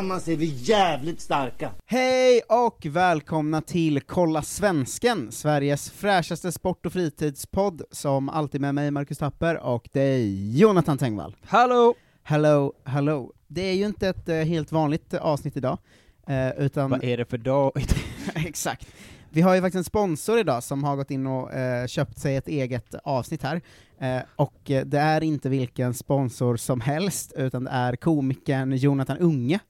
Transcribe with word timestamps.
Tillsammans 0.00 0.28
är 0.28 0.36
vi 0.36 0.46
jävligt 0.46 1.20
starka. 1.20 1.70
Hej 1.86 2.40
och 2.48 2.86
välkomna 2.86 3.62
till 3.62 4.00
Kolla 4.00 4.42
Svensken, 4.42 5.32
Sveriges 5.32 5.90
fräschaste 5.90 6.52
sport 6.52 6.86
och 6.86 6.92
fritidspodd, 6.92 7.82
som 7.90 8.28
alltid 8.28 8.60
med 8.60 8.74
mig 8.74 8.90
Marcus 8.90 9.18
Tapper 9.18 9.58
och 9.58 9.88
dig 9.92 10.58
Jonathan 10.58 10.98
Tengvall. 10.98 11.36
Hallå! 11.42 11.94
Hello, 12.22 12.72
hello. 12.84 13.32
Det 13.46 13.60
är 13.60 13.74
ju 13.74 13.86
inte 13.86 14.08
ett 14.08 14.28
eh, 14.28 14.36
helt 14.36 14.72
vanligt 14.72 15.14
eh, 15.14 15.20
avsnitt 15.22 15.56
idag, 15.56 15.78
eh, 16.26 16.50
utan... 16.50 16.90
Vad 16.90 17.04
är 17.04 17.16
det 17.16 17.24
för 17.24 17.38
dag? 17.38 17.72
Exakt. 18.34 18.86
Vi 19.32 19.40
har 19.40 19.54
ju 19.54 19.60
faktiskt 19.60 19.76
en 19.76 19.84
sponsor 19.84 20.38
idag 20.38 20.62
som 20.62 20.84
har 20.84 20.96
gått 20.96 21.10
in 21.10 21.26
och 21.26 21.52
eh, 21.52 21.86
köpt 21.86 22.18
sig 22.18 22.36
ett 22.36 22.48
eget 22.48 22.94
avsnitt 22.94 23.42
här, 23.42 23.60
eh, 23.98 24.22
och 24.36 24.70
eh, 24.70 24.84
det 24.86 24.98
är 24.98 25.22
inte 25.22 25.48
vilken 25.48 25.94
sponsor 25.94 26.56
som 26.56 26.80
helst, 26.80 27.32
utan 27.36 27.64
det 27.64 27.70
är 27.70 27.96
komikern 27.96 28.72
Jonathan 28.72 29.18
Unge, 29.18 29.60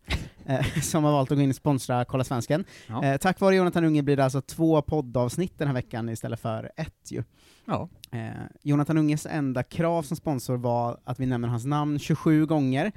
eh, 0.46 0.66
som 0.82 1.04
har 1.04 1.12
valt 1.12 1.30
att 1.30 1.38
gå 1.38 1.42
in 1.42 1.50
och 1.50 1.56
sponsra 1.56 2.04
Kolla 2.04 2.24
Svensken. 2.24 2.64
Ja. 2.86 3.04
Eh, 3.04 3.16
tack 3.16 3.40
vare 3.40 3.56
Jonathan 3.56 3.84
Unge 3.84 4.02
blir 4.02 4.16
det 4.16 4.24
alltså 4.24 4.40
två 4.40 4.82
poddavsnitt 4.82 5.58
den 5.58 5.66
här 5.66 5.74
veckan 5.74 6.08
istället 6.08 6.40
för 6.40 6.72
ett 6.76 7.10
ju. 7.10 7.24
Ja. 7.64 7.88
Eh, 8.12 8.28
Jonathan 8.62 8.98
Unges 8.98 9.26
enda 9.26 9.62
krav 9.62 10.02
som 10.02 10.16
sponsor 10.16 10.56
var 10.56 11.00
att 11.04 11.20
vi 11.20 11.26
nämner 11.26 11.48
hans 11.48 11.64
namn 11.64 11.98
27 11.98 12.46
gånger, 12.46 12.92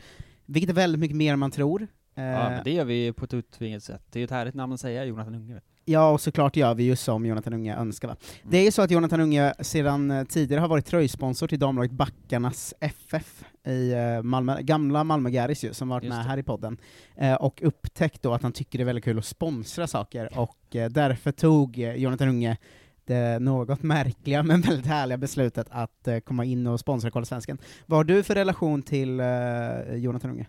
vilket 0.45 0.69
är 0.69 0.73
väldigt 0.73 0.99
mycket 0.99 1.17
mer 1.17 1.33
än 1.33 1.39
man 1.39 1.51
tror. 1.51 1.87
Ja, 2.15 2.49
men 2.49 2.63
det 2.63 2.71
gör 2.71 2.85
vi 2.85 3.13
på 3.13 3.25
ett 3.25 3.33
utvingat 3.33 3.83
sätt. 3.83 4.01
Det 4.11 4.17
är 4.17 4.21
ju 4.21 4.25
ett 4.25 4.31
härligt 4.31 4.55
namn 4.55 4.73
att 4.73 4.79
säga, 4.79 5.05
Jonathan 5.05 5.35
Unge. 5.35 5.61
Ja, 5.85 6.09
och 6.11 6.21
såklart 6.21 6.55
gör 6.55 6.73
vi 6.75 6.83
ju 6.83 6.95
som 6.95 7.25
Jonathan 7.25 7.53
Unge 7.53 7.75
önskar 7.75 8.07
va. 8.07 8.15
Det 8.43 8.57
är 8.57 8.63
ju 8.63 8.71
så 8.71 8.81
att 8.81 8.91
Jonathan 8.91 9.21
Unge 9.21 9.53
sedan 9.59 10.11
eh, 10.11 10.23
tidigare 10.23 10.61
har 10.61 10.67
varit 10.67 10.85
tröjsponsor 10.85 11.47
till 11.47 11.59
damlaget 11.59 11.91
Backarnas 11.91 12.73
FF 12.79 13.43
i 13.67 13.91
eh, 13.91 14.21
Malmö, 14.21 14.61
gamla 14.61 15.03
Malmö 15.03 15.29
Gäris 15.29 15.63
ju, 15.63 15.73
som 15.73 15.89
varit 15.89 16.03
Just 16.03 16.15
med 16.15 16.25
det. 16.25 16.29
här 16.29 16.37
i 16.37 16.43
podden, 16.43 16.77
eh, 17.15 17.33
och 17.33 17.61
upptäckt 17.63 18.21
då 18.21 18.33
att 18.33 18.43
han 18.43 18.51
tycker 18.51 18.79
det 18.79 18.83
är 18.83 18.85
väldigt 18.85 19.03
kul 19.03 19.17
att 19.17 19.25
sponsra 19.25 19.87
saker, 19.87 20.39
och 20.39 20.75
eh, 20.75 20.89
därför 20.89 21.31
tog 21.31 21.77
Jonathan 21.77 22.27
Unge 22.27 22.57
det 23.05 23.39
något 23.39 23.83
märkliga 23.83 24.43
men 24.43 24.61
väldigt 24.61 24.85
härliga 24.85 25.17
beslutet 25.17 25.67
att 25.69 26.07
eh, 26.07 26.19
komma 26.19 26.45
in 26.45 26.67
och 26.67 26.79
sponsra 26.79 27.11
Kolla 27.11 27.25
Svensken. 27.25 27.57
Vad 27.85 27.99
har 27.99 28.03
du 28.03 28.23
för 28.23 28.35
relation 28.35 28.81
till 28.81 29.21
Jonathan 29.93 30.31
Unge? 30.31 30.47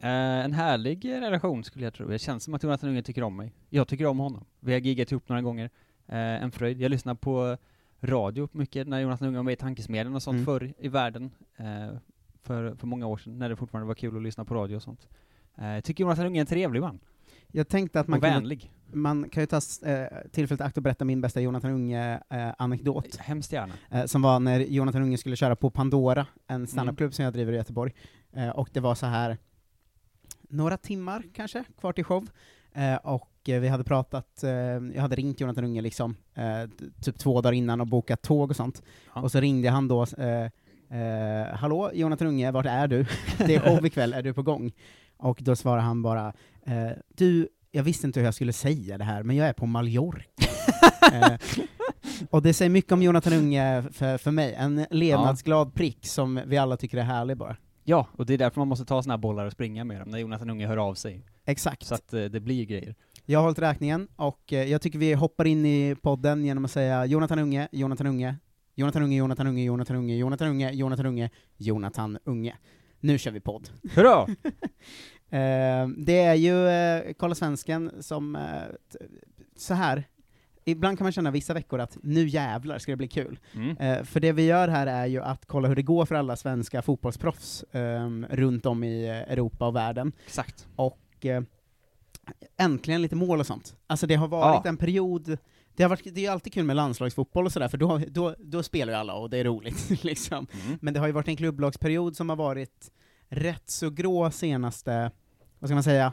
Eh, 0.00 0.44
en 0.44 0.52
härlig 0.52 1.12
relation 1.12 1.64
skulle 1.64 1.84
jag 1.84 1.94
tro. 1.94 2.08
Det 2.08 2.18
känns 2.18 2.44
som 2.44 2.54
att 2.54 2.62
Jonathan 2.62 2.90
Unge 2.90 3.02
tycker 3.02 3.22
om 3.22 3.36
mig. 3.36 3.52
Jag 3.68 3.88
tycker 3.88 4.06
om 4.06 4.18
honom. 4.18 4.44
Vi 4.60 4.72
har 4.72 4.80
giggat 4.80 5.12
ihop 5.12 5.28
några 5.28 5.42
gånger. 5.42 5.70
Eh, 6.06 6.16
en 6.18 6.50
fröjd. 6.50 6.80
Jag 6.80 6.90
lyssnar 6.90 7.14
på 7.14 7.56
radio 8.00 8.48
mycket 8.52 8.88
när 8.88 9.00
Jonathan 9.00 9.28
Unge 9.28 9.36
var 9.38 9.44
med 9.44 9.52
i 9.52 9.56
Tankesmedjan 9.56 10.14
och 10.14 10.22
sånt 10.22 10.34
Mm. 10.34 10.44
förr 10.46 10.74
i 10.78 10.88
världen. 10.88 11.30
Eh, 11.56 11.96
för, 12.42 12.74
för 12.74 12.86
många 12.86 13.06
år 13.06 13.16
sedan, 13.16 13.38
när 13.38 13.48
det 13.48 13.56
fortfarande 13.56 13.86
var 13.88 13.94
kul 13.94 14.16
att 14.16 14.22
lyssna 14.22 14.44
på 14.44 14.54
radio 14.54 14.76
och 14.76 14.82
sånt. 14.82 15.08
Eh, 15.58 15.80
tycker 15.80 16.04
Jonathan 16.04 16.26
Unge 16.26 16.38
är 16.38 16.40
en 16.40 16.46
trevlig 16.46 16.80
man. 16.80 17.00
Jag 17.52 17.68
tänkte 17.68 18.00
att 18.00 18.08
man 18.08 18.20
kunde 18.20 18.58
man 18.92 19.28
kan 19.28 19.42
ju 19.42 19.46
ta 19.46 19.60
eh, 19.86 20.06
tillfället 20.32 20.60
akt 20.60 20.76
och 20.76 20.82
berätta 20.82 21.04
min 21.04 21.20
bästa 21.20 21.40
Jonathan 21.40 21.70
Unge-anekdot. 21.70 23.16
Hemskt 23.16 23.52
gärna. 23.52 23.74
Eh, 23.90 24.04
som 24.04 24.22
var 24.22 24.40
när 24.40 24.60
Jonathan 24.60 25.02
Unge 25.02 25.18
skulle 25.18 25.36
köra 25.36 25.56
på 25.56 25.70
Pandora, 25.70 26.26
en 26.46 26.66
standupklubb 26.66 27.14
som 27.14 27.24
jag 27.24 27.32
driver 27.34 27.52
i 27.52 27.56
Göteborg. 27.56 27.94
Eh, 28.32 28.48
och 28.48 28.68
det 28.72 28.80
var 28.80 28.94
så 28.94 29.06
här 29.06 29.38
några 30.48 30.76
timmar 30.76 31.22
kanske, 31.34 31.64
kvar 31.80 31.92
till 31.92 32.04
show. 32.04 32.28
Eh, 32.74 32.96
och 32.96 33.48
eh, 33.48 33.60
vi 33.60 33.68
hade 33.68 33.84
pratat, 33.84 34.42
eh, 34.42 34.50
jag 34.94 35.00
hade 35.00 35.16
ringt 35.16 35.40
Jonathan 35.40 35.64
Unge 35.64 35.82
liksom, 35.82 36.16
eh, 36.34 36.70
typ 37.02 37.18
två 37.18 37.40
dagar 37.40 37.52
innan 37.52 37.80
och 37.80 37.86
bokat 37.86 38.22
tåg 38.22 38.50
och 38.50 38.56
sånt. 38.56 38.82
Ja. 39.14 39.20
Och 39.22 39.32
så 39.32 39.40
ringde 39.40 39.70
han 39.70 39.88
då, 39.88 40.02
eh, 40.02 41.54
hallå 41.54 41.90
Jonathan 41.94 42.28
Unge, 42.28 42.50
vart 42.50 42.66
är 42.66 42.88
du? 42.88 43.06
det 43.38 43.54
är 43.54 43.60
show 43.60 43.86
ikväll, 43.86 44.12
är 44.12 44.22
du 44.22 44.34
på 44.34 44.42
gång? 44.42 44.72
Och 45.16 45.38
då 45.42 45.56
svarade 45.56 45.82
han 45.82 46.02
bara, 46.02 46.32
du, 47.08 47.48
jag 47.70 47.82
visste 47.82 48.06
inte 48.06 48.20
hur 48.20 48.24
jag 48.24 48.34
skulle 48.34 48.52
säga 48.52 48.98
det 48.98 49.04
här, 49.04 49.22
men 49.22 49.36
jag 49.36 49.48
är 49.48 49.52
på 49.52 49.66
Mallorca. 49.66 50.22
och 52.30 52.42
det 52.42 52.54
säger 52.54 52.70
mycket 52.70 52.92
om 52.92 53.02
Jonathan 53.02 53.32
Unge 53.32 53.82
för, 53.92 54.18
för 54.18 54.30
mig, 54.30 54.54
en 54.54 54.86
levnadsglad 54.90 55.74
prick 55.74 56.06
som 56.06 56.40
vi 56.46 56.58
alla 56.58 56.76
tycker 56.76 56.98
är 56.98 57.02
härlig 57.02 57.36
bara. 57.36 57.56
Ja, 57.88 58.06
och 58.12 58.26
det 58.26 58.34
är 58.34 58.38
därför 58.38 58.60
man 58.60 58.68
måste 58.68 58.84
ta 58.84 59.02
såna 59.02 59.12
här 59.12 59.18
bollar 59.18 59.46
och 59.46 59.52
springa 59.52 59.84
med 59.84 60.00
dem, 60.00 60.08
när 60.08 60.18
Jonathan 60.18 60.50
Unge 60.50 60.66
hör 60.66 60.76
av 60.76 60.94
sig. 60.94 61.24
Exakt. 61.44 61.86
Så 61.86 61.94
att 61.94 62.12
eh, 62.12 62.24
det 62.24 62.40
blir 62.40 62.64
grejer. 62.64 62.94
Jag 63.24 63.38
har 63.38 63.44
hållit 63.44 63.58
räkningen, 63.58 64.08
och 64.16 64.52
eh, 64.52 64.70
jag 64.70 64.82
tycker 64.82 64.98
vi 64.98 65.12
hoppar 65.12 65.44
in 65.44 65.66
i 65.66 65.96
podden 66.02 66.44
genom 66.44 66.64
att 66.64 66.70
säga 66.70 67.06
Jonathan 67.06 67.38
Unge, 67.38 67.68
Jonathan 67.72 68.06
Unge, 68.06 68.36
Jonathan 68.74 69.02
Unge, 69.02 69.16
Jonathan 69.16 69.46
Unge, 69.46 69.64
Jonathan 69.64 69.96
Unge, 69.96 70.16
Jonathan 70.16 70.46
Unge, 70.46 70.72
Jonathan 70.72 71.06
Unge, 71.06 71.30
Jonathan 71.56 72.18
Unge. 72.24 72.56
Nu 73.00 73.18
kör 73.18 73.30
vi 73.30 73.40
podd. 73.40 73.70
Hurra! 73.94 74.26
Eh, 75.30 75.88
det 75.88 76.20
är 76.20 76.34
ju 76.34 77.14
Kolla 77.14 77.34
Svensken 77.34 77.92
som, 78.00 78.38
så 79.56 79.74
här. 79.74 80.04
Ibland 80.70 80.98
kan 80.98 81.04
man 81.04 81.12
känna 81.12 81.30
vissa 81.30 81.54
veckor 81.54 81.78
att 81.80 81.98
nu 82.02 82.28
jävlar 82.28 82.78
ska 82.78 82.92
det 82.92 82.96
bli 82.96 83.08
kul. 83.08 83.38
Mm. 83.54 83.76
Eh, 83.76 84.04
för 84.04 84.20
det 84.20 84.32
vi 84.32 84.46
gör 84.46 84.68
här 84.68 84.86
är 84.86 85.06
ju 85.06 85.22
att 85.22 85.46
kolla 85.46 85.68
hur 85.68 85.76
det 85.76 85.82
går 85.82 86.06
för 86.06 86.14
alla 86.14 86.36
svenska 86.36 86.82
fotbollsproffs 86.82 87.64
ehm, 87.72 88.26
runt 88.30 88.66
om 88.66 88.84
i 88.84 89.08
eh, 89.08 89.32
Europa 89.32 89.66
och 89.66 89.76
världen. 89.76 90.12
Exakt. 90.26 90.68
Och 90.76 91.26
eh, 91.26 91.42
äntligen 92.56 93.02
lite 93.02 93.16
mål 93.16 93.40
och 93.40 93.46
sånt. 93.46 93.76
Alltså 93.86 94.06
det 94.06 94.14
har 94.14 94.28
varit 94.28 94.60
Ja. 94.64 94.68
en 94.68 94.76
period, 94.76 95.38
det, 95.76 95.82
har 95.82 95.90
varit, 95.90 96.04
det 96.04 96.20
är 96.20 96.22
ju 96.22 96.26
alltid 96.26 96.52
kul 96.52 96.64
med 96.64 96.76
landslagsfotboll 96.76 97.46
och 97.46 97.52
sådär, 97.52 97.68
för 97.68 97.78
då, 97.78 98.00
då, 98.08 98.34
då 98.38 98.62
spelar 98.62 98.92
ju 98.92 98.98
alla 98.98 99.14
och 99.14 99.30
det 99.30 99.38
är 99.38 99.44
roligt. 99.44 99.90
liksom. 100.04 100.46
Mm. 100.66 100.78
Men 100.80 100.94
det 100.94 101.00
har 101.00 101.06
ju 101.06 101.12
varit 101.12 101.28
en 101.28 101.36
klubblagsperiod 101.36 102.16
som 102.16 102.28
har 102.28 102.36
varit 102.36 102.90
rätt 103.28 103.70
så 103.70 103.90
grå 103.90 104.30
senaste, 104.30 105.10
vad 105.58 105.68
ska 105.68 105.74
man 105.74 105.82
säga, 105.82 106.12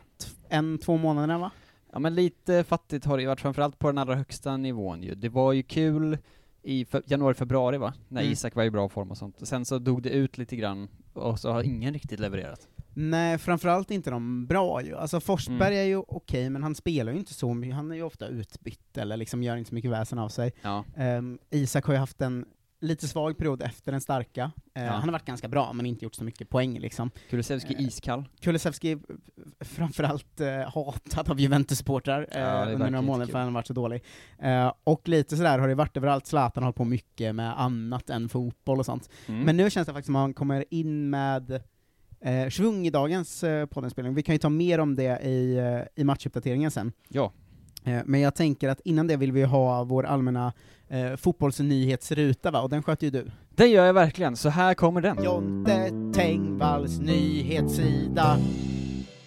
en, 0.50 0.78
två 0.78 0.98
månaderna 0.98 1.38
va? 1.38 1.52
Ja 1.96 2.00
men 2.00 2.16
lite 2.16 2.64
fattigt 2.64 3.06
har 3.06 3.18
det 3.18 3.22
ju 3.24 3.28
varit, 3.28 3.42
framförallt 3.42 3.80
på 3.80 3.88
den 3.88 3.98
allra 3.98 4.16
högsta 4.16 4.58
nivån 4.58 5.04
ju. 5.04 5.16
Det 5.16 5.30
var 5.30 5.54
ju 5.54 5.64
kul 5.64 6.18
i 6.64 6.84
fe- 6.84 7.04
januari, 7.06 7.34
februari 7.34 7.78
va? 7.78 7.94
När 8.08 8.22
Mm. 8.22 8.34
Isak 8.34 8.56
var 8.56 8.64
i 8.64 8.72
bra 8.72 8.90
form 8.90 9.12
och 9.12 9.18
sånt. 9.18 9.48
Sen 9.48 9.66
så 9.66 9.80
dog 9.80 10.02
det 10.02 10.10
ut 10.10 10.38
lite 10.38 10.56
grann, 10.56 10.88
och 11.14 11.40
så 11.40 11.52
har 11.52 11.64
ingen 11.64 11.94
riktigt 11.94 12.20
levererat. 12.20 12.68
Nej, 12.94 13.38
framförallt 13.38 13.92
inte 13.92 14.10
de 14.10 14.46
bra 14.48 14.82
ju. 14.82 14.96
Alltså 14.96 15.20
Forsberg 15.20 15.74
Mm. 15.74 15.80
är 15.80 15.84
ju 15.84 15.98
okej, 16.08 16.50
men 16.50 16.64
han 16.64 16.76
spelar 16.76 17.12
ju 17.14 17.20
inte 17.20 17.34
så 17.34 17.54
mycket, 17.54 17.76
han 17.76 17.92
är 17.92 17.96
ju 17.96 18.04
ofta 18.04 18.28
utbytt, 18.28 18.98
eller 18.98 19.18
liksom 19.18 19.44
gör 19.44 19.56
inte 19.58 19.70
så 19.70 19.76
mycket 19.76 19.92
väsen 19.92 20.20
av 20.20 20.30
sig. 20.30 20.54
Ja. 20.62 20.84
Ehm, 20.96 21.40
Isak 21.50 21.86
har 21.86 21.94
ju 21.94 22.00
haft 22.00 22.22
en 22.22 22.46
lite 22.86 23.08
svag 23.08 23.38
period 23.38 23.62
efter 23.62 23.92
den 23.92 24.02
starka. 24.02 24.52
Eh, 24.76 24.84
Ja. 24.86 24.92
Han 24.92 25.02
har 25.04 25.12
varit 25.12 25.26
ganska 25.26 25.48
bra, 25.48 25.74
men 25.74 25.86
inte 25.86 26.06
gjort 26.06 26.16
så 26.16 26.24
mycket 26.24 26.50
poäng 26.50 26.80
liksom. 26.80 27.12
Kulusevski 27.30 27.74
Eh, 27.74 27.82
iskall. 27.88 28.26
Kulusevski 28.40 28.92
är 28.92 29.00
framförallt 29.66 30.42
eh, 30.42 30.48
hatad 30.74 31.30
av 31.30 31.40
Juventus-supportrar 31.40 32.28
eh, 32.32 32.40
Ja, 32.42 32.66
under 32.66 32.90
några 32.90 33.02
månader 33.02 33.32
för 33.32 33.38
han 33.40 33.48
har 33.48 33.54
varit 33.54 33.68
så 33.68 33.74
dålig. 33.74 34.04
Eh, 34.40 34.74
och 34.84 35.08
lite 35.10 35.38
sådär 35.38 35.60
har 35.60 35.68
det 35.68 35.76
varit 35.76 35.98
överallt, 35.98 36.28
Zlatan 36.28 36.64
har 36.64 36.68
hållit 36.68 36.76
på 36.78 36.86
mycket 36.86 37.36
med 37.36 37.62
annat 37.62 38.10
än 38.10 38.30
fotboll 38.30 38.80
och 38.80 38.86
sånt. 38.86 39.10
Mm. 39.28 39.42
Men 39.42 39.58
nu 39.58 39.70
känns 39.70 39.88
det 39.88 39.94
faktiskt 39.94 40.06
som 40.06 40.16
att 40.16 40.22
han 40.22 40.34
kommer 40.34 40.66
in 40.70 41.10
med 41.10 41.52
eh, 42.22 42.50
svung 42.50 42.88
i 42.88 42.90
dagens 42.90 43.44
eh, 43.44 43.66
poddenspelning. 43.66 44.14
Vi 44.14 44.24
kan 44.24 44.36
ju 44.36 44.40
ta 44.40 44.50
mer 44.50 44.80
om 44.80 44.96
det 44.96 45.20
i, 45.24 45.58
eh, 45.58 46.02
i 46.02 46.04
matchuppdateringen 46.04 46.72
sen. 46.72 46.92
Ja. 47.08 47.32
Eh, 47.84 48.02
Men 48.06 48.20
jag 48.22 48.36
tänker 48.36 48.70
att 48.70 48.80
innan 48.80 49.08
det 49.08 49.18
vill 49.18 49.32
vi 49.32 49.44
ha 49.44 49.84
vår 49.84 50.06
allmänna 50.06 50.54
eh, 50.96 51.16
fotbollsnyhetsruta 51.16 52.52
va, 52.52 52.62
och 52.62 52.70
den 52.70 52.84
sköter 52.84 53.08
ju 53.08 53.12
du. 53.12 53.32
Det 53.56 53.68
gör 53.68 53.86
jag 53.86 53.94
verkligen, 53.94 54.36
så 54.36 54.50
här 54.50 54.74
kommer 54.74 55.02
den. 55.02 55.24
Jonte 55.24 55.92
Tengvalls 56.14 57.00
nyhetssida. 57.00 58.38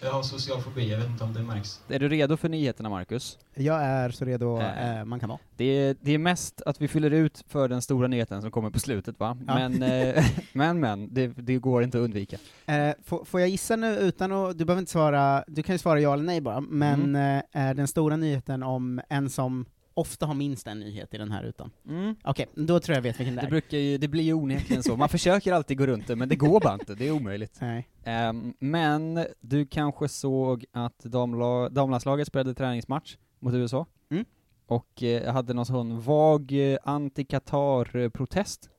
Jag 0.01 0.11
har 0.11 0.23
social 0.23 0.61
fobi, 0.61 0.91
jag 0.91 0.97
vet 0.97 1.07
inte 1.07 1.23
om 1.23 1.33
det 1.33 1.43
märks. 1.43 1.81
Är 1.89 1.99
du 1.99 2.09
redo 2.09 2.37
för 2.37 2.49
nyheterna, 2.49 2.89
Marcus? 2.89 3.37
Jag 3.55 3.81
är 3.83 4.09
så 4.09 4.25
redo 4.25 4.59
Eh, 4.59 4.99
eh, 4.99 5.05
man 5.05 5.19
kan 5.19 5.29
vara. 5.29 5.39
Det 5.57 5.63
är, 5.65 5.95
det 6.01 6.11
är 6.11 6.17
mest 6.17 6.61
att 6.65 6.81
vi 6.81 6.87
fyller 6.87 7.11
ut 7.11 7.43
för 7.47 7.67
den 7.67 7.81
stora 7.81 8.07
nyheten 8.07 8.41
som 8.41 8.51
kommer 8.51 8.69
på 8.69 8.79
slutet, 8.79 9.19
va? 9.19 9.37
Ja. 9.47 9.55
Men, 9.55 9.83
eh, 9.83 10.25
men, 10.53 10.79
men, 10.79 11.13
det, 11.13 11.27
det 11.27 11.55
går 11.57 11.83
inte 11.83 11.97
att 11.97 12.03
undvika. 12.03 12.37
Eh, 12.65 12.91
får, 13.03 13.25
får 13.25 13.39
jag 13.39 13.49
gissa 13.49 13.75
nu 13.75 13.95
utan 13.97 14.31
att, 14.31 14.57
du 14.57 14.65
behöver 14.65 14.79
inte 14.79 14.91
svara, 14.91 15.43
du 15.47 15.63
kan 15.63 15.75
ju 15.75 15.79
svara 15.79 15.99
ja 15.99 16.13
eller 16.13 16.23
nej 16.23 16.41
bara, 16.41 16.61
men 16.61 16.99
Mm. 17.15 17.37
eh, 17.37 17.43
är 17.67 17.73
den 17.73 17.87
stora 17.87 18.15
nyheten 18.15 18.63
om 18.63 19.01
en 19.09 19.29
som 19.29 19.65
ofta 19.99 20.25
har 20.25 20.33
minst 20.33 20.67
en 20.67 20.79
nyhet 20.79 21.13
i 21.13 21.17
den 21.17 21.31
här 21.31 21.43
rutan? 21.43 21.71
Mm. 21.87 22.15
Okej, 22.23 22.45
då 22.55 22.79
tror 22.79 22.95
jag 22.95 23.01
vet 23.01 23.19
vilken 23.19 23.35
det 23.35 23.41
Det, 23.41 23.47
är. 23.47 23.49
brukar 23.49 23.77
ju, 23.77 23.97
det 23.97 24.07
blir 24.07 24.23
ju 24.23 24.33
onekligen 24.33 24.83
så. 24.83 24.97
Man 24.97 25.09
försöker 25.09 25.53
alltid 25.53 25.77
gå 25.77 25.85
runt 25.85 26.07
det, 26.07 26.15
men 26.15 26.29
det 26.29 26.35
går 26.35 26.59
bara 26.59 26.73
inte. 26.73 26.95
Det 26.95 27.07
är 27.07 27.11
omöjligt. 27.11 27.57
Nej. 27.61 27.89
Ehm, 28.03 28.53
men 28.59 29.25
du 29.41 29.65
kanske 29.65 30.07
såg 30.07 30.65
att 30.71 30.99
damla, 30.99 31.69
damlandslaget 31.69 32.27
spelade 32.27 32.53
träningsmatch 32.53 33.17
mot 33.39 33.53
USA? 33.53 33.85
Mm. 34.11 34.25
Och 34.67 35.03
eh, 35.03 35.33
hade 35.33 35.53
någon 35.53 35.65
sån 35.65 36.01
vag 36.01 36.51
eh, 36.51 36.77
anti-Qatar-protest. 36.83 38.69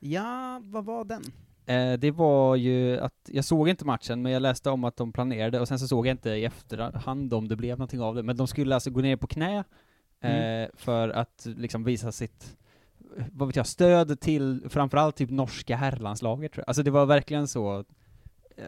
Ja, 0.00 0.60
vad 0.64 0.84
var 0.84 1.04
den? 1.04 1.22
Eh, 1.66 1.98
det 1.98 2.10
var 2.10 2.56
ju 2.56 2.98
att, 3.00 3.14
jag 3.32 3.44
såg 3.44 3.68
inte 3.68 3.84
matchen, 3.84 4.22
men 4.22 4.32
jag 4.32 4.42
läste 4.42 4.70
om 4.70 4.84
att 4.84 4.96
de 4.96 5.12
planerade, 5.12 5.60
och 5.60 5.68
sen 5.68 5.78
så 5.78 5.88
såg 5.88 6.06
jag 6.06 6.12
inte 6.14 6.30
i 6.30 6.44
efterhand 6.44 7.34
om 7.34 7.48
det 7.48 7.56
blev 7.56 7.78
någonting 7.78 8.00
av 8.00 8.14
det, 8.14 8.22
men 8.22 8.36
de 8.36 8.46
skulle 8.46 8.74
alltså 8.74 8.90
gå 8.90 9.00
ner 9.00 9.16
på 9.16 9.26
knä 9.26 9.64
eh, 10.20 10.30
Mm. 10.30 10.70
för 10.74 11.08
att 11.08 11.46
liksom 11.56 11.84
visa 11.84 12.12
sitt, 12.12 12.56
eh, 13.18 13.24
vad 13.32 13.48
vet 13.48 13.56
jag, 13.56 13.66
stöd 13.66 14.20
till 14.20 14.62
framförallt 14.68 15.16
typ 15.16 15.30
norska 15.30 15.76
herrlandslaget 15.76 16.52
tror 16.52 16.62
jag. 16.62 16.68
Alltså 16.70 16.82
det 16.82 16.90
var 16.90 17.06
verkligen 17.06 17.48
så 17.48 17.84
eh, 18.56 18.64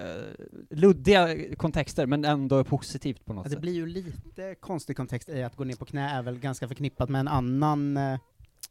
luddiga 0.70 1.36
kontexter, 1.56 2.06
men 2.06 2.24
ändå 2.24 2.64
positivt 2.64 3.24
på 3.24 3.32
något 3.32 3.44
Ja, 3.44 3.48
det 3.48 3.54
sätt. 3.54 3.60
blir 3.60 3.72
ju 3.72 3.86
lite 3.86 4.54
konstig 4.60 4.96
kontext 4.96 5.28
i 5.28 5.42
att 5.42 5.56
gå 5.56 5.64
ner 5.64 5.76
på 5.76 5.84
knä 5.84 6.10
är 6.10 6.22
väl 6.22 6.38
ganska 6.38 6.68
förknippat 6.68 7.08
med 7.08 7.20
en 7.20 7.28
annan, 7.28 7.96
eh, 7.96 8.12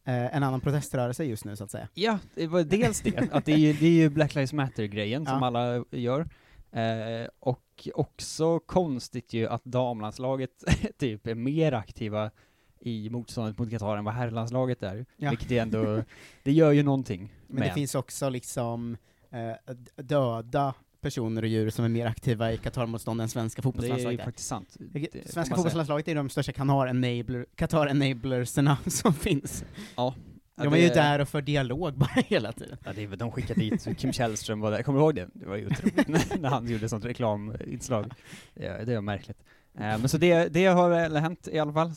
eh, 0.05 0.35
en 0.35 0.43
annan 0.43 0.61
proteströrelse 0.61 1.23
just 1.25 1.45
nu 1.45 1.55
så 1.55 1.63
att 1.63 1.71
säga. 1.71 1.87
Ja, 1.93 2.19
det 2.35 2.47
var 2.47 2.63
dels 2.63 3.01
det, 3.01 3.29
att 3.31 3.45
det 3.45 3.51
är 3.53 3.57
ju, 3.57 3.73
det 3.73 3.85
är 3.85 3.91
ju 3.91 4.09
Black 4.09 4.35
Lives 4.35 4.53
Matter-grejen 4.53 5.25
som 5.25 5.37
Ja. 5.41 5.45
alla 5.47 5.85
gör. 5.91 6.27
Eh, 6.71 7.27
och 7.39 7.87
också 7.93 8.59
konstigt 8.59 9.33
ju 9.33 9.47
att 9.47 9.63
damlandslaget 9.63 10.51
typ 10.97 11.27
är 11.27 11.35
mer 11.35 11.71
aktiva 11.71 12.31
i 12.81 13.09
motståndet 13.09 13.57
mot 13.57 13.69
Qatar 13.69 13.97
än 13.97 14.03
vad 14.03 14.13
herrlandslaget 14.13 14.83
är. 14.83 15.05
Ja. 15.17 15.29
Vilket 15.29 15.51
är 15.51 15.61
ändå, 15.61 16.03
det 16.43 16.51
gör 16.51 16.71
ju 16.71 16.83
någonting. 16.83 17.33
Men 17.47 17.63
det 17.67 17.73
finns 17.73 17.95
också 17.95 18.29
liksom 18.29 18.97
eh, 19.31 19.75
döda 20.03 20.73
personer 21.01 21.41
och 21.41 21.47
djur 21.47 21.69
som 21.69 21.85
är 21.85 21.89
mer 21.89 22.05
aktiva 22.05 22.51
i 22.53 22.57
Qatar-motstånd 22.57 23.21
än 23.21 23.29
svenska 23.29 23.61
det 23.61 23.63
är 23.63 23.63
fotbollslandslaget 23.63 24.19
ju 24.19 24.21
är. 24.21 24.25
faktiskt 24.25 24.47
sant. 24.47 24.75
Det- 24.79 24.99
Det 25.13 25.31
Svenska 25.31 25.55
fotbollslandslaget 25.55 26.07
är 26.07 26.15
de 26.15 26.29
största 26.29 26.51
Qatar-enabler, 26.51 27.45
Qatar-enablerserna 27.55 28.77
som 28.89 29.13
finns. 29.13 29.63
Ja. 29.95 30.15
De 30.55 30.73
är 30.73 30.77
ju 30.77 30.87
det- 30.87 30.93
där 30.93 31.19
och 31.19 31.29
för 31.29 31.41
dialog 31.41 31.93
bara 31.97 32.09
hela 32.27 32.51
tiden. 32.51 32.77
Ja, 32.85 32.93
det, 32.93 33.03
är 33.03 33.15
de 33.15 33.31
skickade 33.31 33.59
dit 33.59 33.87
Kim 33.97 34.13
Källström 34.13 34.59
var 34.59 34.71
där, 34.71 34.83
kommer 34.83 34.99
du 34.99 35.03
ihåg 35.03 35.15
det? 35.15 35.29
Det 35.33 35.45
var 35.45 35.55
ju 35.55 35.67
otroligt, 35.67 36.07
när- 36.07 36.37
när 36.39 36.49
han 36.49 36.67
gjorde 36.67 36.89
sånt 36.89 37.05
reklaminslag. 37.05 38.11
Ja, 38.53 38.85
det 38.85 38.95
var 38.95 39.01
märkligt. 39.01 39.37
Eh, 39.79 39.99
men 39.99 40.09
så 40.09 40.17
det, 40.17 40.53
det 40.53 40.65
har 40.65 41.19
hänt 41.19 41.47
i 41.51 41.59
alla 41.59 41.73
fall, 41.73 41.91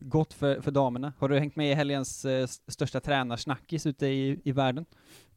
gott 0.00 0.32
för, 0.32 0.60
för 0.60 0.70
damerna. 0.70 1.12
Har 1.18 1.28
du 1.28 1.38
hängt 1.38 1.56
med 1.56 1.70
i 1.70 1.74
helgens 1.74 2.24
eh, 2.24 2.46
största 2.46 3.00
tränarsnackis 3.00 3.86
ute 3.86 4.06
i, 4.06 4.40
i 4.44 4.52
världen? 4.52 4.84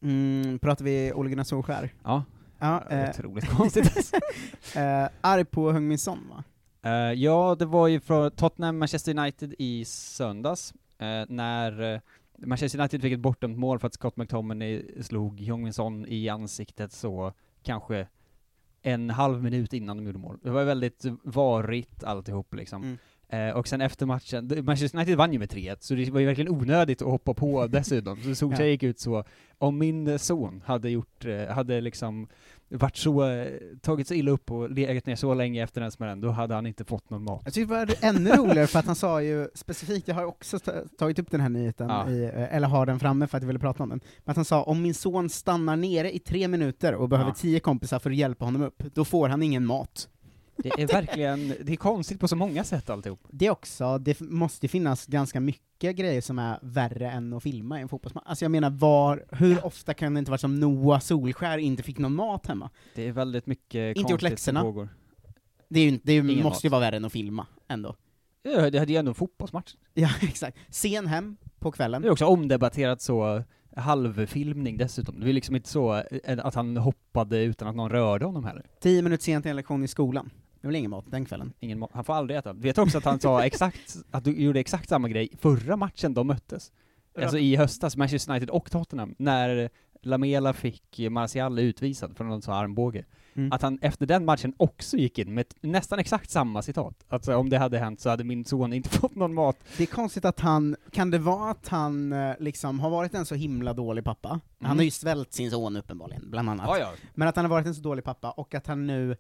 Mm, 0.02 0.60
pratar 0.60 0.86
vi 0.86 1.14
Ole 1.14 1.30
Gunnar 1.30 1.44
Solskär? 1.44 1.94
Ja. 2.04 2.24
Ja, 2.60 2.84
eh, 2.90 3.10
Otroligt 3.10 3.50
konstigt 3.50 4.14
eh, 4.76 5.08
arg 5.22 5.46
på 5.46 5.98
Son 5.98 6.30
va? 6.30 6.44
Eh, 6.82 7.14
ja, 7.14 7.56
det 7.60 7.66
var 7.66 7.88
ju 7.88 8.00
från 8.00 8.32
Tottenham-Manchester 8.32 9.20
United 9.20 9.54
i 9.60 9.86
söndags, 9.86 10.74
eh, 10.98 11.26
när 11.28 11.94
eh, 11.94 12.00
Manchester 12.38 12.80
United 12.80 13.02
fick 13.02 13.14
ett 13.14 13.20
bortdömt 13.20 13.58
mål 13.58 13.80
för 13.80 13.88
att 13.88 13.94
Scott 13.94 14.18
McTominay 14.18 14.86
slog 15.02 15.40
Heung-Min 15.40 15.74
Son 15.74 16.06
i 16.08 16.30
ansiktet 16.30 16.92
så 16.92 17.34
kanske 17.64 18.08
en 18.82 19.10
halv 19.10 19.44
minut 19.44 19.74
innan 19.74 19.98
de 19.98 20.06
gjorde 20.06 20.20
mål. 20.20 20.40
Det 20.44 20.50
var 20.50 20.64
väldigt 20.64 21.06
varigt 21.24 22.04
alltihop 22.04 22.54
liksom. 22.54 22.84
Mm. 22.84 22.98
Eh, 23.32 23.50
och 23.50 23.68
sen 23.68 23.82
efter 23.82 24.06
matchen, 24.06 24.52
Manchester 24.64 24.98
United 24.98 25.18
vann 25.18 25.34
ju 25.34 25.40
med 25.40 25.50
3-1, 25.52 25.76
så 25.80 25.94
det 25.94 26.10
var 26.12 26.20
ju 26.20 26.26
verkligen 26.26 26.52
onödigt 26.52 27.02
att 27.02 27.08
hoppa 27.08 27.34
på 27.34 27.68
dessutom. 27.70 28.18
Så 28.24 28.36
Solskjaer 28.36 28.68
Ja. 28.68 28.72
gick 28.72 28.84
ut 28.84 29.00
så, 29.00 29.24
om 29.58 29.78
min 29.78 30.20
son 30.20 30.64
hade 30.66 30.90
gjort, 30.90 31.26
eh, 31.26 31.46
hade 31.48 31.82
liksom 31.82 32.28
varit 32.70 32.98
så, 32.98 33.30
eh, 33.30 33.48
tagit 33.82 34.08
så 34.08 34.14
illa 34.14 34.32
upp 34.32 34.52
och 34.52 34.72
legat 34.72 35.06
ner 35.06 35.16
så 35.16 35.34
länge 35.34 35.64
efter 35.64 35.82
den 35.82 35.92
smällen, 35.92 36.22
då 36.22 36.30
hade 36.30 36.54
han 36.56 36.66
inte 36.68 36.84
fått 36.86 37.10
någon 37.10 37.24
mat. 37.24 37.42
Jag 37.46 37.54
tyckte 37.54 37.74
det 37.74 37.86
var 38.02 38.10
ännu 38.10 38.30
roligare 38.30 38.68
för 38.68 38.80
att 38.80 38.86
han 38.86 38.96
sa 38.96 39.22
ju 39.22 39.48
specifikt, 39.56 40.08
jag 40.08 40.16
har 40.16 40.26
också 40.26 40.60
ta- 40.60 40.84
tagit 41.00 41.20
upp 41.20 41.32
den 41.32 41.42
här 41.42 41.50
nyheten, 41.50 41.90
Ja. 41.90 42.10
i, 42.10 42.24
eh, 42.24 42.56
eller 42.56 42.68
har 42.68 42.86
den 42.86 43.00
framme 43.00 43.28
för 43.28 43.38
att 43.38 43.44
jag 43.44 43.48
ville 43.48 43.60
prata 43.60 43.84
om 43.84 43.90
den, 43.90 44.00
men 44.26 44.32
att 44.32 44.36
han 44.36 44.46
sa 44.46 44.64
om 44.64 44.82
min 44.82 44.94
son 44.94 45.30
stannar 45.30 45.76
nere 45.76 46.16
i 46.16 46.20
tre 46.20 46.48
minuter 46.48 46.96
och 46.96 47.10
behöver 47.10 47.30
Ja. 47.32 47.36
tio 47.36 47.60
kompisar 47.60 48.00
för 48.00 48.10
att 48.10 48.16
hjälpa 48.16 48.46
honom 48.46 48.62
upp, 48.62 48.84
då 48.94 49.06
får 49.06 49.30
han 49.30 49.44
ingen 49.44 49.66
mat. 49.66 50.10
Det 50.64 50.70
är 50.82 50.88
verkligen, 50.88 51.48
det 51.64 51.72
är 51.72 51.76
konstigt 51.76 52.20
på 52.20 52.28
så 52.28 52.36
många 52.36 52.64
sätt 52.64 52.90
alltihop. 52.90 53.20
Det 53.32 53.50
också, 53.50 53.98
det 53.98 54.20
måste 54.20 54.66
ju 54.66 54.70
finnas 54.70 55.06
ganska 55.06 55.40
mycket 55.40 55.96
grejer 55.96 56.22
som 56.22 56.40
är 56.40 56.60
värre 56.62 57.12
än 57.12 57.34
att 57.34 57.44
filma 57.44 57.80
i 57.80 57.82
en 57.82 57.90
fotbollsmatch. 57.90 58.24
Alltså 58.28 58.46
jag 58.46 58.52
menar, 58.52 58.70
var, 58.70 59.26
hur 59.32 59.66
ofta 59.66 59.94
kan 59.94 60.14
det 60.14 60.20
inte 60.20 60.32
vara 60.32 60.38
som 60.38 60.60
Noah 60.60 61.00
Solskär 61.00 61.58
inte 61.58 61.84
fick 61.84 61.98
någon 61.98 62.16
mat 62.16 62.48
hemma? 62.48 62.70
Det 62.96 63.08
är 63.08 63.12
väldigt 63.12 63.48
mycket 63.48 63.98
Inte 63.98 64.00
gjort 64.00 64.08
konstigt 64.10 64.20
som 64.20 64.30
läxorna. 64.32 64.62
pågår. 64.62 64.90
Det, 65.70 65.80
är 65.80 65.92
ju, 65.92 66.00
det 66.04 66.12
är 66.14 66.16
ju- 66.24 66.44
måste 66.44 66.68
ju 66.68 66.70
mat. 66.70 66.72
vara 66.72 66.80
värre 66.82 66.96
än 66.98 67.06
att 67.06 67.12
filma, 67.12 67.48
ändå. 67.68 67.96
Ja, 68.44 68.70
det 68.70 68.80
hade 68.80 68.92
ju 68.92 68.98
ändå 68.98 69.12
en 69.12 69.16
fotbollsmatch. 69.16 69.76
Ja, 69.94 70.10
exakt. 70.22 70.58
Sen 70.70 71.08
hem 71.08 71.38
på 71.60 71.72
kvällen. 71.72 72.02
Det 72.02 72.08
är 72.08 72.12
också 72.12 72.26
omdebatterat 72.26 73.02
så, 73.02 73.44
halvfilmning 73.76 74.78
dessutom. 74.78 75.20
Det 75.20 75.30
är 75.30 75.34
liksom 75.34 75.56
inte 75.56 75.70
så 75.70 75.96
eh, 76.24 76.40
att 76.46 76.56
han 76.56 76.78
hoppade 76.78 77.44
utan 77.44 77.68
att 77.68 77.76
någon 77.76 77.90
rörde 77.90 78.26
honom 78.26 78.44
heller. 78.46 78.66
Tio 78.82 79.02
minuter 79.02 79.24
sent 79.24 79.44
till 79.44 79.50
en 79.50 79.56
lektion 79.56 79.84
i 79.84 79.88
skolan. 79.88 80.30
Det 80.62 80.68
väl 80.68 80.76
ingen 80.76 80.92
mat 80.92 81.06
den 81.08 81.26
kvällen? 81.26 81.54
Ingen 81.60 81.84
ma- 81.84 81.90
han 81.94 82.04
får 82.04 82.14
aldrig 82.14 82.38
äta. 82.40 82.54
Vet 82.54 82.76
du 82.76 82.82
också 82.82 82.98
att 82.98 83.06
han 83.06 83.20
sa 83.20 83.44
exakt, 83.46 83.98
att 84.12 84.24
du 84.24 84.32
gjorde 84.44 84.60
exakt 84.60 84.90
samma 84.90 85.10
grej 85.10 85.30
förra 85.40 85.76
matchen 85.76 86.14
de 86.14 86.28
möttes? 86.28 86.72
Alltså 87.22 87.38
i 87.38 87.56
höstas, 87.56 87.98
Manchester 87.98 88.32
United 88.32 88.50
och 88.50 88.72
Tottenham, 88.72 89.16
när 89.18 89.70
Lamela 90.02 90.54
fick 90.54 91.00
Martial 91.10 91.60
utvisad 91.60 92.18
för 92.18 92.24
någon 92.24 92.42
sån 92.42 92.54
här 92.54 92.64
armbåge. 92.64 93.06
Mm. 93.34 93.52
Att 93.52 93.62
han 93.62 93.80
efter 93.82 94.06
den 94.06 94.26
matchen 94.26 94.54
också 94.58 94.98
gick 94.98 95.20
in 95.20 95.34
med 95.34 95.46
nästan 95.62 96.00
exakt 96.00 96.30
samma 96.30 96.62
citat. 96.62 97.06
Alltså 97.10 97.36
om 97.36 97.50
det 97.50 97.58
hade 97.58 97.80
hänt 97.80 98.00
så 98.02 98.10
hade 98.10 98.24
min 98.24 98.46
son 98.46 98.74
inte 98.74 98.90
fått 99.00 99.16
någon 99.16 99.34
mat. 99.34 99.58
Det 99.78 99.84
är 99.84 99.88
konstigt 99.88 100.26
att 100.26 100.40
han, 100.40 100.76
kan 100.92 101.12
det 101.12 101.18
vara 101.18 101.52
att 101.52 101.68
han 101.68 102.14
eh, 102.14 102.34
liksom 102.40 102.80
har 102.80 102.90
varit 102.90 103.14
en 103.14 103.26
så 103.26 103.36
himla 103.36 103.74
dålig 103.74 104.04
pappa? 104.04 104.30
Han 104.30 104.42
Mm. 104.66 104.78
har 104.78 104.84
ju 104.84 104.92
svält 104.92 105.34
sin 105.34 105.52
son 105.52 105.76
uppenbarligen, 105.76 106.30
bland 106.32 106.50
annat. 106.50 106.66
Ja, 106.68 106.78
ja. 106.80 106.92
Men 107.16 107.28
att 107.28 107.36
han 107.36 107.46
har 107.46 107.50
varit 107.50 107.68
en 107.68 107.76
så 107.76 107.82
dålig 107.82 108.04
pappa, 108.04 108.32
och 108.32 108.56
att 108.56 108.68
han 108.68 108.88
nu 108.88 109.18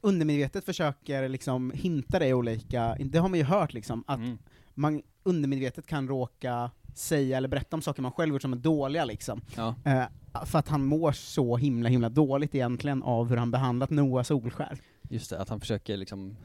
undermedvetet 0.00 0.64
försöker 0.64 1.28
liksom 1.28 1.70
hinta 1.70 2.26
i 2.26 2.34
olika, 2.34 2.96
det 3.00 3.18
har 3.18 3.28
man 3.28 3.38
ju 3.38 3.44
hört 3.44 3.72
liksom, 3.72 4.04
att 4.06 4.18
Mm. 4.18 4.38
man 4.74 5.02
undermedvetet 5.22 5.86
kan 5.86 6.08
råka 6.08 6.70
säga 6.94 7.36
eller 7.36 7.48
berätta 7.48 7.76
om 7.76 7.82
saker 7.82 8.02
man 8.02 8.12
själv 8.12 8.32
gjort 8.32 8.42
som 8.42 8.52
är 8.52 8.56
dåliga 8.56 9.04
liksom. 9.04 9.40
Ja. 9.56 9.74
Eh, 9.84 10.04
för 10.46 10.58
att 10.58 10.68
han 10.68 10.84
mår 10.84 11.12
så 11.12 11.56
himla 11.56 11.88
himla 11.88 12.08
dåligt 12.08 12.54
egentligen 12.54 13.02
av 13.02 13.28
hur 13.28 13.36
han 13.36 13.50
behandlat 13.50 13.90
Noah 13.90 14.22
Solskär. 14.22 14.78
Just 15.10 15.30
det, 15.30 15.38
att 15.40 15.48
han 15.48 15.60
försöker 15.60 15.96
liksom 15.96 16.36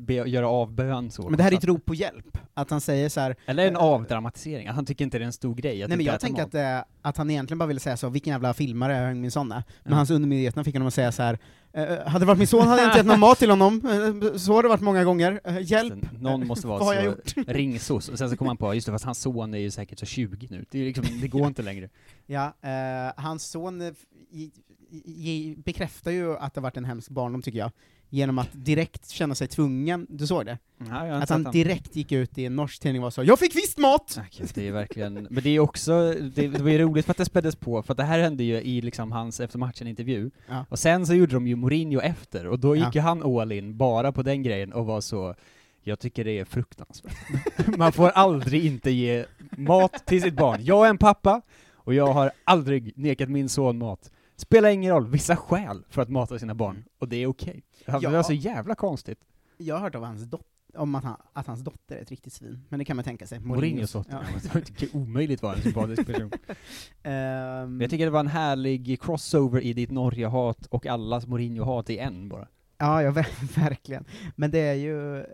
be, 0.00 0.14
göra 0.14 0.48
avbön 0.48 1.10
så. 1.10 1.22
Men 1.28 1.36
det 1.36 1.42
här 1.42 1.52
är 1.52 1.56
ett 1.56 1.64
rop 1.64 1.84
på 1.84 1.94
hjälp, 1.94 2.38
att 2.54 2.70
han 2.70 2.80
säger 2.80 3.08
så 3.08 3.20
här. 3.20 3.36
Eller 3.46 3.66
en 3.68 3.76
eh, 3.76 3.82
avdramatisering, 3.82 4.68
att 4.68 4.74
han 4.74 4.86
tycker 4.86 5.04
inte 5.04 5.18
det 5.18 5.24
är 5.24 5.26
en 5.26 5.32
stor 5.32 5.54
grej. 5.54 5.78
Nej 5.78 5.96
men 5.96 6.06
jag 6.06 6.20
tänker 6.20 6.42
att, 6.42 6.54
eh, 6.54 6.78
att 7.02 7.16
han 7.16 7.30
egentligen 7.30 7.58
bara 7.58 7.66
ville 7.66 7.80
säga 7.80 7.96
så, 7.96 8.08
vilken 8.08 8.32
jävla 8.32 8.54
filmare 8.54 8.92
Heung 8.92 9.20
Min 9.20 9.30
är. 9.30 9.42
Men 9.42 9.62
Ja. 9.84 9.94
hans 9.94 10.10
undermedvetna 10.10 10.64
fick 10.64 10.74
honom 10.74 10.88
att 10.88 10.94
säga 10.94 11.12
så 11.12 11.22
här. 11.22 11.38
Eh, 11.72 12.06
hade 12.06 12.18
det 12.18 12.26
varit 12.26 12.38
min 12.38 12.46
son 12.46 12.68
hade 12.68 12.82
jag 12.82 12.88
inte 12.88 12.98
gett 12.98 13.06
någon 13.06 13.20
mat 13.20 13.38
till 13.38 13.50
honom, 13.50 13.80
Eh, 13.84 14.36
så 14.36 14.52
har 14.52 14.62
det 14.62 14.68
varit 14.68 14.80
många 14.80 15.04
gånger. 15.04 15.40
Eh, 15.44 15.58
hjälp! 15.60 16.20
Någon 16.20 16.46
måste 16.46 16.66
vara 16.66 16.78
Vad 16.78 16.86
har 16.86 16.94
jag 16.94 17.04
så 17.04 17.40
gjort? 17.40 17.48
ringsos, 17.48 18.08
och 18.08 18.18
sen 18.18 18.30
så 18.30 18.36
kommer 18.36 18.48
han 18.50 18.56
på, 18.56 18.74
just 18.74 18.86
det, 18.86 18.92
fast 18.92 19.04
hans 19.04 19.18
son 19.18 19.54
är 19.54 19.58
ju 19.58 19.70
säkert 19.70 19.98
så 19.98 20.06
20 20.06 20.48
nu, 20.50 20.64
det, 20.70 20.84
liksom, 20.84 21.04
det 21.20 21.28
går 21.28 21.46
inte 21.46 21.62
längre. 21.62 21.88
Ja, 22.26 22.52
eh, 22.60 23.12
hans 23.16 23.50
son 23.50 23.80
eh, 23.80 23.92
i, 24.30 24.50
i, 24.90 25.30
i, 25.30 25.56
bekräftar 25.64 26.10
ju 26.10 26.36
att 26.36 26.54
det 26.54 26.60
varit 26.60 26.76
en 26.76 26.84
hemsk 26.84 27.10
barndom 27.10 27.42
tycker 27.42 27.58
jag, 27.58 27.72
genom 28.10 28.38
att 28.38 28.48
direkt 28.52 29.08
känna 29.10 29.34
sig 29.34 29.48
tvungen, 29.48 30.06
du 30.10 30.26
såg 30.26 30.46
det? 30.46 30.58
Ja, 30.88 31.04
inte 31.04 31.16
att 31.16 31.30
han 31.30 31.42
direkt 31.52 31.96
gick 31.96 32.12
ut 32.12 32.38
i 32.38 32.44
en 32.46 32.56
norsk 32.56 32.80
tidning 32.82 33.04
och 33.04 33.12
så 33.14 33.22
'Jag 33.24 33.38
fick 33.38 33.56
visst 33.56 33.78
mat!' 33.78 34.20
Okej, 34.26 34.46
Det 34.54 34.68
är 34.68 34.72
verkligen, 34.72 35.26
men 35.30 35.42
det 35.42 35.50
är 35.50 35.60
också, 35.60 36.14
det, 36.34 36.48
det 36.48 36.62
var 36.62 36.70
ju 36.70 36.78
roligt 36.78 37.04
för 37.04 37.10
att 37.10 37.16
det 37.16 37.24
späddes 37.24 37.56
på, 37.56 37.82
för 37.82 37.92
att 37.92 37.96
det 37.96 38.04
här 38.04 38.18
hände 38.18 38.44
ju 38.44 38.54
i 38.60 38.80
liksom 38.80 39.12
hans 39.12 39.40
efter 39.40 39.58
matchen-intervju, 39.58 40.30
Ja. 40.48 40.64
och 40.68 40.78
sen 40.78 41.06
så 41.06 41.14
gjorde 41.14 41.32
de 41.34 41.46
ju 41.46 41.56
Mourinho 41.56 42.00
efter, 42.00 42.46
och 42.46 42.58
då 42.58 42.76
gick 42.76 42.84
Ja. 42.84 42.90
ju 42.94 43.00
han 43.00 43.22
all 43.40 43.52
in 43.52 43.76
bara 43.76 44.12
på 44.12 44.22
den 44.22 44.42
grejen 44.42 44.72
och 44.72 44.86
var 44.86 45.00
så 45.00 45.34
jag 45.82 45.98
tycker 45.98 46.24
det 46.24 46.38
är 46.38 46.44
fruktansvärt. 46.44 47.16
Man 47.78 47.92
får 47.92 48.08
aldrig 48.08 48.66
inte 48.66 48.90
ge 48.90 49.24
mat 49.56 50.06
till 50.06 50.22
sitt 50.22 50.34
barn. 50.34 50.58
Jag 50.62 50.86
är 50.86 50.90
en 50.90 50.98
pappa, 50.98 51.42
och 51.74 51.94
jag 51.94 52.12
har 52.12 52.30
aldrig 52.44 52.92
nekat 52.96 53.28
min 53.28 53.48
son 53.48 53.78
mat. 53.78 54.10
Spelar 54.40 54.68
ingen 54.70 54.92
roll, 54.92 55.06
vissa 55.06 55.36
skäl 55.36 55.82
för 55.88 56.02
att 56.02 56.08
mata 56.08 56.38
sina 56.38 56.54
barn, 56.54 56.84
och 56.98 57.08
det 57.08 57.16
är 57.16 57.26
okej. 57.26 57.62
Det 57.86 57.98
Ja. 58.02 58.10
var 58.10 58.22
så 58.22 58.32
jävla 58.32 58.74
konstigt. 58.74 59.18
Jag 59.58 59.74
har 59.74 59.82
hört 59.82 59.94
av 59.94 60.04
hans 60.04 60.22
dot- 60.22 60.46
om 60.74 60.94
att, 60.94 61.04
han, 61.04 61.16
att 61.32 61.46
hans 61.46 61.60
dotter 61.60 61.96
är 61.96 62.02
ett 62.02 62.10
riktigt 62.10 62.32
svin, 62.32 62.64
men 62.68 62.78
det 62.78 62.84
kan 62.84 62.96
man 62.96 63.04
tänka 63.04 63.26
sig. 63.26 63.40
Mourinhos 63.40 63.92
dotter. 63.92 64.26
Ja. 64.54 64.60
Det 64.78 64.82
är 64.82 64.96
omöjligt 64.96 65.42
vara 65.42 65.54
en 65.54 65.62
sympatisk 65.62 66.06
person. 66.06 66.30
Men 67.02 67.80
jag 67.80 67.90
tycker 67.90 68.04
det 68.04 68.10
var 68.10 68.20
en 68.20 68.26
härlig 68.26 69.00
crossover 69.02 69.60
i 69.60 69.72
ditt 69.72 69.90
Norge-hat 69.90 70.66
och 70.66 70.86
allas 70.86 71.26
Mourinho-hat 71.26 71.90
i 71.90 71.98
en 71.98 72.28
bara. 72.28 72.48
Ja, 72.78 73.02
ja, 73.02 73.10
ver- 73.10 73.54
verkligen. 73.60 74.04
Men 74.36 74.50
det 74.50 74.58
är 74.58 74.74
ju, 74.74 75.24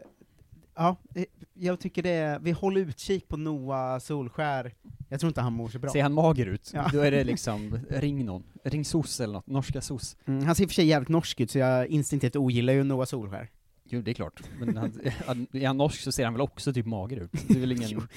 ja, 0.76 0.96
det- 1.10 1.26
jag 1.54 1.80
tycker 1.80 2.02
det 2.02 2.10
är, 2.10 2.38
vi 2.38 2.50
håller 2.52 2.80
utkik 2.80 3.28
på 3.28 3.36
Noah 3.36 3.98
Solskär. 3.98 4.74
Jag 5.08 5.20
tror 5.20 5.28
inte 5.30 5.40
han 5.40 5.52
mår 5.52 5.68
så 5.68 5.78
bra. 5.78 5.90
Ser 5.90 6.02
han 6.02 6.12
mager 6.12 6.46
ut, 6.46 6.70
Ja. 6.74 6.88
då 6.92 7.00
är 7.00 7.10
det 7.10 7.24
liksom, 7.24 7.78
ring 7.90 8.24
någon. 8.24 8.42
Ring 8.64 8.84
SOS 8.84 9.20
eller 9.20 9.32
något, 9.32 9.46
norska 9.46 9.80
SOS. 9.80 10.16
Mm, 10.26 10.44
han 10.46 10.54
ser 10.54 10.62
i 10.64 10.66
och 10.66 10.70
för 10.70 10.74
sig 10.74 10.86
jävligt 10.86 11.08
norsk 11.08 11.40
ut, 11.40 11.50
så 11.50 11.58
jag 11.58 11.86
instinktivt 11.86 12.36
ogillar 12.36 12.72
ju 12.72 12.84
Noah 12.84 13.04
Solskär. 13.06 13.50
Jo, 13.88 14.02
det 14.02 14.10
är 14.10 14.14
klart. 14.14 14.40
Men 14.60 14.76
han, 14.76 14.92
är 15.52 15.66
han 15.66 15.76
norsk 15.76 16.00
så 16.00 16.12
ser 16.12 16.24
han 16.24 16.34
väl 16.34 16.40
också 16.40 16.72
typ 16.72 16.86
mager 16.86 17.16
ut? 17.16 17.32
Det 17.48 17.54
är 17.54 17.60
väl 17.60 17.72
ingen... 17.72 17.90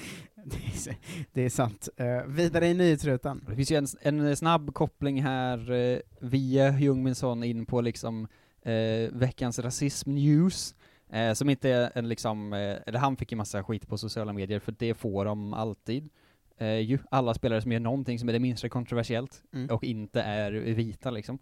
Det 0.44 0.56
är, 0.74 0.78
så- 0.78 0.90
det 1.32 1.42
är 1.44 1.48
sant. 1.50 1.88
Uh, 2.00 2.32
vidare 2.34 2.66
i 2.68 2.74
nyhetsrutan. 2.74 3.44
Det 3.48 3.56
finns 3.56 3.70
ju 3.72 3.76
en, 3.76 3.86
en 4.20 4.36
snabb 4.36 4.74
koppling 4.74 5.22
här 5.22 5.70
eh, 5.72 5.98
via 6.20 6.78
Ljungminsson 6.78 7.44
in 7.44 7.66
på 7.66 7.80
liksom 7.80 8.28
eh, 8.62 8.72
veckans 9.12 9.58
rasism-news, 9.58 10.74
eh, 11.12 11.32
som 11.32 11.50
inte 11.50 11.68
är 11.70 11.90
en 11.94 12.08
liksom, 12.08 12.52
eh, 12.52 12.76
eller 12.86 12.98
han 12.98 13.16
fick 13.16 13.32
ju 13.32 13.36
massa 13.38 13.62
skit 13.64 13.88
på 13.88 13.98
sociala 13.98 14.32
medier, 14.32 14.58
för 14.60 14.74
det 14.78 14.94
får 14.94 15.24
de 15.24 15.54
alltid. 15.54 16.08
Eh, 16.58 16.78
ju, 16.78 16.98
alla 17.10 17.34
spelare 17.34 17.62
som 17.62 17.72
gör 17.72 17.80
någonting 17.80 18.18
som 18.18 18.28
är 18.28 18.32
det 18.32 18.38
minsta 18.40 18.68
kontroversiellt, 18.68 19.42
Mm. 19.52 19.70
och 19.70 19.84
inte 19.84 20.22
är 20.22 20.52
vita 20.52 21.10
liksom, 21.10 21.38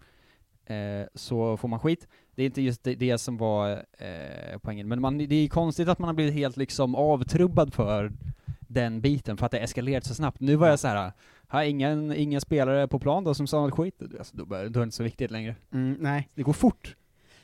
eh, 0.67 1.07
så 1.15 1.57
får 1.57 1.69
man 1.69 1.81
skit. 1.81 2.09
Det 2.35 2.43
är 2.43 2.47
inte 2.47 2.63
just 2.63 2.85
det, 2.85 2.95
det 2.95 3.19
som 3.19 3.37
var 3.37 3.71
eh, 3.99 4.59
poängen, 4.63 4.89
men 4.89 5.01
man, 5.01 5.19
det 5.19 5.35
är 5.35 5.49
konstigt 5.49 5.89
att 5.89 5.99
man 5.99 6.09
har 6.09 6.15
blivit 6.15 6.35
helt 6.35 6.57
liksom 6.57 6.95
avtrubbad 6.95 7.75
för 7.75 8.13
den 8.61 9.01
biten, 9.01 9.37
för 9.37 9.47
att 9.47 9.53
det 9.53 9.59
eskalerat 9.59 10.05
så 10.05 10.15
snabbt. 10.15 10.41
Nu 10.41 10.57
var 10.57 10.69
jag 10.69 10.79
så 10.79 10.89
här. 10.89 11.13
Har 11.51 11.63
ingen, 11.63 12.13
ingen 12.13 12.41
spelare 12.41 12.89
på 12.89 12.99
plan 12.99 13.25
då 13.25 13.35
som 13.35 13.47
sa 13.47 13.61
något 13.61 13.75
skit? 13.75 14.03
Alltså, 14.19 14.37
då, 14.37 14.45
då 14.45 14.55
är 14.55 14.69
det 14.69 14.83
inte 14.83 14.97
så 14.97 15.03
viktigt 15.03 15.31
längre. 15.31 15.57
Mm, 15.73 15.97
nej. 16.01 16.29
Det 16.35 16.43
går 16.43 16.53
fort. 16.53 16.97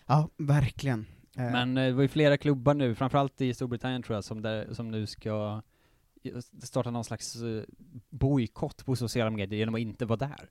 Ja, 0.06 0.28
verkligen. 0.36 1.06
Eh, 1.36 1.52
Men 1.52 1.76
eh, 1.78 1.84
det 1.84 1.92
var 1.92 2.02
ju 2.02 2.08
flera 2.08 2.36
klubbar 2.36 2.74
nu, 2.74 2.94
framförallt 2.94 3.40
i 3.40 3.54
Storbritannien 3.54 4.02
tror 4.02 4.14
jag, 4.16 4.24
som, 4.24 4.42
där, 4.42 4.74
som 4.74 4.90
nu 4.90 5.06
ska 5.06 5.62
starta 6.62 6.90
någon 6.90 7.04
slags 7.04 7.36
eh, 7.42 7.62
bojkott 8.10 8.84
på 8.86 8.96
sociala 8.96 9.30
medier 9.30 9.58
genom 9.58 9.74
att 9.74 9.80
inte 9.80 10.04
vara 10.06 10.16
där. 10.16 10.50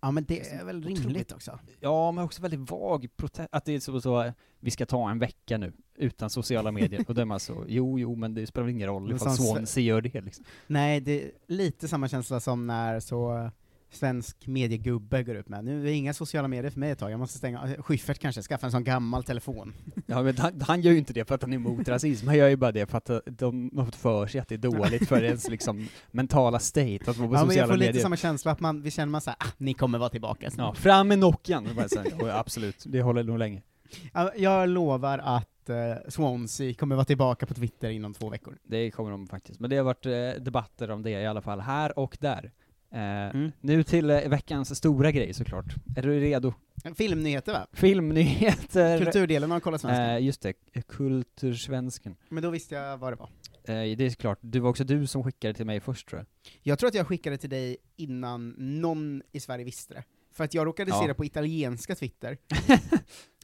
ja, 0.00 0.10
men 0.10 0.24
det 0.24 0.40
är 0.50 0.64
väl 0.64 0.76
Otroligt. 0.78 1.00
rimligt 1.00 1.32
också. 1.32 1.58
Ja, 1.80 2.12
men 2.12 2.24
också 2.24 2.42
väldigt 2.42 2.70
vag 2.70 3.08
protest, 3.16 3.48
att 3.52 3.64
det 3.64 3.72
är 3.72 3.80
så, 3.80 4.00
så 4.00 4.32
vi 4.60 4.70
ska 4.70 4.86
ta 4.86 5.10
en 5.10 5.18
vecka 5.18 5.58
nu, 5.58 5.72
utan 5.94 6.30
sociala 6.30 6.72
medier, 6.72 7.04
och 7.08 7.14
då 7.14 7.20
är 7.20 7.24
man 7.24 7.40
så, 7.40 7.64
jo, 7.68 7.98
jo, 7.98 8.14
men 8.14 8.34
det 8.34 8.46
spelar 8.46 8.64
väl 8.66 8.74
ingen 8.74 8.88
roll 8.88 9.12
ifall 9.12 9.36
Swansea 9.36 9.82
gör 9.84 10.00
det 10.00 10.20
liksom. 10.20 10.44
Nej, 10.66 11.00
det 11.00 11.24
är 11.24 11.30
lite 11.46 11.88
samma 11.88 12.08
känsla 12.08 12.40
som 12.40 12.66
när 12.66 13.00
så 13.00 13.50
svensk 13.90 14.46
mediegubbe 14.46 15.22
går 15.22 15.34
upp 15.34 15.48
med 15.48 15.64
nu 15.64 15.80
är 15.80 15.84
det 15.84 15.92
inga 15.92 16.14
sociala 16.14 16.48
medier 16.48 16.70
för 16.70 16.80
mig 16.80 16.90
ett 16.90 16.98
tag, 16.98 17.10
jag 17.10 17.18
måste 17.18 17.38
stänga, 17.38 17.76
Schyffert 17.78 18.18
kanske, 18.18 18.42
skaffa 18.42 18.66
en 18.66 18.72
sån 18.72 18.84
gammal 18.84 19.24
telefon. 19.24 19.72
Ja 20.06 20.22
men 20.22 20.38
han, 20.38 20.60
han 20.60 20.80
gör 20.80 20.92
ju 20.92 20.98
inte 20.98 21.12
det 21.12 21.24
för 21.28 21.34
att 21.34 21.42
han 21.42 21.52
är 21.52 21.56
emot 21.56 21.88
rasism, 21.88 22.26
han 22.26 22.36
gör 22.36 22.48
ju 22.48 22.56
bara 22.56 22.72
det 22.72 22.86
för 22.90 22.98
att 22.98 23.10
eh, 23.10 23.18
de 23.26 23.70
har 23.76 23.84
fått 23.84 23.94
för 23.96 24.26
sig 24.26 24.40
att 24.40 24.48
det 24.48 24.54
är 24.54 24.58
dåligt 24.58 25.08
för 25.08 25.22
ens 25.24 25.48
liksom 25.48 25.88
mentala 26.10 26.58
state 26.58 26.98
att 27.06 27.16
vara 27.16 27.16
på 27.16 27.22
ja, 27.22 27.28
men 27.28 27.32
jag 27.38 27.46
sociala 27.48 27.66
får 27.68 27.76
lite 27.76 27.88
medier. 27.88 28.02
samma 28.02 28.16
känsla 28.16 28.52
att 28.52 28.60
man, 28.60 28.82
vi 28.82 28.90
känner 28.90 29.10
man 29.10 29.20
såhär, 29.20 29.36
ah, 29.40 29.48
ni 29.58 29.74
kommer 29.74 29.98
vara 29.98 30.10
tillbaka 30.10 30.46
Ja, 30.46 30.50
snart. 30.50 30.76
fram 30.78 31.08
med 31.08 31.18
Nokian! 31.18 31.68
"Ja, 32.18 32.38
absolut, 32.38 32.84
det 32.86 33.02
håller 33.02 33.22
nog 33.24 33.38
länge. 33.38 33.62
Ja, 34.12 34.32
jag 34.36 34.68
lovar 34.68 35.18
att 35.18 35.68
eh, 35.68 35.76
Swansea 36.08 36.74
kommer 36.74 36.94
vara 36.96 37.04
tillbaka 37.04 37.46
på 37.46 37.54
Twitter 37.54 37.90
inom 37.90 38.14
två 38.14 38.28
veckor. 38.30 38.58
Det 38.64 38.90
kommer 38.90 39.10
de 39.10 39.26
faktiskt, 39.26 39.60
men 39.60 39.70
det 39.70 39.76
har 39.76 39.84
varit 39.84 40.06
eh, 40.06 40.42
debatter 40.44 40.90
om 40.90 41.02
det 41.02 41.10
i 41.10 41.26
alla 41.26 41.42
fall, 41.42 41.60
här 41.60 41.98
och 41.98 42.16
där. 42.20 42.50
Eh, 42.92 43.00
Mm. 43.36 43.52
Nu 43.60 43.82
till 43.82 44.10
eh, 44.10 44.28
veckans 44.28 44.76
stora 44.78 45.10
grej 45.12 45.32
såklart. 45.34 45.74
Är 45.96 46.02
du 46.02 46.20
redo? 46.20 46.54
Filmnyheter 46.94 47.52
va? 47.52 47.66
Filmnyheter! 47.72 48.98
Kulturdelen 48.98 49.52
av 49.52 49.60
Kolla 49.60 49.78
Svenskan. 49.78 50.04
Eh, 50.10 50.22
just 50.24 50.40
det, 50.42 50.52
Kultursvensken. 50.88 52.16
Men 52.28 52.42
då 52.42 52.50
visste 52.50 52.74
jag 52.74 52.98
vad 52.98 53.12
det 53.12 53.16
var. 53.16 53.28
Eh, 53.64 53.96
det 53.96 54.06
är 54.06 54.10
klart, 54.10 54.38
det 54.42 54.60
var 54.60 54.70
också 54.70 54.84
du 54.84 55.06
som 55.06 55.24
skickade 55.24 55.54
till 55.54 55.66
mig 55.66 55.80
först 55.80 56.08
tror 56.08 56.18
jag. 56.18 56.26
Jag 56.62 56.78
tror 56.78 56.88
att 56.88 56.94
jag 56.94 57.06
skickade 57.06 57.36
till 57.38 57.50
dig 57.50 57.76
innan 57.96 58.54
någon 58.58 59.22
i 59.32 59.40
Sverige 59.40 59.64
visste 59.64 59.94
det. 59.94 60.04
För 60.32 60.44
att 60.44 60.54
jag 60.54 60.66
råkade 60.66 60.90
se 60.90 60.96
Ja. 61.00 61.06
det 61.06 61.14
på 61.14 61.24
italienska 61.24 61.94
Twitter. 61.94 62.36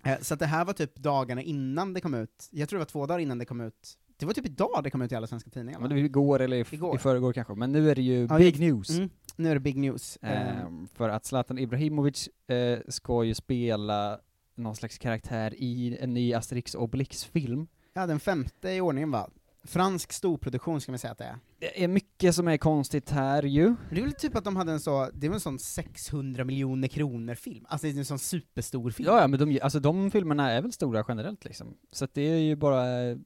Eh, 0.05 0.19
så 0.21 0.35
att 0.35 0.41
det 0.41 0.47
här 0.47 0.65
var 0.65 0.73
typ 0.73 0.95
dagarna 0.97 1.43
innan 1.43 1.93
det 1.95 2.01
kom 2.01 2.15
ut, 2.15 2.49
jag 2.51 2.69
tror 2.69 2.79
det 2.79 2.81
var 2.81 2.87
två 2.87 3.07
dagar 3.07 3.19
innan 3.19 3.39
det 3.39 3.45
kom 3.45 3.61
ut. 3.61 3.99
Det 4.17 4.27
var 4.27 4.33
typ 4.33 4.47
idag 4.47 4.81
det 4.85 4.91
kom 4.91 5.03
ut 5.03 5.13
i 5.13 5.15
alla 5.15 5.27
svenska 5.27 5.51
tidningar. 5.51 5.81
Men 5.81 5.89
det 5.89 5.95
var 5.95 6.03
igår 6.03 6.41
eller 6.41 6.57
i, 6.57 6.65
Igår. 6.71 6.97
i 6.97 6.99
förrgår 6.99 7.33
kanske, 7.33 7.55
men 7.55 7.73
nu 7.73 7.91
är 7.91 7.95
det 7.95 8.03
ju 8.03 8.27
Ja, 8.31 8.39
big 8.39 8.61
news. 8.61 8.91
Mm, 8.91 9.11
nu 9.37 9.51
är 9.51 9.55
det 9.55 9.61
big 9.61 9.77
news. 9.77 10.19
Ehm, 10.23 10.89
för 10.95 11.09
att 11.09 11.25
Zlatan 11.25 11.59
Ibrahimovic 11.59 12.29
eh, 12.49 12.79
ska 12.89 13.25
ju 13.25 13.35
spela 13.35 14.19
någon 14.55 14.77
slags 14.77 14.99
karaktär 14.99 15.55
i 15.57 15.99
en 16.01 16.15
ny 16.15 16.35
Asterix 16.35 16.75
och 16.75 16.83
Obelix-film. 16.83 17.67
ja, 17.95 18.07
den 18.07 18.21
femte 18.21 18.71
i 18.71 18.81
ordningen 18.81 19.11
va? 19.11 19.31
Fransk 19.65 20.13
storproduktion 20.13 20.81
ska 20.81 20.93
man 20.93 20.99
säga 20.99 21.13
att 21.13 21.19
det 21.19 21.25
är. 21.25 21.39
Det 21.59 21.85
är 21.85 21.89
mycket 21.89 22.35
som 22.35 22.49
är 22.49 22.57
konstigt 22.57 23.11
här 23.11 23.43
ju. 23.43 23.75
Det 23.91 24.01
är 24.01 24.03
väl 24.05 24.13
typ 24.13 24.37
att 24.37 24.45
de 24.45 24.57
hade 24.57 24.73
en 24.73 24.81
så, 24.81 25.11
det 25.15 25.29
var 25.29 25.35
en 25.35 25.41
sån 25.41 25.59
600 25.59 26.45
miljoner 26.45 26.89
kronor 26.89 27.35
film, 27.35 27.67
alltså 27.69 27.87
det 27.87 27.93
är 27.93 27.99
en 27.99 28.05
sån 28.05 28.19
superstor 28.19 28.91
film. 28.91 29.09
Ja, 29.09 29.21
ja 29.21 29.27
men 29.27 29.39
de, 29.41 29.61
alltså 29.63 29.81
de 29.81 30.11
filmerna 30.11 30.51
är 30.51 30.63
väl 30.63 30.73
stora 30.73 31.05
generellt 31.09 31.45
liksom. 31.45 31.77
Så 31.93 32.05
att 32.05 32.15
det 32.15 32.23
är 32.23 32.39
ju 32.39 32.57
bara 32.57 33.03
eh, 33.03 33.17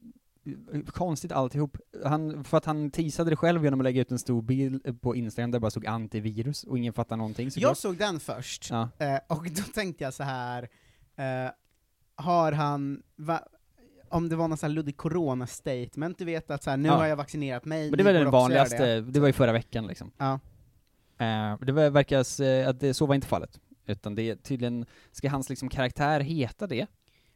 konstigt 0.87 1.33
alltihop. 1.33 1.77
Han, 2.05 2.45
för 2.45 2.57
att 2.57 2.65
han 2.65 2.91
teasade 2.91 3.31
det 3.31 3.37
själv 3.37 3.65
genom 3.65 3.81
att 3.81 3.85
lägga 3.85 4.01
ut 4.01 4.11
en 4.11 4.19
stor 4.19 4.43
bild 4.43 5.01
på 5.01 5.17
Instagram 5.17 5.51
där 5.51 5.57
det 5.59 5.61
bara 5.61 5.71
stod 5.71 5.87
antivirus 5.87 6.65
och 6.65 6.79
ingen 6.79 6.93
fattar 6.93 7.17
någonting 7.17 7.51
såklart. 7.51 7.69
Jag 7.71 7.77
såg 7.77 7.97
den 7.97 8.21
först, 8.21 8.71
Ja. 8.71 8.89
eh, 8.99 9.19
och 9.29 9.45
då 9.51 9.63
tänkte 9.75 10.05
jag 10.05 10.15
så 10.15 10.23
här. 10.23 10.69
Eh, 11.17 11.51
har 12.17 12.53
han, 12.53 13.03
va, 13.17 13.41
om 14.09 14.29
det 14.29 14.37
var 14.37 14.49
någon 14.49 14.59
sån 14.59 14.71
här 14.71 14.75
luddig 14.75 14.97
corona-statement, 14.97 16.15
du 16.19 16.25
vet 16.25 16.51
att 16.51 16.63
så 16.63 16.71
här, 16.71 16.77
nu 16.77 16.89
Ja. 16.89 16.95
har 16.95 17.07
jag 17.07 17.17
vaccinerat 17.17 17.65
mig, 17.65 17.91
Men 17.91 17.99
det 17.99 18.05
var 18.05 18.13
den 18.13 18.31
vanligaste, 18.31 19.01
det. 19.01 19.21
var 19.21 19.27
ju 19.27 19.33
förra 19.33 19.53
veckan 19.53 19.87
liksom. 19.87 20.11
Ja. 20.19 20.33
Eh, 21.19 21.59
det 21.61 21.73
verkar 21.91 22.43
eh, 22.43 22.69
att 22.69 22.81
det, 22.81 22.95
så 22.95 23.07
var 23.07 23.15
inte 23.15 23.27
fallet. 23.27 23.61
Utan 23.87 24.15
det 24.15 24.37
tydligen, 24.37 24.87
ska 25.13 25.29
hans 25.31 25.49
liksom 25.49 25.69
karaktär 25.69 26.21
heta 26.21 26.67
det? 26.67 26.87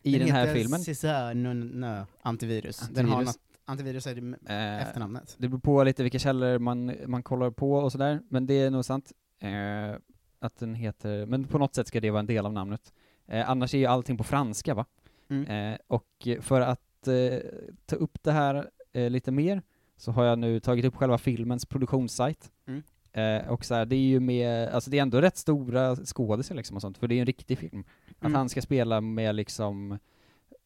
I 0.04 0.18
den, 0.18 0.30
här 0.30 0.46
heter 0.46 0.54
filmen? 0.54 0.80
Cesar 0.80 1.34
no, 1.34 1.54
no, 1.54 2.06
antivirus. 2.22 2.78
Den 2.78 3.08
har 3.08 3.18
Antivirus. 3.18 3.26
något, 3.36 3.58
antivirus 3.64 4.06
är 4.06 4.14
det 4.14 4.52
Eh, 4.54 4.82
efternamnet. 4.82 5.36
Det 5.38 5.48
beror 5.48 5.60
på 5.60 5.84
lite 5.84 6.02
vilka 6.02 6.18
källor 6.18 6.58
man, 6.58 6.94
man 7.06 7.22
kollar 7.22 7.50
på 7.50 7.72
och 7.74 7.92
sådär, 7.92 8.20
men 8.28 8.46
det 8.46 8.54
är 8.54 8.70
nog 8.70 8.84
sant. 8.84 9.12
Eh, 9.40 9.96
att 10.38 10.56
den 10.58 10.74
heter, 10.74 11.26
men 11.26 11.44
på 11.44 11.58
något 11.58 11.74
sätt 11.74 11.88
ska 11.88 12.00
det 12.00 12.10
vara 12.10 12.20
en 12.20 12.26
del 12.26 12.46
av 12.46 12.52
namnet. 12.52 12.92
Eh, 13.26 13.50
annars 13.50 13.74
är 13.74 13.78
ju 13.78 13.86
allting 13.86 14.16
på 14.16 14.24
franska 14.24 14.74
va? 14.74 14.86
Mm. 15.28 15.72
Eh, 15.72 15.78
och 15.86 16.28
för 16.40 16.60
att 16.60 17.08
eh, 17.08 17.38
ta 17.86 17.96
upp 17.96 18.22
det 18.22 18.32
här 18.32 18.70
eh, 18.92 19.10
lite 19.10 19.30
mer, 19.30 19.62
så 19.96 20.12
har 20.12 20.24
jag 20.24 20.38
nu 20.38 20.60
tagit 20.60 20.84
upp 20.84 20.96
själva 20.96 21.18
filmens 21.18 21.66
produktionssajt. 21.66 22.50
Mm. 22.66 22.82
Eh, 23.14 23.48
och 23.48 23.64
så 23.64 23.74
här, 23.74 23.86
det 23.86 23.96
är 23.96 24.00
ju 24.06 24.20
med, 24.20 24.68
alltså 24.68 24.90
det 24.90 24.98
är 24.98 25.02
ändå 25.02 25.20
rätt 25.20 25.36
stora 25.36 25.96
skådisar 25.96 26.54
liksom 26.54 26.76
och 26.76 26.80
sånt, 26.82 26.98
för 26.98 27.08
det 27.08 27.14
är 27.14 27.16
ju 27.16 27.20
en 27.20 27.26
riktig 27.26 27.58
film. 27.58 27.84
Att 28.18 28.24
Mm. 28.24 28.34
han 28.34 28.48
ska 28.48 28.62
spela 28.62 29.00
med 29.00 29.34
liksom 29.34 29.98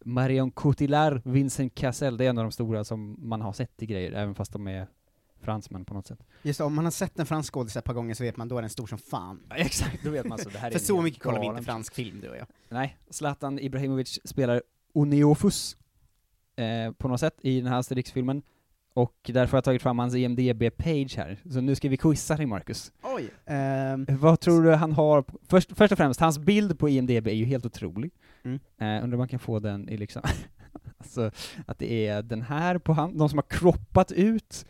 Marion 0.05 0.51
Cotillard, 0.51 1.21
Vincent 1.25 1.75
Cassel, 1.75 2.17
det 2.17 2.25
är 2.25 2.31
en 2.31 2.39
av 2.39 2.45
de 2.45 2.53
stora 2.53 2.85
som 2.85 3.17
man 3.29 3.41
har 3.41 3.53
sett 3.53 3.83
i 3.83 3.87
grejer, 3.87 4.13
även 4.13 4.35
fast 4.35 4.53
de 4.53 4.69
är 4.69 4.87
fransmän 5.41 5.85
på 5.85 5.95
något 5.95 6.07
sätt. 6.07 6.19
Just 6.43 6.59
det, 6.59 6.65
om 6.65 6.75
man 6.75 6.85
har 6.85 6.93
sett 6.93 7.19
en 7.19 7.27
fransk 7.27 7.53
skådis 7.55 7.77
ett 7.77 7.85
par 7.85 7.95
gånger 7.95 8.15
så 8.15 8.25
vet 8.25 8.37
man, 8.37 8.49
då 8.49 8.59
är 8.59 8.63
den 8.63 8.71
stor 8.71 8.87
som 8.87 8.99
fan. 8.99 9.41
Ja, 9.49 9.57
exakt, 9.57 10.05
då 10.05 10.11
vet 10.11 10.27
man 10.27 10.39
så. 10.39 10.49
Det 10.49 10.59
här 10.59 10.69
är 10.69 10.73
För 10.79 10.79
så 10.79 11.03
mycket 11.03 11.23
kollar 11.23 11.41
vi 11.41 11.47
inte 11.47 11.63
fransk 11.63 11.95
film, 11.95 12.21
du 12.21 12.29
och 12.29 12.37
jag. 12.37 12.47
Nej, 12.69 12.97
Zlatan 13.11 13.59
Ibrahimovic 13.59 14.19
spelar 14.25 14.63
Oneofus 14.93 15.77
eh, 16.57 16.93
på 16.93 17.09
något 17.09 17.21
sätt 17.21 17.35
i 17.43 17.61
den 17.61 17.73
här 17.73 17.79
Asterix-filmen. 17.79 18.43
Och 18.99 19.15
därför 19.25 19.53
har 19.53 19.57
jag 19.57 19.65
tagit 19.65 19.83
fram 19.83 19.99
hans 19.99 20.15
E 20.15 20.19
IMDB-page 20.19 21.17
här. 21.17 21.39
Så 21.51 21.61
nu 21.61 21.75
ska 21.75 21.89
vi 21.89 21.97
quizza 21.97 22.37
dig, 22.37 22.47
Marcus. 22.47 22.93
Oj! 23.03 23.31
ehm, 23.47 24.07
Vad 24.11 24.41
tror 24.41 24.63
du 24.63 24.75
han 24.75 24.93
har? 24.93 25.23
på- 25.23 25.39
Först, 25.49 25.77
först 25.77 25.93
och 25.93 25.99
främst, 25.99 26.21
hans 26.21 26.39
bild 26.39 26.79
på 26.79 26.89
IMDB 26.89 27.27
är 27.29 27.33
ju 27.33 27.45
helt 27.45 27.67
otrolig. 27.67 28.11
Mm. 28.45 28.59
Eh, 28.81 29.05
undrar 29.05 29.17
om 29.17 29.19
man 29.19 29.29
kan 29.29 29.39
få 29.39 29.59
den 29.59 29.89
i 29.89 29.97
liksom, 29.97 30.23
alltså 30.99 31.31
att 31.67 31.79
det 31.79 32.07
är 32.07 32.23
den 32.23 32.43
här 32.43 32.79
på 32.79 32.93
han, 32.93 33.19
de 33.19 33.29
som 33.29 33.39
har 33.39 33.43
kroppat 33.49 34.13
ut 34.13 34.67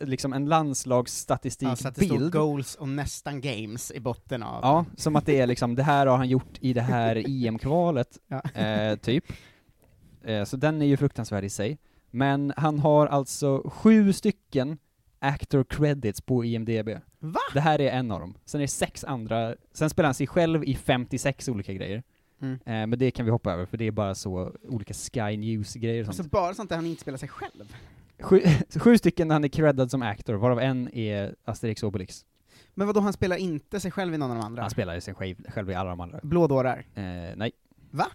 eh, 0.00 0.06
liksom 0.06 0.32
en 0.32 0.42
ja, 0.42 0.46
så 0.46 0.48
att 0.48 0.48
det 0.48 0.48
landslagsstatistikbild. 0.50 2.28
står 2.30 2.30
goals 2.40 2.74
och 2.74 2.88
nästan 2.88 3.40
games 3.40 3.92
i 3.92 4.00
botten 4.00 4.42
av... 4.42 4.60
Ja, 4.62 4.84
som 4.96 5.16
att 5.16 5.26
det 5.26 5.40
är 5.40 5.46
liksom, 5.46 5.74
det 5.74 5.82
här 5.82 6.06
har 6.06 6.16
han 6.16 6.28
gjort 6.28 6.58
i 6.60 6.72
det 6.72 6.82
här 6.82 7.16
EM-kvalet, 7.46 8.18
Ja. 8.28 8.60
eh, 8.60 8.96
typ. 8.96 9.24
Eh, 10.24 10.44
så 10.44 10.56
den 10.56 10.82
är 10.82 10.86
ju 10.86 10.96
fruktansvärd 10.96 11.44
i 11.44 11.50
sig. 11.50 11.78
Men 12.10 12.52
han 12.56 12.78
har 12.78 13.06
alltså 13.06 13.70
sju 13.70 14.12
stycken 14.12 14.78
actor 15.18 15.64
credits 15.64 16.20
på 16.20 16.44
IMDB. 16.44 16.88
Va? 17.18 17.40
Det 17.54 17.60
här 17.60 17.80
är 17.80 17.90
en 17.90 18.10
av 18.10 18.20
dem. 18.20 18.38
Sen 18.44 18.60
är 18.60 18.62
det 18.62 18.68
sex 18.68 19.04
andra, 19.04 19.54
sen 19.72 19.90
spelar 19.90 20.06
han 20.06 20.14
sig 20.14 20.26
själv 20.26 20.64
i 20.64 20.74
56 20.74 21.48
olika 21.48 21.72
grejer. 21.72 22.02
Mm. 22.40 22.54
Eh, 22.54 22.86
men 22.86 22.98
det 22.98 23.10
kan 23.10 23.24
vi 23.24 23.30
hoppa 23.30 23.52
över, 23.52 23.66
för 23.66 23.76
det 23.76 23.84
är 23.84 23.90
bara 23.90 24.14
så 24.14 24.52
olika 24.62 24.94
Sky 24.94 25.36
News-grejer 25.36 26.00
och 26.00 26.06
sånt. 26.06 26.18
Alltså 26.18 26.30
bara 26.30 26.54
sånt 26.54 26.68
där 26.68 26.76
han 26.76 26.86
inte 26.86 27.02
spelar 27.02 27.18
sig 27.18 27.28
själv. 27.28 27.76
Sju, 28.20 28.42
sju 28.80 28.98
stycken 28.98 29.30
han 29.30 29.44
är 29.44 29.48
creddad 29.48 29.90
som 29.90 30.02
actor, 30.02 30.34
varav 30.34 30.60
en 30.60 30.94
är 30.94 31.34
Asterix 31.44 31.82
Obelix. 31.82 32.24
Men 32.74 32.86
vadå, 32.86 33.00
han 33.00 33.12
spelar 33.12 33.36
inte 33.36 33.80
sig 33.80 33.90
själv 33.90 34.14
i 34.14 34.18
någon 34.18 34.30
av 34.30 34.36
de 34.36 34.44
andra? 34.44 34.62
Han 34.62 34.70
spelar 34.70 34.94
ju 34.94 35.00
sig 35.00 35.14
själv, 35.14 35.36
själv 35.48 35.70
i 35.70 35.74
alla 35.74 35.90
de 35.90 36.00
andra. 36.00 36.20
Blådårar? 36.22 36.86
Eh, 36.94 37.02
nej. 37.36 37.52
Va? 37.90 38.06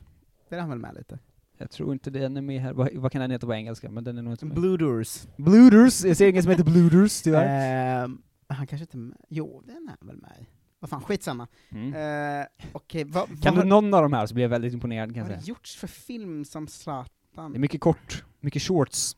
Det 0.49 0.55
är 0.55 0.59
han 0.59 0.69
väl 0.69 0.79
med 0.79 0.95
lite? 0.95 1.19
Jag 1.63 1.71
tror 1.71 1.93
inte 1.93 2.09
den 2.09 2.37
är 2.37 2.41
med 2.41 2.61
här. 2.61 2.73
Vad, 2.73 2.93
vad 2.93 3.11
kan 3.11 3.21
den 3.21 3.31
heta 3.31 3.47
på 3.47 3.53
engelska? 3.53 3.89
Men 3.91 4.03
den 4.03 4.17
är 4.17 4.21
nog 4.21 4.33
inte 4.33 4.45
med. 4.45 4.55
Blooders. 4.57 5.27
Blooders! 5.37 6.03
Jag 6.05 6.17
ser 6.17 6.27
ingen 6.27 6.43
som 6.43 6.49
heter 6.51 6.63
Blooders, 6.63 7.21
tyvärr. 7.21 8.03
Ehm, 8.03 8.21
han 8.47 8.67
kanske 8.67 8.83
inte... 8.83 8.97
med- 8.97 9.17
Jo, 9.29 9.63
den 9.65 9.89
är 10.01 10.05
väl 10.07 10.17
med. 10.17 10.45
Vad 10.79 10.89
fan, 10.89 11.01
skitsamma. 11.01 11.47
Mm. 11.71 11.93
Uh, 12.41 12.45
Okej, 12.71 13.03
vad, 13.03 13.27
Kan 13.27 13.37
vad, 13.41 13.53
du 13.53 13.57
har, 13.59 13.65
någon 13.65 13.93
av 13.93 14.01
de 14.01 14.13
här 14.13 14.25
så 14.25 14.33
blir 14.33 14.43
jag 14.43 14.49
väldigt 14.49 14.73
imponerad 14.73 15.13
kan 15.13 15.23
vad 15.23 15.31
jag 15.31 15.35
har 15.35 15.37
det 15.39 15.43
säga. 15.43 15.49
gjorts 15.49 15.75
för 15.75 15.87
film 15.87 16.45
som 16.45 16.67
Zlatan? 16.67 17.51
Det 17.51 17.57
är 17.57 17.59
mycket 17.59 17.81
kort, 17.81 18.23
mycket 18.39 18.61
shorts. 18.61 19.17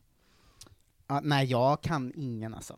Ah, 1.06 1.20
nej, 1.22 1.46
jag 1.46 1.80
kan 1.82 2.12
ingen 2.16 2.54
alltså. 2.54 2.76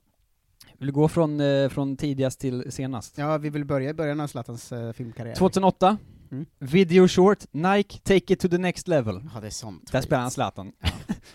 Vill 0.78 0.86
du 0.86 0.92
gå 0.92 1.08
från, 1.08 1.40
eh, 1.40 1.68
från 1.68 1.96
tidigast 1.96 2.40
till 2.40 2.72
senast? 2.72 3.18
Ja, 3.18 3.38
vi 3.38 3.50
vill 3.50 3.64
börja 3.64 3.90
i 3.90 3.94
början 3.94 4.20
av 4.20 4.26
Zlatans 4.26 4.72
uh, 4.72 4.92
filmkarriär. 4.92 5.34
2008, 5.34 5.96
Mm. 6.30 6.46
video 6.58 7.08
short, 7.08 7.44
Nike, 7.50 7.98
take 7.98 8.32
it 8.32 8.40
to 8.40 8.48
the 8.48 8.58
next 8.58 8.88
level. 8.88 9.30
Ja, 9.34 9.40
det 9.40 9.46
är 9.46 9.50
sånt. 9.50 9.92
Där 9.92 10.00
spelar 10.00 10.22
han 10.22 10.30
Zlatan. 10.30 10.72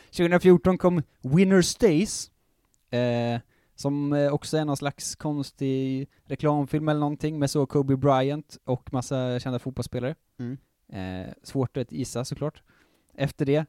2014 0.05 0.77
kom 0.77 1.01
Winner 1.21 1.61
Stays, 1.61 2.31
eh, 2.89 3.39
som 3.75 4.13
också 4.31 4.57
är 4.57 4.65
någon 4.65 4.77
slags 4.77 5.15
konstig 5.15 6.07
reklamfilm 6.25 6.89
eller 6.89 6.99
någonting 6.99 7.39
med 7.39 7.49
så 7.49 7.65
Kobe 7.65 7.97
Bryant 7.97 8.57
och 8.63 8.93
massa 8.93 9.39
kända 9.39 9.59
fotbollsspelare. 9.59 10.15
Mm. 10.39 10.57
Eh, 10.93 11.33
svårt 11.43 11.77
att 11.77 11.91
gissa 11.91 12.25
såklart. 12.25 12.63
Efter 13.15 13.45
det, 13.45 13.65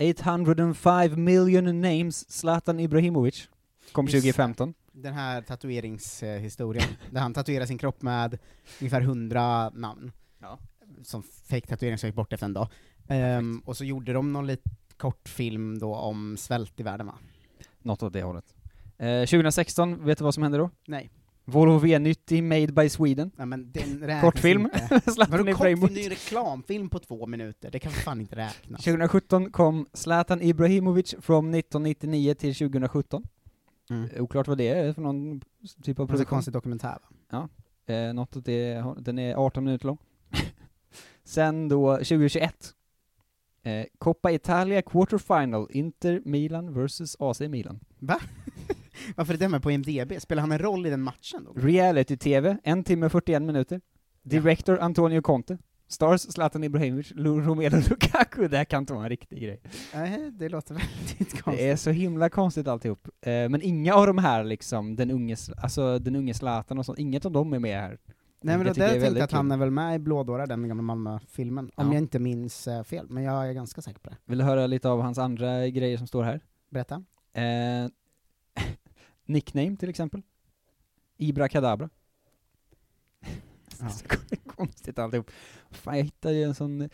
805 0.00 1.24
million 1.24 1.80
names 1.80 2.30
Zlatan 2.30 2.80
Ibrahimovic, 2.80 3.48
kom 3.92 4.06
det. 4.06 4.12
2015. 4.12 4.74
Den 4.92 5.14
här 5.14 5.42
tatueringshistorien, 5.42 6.88
där 7.10 7.20
han 7.20 7.34
tatuerar 7.34 7.66
sin 7.66 7.78
kropp 7.78 8.02
med 8.02 8.38
ungefär 8.80 9.00
100 9.00 9.70
namn. 9.70 10.12
Ja. 10.40 10.58
Som 11.02 11.22
fake 11.22 11.66
tatuering 11.66 11.98
som 11.98 12.06
gick 12.08 12.16
bort 12.16 12.32
efter 12.32 12.46
en 12.46 12.52
dag. 12.52 12.68
Ehm, 13.08 13.58
och 13.64 13.76
så 13.76 13.84
gjorde 13.84 14.12
de 14.12 14.32
någon 14.32 14.46
liten 14.46 14.72
kort 14.96 15.28
film 15.28 15.78
då 15.78 15.94
om 15.96 16.36
svält 16.36 16.80
i 16.80 16.82
världen 16.82 17.06
va? 17.06 17.14
Något 17.82 18.02
åt 18.02 18.12
det 18.12 18.22
hållet. 18.22 18.54
Eh, 18.98 19.20
2016, 19.20 20.04
vet 20.04 20.18
du 20.18 20.24
vad 20.24 20.34
som 20.34 20.42
hände 20.42 20.58
då? 20.58 20.70
Nej. 20.86 21.10
Volvo 21.44 21.78
V90 21.86 22.42
Made 22.42 22.72
by 22.72 22.88
Sweden. 22.88 23.30
Nej 23.36 23.46
men 23.46 23.72
den 23.72 24.20
Kortfilm. 24.20 24.70
Zlatan 25.06 25.38
kortfilm? 25.38 25.48
Ibrahimovic. 25.48 25.94
Det 25.94 26.00
är 26.00 26.04
en 26.04 26.10
reklamfilm 26.10 26.88
på 26.88 26.98
två 26.98 27.26
minuter, 27.26 27.70
det 27.70 27.78
kan 27.78 27.92
för 27.92 28.00
fan 28.00 28.20
inte 28.20 28.36
räknas. 28.36 28.84
2017 28.84 29.50
kom 29.50 29.86
Zlatan 29.92 30.42
Ibrahimovic 30.42 31.14
från 31.20 31.54
1999 31.54 32.34
till 32.34 32.54
2017. 32.54 33.22
Mm. 33.90 34.10
Eh, 34.10 34.22
Oklart 34.22 34.48
vad 34.48 34.58
det 34.58 34.68
är 34.68 34.92
för 34.92 35.02
någon 35.02 35.40
typ 35.40 35.48
av 35.48 35.84
Det 35.84 35.88
är 35.88 36.02
en 36.02 36.06
produktion. 36.08 36.24
konstig 36.36 36.52
dokumentär 36.54 36.98
va? 37.30 37.48
Eh, 37.86 38.12
något 38.14 38.36
åt 38.36 38.44
det, 38.44 38.84
den 38.98 39.18
är 39.18 39.34
18 39.34 39.64
minuter 39.64 39.86
lång. 39.86 39.98
Sen 41.30 41.68
då 41.68 41.96
2021. 41.96 42.74
Eh, 43.62 43.84
Coppa 43.98 44.30
Italia 44.32 44.82
Quarterfinal, 44.82 45.66
Inter 45.70 46.22
Milan 46.24 46.74
vs 46.86 47.16
AC 47.18 47.40
Milan. 47.40 47.80
Va? 47.98 48.20
Varför 49.16 49.34
är 49.34 49.38
det 49.38 49.48
med 49.48 49.62
på 49.62 49.70
IMDB? 49.70 50.12
Spelar 50.20 50.40
han 50.40 50.52
en 50.52 50.58
roll 50.58 50.86
i 50.86 50.90
den 50.90 51.02
matchen 51.02 51.44
då? 51.44 51.52
Reality-TV, 51.60 52.56
en 52.62 52.84
timme 52.84 53.08
41 53.08 53.42
minuter. 53.42 53.80
Director 54.22 54.78
Antonio 54.78 55.22
Conte. 55.22 55.58
Stars 55.88 56.20
Zlatan 56.20 56.64
Ibrahimovic, 56.64 57.12
Lu- 57.12 57.40
Romelu 57.46 57.76
Lukaku. 57.90 58.48
Det 58.48 58.56
här 58.56 58.64
kan 58.64 58.82
inte 58.82 58.92
vara 58.92 59.02
en 59.04 59.08
riktig 59.10 59.42
grej. 59.42 59.60
Nej, 59.94 60.30
det 60.32 60.48
låter 60.48 60.74
väldigt 61.08 61.30
Det 61.32 61.40
konstigt. 61.42 61.64
är 61.66 61.76
så 61.76 61.90
himla 61.90 62.28
konstigt 62.28 62.68
alltihop. 62.68 63.08
Eh, 63.20 63.30
men 63.48 63.62
inga 63.62 63.94
av 63.94 64.06
de 64.06 64.18
här 64.18 64.44
liksom, 64.44 64.96
den 64.96 65.10
unge, 65.10 65.36
alltså 65.62 65.98
den 65.98 66.16
unge 66.16 66.34
Zlatan 66.34 66.78
och 66.78 66.86
sånt, 66.86 66.98
inget 66.98 67.24
av 67.24 67.32
dem 67.32 67.52
är 67.52 67.58
med 67.58 67.80
här. 67.80 67.98
Nej 68.42 68.56
men 68.56 68.66
det 68.66 68.74
tänkte 68.74 68.94
jag 68.94 69.00
väldigt 69.00 69.22
att 69.22 69.32
han 69.32 69.50
är 69.52 69.56
väl 69.56 69.70
med 69.70 69.94
i 69.96 69.98
Blådårar, 69.98 70.46
den 70.46 70.68
gamla 70.68 70.82
Malmö-filmen, 70.82 71.70
om 71.74 71.86
Ja. 71.86 71.92
jag 71.94 72.02
inte 72.02 72.18
minns 72.18 72.68
eh, 72.68 72.82
fel, 72.82 73.06
men 73.10 73.22
jag 73.22 73.48
är 73.48 73.52
ganska 73.52 73.82
säker 73.82 74.00
på 74.00 74.10
det. 74.10 74.16
Vill 74.24 74.38
du 74.38 74.44
höra 74.44 74.66
lite 74.66 74.88
av 74.88 75.00
hans 75.00 75.18
andra 75.18 75.68
grejer 75.68 75.98
som 75.98 76.06
står 76.06 76.22
här? 76.22 76.40
Berätta. 76.70 77.04
Eh, 77.32 77.90
nickname 79.24 79.76
till 79.76 79.88
exempel. 79.88 80.22
Ibra 81.16 81.48
Kadabra. 81.48 81.90
Ja. 83.80 83.88
Så 83.88 84.04
konstigt 84.46 84.98
alltihop. 84.98 85.30
Fan, 85.70 85.96
jag 85.96 86.04
hittade 86.04 86.34
ju 86.34 86.42
en 86.44 86.54
sån 86.54 86.80
eh, 86.80 86.88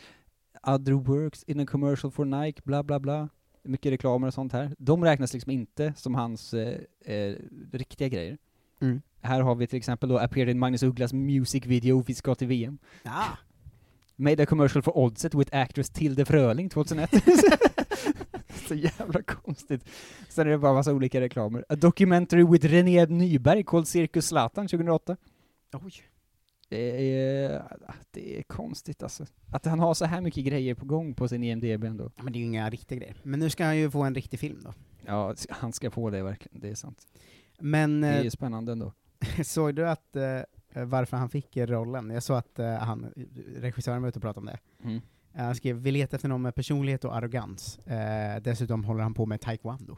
Other 0.62 0.92
works 0.92 1.42
in 1.42 1.60
a 1.60 1.66
commercial 1.66 2.10
for 2.12 2.24
Nike, 2.24 2.62
bla 2.64 2.82
bla 2.82 3.00
bla. 3.00 3.28
Mycket 3.62 3.92
reklamer 3.92 4.26
och 4.26 4.34
sånt 4.34 4.52
här. 4.52 4.74
De 4.78 5.04
räknas 5.04 5.32
liksom 5.32 5.52
inte 5.52 5.94
som 5.96 6.14
hans 6.14 6.54
eh, 6.54 6.80
eh, 7.14 7.34
riktiga 7.72 8.08
grejer. 8.08 8.38
Mm. 8.80 9.02
Här 9.22 9.40
har 9.40 9.54
vi 9.54 9.66
till 9.66 9.76
exempel 9.76 10.08
då 10.08 10.18
appeared 10.18 10.48
in 10.48 10.58
Magnus 10.58 10.82
Ugglas 10.82 11.12
music 11.12 11.66
video 11.66 12.04
Vi 12.06 12.14
ska 12.14 12.34
till 12.34 12.48
VM. 12.48 12.78
Ja. 13.02 13.24
Made 14.16 14.42
a 14.42 14.46
commercial 14.46 14.82
for 14.82 14.98
Oddset 14.98 15.34
with 15.34 15.56
actress 15.56 15.90
Tilde 15.90 16.24
Fröling 16.24 16.68
2001. 16.68 17.10
Så 18.68 18.74
jävla 18.74 19.22
konstigt. 19.22 19.88
Sen 20.28 20.46
är 20.46 20.50
det 20.50 20.58
bara 20.58 20.74
massa 20.74 20.92
olika 20.92 21.20
reklamer. 21.20 21.64
A 21.68 21.76
documentary 21.76 22.44
with 22.44 22.66
René 22.66 23.06
Nyberg 23.06 23.64
called 23.64 23.88
Cirkus 23.88 24.26
Zlatan 24.26 24.68
2008. 24.68 25.16
Oj. 25.72 25.92
Det 26.68 27.14
är, 27.14 27.62
det 28.10 28.38
är 28.38 28.42
konstigt 28.42 29.02
alltså. 29.02 29.26
Att 29.52 29.64
han 29.64 29.80
har 29.80 29.94
så 29.94 30.04
här 30.04 30.20
mycket 30.20 30.44
grejer 30.44 30.74
på 30.74 30.84
gång 30.84 31.14
på 31.14 31.28
sin 31.28 31.42
IMDB 31.42 31.84
ändå. 31.84 32.10
Men 32.16 32.32
det 32.32 32.36
är 32.36 32.40
ju 32.40 32.46
inga 32.46 32.70
riktiga 32.70 32.98
grejer. 32.98 33.16
Men 33.22 33.40
nu 33.40 33.50
ska 33.50 33.64
han 33.64 33.76
ju 33.76 33.90
få 33.90 34.02
en 34.02 34.14
riktig 34.14 34.40
film 34.40 34.60
då. 34.64 34.74
Ja, 35.06 35.34
han 35.48 35.72
ska 35.72 35.90
få 35.90 36.10
det 36.10 36.22
verkligen, 36.22 36.60
det 36.60 36.68
är 36.68 36.74
sant. 36.74 37.06
Men 37.58 38.00
Det 38.00 38.08
är 38.08 38.18
eh, 38.18 38.22
ju 38.24 38.30
spännande 38.30 38.72
ändå. 38.72 38.92
såg 39.44 39.74
du 39.74 39.88
att, 39.88 40.16
eh, 40.16 40.40
varför 40.84 41.16
han 41.16 41.28
fick 41.30 41.56
rollen? 41.56 42.10
Jag 42.10 42.22
såg 42.22 42.36
att 42.36 42.58
eh, 42.58 42.74
han, 42.74 43.12
regissören 43.56 44.02
var 44.02 44.08
ute 44.08 44.18
och 44.18 44.22
pratade 44.22 44.40
om 44.40 44.46
det. 44.46 44.58
Mm. 44.88 45.00
Eh, 45.34 45.44
Han 45.44 45.54
skrev, 45.54 45.76
vi 45.76 45.90
letar 45.92 46.16
efter 46.16 46.28
någon 46.28 46.42
med 46.42 46.54
personlighet 46.54 47.04
och 47.04 47.16
arrogans. 47.16 47.78
Eh, 47.78 48.42
dessutom 48.42 48.84
håller 48.84 49.02
han 49.02 49.14
på 49.14 49.26
med 49.26 49.40
taekwondo. 49.40 49.96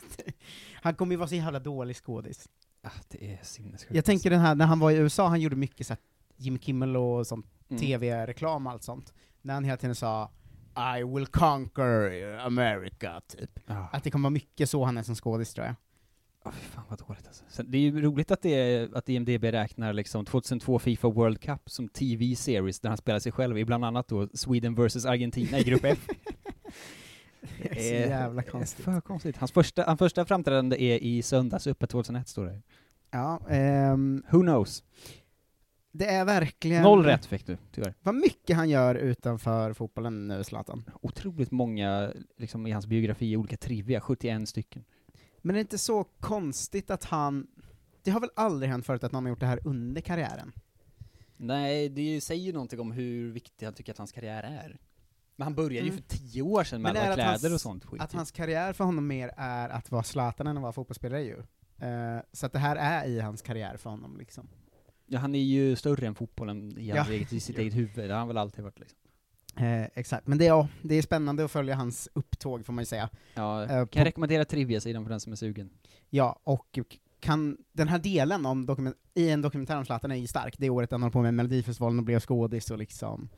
han 0.82 0.94
kommer 0.94 1.12
ju 1.12 1.16
vara 1.16 1.28
så 1.28 1.34
jävla 1.34 1.58
dålig 1.60 1.96
skådis. 1.96 2.48
Ah, 2.82 2.90
det 3.08 3.32
är 3.32 3.38
sinnessjukt. 3.42 3.94
Jag 3.94 4.04
tänker 4.04 4.30
den 4.30 4.40
här, 4.40 4.54
när 4.54 4.66
han 4.66 4.78
var 4.78 4.90
i 4.90 4.96
USA, 4.96 5.28
han 5.28 5.40
gjorde 5.40 5.56
mycket 5.56 5.86
så 5.86 5.96
Jimmy 6.36 6.58
Kimmel 6.58 6.96
och 6.96 7.26
sånt, 7.26 7.46
Mm. 7.68 7.80
tv-reklam 7.80 8.66
och 8.66 8.72
allt 8.72 8.82
sånt. 8.82 9.12
När 9.42 9.54
han 9.54 9.64
hela 9.64 9.76
tiden 9.76 9.94
sa 9.94 10.30
I 10.98 11.02
will 11.04 11.26
conquer 11.26 12.38
America, 12.38 13.20
typ. 13.28 13.50
Ah. 13.66 13.86
Att 13.92 14.04
det 14.04 14.10
kommer 14.10 14.22
vara 14.22 14.30
mycket 14.30 14.70
så 14.70 14.84
han 14.84 14.96
är 14.98 15.02
som 15.02 15.14
skådis 15.14 15.54
tror 15.54 15.66
jag. 15.66 15.74
Fy 16.52 16.60
fan 16.60 16.84
vad 16.88 16.98
dåligt 16.98 17.26
alltså. 17.26 17.44
Sen, 17.48 17.70
det 17.70 17.78
är 17.78 17.80
ju 17.80 18.00
roligt 18.00 18.30
att, 18.30 18.42
det 18.42 18.54
är, 18.54 18.96
att 18.96 19.08
IMDB 19.08 19.44
räknar 19.44 19.92
liksom 19.92 20.24
2002 20.24 20.78
Fifa 20.78 21.08
World 21.08 21.40
Cup 21.40 21.70
som 21.70 21.88
TV-series 21.88 22.80
där 22.80 22.88
han 22.88 22.98
spelar 22.98 23.18
sig 23.18 23.32
själv 23.32 23.58
i 23.58 23.64
bland 23.64 23.84
annat 23.84 24.08
då 24.08 24.28
Sweden 24.34 24.74
vs 24.74 25.06
Argentina 25.06 25.58
i 25.58 25.62
grupp 25.62 25.84
F. 25.84 25.98
Det 27.62 27.70
är 27.70 28.04
så 28.04 28.10
jävla 28.10 28.42
konstigt. 28.42 28.84
För 28.84 29.00
konstigt. 29.00 29.36
Hans 29.36 29.52
första, 29.52 29.84
hans 29.84 29.98
första 29.98 30.24
framträdande 30.24 30.82
är 30.82 30.98
i 30.98 31.22
söndags 31.22 31.66
uppe 31.66 31.86
2001 31.86 32.28
står 32.28 32.44
det. 32.44 32.62
Ja, 33.10 33.40
ehm, 33.48 34.22
Who 34.30 34.40
knows? 34.40 34.84
Det 35.92 36.06
är 36.06 36.24
verkligen... 36.24 36.82
Noll 36.82 37.04
rätt 37.04 37.26
fick 37.26 37.46
du, 37.46 37.56
tyvärr. 37.72 37.94
Vad 38.02 38.14
mycket 38.14 38.56
han 38.56 38.70
gör 38.70 38.94
utanför 38.94 39.72
fotbollen 39.72 40.28
nu, 40.28 40.44
Zlatan. 40.44 40.84
Otroligt 41.00 41.50
många, 41.50 42.12
liksom 42.36 42.66
i 42.66 42.70
hans 42.70 42.86
biografi, 42.86 43.36
olika 43.36 43.56
trivia, 43.56 44.00
71 44.00 44.48
stycken. 44.48 44.84
Men 45.46 45.54
det 45.54 45.58
är 45.58 45.60
inte 45.60 45.78
så 45.78 46.04
konstigt 46.04 46.90
att 46.90 47.04
han... 47.04 47.46
Det 48.02 48.10
har 48.10 48.20
väl 48.20 48.30
aldrig 48.36 48.70
hänt 48.70 48.86
förut 48.86 49.04
att 49.04 49.12
någon 49.12 49.24
har 49.24 49.30
gjort 49.30 49.40
det 49.40 49.46
här 49.46 49.60
under 49.64 50.00
karriären? 50.00 50.52
Nej, 51.36 51.88
det 51.88 52.20
säger 52.20 52.42
ju 52.44 52.52
någonting 52.52 52.80
om 52.80 52.92
hur 52.92 53.32
viktig 53.32 53.66
han 53.66 53.74
tycker 53.74 53.92
att 53.92 53.98
hans 53.98 54.12
karriär 54.12 54.42
är. 54.42 54.78
Men 55.36 55.44
han 55.44 55.54
började 55.54 55.86
ju 55.86 55.92
Mm. 55.92 56.02
för 56.02 56.16
tio 56.18 56.42
år 56.42 56.64
sedan 56.64 56.82
med 56.82 56.92
Men 56.94 57.02
alla 57.02 57.14
kläder 57.14 57.30
hans- 57.30 57.54
och 57.54 57.60
sånt 57.60 57.84
skit. 57.84 58.00
Att 58.02 58.12
hans 58.12 58.30
karriär 58.30 58.72
för 58.72 58.84
honom 58.84 59.06
mer 59.06 59.30
är 59.36 59.68
att 59.68 59.90
vara 59.90 60.02
Zlatan 60.02 60.46
än 60.46 60.56
att 60.56 60.62
vara 60.62 60.72
fotbollsspelare 60.72 61.22
ju. 61.22 61.38
Eh, 61.88 62.18
så 62.32 62.46
att 62.46 62.52
det 62.52 62.58
här 62.58 62.76
är 62.76 63.06
i 63.08 63.20
hans 63.20 63.42
karriär 63.42 63.76
för 63.76 63.90
honom 63.90 64.16
liksom. 64.18 64.48
Ja, 65.06 65.18
han 65.18 65.34
är 65.34 65.42
ju 65.42 65.76
större 65.76 66.06
än 66.06 66.14
fotbollen 66.14 66.78
i, 66.78 66.88
Ja. 66.88 67.06
eget, 67.10 67.32
i 67.32 67.40
sitt 67.40 67.58
eget 67.58 67.74
huvud, 67.74 68.08
det 68.08 68.12
har 68.12 68.18
han 68.18 68.28
väl 68.28 68.38
alltid 68.38 68.64
varit 68.64 68.78
liksom. 68.80 68.98
Eh, 69.56 69.84
exakt, 69.94 70.26
men 70.26 70.38
det, 70.38 70.44
ja, 70.44 70.68
det 70.82 70.94
är 70.94 71.02
spännande 71.02 71.44
att 71.44 71.50
följa 71.50 71.74
hans 71.74 72.08
upptåg 72.14 72.66
får 72.66 72.72
man 72.72 72.82
ju 72.82 72.86
säga. 72.86 73.08
Ja, 73.34 73.62
Eh, 73.62 73.68
kan 73.68 73.76
jag 73.78 73.90
på- 73.90 73.98
rekommendera 74.04 74.44
Trivia-sidan 74.44 75.02
för 75.04 75.10
den 75.10 75.20
som 75.20 75.32
är 75.32 75.36
sugen. 75.36 75.70
Ja, 76.10 76.40
och 76.44 76.78
kan, 77.20 77.56
den 77.72 77.88
här 77.88 77.98
delen 77.98 78.46
om 78.46 78.66
dokument, 78.66 78.96
i 79.14 79.30
en 79.30 79.42
dokumentär 79.42 79.76
om 79.78 79.84
Zlatan 79.84 80.10
är 80.10 80.16
ju 80.16 80.26
stark, 80.26 80.54
det 80.58 80.70
året 80.70 80.90
han 80.90 81.02
håller 81.02 81.12
på 81.12 81.22
med 81.22 81.34
Melodifestivalen 81.34 81.98
och 81.98 82.04
blev 82.04 82.20
skådis 82.20 82.70
och 82.70 82.78
liksom 82.78 83.28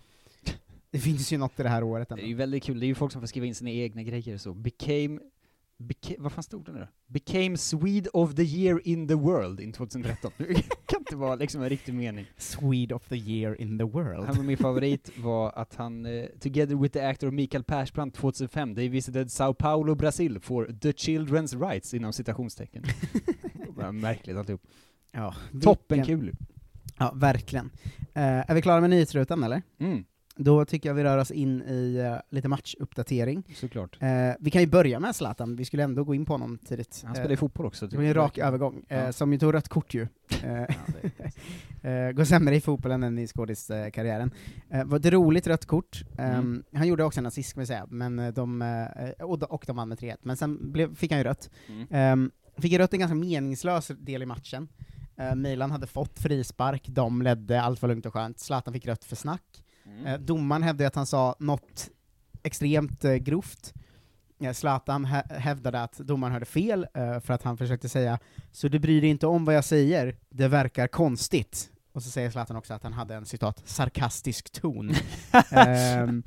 Det 0.91 0.99
finns 0.99 1.33
ju 1.33 1.39
något 1.39 1.61
i 1.61 1.63
det 1.63 1.69
här 1.69 1.83
året 1.85 2.09
Det 2.09 2.13
är 2.13 2.19
ändå. 2.19 2.29
ju 2.29 2.35
väldigt 2.35 2.63
kul, 2.63 2.81
det 2.81 2.87
är 2.87 2.89
ju 2.89 2.95
folk 2.95 3.13
som 3.13 3.21
får 3.23 3.27
skriva 3.27 3.47
in 3.47 3.55
sina 3.55 3.71
egna 3.71 4.03
grejer 4.03 4.39
så. 4.39 4.55
Became, 4.55 5.19
beca, 5.79 6.15
vad 6.19 6.33
fan 6.33 6.43
stod 6.43 6.65
det 6.65 6.73
nu 6.73 6.79
då? 6.79 6.87
Became 7.07 7.57
Swede 7.57 8.11
of 8.13 8.35
the 8.35 8.43
year 8.43 8.81
in 8.85 9.09
the 9.09 9.15
world 9.15 9.61
in 9.61 9.73
2013. 9.73 10.33
Det 10.39 10.87
kan 10.87 10.99
inte 11.01 11.17
vara 11.17 11.35
liksom 11.35 11.63
en 11.63 11.69
riktig 11.69 11.95
mening. 11.95 12.27
Swede 12.37 12.95
of 12.95 13.09
the 13.09 13.17
year 13.17 13.61
in 13.61 13.79
the 13.79 13.85
world. 13.85 14.27
Han, 14.27 14.47
min 14.47 14.57
favorit 14.57 15.11
var 15.19 15.53
att 15.57 15.75
han, 15.75 16.07
eh, 16.07 16.25
together 16.41 16.75
with 16.75 16.93
the 16.93 17.01
actor 17.07 17.31
Mikael 17.31 17.65
Persbrandt 17.65 18.15
2005, 18.15 18.75
they 18.75 18.89
visited 18.89 19.31
Sao 19.33 19.55
Paulo, 19.55 19.95
Brasil 19.95 20.41
for 20.41 20.67
the 20.81 20.93
children's 20.93 21.69
rights 21.71 21.95
inom 21.95 22.13
citationstecken. 22.13 22.85
Märkligt 23.93 24.37
alltihop. 24.37 24.63
Ja, 25.13 25.35
Toppen 25.63 25.99
vilken- 25.99 26.21
kul. 26.21 26.37
Ja, 26.99 27.13
verkligen. 27.15 27.71
Eh, 28.15 28.51
är 28.51 28.55
vi 28.55 28.63
klara 28.63 28.81
med 28.81 28.91
nyhetsrutan 28.91 29.43
eller? 29.43 29.63
Mm. 29.79 30.05
Då 30.39 30.65
tycker 30.65 30.89
jag 30.89 30.95
vi 30.95 31.05
rör 31.05 31.19
oss 31.19 31.31
in 31.31 31.63
i 31.63 31.97
eh, 31.97 32.17
lite 32.31 32.49
matchuppdatering. 32.49 33.43
Såklart. 33.55 33.97
Eh, 34.03 34.09
vi 34.41 34.51
kan 34.51 34.61
ju 34.63 34.67
börja 34.69 35.01
med 35.01 35.17
Zlatan, 35.17 35.57
vi 35.57 35.65
skulle 35.65 35.83
ändå 35.83 36.05
gå 36.05 36.15
in 36.15 36.25
på 36.25 36.33
honom 36.35 36.59
tidigt. 36.59 37.03
Han 37.07 37.15
spelar 37.15 37.31
ju 37.31 37.35
Eh, 37.35 37.39
fotboll 37.39 37.67
också. 37.67 37.87
Det 37.87 37.97
ju 38.03 38.09
en 38.09 38.15
rak 38.15 38.39
övergång, 38.39 38.85
Ja. 38.89 39.13
som 39.13 39.33
ju 39.33 39.39
tog 39.39 39.55
rött 39.55 39.69
kort 39.69 39.95
ju. 39.95 40.07
Går 42.15 42.25
sämre 42.25 42.57
i 42.57 42.61
fotbollen 42.61 43.03
än 43.03 43.19
i 43.19 43.27
skådiskarriären. 43.27 44.31
Eh, 44.71 44.85
var 44.85 44.99
ett 44.99 45.07
roligt 45.07 45.47
rött 45.47 45.67
kort. 45.67 46.03
Eh, 46.19 46.27
Mm. 46.39 46.63
Han 46.75 46.87
gjorde 46.89 47.05
också 47.05 47.21
en 47.21 47.27
assist 47.27 47.49
ska 47.51 47.61
vi 47.61 47.67
säga, 47.67 47.87
men 47.91 48.17
de, 48.35 48.63
och, 49.21 49.39
de- 49.39 49.47
och 49.47 49.65
de 49.67 49.77
vann 49.77 49.89
med 49.89 49.99
3-1, 49.99 50.17
men 50.23 50.37
sen 50.37 50.73
blev, 50.73 50.95
fick 50.95 51.11
han 51.11 51.21
ju 51.21 51.25
rött. 51.25 51.51
Mm. 51.69 52.25
Eh, 52.57 52.63
fick 52.63 52.73
ju 52.73 52.79
rött 52.79 52.93
en 52.93 53.01
ganska 53.01 53.15
meningslös 53.15 53.89
del 53.99 54.23
i 54.23 54.27
matchen. 54.27 54.69
Milan 55.37 55.71
hade 55.71 55.87
fått 55.87 56.19
frispark, 56.19 56.89
de 56.89 57.23
ledde, 57.23 57.63
allt 57.63 57.83
var 57.83 57.89
lugnt 57.89 58.07
och 58.07 58.13
skönt. 58.13 58.39
Zlatan 58.41 58.75
fick 58.75 58.87
rött 58.87 59.05
för 59.05 59.17
snack. 59.17 59.43
Mm. 59.87 60.07
Eh, 60.07 60.19
domaren 60.19 60.63
hävdade 60.63 60.89
att 60.89 60.95
han 60.95 61.07
sa 61.07 61.37
något 61.39 61.89
extremt 62.43 63.05
eh, 63.05 63.15
grovt. 63.15 63.75
Eh, 64.41 64.53
Zlatan 64.53 65.07
hä- 65.07 65.39
hävdade 65.39 65.83
att 65.83 65.99
domaren 65.99 66.33
hörde 66.33 66.47
fel, 66.47 66.87
eh, 66.95 67.21
för 67.21 67.35
att 67.35 67.43
han 67.43 67.57
försökte 67.57 67.89
säga 67.89 68.19
”så 68.53 68.69
du 68.69 68.79
bryr 68.79 69.01
dig 69.01 69.11
inte 69.11 69.27
om 69.27 69.45
vad 69.45 69.55
jag 69.55 69.65
säger, 69.65 70.17
det 70.31 70.49
verkar 70.49 70.87
konstigt”. 70.89 71.71
Och 71.93 72.03
så 72.03 72.11
säger 72.11 72.31
Zlatan 72.31 72.57
också 72.57 72.75
att 72.75 72.83
han 72.83 72.93
hade 72.93 73.15
en 73.15 73.27
citat 73.27 73.63
”sarkastisk 73.69 74.51
ton”. 74.53 74.93
Ehm, 75.51 76.23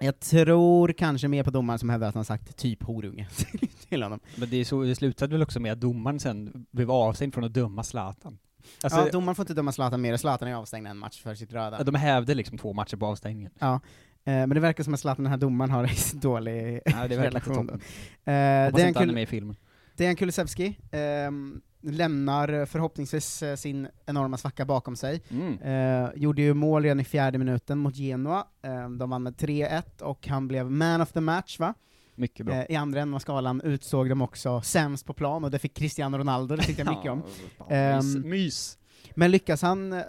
jag 0.00 0.20
tror 0.20 0.92
kanske 0.92 1.28
mer 1.28 1.42
på 1.44 1.50
domaren 1.50 1.78
som 1.78 1.88
hävdar 1.88 2.08
att 2.08 2.14
han 2.14 2.24
sagt 2.24 2.56
typ 2.56 2.82
horunge 2.82 3.28
till 3.88 4.02
honom. 4.02 4.20
Men 4.36 4.50
det, 4.50 4.64
så, 4.64 4.82
det 4.82 4.94
slutade 4.94 5.32
väl 5.32 5.42
också 5.42 5.60
med 5.60 5.72
att 5.72 5.80
domaren 5.80 6.20
sen 6.20 6.66
blev 6.70 6.90
avstängd 6.90 7.34
från 7.34 7.44
att 7.44 7.54
döma 7.54 7.82
Zlatan. 7.82 8.38
Alltså, 8.82 9.00
ja, 9.00 9.10
domaren 9.12 9.34
får 9.34 9.42
inte 9.42 9.54
döma 9.54 9.72
Zlatan 9.72 10.00
mer, 10.00 10.16
Zlatan 10.16 10.48
är 10.48 10.54
avstängd 10.54 10.86
en 10.86 10.98
match 10.98 11.22
för 11.22 11.34
sitt 11.34 11.52
röda. 11.52 11.84
de 11.84 11.94
hävde 11.94 12.34
liksom 12.34 12.58
två 12.58 12.72
matcher 12.72 12.96
på 12.96 13.06
avstängningen. 13.06 13.52
Ja, 13.58 13.74
eh, 13.74 13.80
men 14.24 14.48
det 14.48 14.60
verkar 14.60 14.84
som 14.84 14.94
att 14.94 15.00
Zlatan, 15.00 15.24
den 15.24 15.30
här 15.30 15.38
domaren, 15.38 15.70
har 15.70 15.84
en 16.14 16.20
dålig 16.20 16.80
Ja, 16.84 17.08
det 17.08 17.16
relation. 17.16 17.68
Eh, 17.68 17.74
Hoppas 17.74 17.82
Dejan 18.24 18.88
inte 18.88 18.98
han 18.98 19.10
är 19.10 19.14
med 19.14 19.22
i 19.22 19.26
filmen. 19.26 19.56
Dejan 19.96 20.16
Kulusevski 20.16 20.78
ehm, 20.90 21.60
lämnar 21.82 22.66
förhoppningsvis 22.66 23.42
eh, 23.42 23.56
sin 23.56 23.88
enorma 24.06 24.36
svacka 24.36 24.64
bakom 24.64 24.96
sig. 24.96 25.22
Mm. 25.30 25.58
Eh, 25.58 26.10
gjorde 26.14 26.42
ju 26.42 26.54
mål 26.54 26.82
redan 26.82 27.00
i 27.00 27.04
fjärde 27.04 27.38
minuten 27.38 27.78
mot 27.78 27.96
Genoa, 27.96 28.46
eh, 28.62 28.90
de 28.90 29.10
vann 29.10 29.22
med 29.22 29.36
3-1 29.36 30.02
och 30.02 30.26
han 30.28 30.48
blev 30.48 30.70
man 30.70 31.00
of 31.00 31.12
the 31.12 31.20
match 31.20 31.58
va? 31.58 31.74
Mycket 32.16 32.46
bra. 32.46 32.54
Eh, 32.54 32.66
I 32.68 32.76
andra 32.76 33.00
änden 33.00 33.14
av 33.14 33.18
skalan 33.18 33.60
utsåg 33.60 34.08
de 34.08 34.22
också 34.22 34.60
sämst 34.60 35.06
på 35.06 35.14
plan, 35.14 35.44
och 35.44 35.50
det 35.50 35.58
fick 35.58 35.74
Cristiano 35.74 36.18
Ronaldo, 36.18 36.56
det 36.56 36.62
tyckte 36.62 36.82
jag 36.82 36.96
mycket 36.96 37.10
om. 37.12 37.22
Ja, 37.58 37.66
Ehm, 37.70 37.96
mys. 38.06 38.24
mys. 38.24 38.78
Men 39.14 39.30
lyckas 39.30 39.62
han 39.62 39.92
eh, 39.92 40.02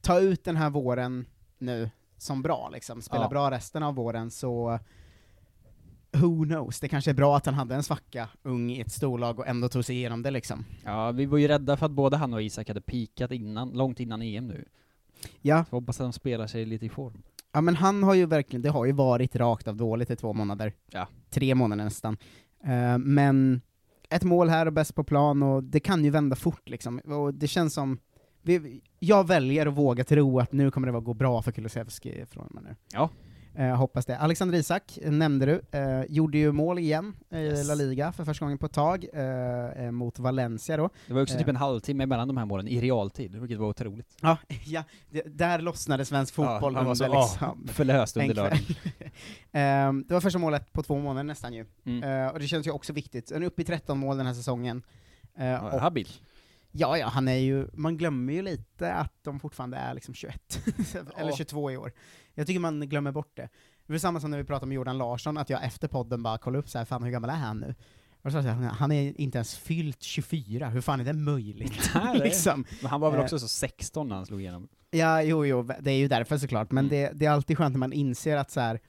ta 0.00 0.20
ut 0.20 0.44
den 0.44 0.56
här 0.56 0.70
våren 0.70 1.26
nu 1.58 1.90
som 2.16 2.42
bra, 2.42 2.70
liksom, 2.72 3.02
spela 3.02 3.22
Ja. 3.22 3.28
bra 3.28 3.50
resten 3.50 3.82
av 3.82 3.94
våren, 3.94 4.30
så 4.30 4.78
who 6.12 6.44
knows, 6.44 6.80
det 6.80 6.88
kanske 6.88 7.10
är 7.10 7.14
bra 7.14 7.36
att 7.36 7.46
han 7.46 7.54
hade 7.54 7.74
en 7.74 7.82
svacka, 7.82 8.28
ung 8.42 8.70
i 8.70 8.80
ett 8.80 8.92
storlag, 8.92 9.38
och 9.38 9.46
ändå 9.46 9.68
tog 9.68 9.84
sig 9.84 9.96
igenom 9.96 10.22
det 10.22 10.30
liksom. 10.30 10.64
Ja, 10.84 11.10
vi 11.12 11.26
var 11.26 11.38
ju 11.38 11.48
rädda 11.48 11.76
för 11.76 11.86
att 11.86 11.92
både 11.92 12.16
han 12.16 12.34
och 12.34 12.42
Isak 12.42 12.68
hade 12.68 12.80
pikat 12.80 13.30
innan, 13.30 13.70
långt 13.70 14.00
innan 14.00 14.22
EM 14.22 14.46
nu. 14.48 14.64
Ja. 15.42 15.64
Så 15.70 15.76
hoppas 15.76 16.00
att 16.00 16.04
de 16.04 16.12
spelar 16.12 16.46
sig 16.46 16.64
lite 16.64 16.86
i 16.86 16.88
form. 16.88 17.22
Ja 17.56 17.60
men 17.60 17.76
han 17.76 18.02
har 18.02 18.14
ju 18.14 18.26
verkligen, 18.26 18.62
det 18.62 18.70
har 18.70 18.84
ju 18.84 18.92
varit 18.92 19.36
rakt 19.36 19.68
av 19.68 19.76
dåligt 19.76 20.10
i 20.10 20.16
två 20.16 20.32
månader. 20.32 20.72
Ja. 20.90 21.08
Tre 21.30 21.54
månader 21.54 21.84
nästan. 21.84 22.16
Eh, 22.64 22.98
men 22.98 23.60
ett 24.10 24.24
mål 24.24 24.48
här 24.48 24.66
och 24.66 24.72
bäst 24.72 24.94
på 24.94 25.04
plan, 25.04 25.42
och 25.42 25.64
det 25.64 25.80
kan 25.80 26.04
ju 26.04 26.10
vända 26.10 26.36
fort 26.36 26.68
liksom. 26.68 26.98
Och 26.98 27.34
det 27.34 27.46
känns 27.46 27.74
som, 27.74 27.98
vi, 28.42 28.82
jag 28.98 29.26
väljer 29.26 29.66
att 29.66 29.74
våga 29.74 30.04
tro 30.04 30.40
att 30.40 30.52
nu 30.52 30.70
kommer 30.70 30.92
det 30.92 30.98
att 30.98 31.04
gå 31.04 31.14
bra 31.14 31.42
för 31.42 31.52
Kulusevski 31.52 32.24
från 32.26 32.46
och 32.46 32.54
med 32.54 32.64
nu. 32.64 32.76
Ja. 32.92 33.10
Eh, 33.58 33.74
hoppas 33.76 34.06
det. 34.06 34.18
Alexander 34.18 34.58
Isak, 34.58 34.98
eh, 35.02 35.10
nämnde 35.12 35.46
du, 35.46 35.78
eh, 35.78 36.04
gjorde 36.08 36.38
ju 36.38 36.52
mål 36.52 36.78
igen 36.78 37.16
i 37.30 37.36
Yes. 37.36 37.68
La 37.68 37.74
Liga 37.74 38.12
för 38.12 38.24
första 38.24 38.44
gången 38.44 38.58
på 38.58 38.66
ett 38.66 38.72
tag, 38.72 39.06
eh, 39.12 39.84
eh, 39.84 39.90
mot 39.90 40.18
Valencia 40.18 40.76
då. 40.76 40.90
Det 41.06 41.14
var 41.14 41.22
också 41.22 41.34
Eh, 41.34 41.38
typ 41.38 41.48
en 41.48 41.56
halvtimme 41.56 42.06
mellan 42.06 42.28
de 42.28 42.36
här 42.36 42.44
målen 42.44 42.68
i 42.68 42.80
realtid, 42.80 43.34
vilket 43.36 43.58
var 43.58 43.68
otroligt. 43.68 44.16
Ja, 44.20 44.36
ja 44.66 44.84
det, 45.10 45.22
där 45.26 45.58
lossnade 45.58 46.04
svensk 46.04 46.34
fotboll 46.34 46.74
han 46.76 46.84
var 46.86 46.94
så, 46.94 47.20
liksom, 47.22 47.68
förlöst 47.72 48.16
under 48.16 48.30
en 48.30 48.36
lördagen. 48.36 48.64
Ehm, 49.52 50.04
det 50.08 50.14
var 50.14 50.20
första 50.20 50.38
målet 50.38 50.72
på 50.72 50.82
två 50.82 50.98
månader 50.98 51.24
nästan 51.24 51.52
ju. 51.52 51.66
Mm. 51.84 52.02
Eh, 52.26 52.32
och 52.32 52.38
det 52.38 52.46
känns 52.46 52.66
ju 52.66 52.70
också 52.70 52.92
viktigt. 52.92 53.32
Han 53.32 53.42
är 53.42 53.46
uppe 53.46 53.62
i 53.62 53.64
13 53.64 53.98
mål 53.98 54.16
den 54.16 54.26
här 54.26 54.34
säsongen. 54.34 54.82
Eh, 55.38 55.46
Ja, 55.46 55.78
habil. 55.78 56.08
ja, 56.72 56.98
ja, 56.98 57.06
han 57.06 57.28
är 57.28 57.34
ju, 57.36 57.66
man 57.72 57.96
glömmer 57.96 58.32
ju 58.32 58.42
lite 58.42 58.92
att 58.94 59.12
de 59.22 59.40
fortfarande 59.40 59.76
är 59.76 59.94
liksom 59.94 60.14
21, 60.14 60.60
eller 61.16 61.30
Ja. 61.30 61.36
22 61.36 61.70
i 61.70 61.76
år. 61.76 61.92
Jag 62.38 62.46
tycker 62.46 62.60
man 62.60 62.80
glömmer 62.80 63.12
bort 63.12 63.36
det. 63.36 63.48
Det 63.86 63.92
var 63.92 63.98
samma 63.98 64.20
som 64.20 64.30
när 64.30 64.38
vi 64.38 64.44
pratade 64.44 64.64
om 64.66 64.72
Jordan 64.72 64.98
Larsson, 64.98 65.38
att 65.38 65.50
jag 65.50 65.64
efter 65.64 65.88
podden 65.88 66.22
bara 66.22 66.38
kollade 66.38 66.58
upp 66.58 66.68
så 66.68 66.78
här, 66.78 66.84
fan 66.84 67.02
hur 67.02 67.10
gammal 67.10 67.30
är 67.30 67.34
han 67.34 67.60
nu? 67.60 67.74
Och 68.22 68.32
så 68.32 68.42
sa 68.42 68.48
jag, 68.48 68.54
han 68.54 68.92
är 68.92 69.20
inte 69.20 69.38
ens 69.38 69.56
fyllt 69.56 70.02
24, 70.02 70.68
hur 70.68 70.80
fan 70.80 71.00
är 71.00 71.04
det 71.04 71.12
möjligt? 71.12 71.90
Nej, 71.94 72.18
liksom. 72.18 72.64
Men 72.82 72.90
han 72.90 73.00
var 73.00 73.10
väl 73.10 73.18
Eh, 73.20 73.24
också 73.24 73.38
så 73.38 73.48
16 73.48 74.08
när 74.08 74.16
han 74.16 74.26
slog 74.26 74.40
igenom. 74.40 74.68
Ja, 74.90 75.22
jo, 75.22 75.46
jo, 75.46 75.62
det 75.80 75.90
är 75.90 75.96
ju 75.98 76.08
därför 76.08 76.38
såklart, 76.38 76.70
men 76.70 76.84
Mm. 76.84 76.90
det, 76.90 77.10
det 77.18 77.26
är 77.26 77.30
alltid 77.30 77.58
skönt 77.58 77.72
när 77.72 77.78
man 77.78 77.92
inser 77.92 78.36
att 78.36 78.50
så 78.50 78.60
här, 78.60 78.80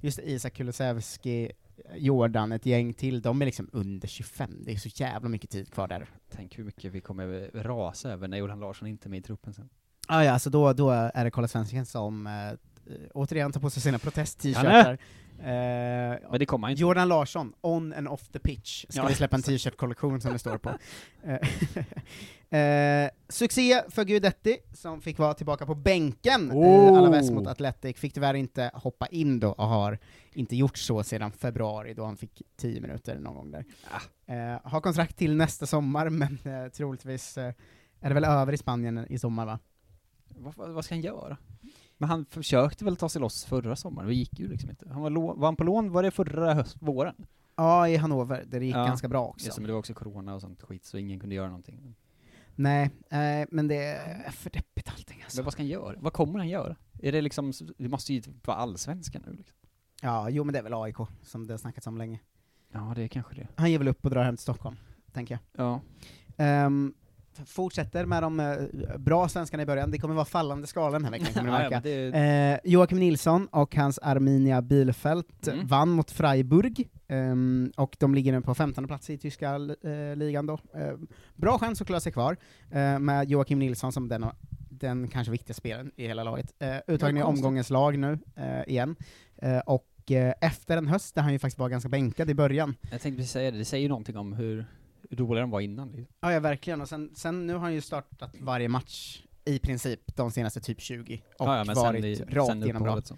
just 0.00 0.18
Isak 0.18 0.54
Kulusevski, 0.54 1.50
Jordan, 1.96 2.52
ett 2.52 2.66
gäng 2.66 2.94
till, 2.94 3.22
de 3.22 3.42
är 3.42 3.46
liksom 3.46 3.70
under 3.72 4.08
25, 4.08 4.50
det 4.64 4.72
är 4.72 4.76
så 4.76 4.88
jävla 4.94 5.28
mycket 5.28 5.50
tid 5.50 5.72
kvar 5.72 5.88
där. 5.88 6.06
Tänk 6.30 6.58
hur 6.58 6.64
mycket 6.64 6.92
vi 6.92 7.00
kommer 7.00 7.50
rasa 7.54 8.10
över 8.12 8.28
när 8.28 8.38
Johan 8.38 8.60
Larsson 8.60 8.88
inte 8.88 9.08
är 9.08 9.10
med 9.10 9.18
i 9.18 9.22
truppen 9.22 9.54
sen. 9.54 9.68
Ah, 10.08 10.22
ja, 10.22 10.32
alltså 10.32 10.50
då, 10.50 10.72
då 10.72 10.90
är 10.90 11.24
det 11.24 11.30
Kolla 11.30 11.48
Svensken 11.48 11.86
som 11.86 12.26
eh, 12.26 12.32
återigen 13.14 13.52
tar 13.52 13.60
på 13.60 13.70
sig 13.70 13.82
sina 13.82 13.98
protest-t-shirtar. 13.98 14.98
Eh, 15.38 15.46
Men 16.30 16.38
det 16.38 16.46
kommer 16.46 16.68
inte. 16.68 16.80
Jordan 16.82 17.08
Larsson, 17.08 17.52
on 17.60 17.92
and 17.92 18.08
off 18.08 18.28
the 18.28 18.38
pitch, 18.38 18.84
ska 18.88 19.00
Ja, 19.00 19.06
vi 19.08 19.14
släppa 19.14 19.36
en 19.36 19.42
t-shirt-kollektion 19.42 20.20
som 20.20 20.32
det 20.32 20.38
står 20.38 20.58
på. 20.58 20.70
Eh, 22.50 22.58
eh, 23.04 23.10
succé 23.28 23.82
för 23.88 24.04
Guidetti, 24.04 24.58
som 24.72 25.00
fick 25.00 25.18
vara 25.18 25.34
tillbaka 25.34 25.66
på 25.66 25.74
bänken 25.74 26.52
i 26.52 26.54
Oh. 26.54 26.98
Alaves 26.98 27.30
mot 27.30 27.46
Athletic, 27.46 27.96
fick 27.98 28.14
tyvärr 28.14 28.34
inte 28.34 28.70
hoppa 28.74 29.06
in 29.06 29.40
då, 29.40 29.48
och 29.52 29.66
har 29.66 29.98
inte 30.32 30.56
gjort 30.56 30.78
så 30.78 31.02
sedan 31.02 31.32
februari, 31.32 31.94
då 31.94 32.04
han 32.04 32.16
fick 32.16 32.42
10 32.56 32.80
minuter 32.80 33.18
någon 33.18 33.34
gång 33.34 33.50
där. 33.50 33.64
Eh, 34.26 34.60
har 34.64 34.80
kontrakt 34.80 35.16
till 35.16 35.36
nästa 35.36 35.66
sommar, 35.66 36.08
men 36.10 36.38
eh, 36.44 36.68
troligtvis 36.70 37.38
eh, 37.38 37.52
är 38.00 38.08
det 38.08 38.14
väl 38.14 38.24
över 38.24 38.52
i 38.52 38.56
Spanien 38.56 39.06
i 39.08 39.18
sommar 39.18 39.46
va? 39.46 39.58
Vad 40.28 40.54
vad 40.74 40.84
ska 40.84 40.94
han 40.94 41.02
göra? 41.02 41.36
Men 42.04 42.08
han 42.10 42.24
försökte 42.24 42.84
väl 42.84 42.96
ta 42.96 43.08
sig 43.08 43.20
loss 43.20 43.44
förra 43.44 43.76
sommaren, 43.76 44.08
det 44.08 44.14
gick 44.14 44.38
ju 44.40 44.48
liksom 44.48 44.70
inte. 44.70 44.88
Han 44.88 45.02
var, 45.02 45.10
var 45.36 45.46
han 45.46 45.56
på 45.56 45.64
lån, 45.64 45.92
var 45.92 46.02
det 46.02 46.10
förra 46.10 46.54
höst, 46.54 46.76
våren? 46.80 47.14
Ja, 47.56 47.88
i 47.88 47.96
Hannover, 47.96 48.44
där 48.46 48.60
det 48.60 48.66
gick 48.66 48.74
Ja. 48.76 48.84
ganska 48.86 49.08
bra 49.08 49.26
också. 49.26 49.46
Just 49.46 49.56
det, 49.56 49.62
men 49.62 49.66
det 49.66 49.72
var 49.72 49.78
också 49.78 49.94
corona 49.94 50.34
och 50.34 50.40
sånt 50.40 50.62
skit, 50.62 50.84
så 50.84 50.98
ingen 50.98 51.20
kunde 51.20 51.34
göra 51.34 51.46
någonting. 51.46 51.94
Nej, 52.54 52.90
eh, 53.10 53.46
men 53.50 53.68
det 53.68 53.76
är 53.84 54.30
för 54.30 54.50
deppigt 54.50 54.88
allting 54.88 55.22
alltså. 55.22 55.38
Men 55.38 55.44
vad 55.44 55.52
ska 55.52 55.62
han 55.62 55.68
göra? 55.68 55.96
Vad 56.00 56.12
kommer 56.12 56.38
han 56.38 56.48
göra? 56.48 56.76
Är 57.02 57.12
det 57.12 57.20
liksom, 57.20 57.52
det 57.78 57.88
måste 57.88 58.14
ju 58.14 58.22
vara 58.44 58.56
allsvenskan 58.56 59.22
nu 59.26 59.32
liksom. 59.32 59.56
Ja, 60.02 60.30
jo 60.30 60.44
men 60.44 60.52
det 60.52 60.58
är 60.58 60.62
väl 60.62 60.74
AIK, 60.74 60.96
som 61.22 61.46
det 61.46 61.52
har 61.52 61.58
snackats 61.58 61.86
om 61.86 61.98
länge. 61.98 62.20
Ja, 62.72 62.92
det 62.96 63.02
är 63.02 63.08
kanske 63.08 63.34
det. 63.34 63.48
Han 63.56 63.70
ger 63.70 63.78
väl 63.78 63.88
upp 63.88 64.04
och 64.04 64.10
drar 64.10 64.24
hem 64.24 64.36
till 64.36 64.42
Stockholm, 64.42 64.76
tänker 65.12 65.38
jag. 65.54 65.64
Ja. 65.66 65.80
F- 66.36 66.92
fortsätter 67.46 68.06
med 68.06 68.22
de 68.22 68.40
eh, 68.40 68.56
bra 68.98 69.28
svenskarna 69.28 69.62
i 69.62 69.66
början, 69.66 69.90
det 69.90 69.98
kommer 69.98 70.14
vara 70.14 70.24
fallande 70.24 70.66
skala 70.66 70.92
den 70.92 71.04
här 71.04 71.10
veckan, 71.10 71.46
Ja, 71.46 71.68
ja, 71.70 71.80
det- 71.82 72.14
Eh, 72.64 72.70
Joakim 72.72 72.98
Nilsson 72.98 73.46
och 73.46 73.74
hans 73.76 73.98
Arminia 74.02 74.62
Bielefeld 74.62 75.24
Mm. 75.46 75.66
vann 75.66 75.90
mot 75.90 76.10
Freiburg, 76.10 76.88
ehm, 77.08 77.72
och 77.76 77.96
de 78.00 78.14
ligger 78.14 78.32
nu 78.32 78.40
på 78.40 78.54
15 78.54 78.86
plats 78.86 79.10
i 79.10 79.18
tyska 79.18 79.54
eh, 79.54 80.16
ligan 80.16 80.46
då. 80.46 80.54
Eh, 80.74 80.92
bra 81.34 81.58
chans 81.58 81.80
att 81.80 81.86
klara 81.86 82.00
sig 82.00 82.12
kvar, 82.12 82.36
eh, 82.70 82.98
med 82.98 83.30
Joakim 83.30 83.58
Nilsson 83.58 83.92
som 83.92 84.08
den, 84.08 84.24
den 84.70 85.08
kanske 85.08 85.30
viktigaste 85.30 85.60
spelaren 85.60 85.90
i 85.96 86.06
hela 86.06 86.24
laget. 86.24 86.54
Eh, 86.58 86.76
uttagen 86.94 87.16
i 87.16 87.22
omgångens 87.22 87.70
lag 87.70 87.98
nu, 87.98 88.18
eh, 88.36 88.62
igen. 88.72 88.96
Eh, 89.36 89.58
och 89.58 90.10
eh, 90.10 90.34
efter 90.40 90.76
en 90.76 90.86
höst 90.86 91.14
där 91.14 91.22
han 91.22 91.32
ju 91.32 91.38
faktiskt 91.38 91.58
var 91.58 91.68
ganska 91.68 91.88
bänkad 91.88 92.30
i 92.30 92.34
början, 92.34 92.74
Jag 92.90 93.00
tänkte 93.00 93.16
precis 93.16 93.32
säga 93.32 93.50
det, 93.50 93.58
det 93.58 93.64
säger 93.64 93.82
ju 93.82 93.88
någonting 93.88 94.16
om 94.16 94.32
hur 94.32 94.66
dåliga 95.10 95.40
de 95.40 95.50
var 95.50 95.60
innan. 95.60 95.88
liksom. 95.92 96.14
Ja, 96.20 96.32
ja 96.32 96.40
verkligen, 96.40 96.80
och 96.80 96.88
sen, 96.88 97.10
sen 97.14 97.46
nu 97.46 97.52
har 97.52 97.60
han 97.60 97.74
ju 97.74 97.80
startat 97.80 98.34
varje 98.40 98.68
match 98.68 99.22
i 99.44 99.58
princip 99.58 100.16
de 100.16 100.30
senaste 100.30 100.60
typ 100.60 100.80
20, 100.80 101.22
och 101.38 101.48
Ja, 101.48 101.64
ja, 101.66 101.74
varit 101.74 102.04
i- 102.04 102.14
rakt 102.24 102.64
uppehållet 102.64 103.06
så. 103.06 103.16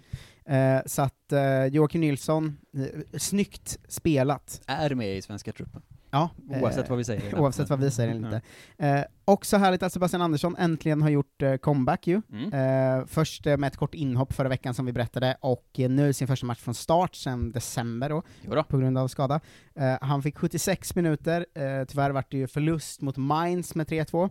Eh, 0.51 0.81
så 0.85 1.01
att 1.01 1.31
eh, 1.31 1.65
Joakim 1.65 2.01
Nilsson, 2.01 2.57
eh, 2.77 3.19
snyggt 3.19 3.77
spelat. 3.87 4.61
Är 4.67 4.95
med 4.95 5.17
i 5.17 5.21
svenska 5.21 5.51
truppen. 5.51 5.81
Ja, 6.17 6.59
Oavsett 6.61 6.83
eh, 6.83 6.89
vad 6.89 6.97
vi 6.97 7.03
säger. 7.03 7.27
eller? 7.27 7.39
Oavsett 7.39 7.69
vad 7.69 7.79
vi 7.79 7.91
säger 7.91 8.09
eller 8.09 8.25
inte. 8.25 8.41
Eh, 8.77 9.03
också 9.25 9.57
härligt 9.57 9.83
att 9.83 9.93
Sebastian 9.93 10.21
Andersson 10.21 10.55
äntligen 10.55 11.01
har 11.01 11.09
gjort 11.09 11.41
eh, 11.41 11.55
comeback 11.55 12.07
ju. 12.07 12.21
Mm. 12.31 12.99
Eh, 12.99 13.05
först 13.05 13.47
eh, 13.47 13.57
med 13.57 13.67
ett 13.67 13.77
kort 13.77 13.93
inhopp 13.93 14.33
förra 14.33 14.49
veckan 14.49 14.73
som 14.73 14.85
vi 14.85 14.93
berättade, 14.93 15.37
och 15.39 15.79
eh, 15.79 15.89
nu 15.89 16.13
sin 16.13 16.27
första 16.27 16.45
match 16.45 16.59
från 16.59 16.73
start 16.73 17.15
sedan 17.15 17.51
december 17.51 18.09
då, 18.09 18.23
Jodå. 18.41 18.63
på 18.63 18.77
grund 18.77 18.97
av 18.97 19.07
skada. 19.07 19.39
Eh, 19.75 19.97
han 20.01 20.21
fick 20.23 20.37
76 20.37 20.95
minuter, 20.95 21.45
eh, 21.53 21.85
tyvärr 21.87 22.09
vart 22.09 22.31
det 22.31 22.37
ju 22.37 22.47
förlust 22.47 23.01
mot 23.01 23.17
Mainz 23.17 23.75
med 23.75 23.87
3-2, 23.87 24.29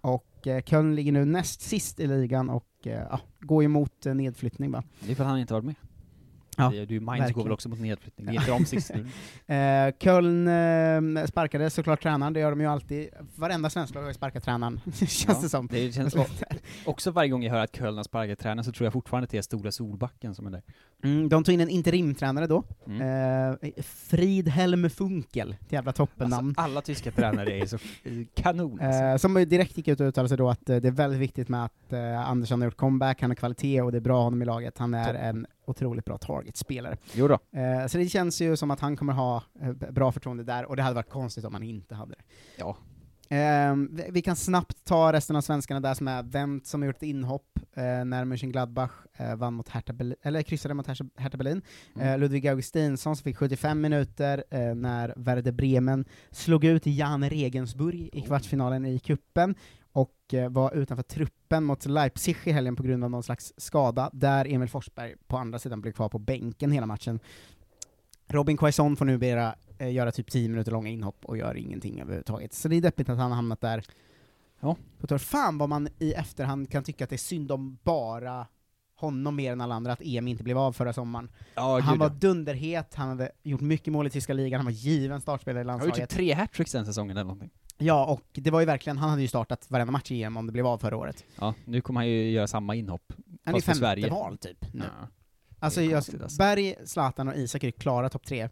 och 0.00 0.46
eh, 0.46 0.62
Köln 0.62 0.94
ligger 0.94 1.12
nu 1.12 1.24
näst 1.24 1.60
sist 1.60 2.00
i 2.00 2.06
ligan 2.06 2.50
och 2.50 2.68
eh, 2.84 3.06
ja, 3.10 3.20
går 3.40 3.62
ju 3.62 3.68
mot 3.68 4.06
eh, 4.06 4.14
nedflyttning 4.14 4.70
bara. 4.70 4.82
Det 5.00 5.12
är 5.12 5.16
för 5.16 5.24
att 5.24 5.30
han 5.30 5.38
inte 5.38 5.52
varit 5.52 5.64
med. 5.64 5.74
Ja, 6.56 6.68
det, 6.70 6.84
du, 6.84 7.00
Mainz 7.00 7.32
går 7.32 7.42
väl 7.42 7.52
också 7.52 7.68
mot 7.68 7.80
nedflyttning, 7.80 8.26
det 8.26 8.32
är 8.32 8.34
inte 8.34 8.50
de 8.50 8.64
sist 8.66 8.90
nu. 8.94 9.54
Eh, 9.54 9.92
Köln 10.00 10.48
eh, 11.16 11.24
sparkade 11.26 11.70
såklart 11.70 12.02
tränaren, 12.02 12.32
det 12.32 12.40
gör 12.40 12.50
de 12.50 12.60
ju 12.60 12.66
alltid. 12.66 13.08
Varenda 13.36 13.70
svensk 13.70 13.94
lag 13.94 14.02
har 14.02 14.08
ju 14.08 14.14
sparkat 14.14 14.44
tränaren, 14.44 14.80
känns 14.94 15.24
Ja, 15.28 15.38
det 15.42 15.48
som. 15.48 15.66
Det 15.66 15.92
känns, 15.94 16.14
och, 16.14 16.26
också 16.84 17.10
varje 17.10 17.30
gång 17.30 17.42
jag 17.42 17.50
hör 17.52 17.60
att 17.64 17.76
Köln 17.76 17.96
har 17.96 18.04
sparkat 18.04 18.38
tränaren 18.38 18.64
så 18.64 18.72
tror 18.72 18.86
jag 18.86 18.92
fortfarande 18.92 19.24
att 19.24 19.30
det 19.30 19.38
är 19.38 19.42
Stora 19.42 19.72
Solbacken 19.72 20.34
som 20.34 20.46
är 20.46 20.50
där. 20.50 20.62
Mm, 21.04 21.28
de 21.28 21.44
tog 21.44 21.54
in 21.54 21.60
en 21.60 21.68
interimtränare 21.68 22.46
då, 22.46 22.64
Mm. 22.86 23.00
eh, 23.64 23.82
Fridhelm 23.82 24.90
Funkel, 24.90 25.56
ett 25.60 25.72
jävla 25.72 25.92
toppennamn. 25.92 26.48
Alltså, 26.48 26.60
alla 26.62 26.80
tyska 26.80 27.10
tränare 27.10 27.58
är 27.58 27.66
så 27.66 27.78
kanon 28.34 28.80
alltså. 28.80 29.02
Eh, 29.02 29.16
som 29.16 29.34
direkt 29.48 29.76
gick 29.76 29.88
ut 29.88 30.00
och 30.00 30.06
uttalade 30.06 30.28
sig 30.28 30.38
då 30.38 30.48
att 30.50 30.70
eh, 30.70 30.76
det 30.76 30.88
är 30.88 30.92
väldigt 30.92 31.20
viktigt 31.20 31.48
med 31.48 31.64
att 31.64 31.92
eh, 31.92 32.28
Andersson 32.30 32.60
har 32.60 32.66
gjort 32.66 32.76
comeback, 32.76 33.20
han 33.20 33.30
har 33.30 33.34
kvalitet 33.34 33.82
och 33.82 33.92
det 33.92 33.98
är 33.98 34.00
bra 34.02 34.22
honom 34.22 34.42
i 34.42 34.44
laget, 34.44 34.78
han 34.78 34.94
är 34.94 35.04
Toppen. 35.04 35.20
en 35.22 35.46
otroligt 35.64 36.04
bra 36.04 36.18
targetspelare. 36.18 36.96
Jo 37.14 37.28
då. 37.28 37.58
Eh, 37.58 37.86
så 37.86 37.98
det 37.98 38.08
känns 38.08 38.40
ju 38.40 38.56
som 38.56 38.70
att 38.70 38.80
han 38.80 38.96
kommer 38.96 39.12
ha 39.12 39.42
eh, 39.60 39.72
bra 39.72 40.12
förtroende 40.12 40.44
där, 40.44 40.64
och 40.64 40.76
det 40.76 40.82
hade 40.82 40.94
varit 40.94 41.10
konstigt 41.10 41.44
om 41.44 41.54
han 41.54 41.62
inte 41.62 41.94
hade 41.94 42.14
det. 42.14 42.22
Ja. 42.56 42.76
Ehm, 43.34 44.00
vi, 44.10 44.22
kan 44.22 44.36
snabbt 44.36 44.84
ta 44.84 45.12
resten 45.12 45.36
av 45.36 45.40
svenskarna 45.40 45.80
där 45.80 45.94
som 45.94 46.08
är 46.08 46.22
Wendt 46.22 46.66
som 46.66 46.82
har 46.82 46.86
gjort 46.86 46.96
ett 46.96 47.02
inhopp 47.02 47.58
eh, 47.76 47.82
när 47.82 48.24
Mönchengladbach 48.24 48.90
eh, 49.16 49.36
vann 49.36 49.54
mot 49.54 49.68
Hertha 49.68 49.92
Berlin, 49.92 50.16
eller 50.22 50.42
kryssade 50.42 50.74
mot 50.74 50.86
Hertha, 50.86 51.36
Berlin. 51.36 51.62
Mm. 51.94 52.08
Eh, 52.08 52.18
Ludvig 52.18 52.48
Augustinsson 52.48 53.16
som 53.16 53.24
fick 53.24 53.36
75 53.36 53.80
minuter 53.80 54.44
eh, 54.50 54.74
när 54.74 55.14
Werder 55.16 55.52
Bremen 55.52 56.04
slog 56.30 56.64
ut 56.64 56.86
Jan 56.86 57.30
Regensburg 57.30 58.10
i 58.12 58.20
kvartsfinalen 58.20 58.86
i 58.86 58.98
kuppen 58.98 59.54
och 59.92 60.34
eh, 60.34 60.50
var 60.50 60.74
utanför 60.74 61.02
truppen 61.02 61.64
mot 61.64 61.86
Leipzig 61.86 62.36
i 62.44 62.52
helgen 62.52 62.76
på 62.76 62.82
grund 62.82 63.04
av 63.04 63.10
någon 63.10 63.22
slags 63.22 63.52
skada, 63.56 64.10
där 64.12 64.54
Emil 64.54 64.68
Forsberg 64.68 65.14
på 65.26 65.36
andra 65.36 65.58
sidan 65.58 65.80
blev 65.80 65.92
kvar 65.92 66.08
på 66.08 66.18
bänken 66.18 66.72
hela 66.72 66.86
matchen. 66.86 67.20
Robin 68.26 68.56
Quaison 68.56 68.96
får 68.96 69.04
numera 69.04 69.54
eh, 69.78 69.92
göra 69.92 70.12
typ 70.12 70.30
10 70.30 70.48
minuter 70.48 70.72
långa 70.72 70.88
inhopp 70.88 71.24
och 71.24 71.36
gör 71.36 71.56
ingenting 71.56 72.00
överhuvudtaget. 72.00 72.52
Så 72.52 72.68
det 72.68 72.76
är 72.76 72.80
deppigt 72.80 73.08
att 73.08 73.18
han 73.18 73.30
har 73.30 73.36
hamnat 73.36 73.60
där. 73.60 73.84
Ja. 74.60 74.76
På. 74.98 75.18
Fan 75.18 75.58
vad 75.58 75.68
man 75.68 75.88
i 75.98 76.12
efterhand 76.12 76.70
kan 76.70 76.84
tycka 76.84 77.04
att 77.04 77.10
det 77.10 77.16
är 77.16 77.18
synd 77.18 77.52
om 77.52 77.78
bara 77.82 78.46
honom 78.94 79.36
mer 79.36 79.52
än 79.52 79.60
alla 79.60 79.74
andra, 79.74 79.92
att 79.92 80.02
EM 80.04 80.28
inte 80.28 80.44
blev 80.44 80.58
av 80.58 80.72
förra 80.72 80.92
sommaren. 80.92 81.30
Ja, 81.54 81.80
han 81.80 81.98
var 81.98 82.10
dunderhet, 82.10 82.94
han 82.94 83.08
hade 83.08 83.30
gjort 83.42 83.60
mycket 83.60 83.92
mål 83.92 84.06
i 84.06 84.10
tyska 84.10 84.32
ligan, 84.32 84.58
han 84.58 84.64
var 84.64 84.72
given 84.72 85.20
startspelare 85.20 85.64
i 85.64 85.68
Han 85.68 85.80
har 85.80 85.86
gjort 85.86 85.94
typ 85.94 86.00
landslaget. 86.00 86.10
tre 86.10 86.34
hattricks 86.34 86.72
den 86.72 86.86
säsongen 86.86 87.16
eller 87.16 87.24
någonting. 87.24 87.50
Ja, 87.78 88.04
och 88.06 88.22
det 88.32 88.50
var 88.50 88.60
ju 88.60 88.66
verkligen, 88.66 88.98
han 88.98 89.10
hade 89.10 89.22
ju 89.22 89.28
startat 89.28 89.66
varenda 89.70 89.92
match 89.92 90.10
i 90.10 90.22
EM 90.22 90.36
om 90.36 90.46
det 90.46 90.52
blev 90.52 90.66
av 90.66 90.78
förra 90.78 90.96
året. 90.96 91.24
Ja, 91.40 91.54
nu 91.64 91.80
kommer 91.80 92.00
han 92.00 92.08
ju 92.08 92.30
göra 92.30 92.46
samma 92.46 92.74
inhopp. 92.74 93.12
Han 93.44 93.54
är 93.54 93.60
fast 93.60 93.64
för 93.66 93.72
femte 93.72 93.78
Sverige. 93.78 94.10
val 94.10 94.38
typ 94.38 94.74
nu. 94.74 94.84
Ja. 95.00 95.08
Alltså, 95.58 95.80
Det 95.80 95.86
är 95.86 95.90
jag, 95.90 95.96
konstigt, 95.96 96.22
alltså. 96.22 96.38
Berg, 96.38 96.74
Zlatan 96.84 97.28
och 97.28 97.34
Isak 97.36 97.62
är 97.62 97.68
ju 97.68 97.72
klara 97.72 98.08
topp 98.08 98.26
tre. 98.26 98.48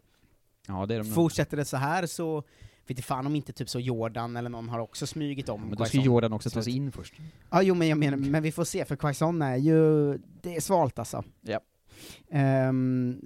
Ja, 0.67 0.85
det 0.85 0.95
är 0.95 0.99
de 0.99 1.07
nog. 1.07 1.15
Fortsätter 1.15 1.57
det 1.57 1.65
så 1.65 1.77
här 1.77 2.05
så 2.05 2.35
vet 2.41 2.89
inte 2.89 3.01
fan 3.01 3.25
om 3.25 3.35
inte 3.35 3.53
typ 3.53 3.69
så 3.69 3.79
Jordan 3.79 4.37
eller 4.37 4.49
någon 4.49 4.69
har 4.69 4.79
också 4.79 5.07
smugit 5.07 5.49
om 5.49 5.61
Men 5.61 5.69
då 5.69 5.75
ska 5.75 5.91
Quaison. 5.91 6.05
Jordan 6.05 6.33
också 6.33 6.49
ta 6.49 6.63
sig 6.63 6.75
in 6.75 6.91
först. 6.91 7.13
Ja, 7.49 7.61
jo 7.61 7.75
men 7.75 7.87
jag 7.87 7.97
menar, 7.97 8.17
men 8.17 8.43
vi 8.43 8.51
får 8.51 8.63
se, 8.63 8.85
för 8.85 8.95
Quaison 8.95 9.41
är 9.41 9.55
ju, 9.55 10.17
det 10.41 10.55
är 10.55 10.61
svalt 10.61 10.99
alltså. 10.99 11.23
Ja. 11.41 11.59
Um, 12.69 13.21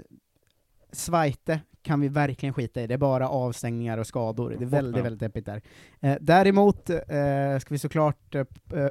Zweite 0.95 1.59
kan 1.85 2.01
vi 2.01 2.07
verkligen 2.07 2.53
skita 2.53 2.81
i, 2.81 2.87
det 2.87 2.93
är 2.93 2.97
bara 2.97 3.29
avstängningar 3.29 3.97
och 3.97 4.07
skador, 4.07 4.55
det 4.59 4.65
är 4.65 4.69
väldigt, 4.69 5.05
väldigt 5.05 5.19
deppigt 5.19 5.45
där. 5.45 5.61
Eh, 5.99 6.17
däremot 6.21 6.89
eh, 6.89 7.59
ska 7.59 7.67
vi 7.69 7.77
såklart 7.77 8.35
eh, 8.35 8.45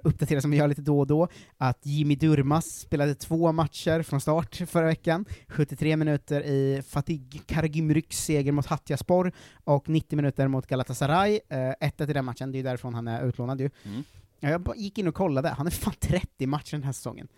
uppdatera, 0.05 0.41
som 0.41 0.51
vi 0.51 0.57
gör 0.57 0.69
lite 0.69 0.83
då 0.83 1.01
och 1.01 1.07
då, 1.07 1.29
att 1.57 1.87
Jimmy 1.87 2.17
Durmas 2.17 2.67
spelade 2.67 3.15
två 3.15 3.53
matcher 3.53 4.03
från 4.03 4.21
start 4.21 4.57
förra 4.67 4.87
veckan, 4.87 5.25
73 5.49 5.97
minuter 5.97 6.41
i 6.41 6.83
Fatih 6.83 7.21
Karagümryks 7.47 8.25
seger 8.25 8.53
mot 8.53 8.67
Hatjaspor, 8.67 9.33
och 9.65 9.89
90 9.89 10.17
minuter 10.17 10.49
mot 10.49 10.67
Galatasaray, 10.67 11.41
eh, 11.49 11.57
1-1 11.81 12.11
i 12.11 12.13
den 12.13 12.25
matchen, 12.25 12.53
det 12.53 12.57
är 12.57 12.61
ju 12.61 12.65
därifrån 12.65 12.95
han 12.95 13.09
är 13.09 13.27
utlånad 13.27 13.61
ju. 13.61 13.71
Mm. 13.85 14.05
Jag 14.41 14.77
gick 14.77 14.99
in 14.99 15.09
och 15.09 15.15
kollade, 15.15 15.49
han 15.49 15.67
är 15.67 15.71
fan 15.71 15.95
30 16.01 16.47
matcher 16.47 16.73
den 16.77 16.83
här 16.83 16.93
säsongen. 16.93 17.29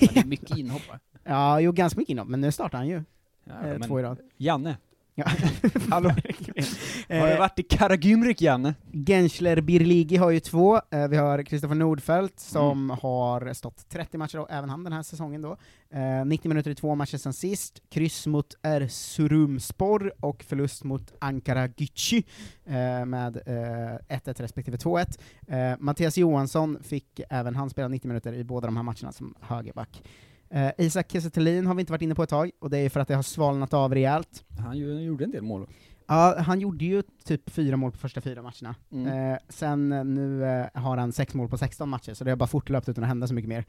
Det 0.00 0.16
är 0.16 0.24
mycket 0.24 0.56
inhopp? 0.56 0.82
Ja, 1.24 1.60
jo 1.60 1.72
ganska 1.72 2.00
mycket 2.00 2.10
inhopp, 2.10 2.28
men 2.28 2.40
nu 2.40 2.52
startar 2.52 2.78
han 2.78 2.88
ju. 2.88 3.02
Ja, 3.44 3.66
eh, 3.66 3.78
två 3.78 4.00
i 4.00 4.02
rad. 4.02 4.18
Janne. 4.36 4.76
Ja. 5.14 5.24
Hallå? 5.90 6.08
Eh, 7.08 7.20
Har 7.20 7.30
du 7.30 7.36
varit 7.36 7.58
i 7.58 7.62
Karagümryk 7.62 8.40
Janne? 8.40 8.74
Genschler 8.92 9.60
Birligi 9.60 10.16
har 10.16 10.30
ju 10.30 10.40
två, 10.40 10.80
eh, 10.90 11.08
vi 11.08 11.16
har 11.16 11.42
Kristoffer 11.42 11.74
Nordfeldt 11.74 12.40
som 12.40 12.90
har 12.90 13.52
stått 13.52 13.88
30 13.88 14.18
matcher, 14.18 14.38
och 14.38 14.50
även 14.50 14.70
han 14.70 14.84
den 14.84 14.92
här 14.92 15.02
säsongen 15.02 15.42
då. 15.42 15.56
Eh, 15.90 16.24
90 16.26 16.48
minuter 16.48 16.70
i 16.70 16.74
två 16.74 16.94
matcher 16.94 17.16
sen 17.16 17.32
sist, 17.32 17.82
kryss 17.90 18.26
mot 18.26 18.54
Erzurumspor 18.62 20.12
och 20.20 20.44
förlust 20.44 20.84
mot 20.84 21.12
Ankara 21.18 21.66
Gücü 21.66 22.24
eh, 22.64 23.04
med 23.04 23.36
eh, 23.36 24.16
1-1 24.16 24.42
respektive 24.42 24.76
2-1. 24.76 25.18
Eh, 25.48 25.76
Mattias 25.78 26.16
Johansson 26.18 26.78
fick 26.82 27.20
även 27.30 27.56
han 27.56 27.70
spela 27.70 27.88
90 27.88 28.08
minuter 28.08 28.32
i 28.32 28.44
båda 28.44 28.66
de 28.66 28.76
här 28.76 28.82
matcherna 28.82 29.12
som 29.12 29.34
högerback. 29.40 30.02
Eh, 30.52 30.70
Isak 30.78 31.12
Kiese 31.12 31.30
har 31.66 31.74
vi 31.74 31.80
inte 31.80 31.92
varit 31.92 32.02
inne 32.02 32.14
på 32.14 32.22
ett 32.22 32.30
tag, 32.30 32.50
och 32.58 32.70
det 32.70 32.78
är 32.78 32.88
för 32.88 33.00
att 33.00 33.08
det 33.08 33.14
har 33.14 33.22
svalnat 33.22 33.74
av 33.74 33.94
rejält. 33.94 34.44
Han 34.58 34.78
gjorde 34.78 35.24
en 35.24 35.30
del 35.30 35.42
mål. 35.42 35.66
Ja, 36.06 36.38
han 36.38 36.60
gjorde 36.60 36.84
ju 36.84 37.02
typ 37.24 37.50
fyra 37.50 37.76
mål 37.76 37.92
på 37.92 37.98
första 37.98 38.20
fyra 38.20 38.42
matcherna. 38.42 38.74
Mm. 38.92 39.32
Eh, 39.32 39.38
sen 39.48 39.92
eh, 39.92 40.04
nu 40.04 40.44
eh, 40.44 40.82
har 40.82 40.96
han 40.96 41.12
sex 41.12 41.34
mål 41.34 41.48
på 41.48 41.58
16 41.58 41.88
matcher, 41.88 42.14
så 42.14 42.24
det 42.24 42.30
har 42.30 42.36
bara 42.36 42.46
fortlöpt 42.46 42.88
utan 42.88 43.04
att 43.04 43.08
hända 43.08 43.26
så 43.26 43.34
mycket 43.34 43.48
mer. 43.48 43.64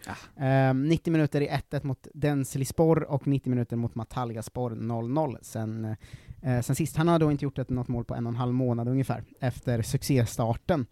Eh, 0.69 0.73
90 0.73 1.11
minuter 1.11 1.41
i 1.41 1.49
1-1 1.49 1.85
mot 1.85 2.07
Denizlispor 2.13 3.03
och 3.03 3.27
90 3.27 3.49
minuter 3.49 3.75
mot 3.75 3.95
Matalgaspor 3.95 4.71
0-0 4.71 5.37
sen, 5.41 5.95
eh, 6.41 6.61
sen 6.61 6.75
sist. 6.75 6.97
Han 6.97 7.07
har 7.07 7.19
då 7.19 7.31
inte 7.31 7.45
gjort 7.45 7.57
ett, 7.57 7.69
något 7.69 7.87
mål 7.87 8.05
på 8.05 8.15
en 8.15 8.25
och 8.25 8.31
en 8.31 8.37
halv 8.37 8.53
månad 8.53 8.87
ungefär, 8.87 9.23
efter 9.39 9.81
succéstarten. 9.81 10.85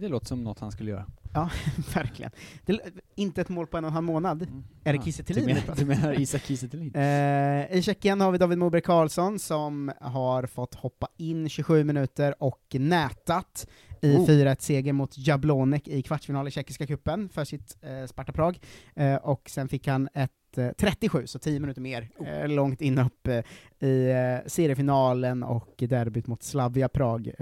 Det 0.00 0.08
låter 0.08 0.26
som 0.26 0.44
något 0.44 0.58
han 0.60 0.72
skulle 0.72 0.90
göra. 0.90 1.06
Ja, 1.34 1.50
verkligen. 1.94 2.30
Det, 2.64 2.80
inte 3.14 3.40
ett 3.40 3.48
mål 3.48 3.66
på 3.66 3.76
en 3.76 3.84
och 3.84 3.88
en 3.88 3.94
halv 3.94 4.06
månad. 4.06 4.46
Är 4.84 4.92
det 4.92 5.02
Kiese 5.04 5.22
Thelin 5.22 5.56
du 5.76 5.84
menar 5.84 6.20
Isak 6.20 6.42
Kiese 6.42 6.68
Thelin? 6.68 6.94
Eh, 6.98 7.76
I 7.76 7.82
Tjeckien 7.82 8.20
har 8.20 8.32
vi 8.32 8.38
David 8.38 8.58
Moberg 8.58 8.82
Karlsson 8.82 9.38
som 9.38 9.92
har 10.00 10.46
fått 10.46 10.74
hoppa 10.74 11.08
in 11.16 11.48
27 11.48 11.84
minuter 11.84 12.34
och 12.42 12.66
nätat 12.72 13.66
i 14.02 14.16
Oh. 14.16 14.26
4-1-seger 14.26 14.92
mot 14.92 15.18
Jablonek 15.18 15.88
i 15.88 16.02
kvartsfinal 16.02 16.48
i 16.48 16.50
Tjeckiska 16.50 16.86
cupen 16.86 17.28
för 17.28 17.44
sitt 17.44 17.76
eh, 17.82 18.06
Sparta 18.06 18.32
Prag. 18.32 18.58
Eh, 18.94 19.14
och 19.14 19.50
sen 19.50 19.68
fick 19.68 19.86
han 19.86 20.08
ett 20.14 20.30
37, 20.78 21.26
så 21.26 21.38
10 21.38 21.60
minuter 21.60 21.80
mer, 21.80 22.08
eh, 22.26 22.48
långt 22.48 22.80
in 22.80 22.98
upp 22.98 23.26
eh, 23.26 23.44
i 23.88 24.10
eh, 24.10 24.46
seriefinalen 24.46 25.42
och 25.42 25.74
derbyt 25.88 26.26
mot 26.26 26.42
Slavia 26.42 26.88
Prag. 26.88 27.32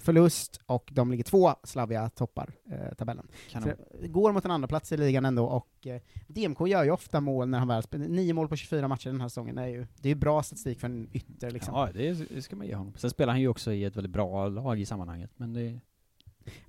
Förlust, 0.00 0.60
och 0.66 0.90
de 0.92 1.10
ligger 1.10 1.24
två, 1.24 1.54
Slavia 1.64 2.08
toppar 2.08 2.50
tabellen. 2.98 3.28
Kanon. 3.50 3.68
Så 4.00 4.08
går 4.08 4.32
mot 4.32 4.44
en 4.44 4.50
andra 4.50 4.68
plats 4.68 4.92
i 4.92 4.96
ligan 4.96 5.24
ändå, 5.24 5.46
och 5.46 5.86
DMK 6.26 6.68
gör 6.68 6.84
ju 6.84 6.90
ofta 6.90 7.20
mål 7.20 7.48
när 7.48 7.58
han 7.58 7.68
väl 7.68 7.82
spelar, 7.82 8.08
nio 8.08 8.32
mål 8.32 8.48
på 8.48 8.56
24 8.56 8.88
matcher 8.88 9.10
den 9.10 9.20
här 9.20 9.28
säsongen, 9.28 9.58
är 9.58 9.66
ju 9.66 9.86
det 10.00 10.08
är 10.08 10.14
ju 10.14 10.20
bra 10.20 10.42
statistik 10.42 10.80
för 10.80 10.86
en 10.86 11.08
ytter 11.12 11.50
liksom. 11.50 11.74
Ja, 11.74 11.88
det, 11.94 12.34
det 12.34 12.42
ska 12.42 12.56
man 12.56 12.66
ge 12.66 12.74
honom. 12.74 12.94
Sen 12.96 13.10
spelar 13.10 13.32
han 13.32 13.40
ju 13.40 13.48
också 13.48 13.72
i 13.72 13.84
ett 13.84 13.96
väldigt 13.96 14.12
bra 14.12 14.48
lag 14.48 14.80
i 14.80 14.86
sammanhanget, 14.86 15.30
men 15.36 15.52
det... 15.52 15.80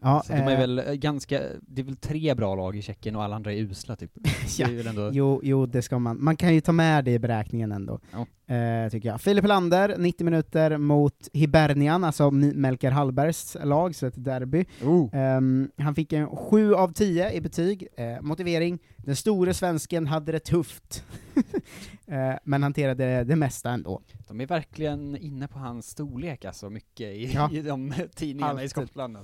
Ja, 0.01 0.23
så 0.25 0.33
de 0.33 0.39
är 0.39 0.51
eh, 0.51 0.57
väl 0.59 0.79
eh, 0.79 0.93
ganska, 0.93 1.41
det 1.62 1.81
är 1.81 1.86
väl 1.86 1.95
tre 1.95 2.33
bra 2.33 2.55
lag 2.55 2.75
i 2.75 2.81
Tjeckien 2.81 3.15
och 3.15 3.23
alla 3.23 3.36
andra 3.36 3.53
är 3.53 3.57
usla 3.57 3.95
typ. 3.95 4.12
Ja, 4.57 4.67
Det 4.67 4.79
är 4.79 4.88
ändå... 4.89 5.09
jo, 5.13 5.39
jo, 5.43 5.65
det 5.65 5.81
ska 5.81 5.99
man. 5.99 6.23
Man 6.23 6.36
kan 6.38 6.53
ju 6.53 6.62
ta 6.62 6.71
med 6.71 7.05
det 7.05 7.12
i 7.12 7.19
beräkningen 7.19 7.71
ändå, 7.71 7.99
eh, 8.47 8.89
tycker 8.91 9.09
jag. 9.09 9.21
Filip 9.21 9.47
Lander, 9.47 9.95
90 9.97 10.25
minuter 10.25 10.77
mot 10.77 11.27
Hibernian, 11.33 12.03
alltså 12.03 12.31
Melker 12.31 12.91
Hallbergs 12.91 13.57
lag, 13.63 13.95
så 13.95 14.05
ett 14.05 14.23
derby. 14.23 14.65
Ehm, 15.13 15.71
han 15.77 15.95
fick 15.95 16.13
en 16.13 16.27
7 16.27 16.73
av 16.75 16.93
10 16.93 17.31
i 17.31 17.41
betyg. 17.41 17.88
Eh, 17.97 18.21
motivering, 18.21 18.79
den 18.97 19.15
store 19.15 19.53
svensken 19.53 20.07
hade 20.07 20.31
det 20.31 20.39
tufft, 20.39 21.03
eh, 22.07 22.33
men 22.43 22.63
hanterade 22.63 23.23
det 23.23 23.36
mesta 23.36 23.69
ändå. 23.71 24.01
De 24.27 24.41
är 24.41 24.47
verkligen 24.47 25.17
inne 25.17 25.47
på 25.47 25.59
hans 25.59 25.89
storlek 25.89 26.45
alltså, 26.45 26.69
mycket 26.69 27.07
i, 27.15 27.31
Ja. 27.33 27.49
i 27.51 27.62
de 27.62 27.93
tidningarna 28.15 28.51
i 28.53 28.53
Alltid. 28.53 28.69
Skottland. 28.69 29.17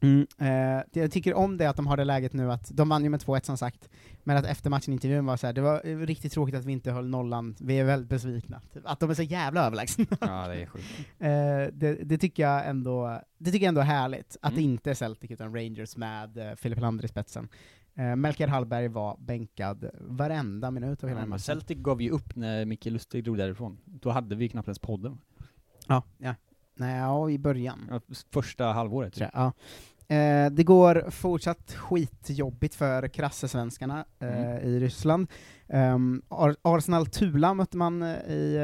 Mm, 0.00 0.20
eh, 0.38 0.84
det 0.92 1.00
jag 1.00 1.12
tycker 1.12 1.34
om 1.34 1.56
det 1.56 1.66
att 1.70 1.76
de 1.76 1.86
har 1.86 1.96
det 1.96 2.04
läget 2.04 2.32
nu 2.32 2.52
att, 2.52 2.70
de 2.76 2.88
vann 2.88 3.04
ju 3.04 3.10
med 3.10 3.20
2-1 3.20 3.44
som 3.44 3.56
sagt, 3.58 3.88
men 4.24 4.36
att 4.36 4.44
efter 4.46 4.70
matchen-intervjun 4.70 5.26
var 5.26 5.36
så 5.36 5.46
här, 5.46 5.52
det 5.54 5.60
var 5.60 5.86
eh, 5.86 5.96
riktigt 5.98 6.32
tråkigt 6.32 6.54
att 6.54 6.64
vi 6.64 6.72
inte 6.72 6.92
höll 6.92 7.08
nollan, 7.08 7.56
vi 7.60 7.78
är 7.78 7.84
väldigt 7.84 8.08
besvikna. 8.08 8.60
Typ, 8.74 8.82
Att 8.86 9.00
de 9.00 9.10
är 9.10 9.14
så 9.14 9.22
jävla 9.22 9.66
överlägsna. 9.66 10.04
Ja, 10.20 10.48
det 10.48 10.62
är 10.62 10.66
sjukt. 10.72 10.84
eh, 11.18 11.78
det, 11.78 11.94
det 12.04 12.18
tycker 12.18 12.42
jag 12.42 12.68
ändå, 12.68 13.20
det 13.38 13.50
tycker 13.50 13.64
jag 13.64 13.68
ändå 13.68 13.80
är 13.80 13.84
härligt, 13.84 14.36
att 14.42 14.54
det 14.54 14.60
Mm. 14.60 14.70
inte 14.72 14.90
är 14.90 14.94
Celtic 14.94 15.30
utan 15.30 15.54
Rangers 15.54 15.96
med 15.96 16.38
eh, 16.38 16.54
Filip 16.56 16.80
Lander 16.80 17.04
i 17.04 17.08
spetsen. 17.08 17.48
Eh, 17.94 18.16
Melker 18.16 18.48
Hallberg 18.48 18.88
var 18.88 19.16
bänkad 19.20 19.90
varenda 20.00 20.70
minut 20.70 21.02
av 21.02 21.08
hela 21.08 21.20
Ja, 21.20 21.26
matchen. 21.26 21.40
Celtic 21.40 21.78
gav 21.78 22.02
ju 22.02 22.10
upp 22.10 22.36
när 22.36 22.64
Micke 22.64 22.86
Lustig 22.86 23.24
drog 23.24 23.36
därifrån. 23.38 23.78
Då 23.84 24.10
hade 24.10 24.34
vi 24.36 24.48
knappt 24.48 24.68
ens 24.68 24.78
podden. 24.78 25.18
Ja, 25.86 26.02
ja. 26.18 26.34
Nej, 26.78 26.98
ja, 26.98 27.30
i 27.30 27.38
början. 27.38 27.88
Ja, 27.90 28.00
första 28.32 28.64
halvåret. 28.64 29.14
tror 29.14 29.30
jag. 29.32 29.42
Ja. 29.42 29.52
Eh, 30.16 30.50
det 30.50 30.64
går 30.64 31.10
fortsatt 31.10 31.72
skitjobbigt 31.74 32.74
för 32.74 33.08
krassesvenskarna 33.08 34.04
eh, 34.20 34.28
Mm. 34.40 34.58
i 34.68 34.80
Ryssland. 34.80 35.26
Um, 35.72 36.22
Ar- 36.28 36.56
Arsenal-Tula 36.62 37.54
mötte 37.54 37.76
man 37.76 38.02
eh, 38.02 38.08
i 38.32 38.56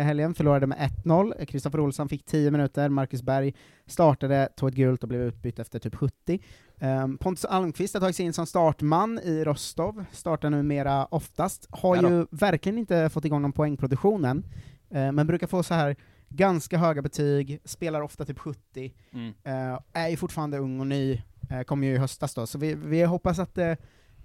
eh, 0.00 0.04
helgen, 0.06 0.34
förlorade 0.34 0.66
med 0.66 0.78
1-0. 1.04 1.44
Kristoffer 1.46 1.80
Olsson 1.80 2.08
fick 2.08 2.24
10 2.24 2.50
minuter, 2.50 2.88
Marcus 2.88 3.22
Berg 3.22 3.54
startade, 3.86 4.48
tog 4.56 4.68
ett 4.68 4.74
gult 4.74 5.02
och 5.02 5.08
blev 5.08 5.20
utbytt 5.22 5.58
efter 5.58 5.78
typ 5.78 5.94
70. 5.94 6.40
Um, 6.80 7.18
Pontus 7.18 7.44
Almqvist 7.44 7.94
har 7.94 8.00
tagit 8.00 8.16
sig 8.16 8.26
in 8.26 8.32
som 8.32 8.46
startman 8.46 9.18
i 9.18 9.44
Rostov, 9.44 10.04
startar 10.12 10.50
numera 10.50 11.04
oftast, 11.06 11.66
har 11.70 11.96
ju 11.96 12.26
verkligen 12.30 12.78
inte 12.78 13.08
fått 13.10 13.24
igång 13.24 13.42
någon 13.42 13.52
poängproduktion 13.52 14.24
än, 14.24 14.44
eh, 14.90 15.12
men 15.12 15.26
brukar 15.26 15.46
få 15.46 15.62
så 15.62 15.74
här 15.74 15.96
ganska 16.28 16.78
höga 16.78 17.02
betyg, 17.02 17.60
spelar 17.64 18.00
ofta 18.00 18.24
typ 18.24 18.38
70, 18.38 18.94
Mm. 19.12 19.34
Eh, 19.44 19.78
är 19.92 20.08
ju 20.08 20.16
fortfarande 20.16 20.58
ung 20.58 20.80
och 20.80 20.86
ny, 20.86 21.22
uh, 21.52 21.62
kom 21.62 21.84
ju 21.84 21.94
i 21.94 21.98
höstas 21.98 22.34
då, 22.34 22.46
så 22.46 22.58
vi, 22.58 22.74
vi 22.74 23.02
hoppas 23.02 23.38
att 23.38 23.58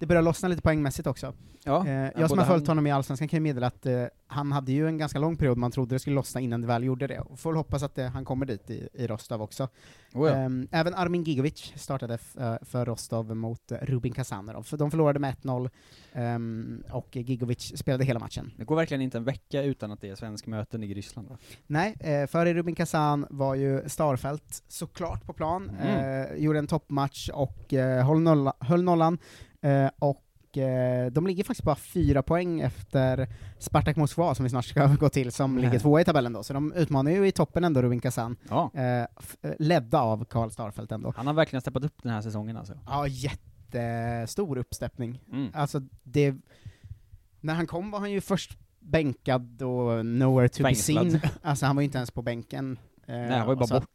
det, 0.04 0.08
börjar 0.08 0.22
lossna 0.22 0.50
lite 0.50 0.62
poängmässigt 0.62 1.08
också. 1.08 1.34
Ja, 1.66 1.88
Eh, 1.88 1.92
ja, 1.94 2.12
jag 2.18 2.30
som 2.30 2.40
har 2.40 2.46
följt 2.46 2.68
honom 2.68 2.88
i 2.88 2.92
Allsvenskan 2.92 3.28
kan 3.28 3.38
ju 3.38 3.42
meddela 3.42 3.68
att 3.68 3.86
eh, 3.86 4.04
han 4.28 4.52
hade 4.52 4.72
ju 4.72 4.88
en 4.88 4.98
ganska 4.98 5.20
lång 5.20 5.38
period 5.38 5.58
man 5.58 5.72
trodde 5.72 5.96
det 5.96 6.00
skulle 6.00 6.16
lossna 6.16 6.42
innan 6.42 6.62
det 6.62 6.68
väl 6.68 6.84
gjorde 6.84 7.08
det, 7.08 7.20
och 7.20 7.40
får 7.40 7.54
hoppas 7.54 7.84
att 7.84 7.98
eh, 7.98 8.08
han 8.08 8.26
kommer 8.26 8.46
dit 8.46 8.70
i, 8.70 8.90
i 8.94 9.08
Rostov 9.08 9.42
också. 9.42 9.68
Oh 10.14 10.30
ja. 10.30 10.36
Ehm, 10.36 10.68
även 10.72 10.94
Armin 10.96 11.24
Gigovic 11.24 11.74
startade 11.76 12.14
eh, 12.40 12.56
för 12.62 12.86
Rostov 12.86 13.36
mot 13.36 13.72
eh, 13.72 13.78
Rubin 13.82 14.14
Kazanov, 14.14 14.64
för 14.64 14.78
de 14.78 14.92
förlorade 14.92 15.20
med 15.20 15.36
1-0, 15.36 15.70
ehm, 16.14 16.84
och 16.92 17.16
Gigovic 17.16 17.78
spelade 17.78 18.04
hela 18.06 18.20
matchen. 18.20 18.52
Det 18.58 18.64
går 18.66 18.76
verkligen 18.76 19.02
inte 19.02 19.18
en 19.18 19.24
vecka 19.24 19.64
utan 19.64 19.92
att 19.92 20.02
det 20.02 20.10
är 20.10 20.16
svenska 20.16 20.50
möten 20.50 20.84
i 20.84 20.94
Ryssland. 20.94 21.30
Va? 21.30 21.38
Nej, 21.68 21.96
eh, 22.00 22.28
före 22.28 22.54
Rubin 22.54 22.76
Kazan 22.76 23.26
var 23.30 23.56
ju 23.56 23.90
Starfelt 23.90 24.64
såklart 24.68 25.26
på 25.26 25.34
plan, 25.34 25.72
Mm. 25.82 26.44
gjorde 26.44 26.60
en 26.60 26.68
toppmatch 26.68 27.30
och 27.30 27.74
höll, 28.04 28.20
nolla, 28.20 28.54
höll 28.60 28.84
nollan, 28.84 29.18
och 30.00 30.58
eh, 30.58 31.12
de 31.12 31.28
ligger 31.28 31.44
faktiskt 31.44 31.64
bara 31.66 31.76
fyra 31.76 32.24
poäng 32.24 32.62
efter 32.62 33.28
Spartak 33.60 33.96
Moskva, 33.96 34.36
som 34.36 34.44
vi 34.44 34.50
snart 34.50 34.66
ska 34.66 34.88
gå 35.00 35.10
till, 35.10 35.32
som 35.32 35.56
Nej. 35.56 35.66
ligger 35.66 35.80
tvåa 35.80 36.02
i 36.02 36.06
tabellen 36.06 36.34
då, 36.34 36.44
så 36.44 36.54
de 36.54 36.74
utmanar 36.74 37.12
ju 37.12 37.28
i 37.28 37.32
toppen 37.32 37.64
ändå 37.64 37.82
Rubin 37.82 38.00
Kazan, 38.02 38.36
Ja. 38.50 38.72
eh, 38.74 38.84
eh, 39.02 39.06
ledda 39.60 40.02
av 40.02 40.26
Karl 40.26 40.50
Starfelt 40.50 40.92
ändå. 40.92 41.14
Han 41.18 41.28
har 41.28 41.34
verkligen 41.34 41.62
steppat 41.62 41.84
upp 41.84 42.04
den 42.04 42.12
här 42.12 42.22
säsongen 42.22 42.58
alltså. 42.58 42.74
Ja, 42.86 43.08
jättestor 43.08 44.58
uppsteppning. 44.58 45.22
Mm. 45.32 45.52
Alltså, 45.54 45.82
det... 46.04 46.36
När 47.42 47.54
han 47.54 47.68
kom 47.68 47.92
var 47.92 48.00
han 48.00 48.12
ju 48.12 48.22
först 48.22 48.58
bänkad 48.80 49.62
och 49.62 50.06
nowhere 50.06 50.50
to 50.50 50.64
Fängslad. 50.64 51.06
be 51.06 51.12
seen. 51.12 51.22
Alltså 51.42 51.66
han 51.66 51.76
var 51.76 51.82
ju 51.82 51.86
inte 51.86 51.98
ens 51.98 52.12
på 52.12 52.22
bänken. 52.22 52.78
Eh, 53.08 53.16
Nej, 53.16 53.38
han 53.38 53.48
var 53.48 53.54
ju 53.54 53.60
bara 53.60 53.68
satt 53.68 53.92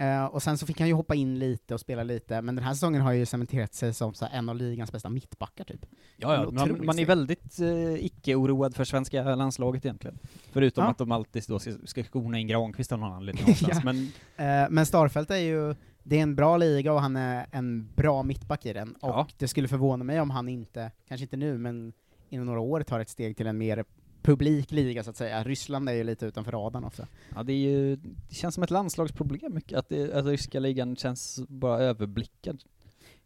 Eh, 0.00 0.24
och 0.24 0.42
sen 0.42 0.58
så 0.58 0.66
fick 0.66 0.78
han 0.80 0.88
ju 0.88 0.94
hoppa 0.94 1.14
in 1.14 1.38
lite 1.38 1.74
och 1.74 1.80
spela 1.80 2.02
lite, 2.02 2.42
men 2.42 2.54
den 2.56 2.64
här 2.64 2.72
säsongen 2.74 3.02
har 3.02 3.12
ju 3.12 3.26
cementerat 3.26 3.74
sig 3.74 3.94
som 3.94 4.14
så 4.14 4.26
en 4.32 4.48
av 4.48 4.56
ligans 4.56 4.92
bästa 4.92 5.08
mittbackar 5.08 5.64
typ. 5.64 5.86
Ja, 6.16 6.34
ja. 6.34 6.50
Man, 6.50 6.86
man 6.86 6.98
är 6.98 7.06
väldigt 7.06 7.60
eh, 7.60 8.04
icke-oroad 8.04 8.74
för 8.76 8.84
svenska 8.84 9.34
landslaget 9.34 9.84
egentligen. 9.84 10.18
Förutom 10.52 10.84
Ja. 10.84 10.90
att 10.90 10.98
de 10.98 11.12
alltid 11.12 11.42
då 11.48 11.58
ska, 11.58 11.72
ska 11.84 12.04
skona 12.04 12.38
in 12.38 12.46
Granqvist 12.46 12.92
av 12.92 12.98
någon 12.98 13.12
anledning 13.12 13.42
någonstans. 13.46 13.74
Ja. 13.74 13.80
Men 13.84 14.08
Eh, 14.36 14.66
men 14.70 14.86
Starfelt 14.86 15.30
är 15.30 15.36
ju, 15.36 15.74
det 16.02 16.18
är 16.18 16.22
en 16.22 16.34
bra 16.34 16.56
liga 16.56 16.92
och 16.92 17.00
han 17.00 17.16
är 17.16 17.46
en 17.52 17.88
bra 17.96 18.22
mittback 18.22 18.66
i 18.66 18.72
den, 18.72 18.92
och 18.92 19.08
Ja. 19.10 19.28
det 19.38 19.48
skulle 19.48 19.68
förvåna 19.68 20.04
mig 20.04 20.20
om 20.20 20.30
han 20.30 20.48
inte, 20.48 20.90
kanske 21.08 21.22
inte 21.24 21.36
nu, 21.36 21.58
men 21.58 21.92
inom 22.28 22.46
några 22.46 22.60
år 22.60 22.82
tar 22.82 23.00
ett 23.00 23.08
steg 23.08 23.36
till 23.36 23.46
en 23.46 23.58
mer 23.58 23.84
publik 24.22 24.70
liga 24.70 25.02
så 25.04 25.10
att 25.10 25.16
säga. 25.16 25.44
Ryssland 25.44 25.88
är 25.88 25.92
ju 25.92 26.04
lite 26.04 26.26
utanför 26.26 26.52
radarn 26.52 26.84
också. 26.84 27.06
ja, 27.34 27.42
det, 27.42 27.52
är 27.52 27.56
ju, 27.56 27.96
det 27.96 28.34
känns 28.34 28.54
som 28.54 28.64
ett 28.64 28.70
landslagsproblem 28.70 29.54
mycket, 29.54 29.78
att, 29.78 29.88
det, 29.88 30.12
att 30.14 30.24
ryska 30.24 30.60
ligan 30.60 30.96
känns 30.96 31.40
bara 31.48 31.78
överblickad. 31.78 32.62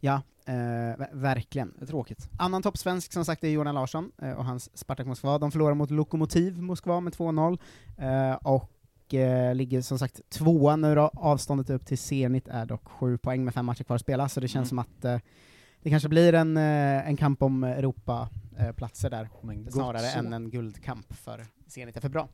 Ja, 0.01 0.23
eh, 0.47 0.53
ver- 0.55 1.09
verkligen. 1.13 1.73
Det 1.79 1.85
är 1.85 1.87
tråkigt. 1.87 2.29
Annan 2.39 2.63
toppsvensk 2.63 3.13
som 3.13 3.25
sagt 3.25 3.45
är 3.45 3.49
Jonas 3.49 3.75
Larsson 3.75 4.13
eh, 4.23 4.33
och 4.33 4.45
hans 4.45 4.79
Spartak 4.79 5.07
Moskva. 5.07 5.39
De 5.39 5.53
förlorar 5.53 5.75
mot 5.75 5.91
Lokomotiv 5.91 6.63
Moskva 6.63 7.01
med 7.01 7.13
2-0, 7.13 7.59
eh, 7.99 8.35
och 8.35 9.15
eh, 9.15 9.55
ligger 9.55 9.81
som 9.83 9.99
sagt 9.99 10.31
tvåa 10.31 10.77
nu 10.77 10.95
då. 10.95 11.11
Avståndet 11.15 11.71
upp 11.71 11.87
till 11.87 11.99
Zenit 11.99 12.49
är 12.49 12.67
dock 12.67 12.89
sju 12.89 13.19
poäng 13.19 13.45
med 13.45 13.55
fem 13.55 13.67
matcher 13.67 13.85
kvar 13.85 13.95
att 13.97 14.01
spela, 14.03 14.29
så 14.29 14.41
det 14.41 14.49
känns 14.49 14.73
Mm. 14.73 14.85
som 14.85 14.95
att 14.99 15.05
eh, 15.05 15.21
det 15.85 15.91
kanske 15.91 16.09
blir 16.09 16.33
en, 16.33 16.57
eh, 16.57 17.09
en 17.09 17.17
kamp 17.17 17.43
om 17.43 17.65
Europaplatser 17.65 19.11
där, 19.11 19.29
Men 19.43 19.73
snarare 19.73 20.07
än 20.11 20.33
en 20.33 20.51
guldkamp 20.51 21.15
för 21.15 21.47
Zenit 21.67 21.97
är 21.97 22.01
för 22.01 22.09
bra. 22.09 22.29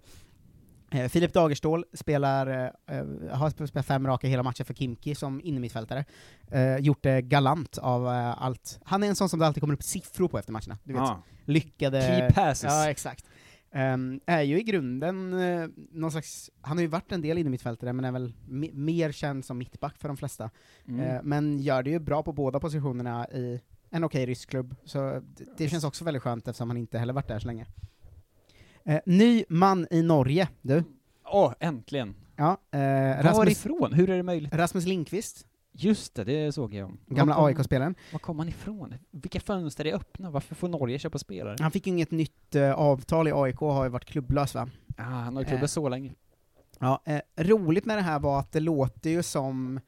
Eh, 0.92 1.08
Filip 1.08 1.32
Dagerstål 1.32 1.84
spelar, 1.94 2.46
eh, 2.46 2.96
eh, 2.98 3.04
har 3.36 3.66
spelat 3.66 3.86
fem 3.86 4.06
raka 4.06 4.28
hela 4.28 4.42
matcher 4.42 4.64
för 4.64 4.74
Kimki 4.74 5.14
som 5.14 5.40
innermittfältare. 5.44 6.04
Eh, 6.50 6.76
gjort 6.76 7.02
det 7.02 7.22
galant 7.22 7.78
av 7.78 8.06
eh, 8.08 8.42
allt. 8.42 8.78
Han 8.84 9.02
är 9.02 9.08
en 9.08 9.16
sån 9.16 9.28
som 9.28 9.38
det 9.38 9.46
alltid 9.46 9.60
kommer 9.60 9.74
upp 9.74 9.82
siffror 9.82 10.28
på 10.28 10.38
efter 10.38 10.52
matcherna. 10.52 10.78
Du 10.84 10.92
vet, 10.92 11.02
Ja. 11.02 11.22
lyckade... 11.44 12.02
Key 12.02 12.30
passes. 12.34 12.72
Ja, 12.72 12.90
exakt. 12.90 13.24
Ehm, 13.72 14.20
är 14.26 14.42
ju 14.42 14.60
i 14.60 14.62
grunden 14.62 15.32
eh, 15.40 15.68
någon 15.92 16.10
slags, 16.10 16.50
han 16.60 16.76
har 16.76 16.82
ju 16.82 16.88
varit 16.88 17.12
en 17.12 17.20
del 17.20 17.38
innermittfältare, 17.38 17.92
men 17.92 18.04
är 18.04 18.12
väl 18.12 18.32
me- 18.48 18.74
mer 18.74 19.12
känd 19.12 19.44
som 19.44 19.58
mittback 19.58 19.98
för 19.98 20.08
de 20.08 20.16
flesta. 20.16 20.50
Mm. 20.88 21.00
Eh, 21.00 21.20
men 21.22 21.58
gör 21.58 21.82
det 21.82 21.90
ju 21.90 21.98
bra 21.98 22.22
på 22.22 22.32
båda 22.32 22.60
positionerna 22.60 23.28
i 23.28 23.60
en 23.90 24.04
okej 24.04 24.26
rysk 24.26 24.50
klubb, 24.50 24.76
så 24.84 24.98
det, 25.36 25.44
det 25.56 25.68
känns 25.68 25.84
också 25.84 26.04
väldigt 26.04 26.22
skönt 26.22 26.48
eftersom 26.48 26.70
han 26.70 26.76
inte 26.76 26.98
heller 26.98 27.12
varit 27.12 27.28
där 27.28 27.38
så 27.38 27.46
länge. 27.46 27.66
Eh, 28.84 29.00
ny 29.06 29.44
man 29.48 29.86
i 29.90 30.02
Norge, 30.02 30.48
du. 30.62 30.84
Åh, 31.24 31.52
äntligen! 31.60 32.14
Ja, 32.36 32.60
Rasmus, 32.72 33.36
Varifrån? 33.36 33.92
Hur 33.92 34.10
är 34.10 34.16
det 34.16 34.22
möjligt? 34.22 34.54
Rasmus 34.54 34.86
Lindqvist, 34.86 35.46
Just 35.72 36.14
det, 36.14 36.24
det 36.24 36.52
såg 36.52 36.74
jag 36.74 36.96
gamla 37.06 37.44
AIK-spelaren. 37.44 37.94
Var 38.12 38.18
kom 38.18 38.38
han 38.38 38.48
ifrån? 38.48 38.94
Vilka 39.10 39.40
fönster 39.40 39.86
är 39.86 39.94
öppna? 39.94 40.30
Varför 40.30 40.54
får 40.54 40.68
Norge 40.68 40.98
köpa 40.98 41.18
spelare? 41.18 41.56
Han 41.60 41.70
fick 41.70 41.86
ju 41.86 41.92
inget 41.92 42.10
nytt 42.10 42.54
eh, 42.54 42.72
avtal 42.72 43.28
i 43.28 43.32
AIK, 43.34 43.56
har 43.58 43.84
ju 43.84 43.90
varit 43.90 44.04
klubblös 44.04 44.54
va? 44.54 44.68
Ah, 44.96 45.02
han 45.02 45.36
har 45.36 45.44
klubbat 45.44 45.62
Eh. 45.62 45.66
så 45.66 45.88
länge. 45.88 46.14
Ja, 46.78 47.02
eh, 47.04 47.20
roligt 47.36 47.84
med 47.84 47.98
det 47.98 48.02
här 48.02 48.18
var 48.20 48.38
att 48.40 48.52
det 48.52 48.60
låter 48.60 49.10
ju 49.10 49.22
som 49.22 49.80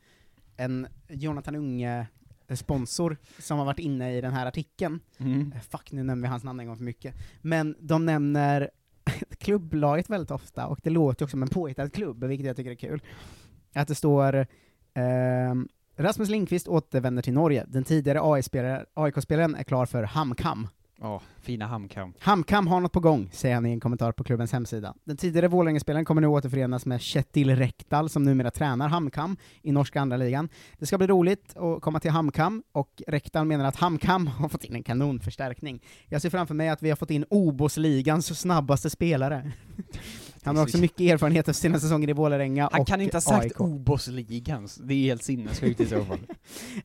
en 0.56 0.86
Jonathan 1.08 1.54
Unge-sponsor 1.56 3.16
som 3.38 3.58
har 3.58 3.64
varit 3.64 3.78
inne 3.78 4.16
i 4.16 4.20
den 4.20 4.32
här 4.32 4.46
artikeln. 4.46 5.00
Mm. 5.18 5.52
Eh, 5.56 5.60
Fuck, 5.60 5.92
nu 5.92 6.02
nämner 6.02 6.22
vi 6.28 6.30
hans 6.30 6.44
namn 6.44 6.60
en 6.60 6.66
gång 6.66 6.76
för 6.76 6.84
mycket. 6.84 7.14
Men 7.40 7.76
de 7.80 8.06
nämner 8.06 8.70
klubblaget 9.38 10.10
väldigt 10.10 10.30
ofta, 10.30 10.66
och 10.66 10.80
det 10.82 10.90
låter 10.90 11.22
ju 11.22 11.24
också 11.24 11.30
som 11.30 11.42
en 11.42 11.48
påhittad 11.48 11.90
klubb, 11.90 12.24
vilket 12.24 12.46
jag 12.46 12.56
tycker 12.56 12.70
är 12.70 12.74
kul. 12.74 13.02
Att 13.74 13.88
det 13.88 13.94
står 13.94 14.46
ehm, 14.94 15.68
Rasmus 15.96 16.28
Lindqvist 16.28 16.68
återvänder 16.68 17.22
till 17.22 17.32
Norge. 17.32 17.64
Den 17.68 17.84
tidigare 17.84 18.20
AIK-spelaren 18.94 19.54
är 19.54 19.62
klar 19.62 19.86
för 19.86 20.02
HamKam. 20.02 20.68
Ja, 21.02 21.22
fina 21.40 21.66
hamkam. 21.66 22.14
Hamkam 22.18 22.66
har 22.66 22.80
något 22.80 22.92
på 22.92 23.00
gång, 23.00 23.30
säger 23.32 23.54
han 23.54 23.66
i 23.66 23.70
en 23.70 23.80
kommentar 23.80 24.12
på 24.12 24.24
klubbens 24.24 24.52
hemsida. 24.52 24.94
Den 25.04 25.16
tidigare 25.16 25.48
Vålerenga-spelaren 25.48 26.04
kommer 26.04 26.20
nu 26.20 26.26
återförenas 26.26 26.86
med 26.86 27.00
Kjetil 27.00 27.56
Rekdal, 27.56 28.08
som 28.08 28.22
numera 28.22 28.50
tränar 28.50 28.88
Hamkam 28.88 29.36
i 29.62 29.72
norska 29.72 30.00
andra 30.00 30.16
ligan. 30.16 30.48
Det 30.78 30.86
ska 30.86 30.98
bli 30.98 31.06
roligt 31.06 31.56
att 31.56 31.82
komma 31.82 32.00
till 32.00 32.10
Hamkam, 32.10 32.62
och 32.72 33.02
Rekdal 33.06 33.46
menar 33.46 33.64
att 33.64 33.76
Hamkam 33.76 34.26
har 34.26 34.48
fått 34.48 34.64
in 34.64 34.74
en 34.74 34.82
kanonförstärkning. 34.82 35.82
Jag 36.08 36.22
ser 36.22 36.30
framför 36.30 36.54
mig 36.54 36.68
att 36.68 36.82
vi 36.82 36.88
har 36.88 36.96
fått 36.96 37.10
in 37.10 37.24
OBOS-ligans 37.30 38.40
snabbaste 38.40 38.90
spelare. 38.90 39.52
Han 40.44 40.56
har 40.56 40.62
också 40.62 40.78
mycket 40.78 41.00
erfarenhet 41.00 41.48
av 41.48 41.52
sina 41.52 41.80
säsonger 41.80 42.08
i 42.10 42.12
Vålerenga 42.12 42.68
Han 42.72 42.80
och 42.80 42.86
kan 42.86 43.00
inte 43.00 43.16
ha 43.16 43.20
sagt 43.20 43.44
AIK. 43.44 43.60
OBOS-ligan, 43.60 44.68
det 44.84 44.94
är 44.94 45.02
helt 45.04 45.22
sinnessjukt 45.22 45.80
i 45.80 45.86
så 45.86 46.04
fall. 46.04 46.18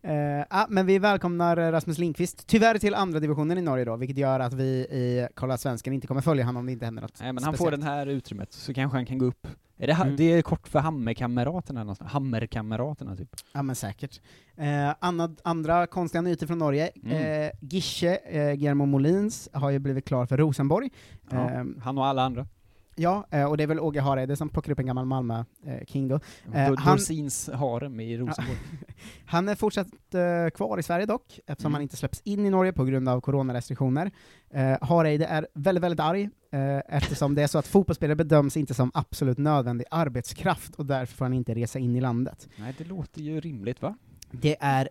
Eh, 0.01 0.14
ja, 0.49 0.66
men 0.70 0.86
vi 0.86 0.99
välkomnar 0.99 1.58
eh, 1.58 1.72
Rasmus 1.72 1.97
Lindqvist, 1.97 2.47
tyvärr 2.47 2.78
till 2.78 2.93
andra 2.95 3.20
divisionen 3.20 3.58
i 3.58 3.62
Norge 3.62 3.86
då, 3.86 3.95
vilket 3.95 4.18
gör 4.18 4.39
att 4.39 4.53
vi 4.53 4.64
i 4.74 5.28
Kolla 5.36 5.58
Svensken 5.58 5.93
inte 5.93 6.08
kommer 6.08 6.22
följa 6.22 6.45
honom 6.45 6.60
om 6.60 6.66
det 6.66 6.72
inte 6.72 6.86
händer 6.86 7.01
något 7.01 7.20
Nej 7.20 7.34
men 7.34 7.43
han 7.43 7.53
får 7.53 7.72
den 7.72 7.84
här 7.84 8.08
utrymmet, 8.08 8.53
så 8.53 8.74
kanske 8.74 8.97
han 8.97 9.05
kan 9.05 9.18
gå 9.18 9.26
upp. 9.26 9.47
Är 9.80 9.88
det, 9.88 9.93
Mm. 9.93 10.16
det 10.16 10.24
är 10.24 10.41
kort 10.41 10.68
för 10.68 10.80
Hammerkamraterna 10.80 11.80
någonstans? 11.80 12.12
Hammerkamraterna 12.12 13.16
typ? 13.16 13.30
Ja 13.53 13.62
men 13.62 13.76
säkert. 13.76 14.22
Eh, 14.58 14.95
annat, 14.99 15.32
andra 15.43 15.88
konstiga 15.88 16.22
nyheter 16.22 16.47
från 16.47 16.58
Norge. 16.58 16.89
Mm. 17.03 17.43
Eh, 17.43 17.51
Gische, 17.62 18.16
eh, 18.26 18.53
Guillermo 18.53 18.86
Molins, 18.86 19.49
har 19.53 19.70
ju 19.70 19.80
blivit 19.80 20.05
klar 20.05 20.26
för 20.26 20.38
Rosenborg. 20.38 20.89
Ja, 21.32 21.49
Eh, 21.51 21.64
han 21.84 21.97
och 21.97 22.05
alla 22.05 22.22
andra. 22.24 22.47
Ja, 22.98 23.28
eh, 23.32 23.43
och 23.43 23.58
det 23.58 23.64
är 23.64 23.68
väl 23.68 23.80
Åge 23.80 24.02
Hareide 24.02 24.36
som 24.36 24.50
plockar 24.50 24.72
upp 24.72 24.80
en 24.80 24.86
gammal 24.86 25.06
Malmö-king 25.06 26.08
då. 26.08 26.16
Eh, 26.16 26.68
Dor- 26.70 26.78
han, 26.78 26.98
Dorsins 26.98 27.50
harem 27.54 28.00
i 28.00 28.18
Rosenborg. 28.18 28.58
han 29.26 29.50
är 29.50 29.56
fortsatt 29.56 29.88
eh, 30.14 30.50
kvar 30.56 30.78
i 30.78 30.84
Sverige 30.84 31.06
dock, 31.06 31.39
eftersom 31.48 31.68
Mm. 31.70 31.74
han 31.74 31.82
inte 31.82 31.98
släpps 31.98 32.22
in 32.22 32.45
i 32.45 32.50
Norge 32.50 32.74
på 32.74 32.84
grund 32.86 33.10
av 33.10 33.22
coronarestriktioner. 33.22 34.12
Eh, 34.50 34.78
Hareide 34.82 35.26
är 35.26 35.48
väldigt, 35.54 35.84
väldigt 35.84 36.00
arg, 36.00 36.30
eh, 36.52 36.78
eftersom 36.98 37.36
det 37.36 37.43
är 37.43 37.48
så 37.48 37.58
att 37.58 37.68
fotbollsspelare 37.68 38.16
bedöms 38.16 38.58
inte 38.58 38.74
som 38.74 38.91
absolut 38.93 39.38
nödvändig 39.38 39.86
arbetskraft, 39.91 40.76
och 40.76 40.86
därför 40.86 41.16
får 41.16 41.26
han 41.26 41.34
inte 41.34 41.54
resa 41.56 41.80
in 41.80 41.95
i 41.95 42.02
landet. 42.02 42.48
Nej, 42.56 42.76
det 42.78 42.84
låter 42.84 43.22
ju 43.22 43.39
rimligt 43.41 43.82
va? 43.82 43.98
Det 44.32 44.58
är 44.60 44.82
eh, 44.82 44.88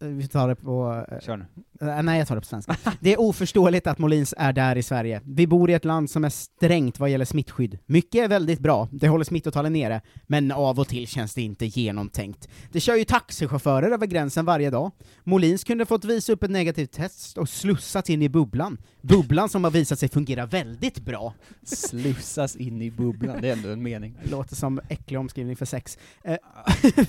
vi 0.00 0.28
tar 0.28 0.48
det 0.48 0.54
på... 0.54 1.04
eh, 1.10 1.20
Kör 1.20 1.36
nu. 1.36 1.44
eh, 1.90 2.02
nej, 2.02 2.18
jag 2.18 2.28
tar 2.28 2.34
det 2.34 2.40
på 2.40 2.46
svenska. 2.46 2.76
Det 3.00 3.12
är 3.12 3.20
oförståeligt 3.20 3.86
att 3.86 3.98
Molins 3.98 4.34
är 4.38 4.52
där 4.52 4.76
i 4.76 4.82
Sverige. 4.82 5.20
Vi 5.24 5.46
bor 5.46 5.70
i 5.70 5.74
ett 5.74 5.84
land 5.84 6.10
som 6.10 6.24
är 6.24 6.28
strängt 6.28 6.98
vad 7.00 7.10
gäller 7.10 7.24
smittskydd. 7.24 7.78
Mycket 7.86 8.24
är 8.24 8.28
väldigt 8.28 8.58
bra, 8.60 8.88
det 8.92 9.08
håller 9.08 9.24
smittotalen 9.24 9.72
nere, 9.72 10.00
men 10.26 10.52
av 10.52 10.80
och 10.80 10.88
till 10.88 11.06
känns 11.08 11.34
det 11.34 11.42
inte 11.42 11.66
genomtänkt. 11.66 12.48
Det 12.72 12.80
kör 12.80 12.94
ju 12.96 13.04
taxichaufförer 13.04 13.90
över 13.90 14.06
gränsen 14.06 14.44
varje 14.44 14.70
dag. 14.70 14.90
Molins 15.24 15.64
kunde 15.64 15.86
fått 15.86 16.04
visa 16.04 16.32
upp 16.32 16.42
ett 16.42 16.50
negativt 16.50 16.92
test 16.92 17.38
och 17.38 17.48
slussats 17.48 18.10
in 18.10 18.22
i 18.22 18.28
bubblan. 18.28 18.78
Bubblan 19.02 19.48
som 19.48 19.64
har 19.64 19.70
visat 19.70 19.98
sig 19.98 20.08
fungera 20.08 20.46
väldigt 20.46 21.00
bra. 21.04 21.34
Slussas 21.62 22.56
in 22.56 22.82
i 22.82 22.90
bubblan, 22.90 23.38
det 23.42 23.48
är 23.48 23.52
ändå 23.52 23.68
en 23.68 23.82
mening. 23.82 24.16
Låter 24.30 24.56
som 24.56 24.80
äcklig 24.88 25.18
omskrivning 25.20 25.56
för 25.56 25.66
sex. 25.66 25.98
Eh, 26.24 26.36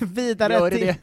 vidare 0.00 0.52
Gör 0.52 0.70
det 0.70 0.76
till 0.76 0.86
det? 0.86 0.96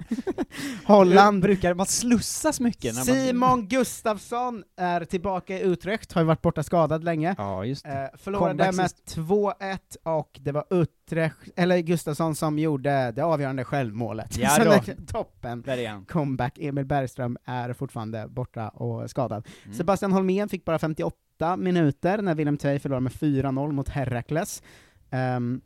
Holland. 0.85 1.41
Brukar 1.41 1.73
man 1.79 1.85
slussas 1.85 2.59
mycket? 2.59 2.95
När 2.95 3.05
man... 3.05 3.27
Simon 3.27 3.67
Gustafsson 3.67 4.63
är 4.77 5.05
tillbaka 5.05 5.59
i 5.59 5.61
Utrecht, 5.61 6.11
har 6.13 6.21
ju 6.21 6.27
varit 6.27 6.41
borta 6.41 6.63
skadad 6.63 7.03
länge. 7.03 7.35
Ja, 7.37 7.65
just 7.65 7.83
det. 7.83 8.09
Eh, 8.13 8.17
förlorade 8.17 8.71
med 8.71 8.91
sist. 8.91 9.17
2-1, 9.17 9.79
och 10.03 10.39
det 10.41 10.51
var 10.51 10.65
Utrecht, 10.69 11.37
eller 11.55 11.77
Gustafsson 11.77 12.35
som 12.35 12.59
gjorde 12.59 13.11
det 13.11 13.21
avgörande 13.21 13.63
självmålet. 13.63 14.37
Ja 14.37 14.49
Så 14.57 14.63
det 14.63 15.07
toppen. 15.07 15.61
Där 15.61 15.77
är 15.77 15.89
han. 15.89 16.05
Comeback. 16.05 16.57
Emil 16.59 16.85
Bergström 16.85 17.37
är 17.45 17.73
fortfarande 17.73 18.27
borta 18.27 18.69
och 18.69 19.09
skadad. 19.09 19.47
Mm. 19.63 19.77
Sebastian 19.77 20.11
Holmén 20.11 20.49
fick 20.49 20.65
bara 20.65 20.79
58 20.79 21.57
minuter 21.57 22.21
när 22.21 22.35
Willem 22.35 22.57
Tvei 22.57 22.79
förlorade 22.79 23.03
med 23.03 23.11
4-0 23.11 23.71
mot 23.71 23.89
Herakles. 23.89 24.63
Ehm, 25.11 25.61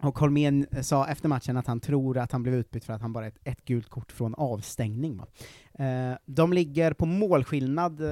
och 0.00 0.18
Holmén 0.18 0.66
sa 0.82 1.06
efter 1.08 1.28
matchen 1.28 1.56
att 1.56 1.66
han 1.66 1.80
tror 1.80 2.18
att 2.18 2.32
han 2.32 2.42
blev 2.42 2.54
utbytt 2.54 2.84
för 2.84 2.92
att 2.92 3.00
han 3.02 3.12
bara 3.12 3.24
är 3.24 3.28
ett, 3.28 3.38
ett 3.44 3.64
gult 3.64 3.88
kort 3.88 4.12
från 4.12 4.34
avstängning. 4.34 5.20
Eh, 5.78 6.12
de 6.26 6.52
ligger 6.52 6.92
på 6.92 7.06
målskillnad 7.06 8.00
eh, 8.00 8.08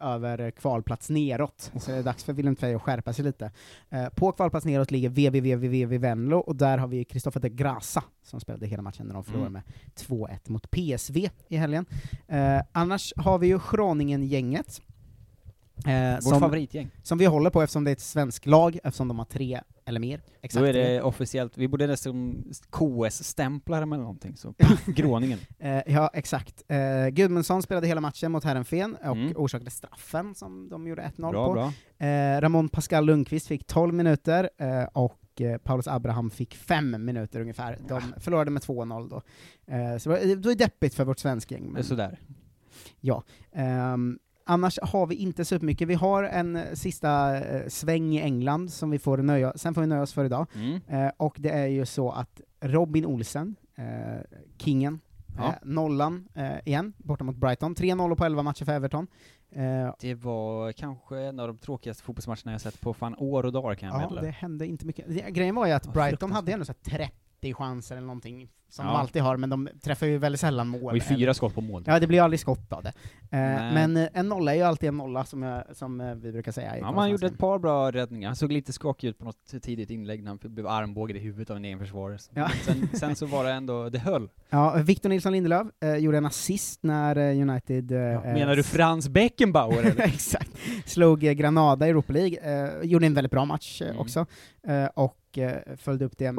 över 0.00 0.50
kvalplats 0.50 1.10
neråt, 1.10 1.72
så 1.80 1.90
det 1.90 1.96
är 1.96 2.02
dags 2.02 2.24
för 2.24 2.32
Willem 2.32 2.56
Tvei 2.56 2.74
att 2.74 2.82
skärpa 2.82 3.12
sig 3.12 3.24
lite. 3.24 3.50
Eh, 3.90 4.08
på 4.08 4.32
kvalplats 4.32 4.66
neråt 4.66 4.90
ligger 4.90 5.08
VVVVV 5.08 5.98
Venlo, 6.00 6.38
och 6.38 6.56
där 6.56 6.78
har 6.78 6.88
vi 6.88 7.04
Kristoffer 7.04 7.40
de 7.40 7.48
Grasa, 7.48 8.04
som 8.22 8.40
spelade 8.40 8.66
hela 8.66 8.82
matchen 8.82 9.06
när 9.06 9.14
de 9.14 9.24
förlorade 9.24 9.48
Mm. 9.48 9.52
med 9.52 9.62
2-1 9.94 10.50
mot 10.50 10.70
PSV 10.70 11.28
i 11.48 11.56
helgen. 11.56 11.86
Eh, 12.28 12.60
annars 12.72 13.12
har 13.16 13.38
vi 13.38 13.46
ju 13.46 13.58
Schroningen-gänget. 13.58 14.80
Eh, 15.86 16.14
Vårt 16.24 16.40
favoritgäng. 16.40 16.90
Som 17.02 17.18
vi 17.18 17.24
håller 17.26 17.50
på 17.50 17.62
eftersom 17.62 17.84
det 17.84 17.90
är 17.90 17.92
ett 17.92 18.00
svenskt 18.00 18.46
lag, 18.46 18.78
eftersom 18.84 19.08
de 19.08 19.18
har 19.18 19.24
tre 19.26 19.60
eller 19.86 20.00
mer. 20.00 20.22
Exakt 20.42 20.60
Då 20.62 20.68
är 20.68 20.72
det 20.72 21.02
officiellt, 21.02 21.58
vi 21.58 21.68
borde 21.68 21.86
nästan 21.86 22.44
KS-stämpla 22.70 23.80
dem 23.80 23.92
eller 23.92 24.02
någonting, 24.02 24.36
så 24.36 24.54
gråningen. 24.86 25.38
Eh, 25.58 25.82
ja, 25.86 26.10
exakt. 26.14 26.62
Eh, 26.68 27.08
Gudmundsson 27.08 27.62
spelade 27.62 27.86
hela 27.86 28.00
matchen 28.00 28.32
mot 28.32 28.44
Herrenfen 28.44 28.94
och 28.94 29.16
Mm. 29.16 29.32
orsakade 29.36 29.70
straffen 29.70 30.34
som 30.34 30.68
de 30.68 30.86
gjorde 30.86 31.02
1-0 31.02 31.30
Bra, 31.32 31.46
på. 31.46 31.52
bra. 31.52 31.72
Eh, 32.08 32.40
Ramon 32.40 32.68
Pascal 32.68 33.04
Lundqvist 33.06 33.46
fick 33.46 33.66
12 33.66 33.94
minuter, 33.94 34.50
eh, 34.58 34.84
och 34.84 35.40
eh, 35.40 35.58
Paulus 35.58 35.88
Abraham 35.88 36.30
fick 36.30 36.54
5 36.54 37.04
minuter 37.04 37.40
ungefär. 37.40 37.78
De 37.88 38.00
förlorade 38.20 38.50
med 38.50 38.62
2-0 38.62 39.08
då. 39.08 39.22
Eh, 39.74 39.96
så 39.98 40.10
det 40.10 40.16
var- 40.26 40.36
det 40.36 40.48
var 40.48 40.54
deppigt 40.54 40.94
för 40.94 41.04
vårt 41.04 41.18
svenska 41.18 41.54
gäng. 41.54 41.64
Det 41.64 41.70
är 41.70 41.72
Men, 41.72 41.84
sådär. 41.84 42.20
ja. 43.00 43.22
Ehm, 43.52 44.18
annars 44.44 44.78
har 44.82 45.06
vi 45.06 45.14
inte 45.14 45.44
supermycket. 45.44 45.88
Vi 45.88 45.94
har 45.94 46.22
en 46.24 46.56
eh, 46.56 46.62
sista 46.74 47.38
eh, 47.44 47.68
sväng 47.68 48.14
i 48.14 48.20
England 48.20 48.72
som 48.72 48.90
vi 48.90 48.98
får 48.98 49.18
nöja, 49.18 49.52
sen 49.56 49.74
får 49.74 49.80
vi 49.80 49.86
nöja 49.86 50.02
oss 50.02 50.12
för 50.12 50.24
idag. 50.24 50.46
Mm. 50.54 50.80
Eh, 50.88 51.12
och 51.16 51.36
det 51.38 51.50
är 51.50 51.66
ju 51.66 51.86
så 51.86 52.10
att 52.10 52.40
Robin 52.60 53.06
Olsen, 53.06 53.56
eh, 53.74 53.84
kingen, 54.58 55.00
Ja. 55.36 55.44
eh, 55.48 55.54
nollan 55.62 56.28
eh, 56.34 56.52
igen, 56.64 56.92
borta 56.96 57.24
mot 57.24 57.36
Brighton. 57.36 57.74
3-0 57.74 58.16
på 58.16 58.24
11 58.24 58.42
matcher 58.42 58.64
för 58.64 58.72
Everton. 58.72 59.06
Det 60.00 60.14
var 60.14 60.72
kanske 60.72 61.18
en 61.20 61.40
av 61.40 61.46
de 61.46 61.58
tråkigaste 61.58 62.02
fotbollsmatcherna 62.02 62.52
jag 62.52 62.60
sett 62.60 62.80
på 62.80 62.94
fan 62.94 63.14
år 63.18 63.46
och 63.46 63.52
dagar 63.52 63.74
kan 63.74 63.88
jag 63.88 63.96
ja, 63.96 64.00
meddela. 64.00 64.20
det 64.22 64.30
hände 64.30 64.66
inte 64.66 64.86
mycket. 64.86 65.04
Det, 65.08 65.30
grejen 65.30 65.54
var 65.54 65.66
ju 65.66 65.72
att 65.72 65.86
Ja, 65.86 65.92
Brighton 65.92 66.32
hade 66.32 66.52
ändå 66.52 66.64
så 66.64 66.72
här 66.86 66.98
30 66.98 67.14
chanser 67.52 67.96
eller 67.96 68.06
någonting, 68.06 68.48
som 68.68 68.84
Ja. 68.86 68.92
de 68.92 68.96
alltid 68.98 69.22
har, 69.22 69.36
men 69.36 69.50
de 69.50 69.68
träffar 69.82 70.06
ju 70.06 70.18
väldigt 70.18 70.40
sällan 70.40 70.68
mål. 70.68 70.82
Var 70.82 70.94
ju 70.94 71.00
fyra 71.00 71.34
skott 71.34 71.54
på 71.54 71.60
mål. 71.60 71.84
Ja, 71.86 72.00
det 72.00 72.06
blir 72.06 72.22
aldrig 72.22 72.40
skott 72.40 72.72
av 72.72 72.82
det. 72.82 72.88
Eh, 73.30 73.38
men 73.74 73.96
eh, 73.96 74.08
en 74.14 74.28
nolla 74.28 74.52
är 74.52 74.56
ju 74.56 74.62
alltid 74.62 74.88
en 74.88 74.96
nolla, 74.96 75.24
som, 75.24 75.42
jag, 75.42 75.64
som 75.76 76.00
eh, 76.00 76.14
vi 76.14 76.32
brukar 76.32 76.52
säga 76.52 76.76
i 76.76 76.80
Ja, 76.80 76.92
man 76.92 77.10
gjorde 77.10 77.26
ett 77.26 77.38
par 77.38 77.58
bra 77.58 77.90
räddningar. 77.90 78.28
Han 78.28 78.36
såg 78.36 78.52
lite 78.52 78.72
skakig 78.72 79.08
ut 79.08 79.18
på 79.18 79.24
något 79.24 79.62
tidigt 79.62 79.90
inlägg 79.90 80.22
när 80.22 80.28
han 80.30 80.38
blev 80.42 80.66
armbågad 80.66 81.16
i 81.16 81.20
huvudet 81.20 81.50
av 81.50 81.56
en 81.56 81.64
egen 81.64 81.78
försvarare. 81.78 82.18
Ja. 82.34 82.48
Sen, 82.64 82.88
sen 82.92 83.16
så 83.16 83.26
var 83.26 83.44
det 83.44 83.50
ändå, 83.52 83.88
det 83.88 83.98
höll. 83.98 84.28
Ja, 84.50 84.74
Victor 84.84 85.08
Nilsson 85.08 85.32
Lindelöf 85.32 85.66
eh, 85.80 85.96
gjorde 85.96 86.18
en 86.18 86.26
assist 86.26 86.82
när 86.82 87.16
eh, 87.16 87.42
United... 87.48 87.92
Eh, 87.92 87.98
Menar 88.22 88.56
du 88.56 88.62
Frans 88.62 89.08
Beckenbauer 89.08 89.78
eller? 89.84 90.00
Exakt. 90.04 90.50
Slog 90.86 91.20
Granada 91.20 91.86
i 91.86 91.90
Europa 91.90 92.12
League, 92.12 92.70
gjorde 92.82 93.06
en 93.06 93.14
väldigt 93.14 93.30
bra 93.32 93.44
match 93.44 93.82
Mm. 93.84 93.98
också, 93.98 94.26
och 94.94 95.38
följde 95.76 96.04
upp 96.04 96.18
det 96.18 96.32
med 96.32 96.38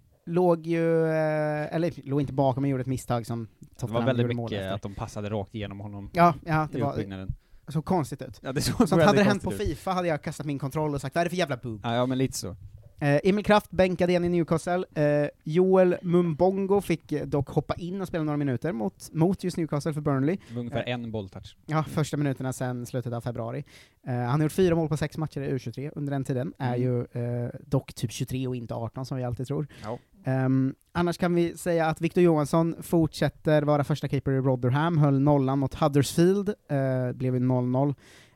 låg 0.25 0.67
ju, 0.67 1.05
eh, 1.05 1.75
eller 1.75 2.07
låg 2.09 2.21
inte 2.21 2.33
bakom, 2.33 2.61
men 2.61 2.71
gjorde 2.71 2.81
ett 2.81 2.87
misstag 2.87 3.25
som 3.25 3.47
Det 3.59 3.65
var 3.69 3.75
Tottenham 3.79 4.05
väldigt 4.05 4.27
mycket 4.27 4.51
efter. 4.51 4.73
att 4.73 4.81
de 4.81 4.95
passade 4.95 5.29
rakt 5.29 5.55
igenom 5.55 5.79
honom 5.79 6.09
Ja, 6.13 6.33
ja, 6.45 6.67
det 6.71 6.77
i 6.77 6.81
var, 6.81 6.91
uppbyggnaden. 6.91 7.29
så 7.67 7.81
konstigt 7.81 8.21
ut. 8.21 8.39
Ja, 8.43 8.51
det 8.53 8.61
såg 8.61 8.89
Sånt 8.89 9.03
hade 9.03 9.17
det 9.17 9.23
hänt 9.23 9.43
på 9.43 9.51
ut. 9.53 9.57
Fifa 9.57 9.91
hade 9.91 10.07
jag 10.07 10.21
kastat 10.21 10.45
min 10.45 10.59
kontroll 10.59 10.93
och 10.95 11.01
sagt 11.01 11.15
vad 11.15 11.21
är 11.21 11.25
det 11.25 11.29
för 11.29 11.37
jävla 11.37 11.57
boob? 11.57 11.81
Ja, 11.83 11.95
ja 11.95 12.05
men 12.05 12.17
lite 12.17 12.37
så. 12.37 12.55
Eh, 13.01 13.19
Emil 13.23 13.45
Kraft 13.45 13.71
bänkade 13.71 14.11
igen 14.11 14.25
i 14.25 14.29
Newcastle, 14.29 14.85
eh, 14.95 15.29
Joel 15.43 15.97
Mumbongo 16.01 16.81
fick 16.81 17.11
eh, 17.11 17.25
dock 17.25 17.49
hoppa 17.49 17.73
in 17.75 18.01
och 18.01 18.07
spela 18.07 18.23
några 18.23 18.37
minuter 18.37 18.71
mot, 18.71 19.09
mot 19.13 19.43
just 19.43 19.57
Newcastle 19.57 19.93
för 19.93 20.01
Burnley. 20.01 20.37
Ungefär 20.57 20.83
Eh, 20.87 20.93
en 20.93 21.11
bolltouch. 21.11 21.55
Ja, 21.65 21.83
första 21.83 22.17
minuterna 22.17 22.53
sedan 22.53 22.85
slutet 22.85 23.13
av 23.13 23.21
februari. 23.21 23.63
Eh, 24.07 24.13
han 24.13 24.27
har 24.39 24.41
gjort 24.41 24.51
fyra 24.51 24.75
mål 24.75 24.89
på 24.89 24.97
sex 24.97 25.17
matcher 25.17 25.41
i 25.41 25.53
U23 25.53 25.91
under 25.95 26.11
den 26.11 26.23
tiden, 26.23 26.53
är 26.57 26.75
Mm. 26.75 26.81
ju 26.81 26.99
eh, 27.45 27.49
dock 27.65 27.93
typ 27.93 28.11
23 28.11 28.47
och 28.47 28.55
inte 28.55 28.73
18 28.73 29.05
som 29.05 29.17
vi 29.17 29.23
alltid 29.23 29.47
tror. 29.47 29.67
Ja. 29.83 29.99
Ehm, 30.25 30.75
annars 30.91 31.17
kan 31.17 31.35
vi 31.35 31.57
säga 31.57 31.85
att 31.85 32.01
Victor 32.01 32.23
Johansson 32.23 32.75
fortsätter 32.81 33.61
vara 33.61 33.83
första 33.83 34.07
keeper 34.07 34.31
i 34.31 34.37
Rotherham, 34.37 34.97
höll 34.97 35.19
nollan 35.19 35.59
mot 35.59 35.73
Huddersfield, 35.73 36.49
eh, 36.49 37.11
blev 37.13 37.33
ju 37.33 37.39
0-0, 37.39 37.95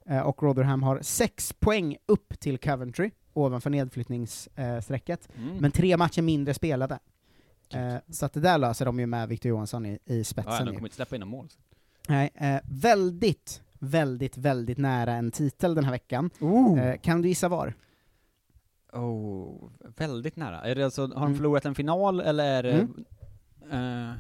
eh, 0.10 0.20
och 0.20 0.44
Rotherham 0.44 0.84
har 0.84 1.00
sex 1.02 1.54
poäng 1.54 1.98
upp 2.06 2.40
till 2.40 2.58
Coventry, 2.58 3.12
ovanför 3.36 3.70
nedflyttningsstrecket, 3.70 5.30
Mm. 5.38 5.58
men 5.58 5.72
tre 5.72 5.98
matcher 5.98 6.22
mindre 6.22 6.54
spelade. 6.54 7.00
Eh, 7.74 7.96
så 8.10 8.26
att 8.26 8.34
det 8.34 8.40
där 8.40 8.58
löser 8.58 8.86
de 8.86 9.00
ju 9.00 9.06
med 9.06 9.30
Victor 9.30 9.50
Johansson 9.50 9.86
i, 9.86 10.00
i 10.06 10.24
spetsen. 10.24 10.54
Ja, 10.54 10.60
de 10.60 10.66
kommer 10.76 10.88
inte 10.88 10.96
släppa 10.96 11.16
in 11.16 11.28
mål. 11.28 11.48
Nej, 12.08 12.30
eh, 12.36 12.58
väldigt, 12.64 13.62
väldigt, 13.80 14.38
väldigt 14.38 14.78
nära 14.78 15.14
en 15.14 15.32
titel 15.32 15.76
den 15.76 15.84
här 15.84 15.92
veckan. 15.92 16.30
Eh, 16.80 17.00
kan 17.02 17.22
du 17.22 17.28
gissa 17.28 17.48
var? 17.50 17.74
Oh, 18.94 19.70
väldigt 19.98 20.36
nära. 20.36 20.62
Är 20.62 20.76
det 20.76 20.84
alltså, 20.86 21.02
har 21.02 21.08
de 21.10 21.24
Mm. 21.24 21.36
förlorat 21.36 21.66
en 21.66 21.76
final 21.76 22.20
eller 22.20 22.44
är 22.44 22.64
det... 22.64 22.88
Mm. 23.72 24.10
eh, 24.10 24.16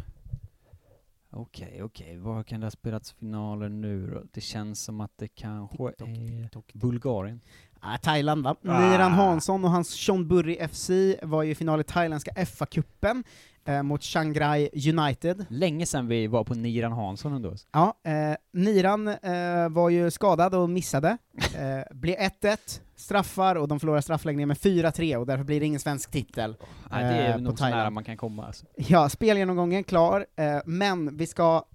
Okej, 1.38 1.84
okej, 1.84 2.18
var 2.18 2.44
kan 2.44 2.60
det 2.60 2.66
ha 2.66 2.72
spelats 2.72 3.12
finaler 3.12 3.70
nu 3.70 4.08
då? 4.08 4.24
Det 4.32 4.42
känns 4.42 4.84
som 4.84 5.02
att 5.02 5.12
det 5.18 5.28
kanske 5.28 5.84
är 5.88 6.78
Bulgarien. 6.78 7.42
Ah, 7.88 7.98
Thailand 7.98 8.44
va? 8.44 8.56
Ah. 8.68 8.80
Niran 8.80 9.12
Hansson 9.12 9.66
och 9.66 9.72
hans 9.72 9.96
Chonburi 9.96 10.68
FC 10.68 10.90
var 11.22 11.44
ju 11.44 11.52
i 11.52 11.56
final 11.56 11.82
i 11.82 11.84
thailändska 11.84 12.32
FA-cupen 12.32 13.24
eh, 13.66 13.84
mot 13.84 14.04
Chiang 14.04 14.40
Rai 14.40 14.70
United. 14.90 15.46
Länge 15.50 15.86
sedan 15.86 16.08
vi 16.08 16.28
var 16.28 16.44
på 16.44 16.54
Niran 16.54 16.92
Hansson 16.92 17.34
ändå. 17.34 17.54
Ja, 17.72 17.94
eh, 18.04 18.36
Niran 18.54 19.08
eh, 19.08 19.70
var 19.70 19.90
ju 19.90 20.12
skadad 20.12 20.56
och 20.56 20.70
missade. 20.70 21.18
Eh, 21.38 21.96
blev 21.96 22.16
1-1, 22.16 22.58
straffar, 22.96 23.56
och 23.56 23.68
de 23.68 23.80
förlorar 23.80 24.02
straffläggningen 24.02 24.48
med 24.48 24.58
4-3, 24.58 25.16
och 25.16 25.26
därför 25.26 25.44
blir 25.44 25.60
det 25.60 25.66
ingen 25.66 25.80
svensk 25.80 26.12
titel. 26.12 26.56
Nej, 26.92 27.04
det 27.04 27.10
är 27.22 27.36
eh, 27.36 27.42
nog 27.42 27.58
så 27.58 27.66
nära 27.66 27.90
man 27.90 28.04
kan 28.04 28.18
komma 28.18 28.46
alltså. 28.46 28.66
Ja, 28.76 29.10
spelgenomgången 29.10 29.84
klar, 29.84 30.26
eh, 30.36 30.58
men 30.66 31.18
vi 31.18 31.28
ska 31.28 31.66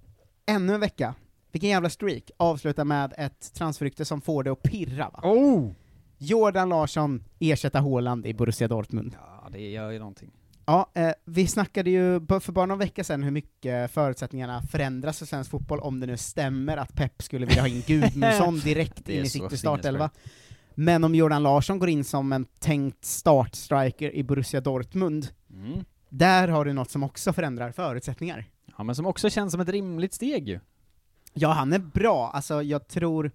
ännu 0.45 0.73
en 0.73 0.79
vecka, 0.79 1.15
vilken 1.51 1.69
jävla 1.69 1.89
streak, 1.89 2.31
avsluta 2.37 2.85
med 2.85 3.13
ett 3.17 3.53
transferrykte 3.53 4.05
som 4.05 4.21
får 4.21 4.43
det 4.43 4.51
att 4.51 4.63
pirra 4.63 5.09
va? 5.09 5.19
Oh! 5.23 5.71
Jordan 6.23 6.69
Larsson 6.69 7.23
ersätta 7.39 7.79
Haaland 7.81 8.25
i 8.25 8.33
Borussia 8.33 8.67
Dortmund. 8.67 9.15
Ja, 9.19 9.49
det 9.51 9.69
gör 9.69 9.91
ju 9.91 9.99
någonting. 9.99 10.31
Ja, 10.65 10.89
eh, 10.93 11.11
vi 11.25 11.47
snackade 11.47 11.89
ju 11.89 12.19
för 12.41 12.51
bara 12.51 12.65
någon 12.65 12.77
vecka 12.79 13.03
sedan 13.03 13.23
hur 13.23 13.31
mycket 13.31 13.91
förutsättningarna 13.91 14.61
förändras 14.61 15.19
för 15.19 15.25
svensk 15.25 15.51
fotboll 15.51 15.79
om 15.79 15.99
det 15.99 16.07
nu 16.07 16.17
stämmer 16.17 16.77
att 16.77 16.93
Pep 16.95 17.21
skulle 17.23 17.45
vilja 17.45 17.61
ha 17.61 17.67
in 17.67 17.83
Gudmundsson 17.87 18.59
direkt 18.63 19.09
in 19.09 19.23
i 19.25 19.29
sitt 19.29 19.59
startelva. 19.59 20.09
Men 20.75 21.03
om 21.03 21.15
Jordan 21.15 21.43
Larsson 21.43 21.79
går 21.79 21.89
in 21.89 22.03
som 22.03 22.33
en 22.33 22.45
tänkt 22.45 23.05
startstriker 23.05 24.15
i 24.15 24.23
Borussia 24.23 24.61
Dortmund, 24.61 25.27
Mm. 25.53 25.83
där 26.09 26.47
har 26.47 26.65
du 26.65 26.73
något 26.73 26.89
som 26.91 27.03
också 27.03 27.33
förändrar 27.33 27.71
förutsättningar. 27.71 28.45
Ja, 28.77 28.83
men 28.83 28.95
som 28.95 29.05
också 29.05 29.29
känns 29.29 29.51
som 29.51 29.61
ett 29.61 29.69
rimligt 29.69 30.13
steg 30.13 30.49
ju. 30.49 30.59
Ja, 31.33 31.51
han 31.51 31.73
är 31.73 31.79
bra, 31.79 32.31
alltså 32.33 32.61
jag 32.63 32.87
tror... 32.87 33.31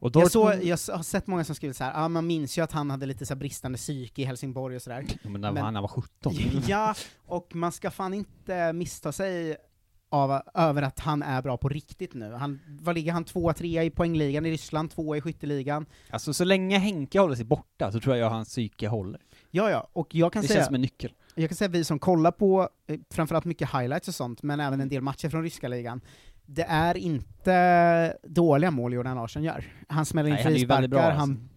Och 0.00 0.10
Jag, 0.14 0.30
så, 0.30 0.44
Dortmund- 0.50 0.62
jag 0.64 0.78
har 0.96 1.02
sett 1.02 1.26
många 1.26 1.44
som 1.44 1.54
skrivit 1.54 1.76
så 1.76 1.84
här, 1.84 2.02
ja 2.02 2.08
man 2.08 2.26
minns 2.26 2.58
ju 2.58 2.62
att 2.62 2.72
han 2.72 2.90
hade 2.90 3.06
lite 3.06 3.26
så 3.26 3.34
bristande 3.36 3.78
psyke 3.78 4.22
i 4.22 4.24
Helsingborg 4.24 4.76
och 4.76 4.82
sådär. 4.82 5.04
Ja, 5.22 5.30
men 5.30 5.40
när 5.40 5.60
han 5.62 5.74
var 5.74 5.88
17. 5.88 6.32
Ja, 6.68 6.94
och 7.26 7.54
man 7.54 7.72
ska 7.72 7.90
fan 7.90 8.14
inte 8.14 8.72
missta 8.72 9.12
sig 9.12 9.56
av, 10.12 10.40
över 10.54 10.82
att 10.82 10.98
han 11.00 11.22
är 11.22 11.42
bra 11.42 11.56
på 11.56 11.68
riktigt 11.68 12.14
nu. 12.14 12.32
Han, 12.32 12.60
vad 12.80 12.94
ligger 12.94 13.12
han? 13.12 13.24
Tvåa, 13.24 13.52
trea 13.52 13.84
i 13.84 13.90
poängligan 13.90 14.46
i 14.46 14.50
Ryssland, 14.50 14.90
tvåa 14.90 15.16
i 15.16 15.20
skytteligan. 15.20 15.86
Alltså 16.10 16.34
så 16.34 16.44
länge 16.44 16.78
Henke 16.78 17.20
håller 17.20 17.34
sig 17.36 17.44
borta 17.44 17.92
så 17.92 18.00
tror 18.00 18.16
jag 18.16 18.30
hans 18.30 18.48
psyke 18.48 18.88
håller. 18.88 19.20
Ja, 19.50 19.70
ja, 19.70 19.88
och 19.92 20.14
jag 20.14 20.32
kan 20.32 20.42
Det 20.42 20.48
säga... 20.48 20.56
känns 20.58 20.66
som 20.66 20.74
en 20.74 20.80
nyckel. 20.80 21.12
Jag 21.34 21.50
kan 21.50 21.56
säga 21.56 21.68
vi 21.68 21.84
som 21.84 21.98
kollar 21.98 22.30
på 22.30 22.68
eh, 22.86 22.98
framförallt 23.10 23.44
mycket 23.44 23.72
highlights 23.74 24.08
och 24.08 24.14
sånt, 24.14 24.42
men 24.42 24.60
även 24.60 24.80
en 24.80 24.88
del 24.88 25.02
matcher 25.02 25.28
från 25.28 25.42
ryska 25.42 25.68
ligan, 25.68 26.00
det 26.52 26.62
är 26.62 26.96
inte 26.96 28.16
dåliga 28.22 28.70
mål 28.70 28.92
Jordan 28.92 29.16
Larsson 29.16 29.42
gör. 29.42 29.64
Han 29.88 30.06
smäller 30.06 30.28
in 30.28 30.34
Nej, 30.34 30.44
han 30.44 30.52
frisparkar, 30.52 30.88
bra, 30.88 31.00
alltså. 31.00 31.18
han, 31.18 31.48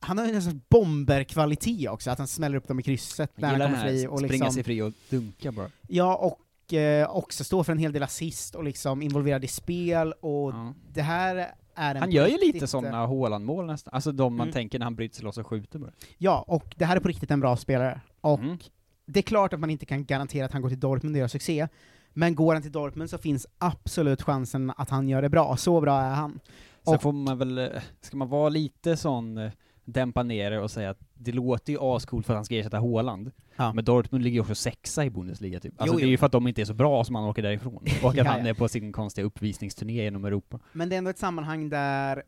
han 0.00 0.18
har 0.18 0.26
en 0.26 0.42
sorts 0.42 0.56
bomberkvalitet 0.68 1.90
också, 1.90 2.10
att 2.10 2.18
han 2.18 2.26
smäller 2.26 2.56
upp 2.56 2.68
dem 2.68 2.80
i 2.80 2.82
krysset 2.82 3.30
när 3.34 3.48
han 3.48 3.60
kommer 3.60 3.82
fri. 3.82 4.06
Och 4.06 4.18
springa 4.18 4.32
liksom, 4.32 4.52
sig 4.52 4.62
fri 4.62 4.82
och 4.82 4.92
dunka 5.10 5.52
bara. 5.52 5.70
Ja, 5.88 6.16
och 6.16 6.74
eh, 6.74 7.10
också 7.16 7.44
stå 7.44 7.64
för 7.64 7.72
en 7.72 7.78
hel 7.78 7.92
del 7.92 8.02
assist 8.02 8.54
och 8.54 8.64
liksom 8.64 9.02
involverad 9.02 9.44
i 9.44 9.48
spel, 9.48 10.12
och 10.12 10.52
det 10.92 11.02
här 11.02 11.36
är 11.74 11.94
en 11.94 12.00
Han 12.00 12.10
gör 12.10 12.26
ju 12.26 12.38
lite 12.38 12.58
eh, 12.58 12.64
sådana 12.66 13.06
Haaland-mål 13.06 13.66
nästan, 13.66 13.94
alltså 13.94 14.12
de 14.12 14.36
man 14.36 14.44
Mm. 14.46 14.52
tänker 14.52 14.78
när 14.78 14.86
han 14.86 14.94
bryter 14.94 15.14
sig 15.16 15.24
loss 15.24 15.38
och 15.38 15.46
skjuter 15.46 15.78
bara. 15.78 15.90
Ja, 16.18 16.44
och 16.48 16.74
det 16.76 16.84
här 16.84 16.96
är 16.96 17.00
på 17.00 17.08
riktigt 17.08 17.30
en 17.30 17.40
bra 17.40 17.56
spelare. 17.56 18.00
Och 18.20 18.38
Mm. 18.38 18.58
det 19.06 19.20
är 19.20 19.22
klart 19.22 19.52
att 19.52 19.60
man 19.60 19.70
inte 19.70 19.86
kan 19.86 20.04
garantera 20.04 20.44
att 20.46 20.52
han 20.52 20.62
går 20.62 20.68
till 20.68 20.80
Dortmund 20.80 21.14
och 21.16 21.20
gör 21.20 21.28
succé, 21.28 21.68
men 22.14 22.34
går 22.34 22.52
han 22.54 22.62
till 22.62 22.72
Dortmund 22.72 23.10
så 23.10 23.18
finns 23.18 23.46
absolut 23.58 24.22
chansen 24.22 24.72
att 24.76 24.90
han 24.90 25.08
gör 25.08 25.22
det 25.22 25.28
bra, 25.28 25.56
så 25.56 25.80
bra 25.80 26.00
är 26.00 26.14
han. 26.14 26.40
Sen 26.84 26.94
Och- 26.94 27.02
får 27.02 27.12
man 27.12 27.38
väl, 27.38 27.58
eh, 27.58 27.66
ska 28.00 28.16
man 28.16 28.28
vara 28.28 28.48
lite 28.48 28.96
sån, 28.96 29.38
eh, 29.38 29.50
dämpa 29.84 30.22
ner 30.22 30.50
det 30.50 30.60
och 30.60 30.70
säga 30.70 30.90
att 30.90 30.98
det 31.14 31.32
låter 31.32 31.72
ju 31.72 31.78
ascoolt 31.80 32.26
för 32.26 32.32
att 32.32 32.38
han 32.38 32.44
ska 32.44 32.54
ersätta 32.56 32.80
Haaland. 32.80 33.30
Ja. 33.56 33.72
Men 33.72 33.84
Dortmund 33.84 34.24
ligger 34.24 34.34
ju 34.34 34.40
också 34.40 34.54
sexa 34.54 35.04
i 35.04 35.10
Bundesliga 35.10 35.60
typ. 35.60 35.80
Alltså 35.80 35.94
Jo, 35.94 35.98
det 35.98 36.04
är 36.06 36.08
ju 36.08 36.16
för 36.16 36.26
att 36.26 36.32
de 36.32 36.48
inte 36.48 36.60
är 36.60 36.64
så 36.64 36.74
bra 36.74 37.04
som 37.04 37.14
han 37.14 37.24
åker 37.24 37.42
därifrån. 37.42 37.84
Och 38.02 38.10
att 38.10 38.16
Ja, 38.16 38.24
han 38.24 38.40
ja. 38.44 38.48
är 38.50 38.54
på 38.54 38.68
sin 38.68 38.92
konstiga 38.92 39.26
uppvisningsturné 39.26 39.92
genom 39.92 40.24
Europa. 40.24 40.58
Men 40.72 40.88
det 40.88 40.96
är 40.96 40.98
ändå 40.98 41.10
ett 41.10 41.18
sammanhang 41.18 41.68
där 41.68 42.22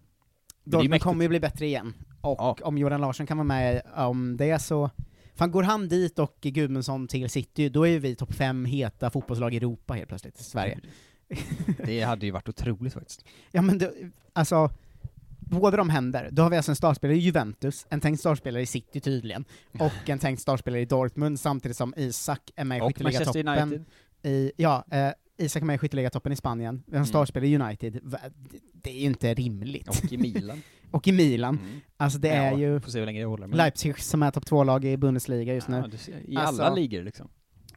Dortmund 0.65 1.03
kommer 1.03 1.23
ju 1.25 1.29
bli 1.29 1.41
bättre 1.41 1.67
igen. 1.67 1.95
Och 2.21 2.67
om 2.67 2.79
Jordan 2.79 3.01
Larsson 3.01 3.27
kan 3.27 3.37
vara 3.37 3.45
med 3.45 3.83
om 3.97 4.37
det 4.37 4.59
så... 4.63 4.91
Fan, 5.37 5.51
går 5.51 5.63
han 5.63 5.89
dit 5.89 6.19
och 6.19 6.37
Gudmundsson 6.41 7.09
till 7.09 7.31
City, 7.31 7.69
då 7.69 7.87
är 7.87 7.91
ju 7.91 7.99
vi 7.99 8.15
topp 8.15 8.35
fem 8.35 8.65
heta 8.65 9.11
fotbollslag 9.11 9.55
i 9.55 9.57
Europa 9.57 9.95
helt 9.95 10.09
plötsligt, 10.09 10.39
Sverige. 10.39 10.81
Det 11.85 12.01
hade 12.03 12.27
ju 12.27 12.33
varit 12.33 12.49
otroligt 12.49 12.95
faktiskt. 12.95 13.25
Ja 13.53 13.63
men 13.63 13.79
det, 13.79 13.93
alltså, 14.33 14.71
båda 15.41 15.77
de 15.77 15.91
händer. 15.91 16.29
Då 16.33 16.43
har 16.43 16.51
vi 16.51 16.57
alltså 16.57 16.73
en 16.73 16.77
startspelare 16.77 17.17
i 17.17 17.21
Juventus, 17.21 17.87
en 17.89 18.01
tänkt 18.01 18.21
startspelare 18.21 18.63
i 18.63 18.67
City 18.67 19.01
tydligen, 19.01 19.45
och 19.79 20.09
en 20.09 20.19
tänkt 20.19 20.43
startspelare 20.43 20.81
i 20.81 20.85
Dortmund, 20.85 21.41
samtidigt 21.41 21.77
som 21.77 21.95
Isak 21.97 22.51
är 22.57 22.65
med 22.65 22.79
i 22.79 22.81
skytteligatoppen. 22.81 23.85
I, 24.23 24.53
ja, 24.57 24.85
eh, 24.91 25.11
Isak 25.39 25.63
är 25.63 25.67
med 25.67 25.75
i 25.75 25.79
skytteligatoppen 25.79 26.33
i 26.33 26.37
Spanien, 26.37 26.83
vi 26.87 26.93
har 26.93 26.97
en 26.97 27.03
Mm. 27.03 27.07
startspelare 27.07 27.49
i 27.49 27.57
United. 27.59 28.01
Det 28.73 28.91
är 28.91 28.95
ju 29.01 29.07
inte 29.07 29.35
rimligt. 29.35 29.89
Och 29.89 30.13
i 30.13 30.17
Milan. 30.17 30.63
och 30.91 31.09
i 31.09 31.13
Milan. 31.13 31.59
Mm. 31.59 31.81
Alltså 31.97 32.19
det 32.19 32.29
Ja, 32.29 32.35
är 32.35 32.57
ju 32.57 32.81
får 32.81 32.91
se 32.91 32.99
hur 32.99 33.07
länge 33.07 33.21
det 33.21 33.27
håller, 33.27 33.47
men- 33.47 33.57
Leipzig 33.59 33.99
som 33.99 34.23
är 34.23 34.31
topp 34.31 34.47
två-lag 34.47 34.85
i 34.85 34.97
Bundesliga 34.97 35.55
just 35.55 35.69
nu. 35.69 35.77
Ja, 35.77 35.87
du 35.87 35.97
ser, 35.97 36.31
I 36.31 36.37
Alltså- 36.37 36.63
alla 36.63 36.75
ligor 36.75 37.03
liksom. 37.03 37.29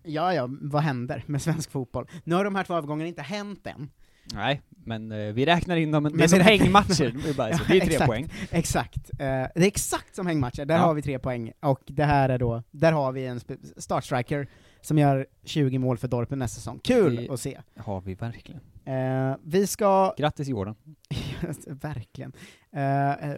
Ja, 0.04 0.34
ja, 0.34 0.50
vad 0.62 0.82
händer 0.82 1.24
med 1.26 1.42
svensk 1.42 1.72
fotboll? 1.72 2.08
Nu 2.24 2.36
har 2.36 2.44
de 2.44 2.56
här 2.56 2.64
två 2.64 2.74
övergångarna 2.74 3.08
inte 3.08 3.22
hänt 3.22 3.68
än. 3.68 3.90
Nej, 4.34 4.62
men 4.86 5.12
eh, 5.12 5.18
vi 5.34 5.46
räknar 5.46 5.76
in 5.78 5.92
dem, 5.92 6.04
det 6.04 6.10
är 6.10 6.14
Men 6.14 6.30
som 6.30 6.40
hängmatcher, 6.40 7.16
det 7.24 7.30
är, 7.30 7.34
bara 7.34 7.58
så. 7.58 7.64
det 7.68 7.78
är 7.78 7.80
tre 7.80 7.90
exakt, 7.94 8.06
poäng. 8.08 8.30
Exakt. 8.52 9.10
Eh, 9.14 9.18
det 9.20 9.52
är 9.56 9.62
exakt 9.68 10.16
som 10.16 10.28
hängmatcher, 10.28 10.66
där 10.66 10.76
Ja. 10.76 10.82
har 10.82 10.94
vi 10.94 11.02
tre 11.02 11.20
poäng, 11.20 11.52
och 11.60 11.82
det 11.88 12.04
här 12.04 12.30
är 12.30 12.38
då, 12.38 12.64
där 12.72 12.92
har 12.92 13.12
vi 13.12 13.26
en 13.26 13.40
startstriker 13.78 14.48
som 14.82 14.98
gör 14.98 15.28
20 15.44 15.78
mål 15.78 15.98
för 15.98 16.08
Dortmund 16.08 16.40
nästa 16.40 16.56
säsong. 16.60 16.80
Kul 16.84 17.16
Det 17.16 17.30
att 17.30 17.40
se! 17.40 17.58
har 17.78 18.02
vi 18.02 18.16
verkligen. 18.16 18.62
Eh, 18.90 19.36
vi 19.44 19.68
ska... 19.68 20.14
Grattis 20.18 20.48
Jordan. 20.48 20.76
verkligen. 21.68 22.32
Eh, 22.72 23.10
eh, 23.12 23.36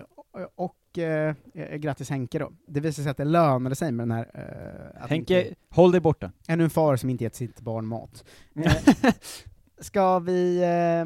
och 0.55 0.97
eh, 0.99 1.35
grattis 1.77 2.09
Henke 2.09 2.39
då. 2.39 2.51
Det 2.67 2.79
visar 2.79 3.03
sig 3.03 3.09
att 3.09 3.17
det 3.17 3.25
lönade 3.25 3.75
sig 3.75 3.91
med 3.91 4.07
den 4.07 4.17
här... 4.17 4.29
eh, 4.33 5.07
Henke, 5.09 5.41
inte- 5.43 5.55
håll 5.69 5.91
dig 5.91 6.01
borta. 6.01 6.31
Ännu 6.47 6.63
en 6.63 6.69
far 6.69 6.95
som 6.95 7.09
inte 7.09 7.23
gett 7.23 7.35
sitt 7.35 7.61
barn 7.61 7.85
mat. 7.85 8.23
Eh, 8.55 8.73
ska 9.79 10.19
vi 10.19 10.63
eh, 10.63 11.05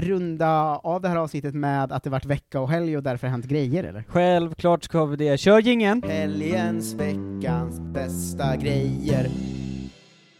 runda 0.00 0.76
av 0.76 1.00
det 1.02 1.08
här 1.08 1.16
avsnittet 1.16 1.54
med 1.54 1.92
att 1.92 2.02
det 2.02 2.10
varit 2.10 2.24
vecka 2.24 2.60
och 2.60 2.70
helg 2.70 2.96
och 2.96 3.02
därför 3.02 3.26
hänt 3.26 3.46
grejer 3.46 3.84
eller? 3.84 4.04
Självklart 4.08 4.84
ska 4.84 5.04
vi 5.04 5.16
det. 5.16 5.38
Kör 5.40 5.60
jingeln! 5.60 6.02
Helgens, 6.06 6.94
veckans 6.94 7.80
bästa 7.80 8.56
grejer. 8.56 9.26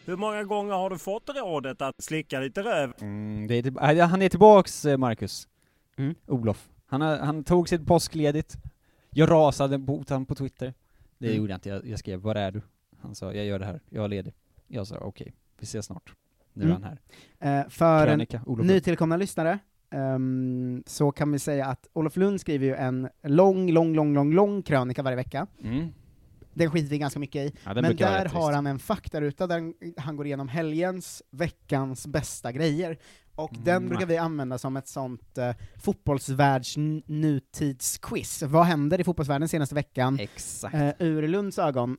Hur 0.07 0.17
många 0.17 0.45
gånger 0.45 0.73
har 0.73 0.91
du 0.91 0.99
fått 0.99 1.29
rådet 1.29 1.83
att 1.83 2.03
slicka 2.03 2.41
lite 2.41 2.63
röv? 2.63 2.93
Mm, 3.01 3.47
det 3.47 3.55
är 3.55 4.03
han 4.07 4.23
är 4.23 4.29
tillbaks, 4.29 4.85
eh, 4.85 4.97
Marcus. 4.97 5.49
Mm. 5.97 6.15
Olof. 6.27 6.69
Han, 6.87 7.01
har, 7.01 7.17
han 7.19 7.45
tog 7.45 7.69
sitt 7.69 7.87
påskledigt. 7.87 8.57
Jag 9.11 9.31
rasade 9.31 9.79
mot 9.79 10.09
honom 10.11 10.27
på 10.27 10.35
Twitter. 10.35 10.75
Det 11.19 11.27
Mm. 11.27 11.39
gjorde 11.39 11.53
jag 11.53 11.57
inte, 11.57 11.69
jag, 11.69 11.87
jag 11.87 11.99
skrev 11.99 12.21
'Var 12.21 12.35
är 12.35 12.51
du?' 12.51 12.63
Han 13.01 13.15
sa, 13.15 13.33
jag 13.33 13.45
gör 13.45 13.59
det 13.59 13.65
här, 13.65 13.81
jag 13.89 14.05
är 14.05 14.09
ledig. 14.09 14.35
Jag 14.67 14.87
sa, 14.87 14.99
okej, 14.99 15.35
vi 15.59 15.65
ses 15.65 15.87
snart. 15.87 16.13
Nu 16.53 16.63
är 16.63 16.67
Mm. 16.71 16.83
han 16.83 16.99
här. 17.39 17.61
Eh, 17.61 17.69
för 17.69 18.07
Krönika, 18.07 18.41
en 18.47 18.67
nytillkomna 18.67 19.17
lyssnare, 19.17 19.59
ehm, 19.91 20.83
så 20.87 21.13
kan 21.13 21.33
vi 21.33 21.39
säga 21.39 21.67
att 21.67 21.87
Olof 21.93 22.17
Lund 22.17 22.41
skriver 22.41 22.67
ju 22.67 22.75
en 22.75 23.09
lång, 23.23 23.71
lång, 23.71 23.95
lång, 23.95 24.15
lång, 24.15 24.33
lång 24.35 24.63
krönika 24.63 25.03
varje 25.03 25.17
vecka. 25.17 25.47
Mm. 25.63 25.89
Den 26.57 26.71
skiter 26.71 26.89
vi 26.89 26.99
ganska 26.99 27.21
mycket 27.21 27.53
i. 27.53 27.57
Ja, 27.65 27.75
den 27.75 27.83
Men 27.83 27.97
där 27.97 28.25
har 28.27 28.53
han 28.53 28.67
en 28.67 28.79
faktaruta 28.79 29.47
där 29.47 29.73
han 30.01 30.17
går 30.17 30.27
igenom 30.27 30.49
helgens, 30.49 31.23
veckans 31.31 32.07
bästa 32.07 32.53
grejer. 32.53 32.99
Och 33.35 33.51
den 33.65 33.77
Mm. 33.77 33.89
brukar 33.89 34.07
vi 34.07 34.17
använda 34.17 34.59
som 34.59 34.77
ett 34.77 34.89
sånt 34.89 35.39
uh, 35.39 35.51
fotbollsvärlds 35.83 36.77
n- 36.77 37.03
nutidsquiz. 37.07 38.43
Vad 38.43 38.65
händer 38.65 39.01
i 39.01 39.05
fotbollsvärlden 39.05 39.49
senaste 39.49 39.75
veckan? 39.75 40.19
Exakt. 40.21 40.75
Eh, 40.75 40.91
ur 40.99 41.29
Lunds 41.29 41.59
ögon. 41.59 41.97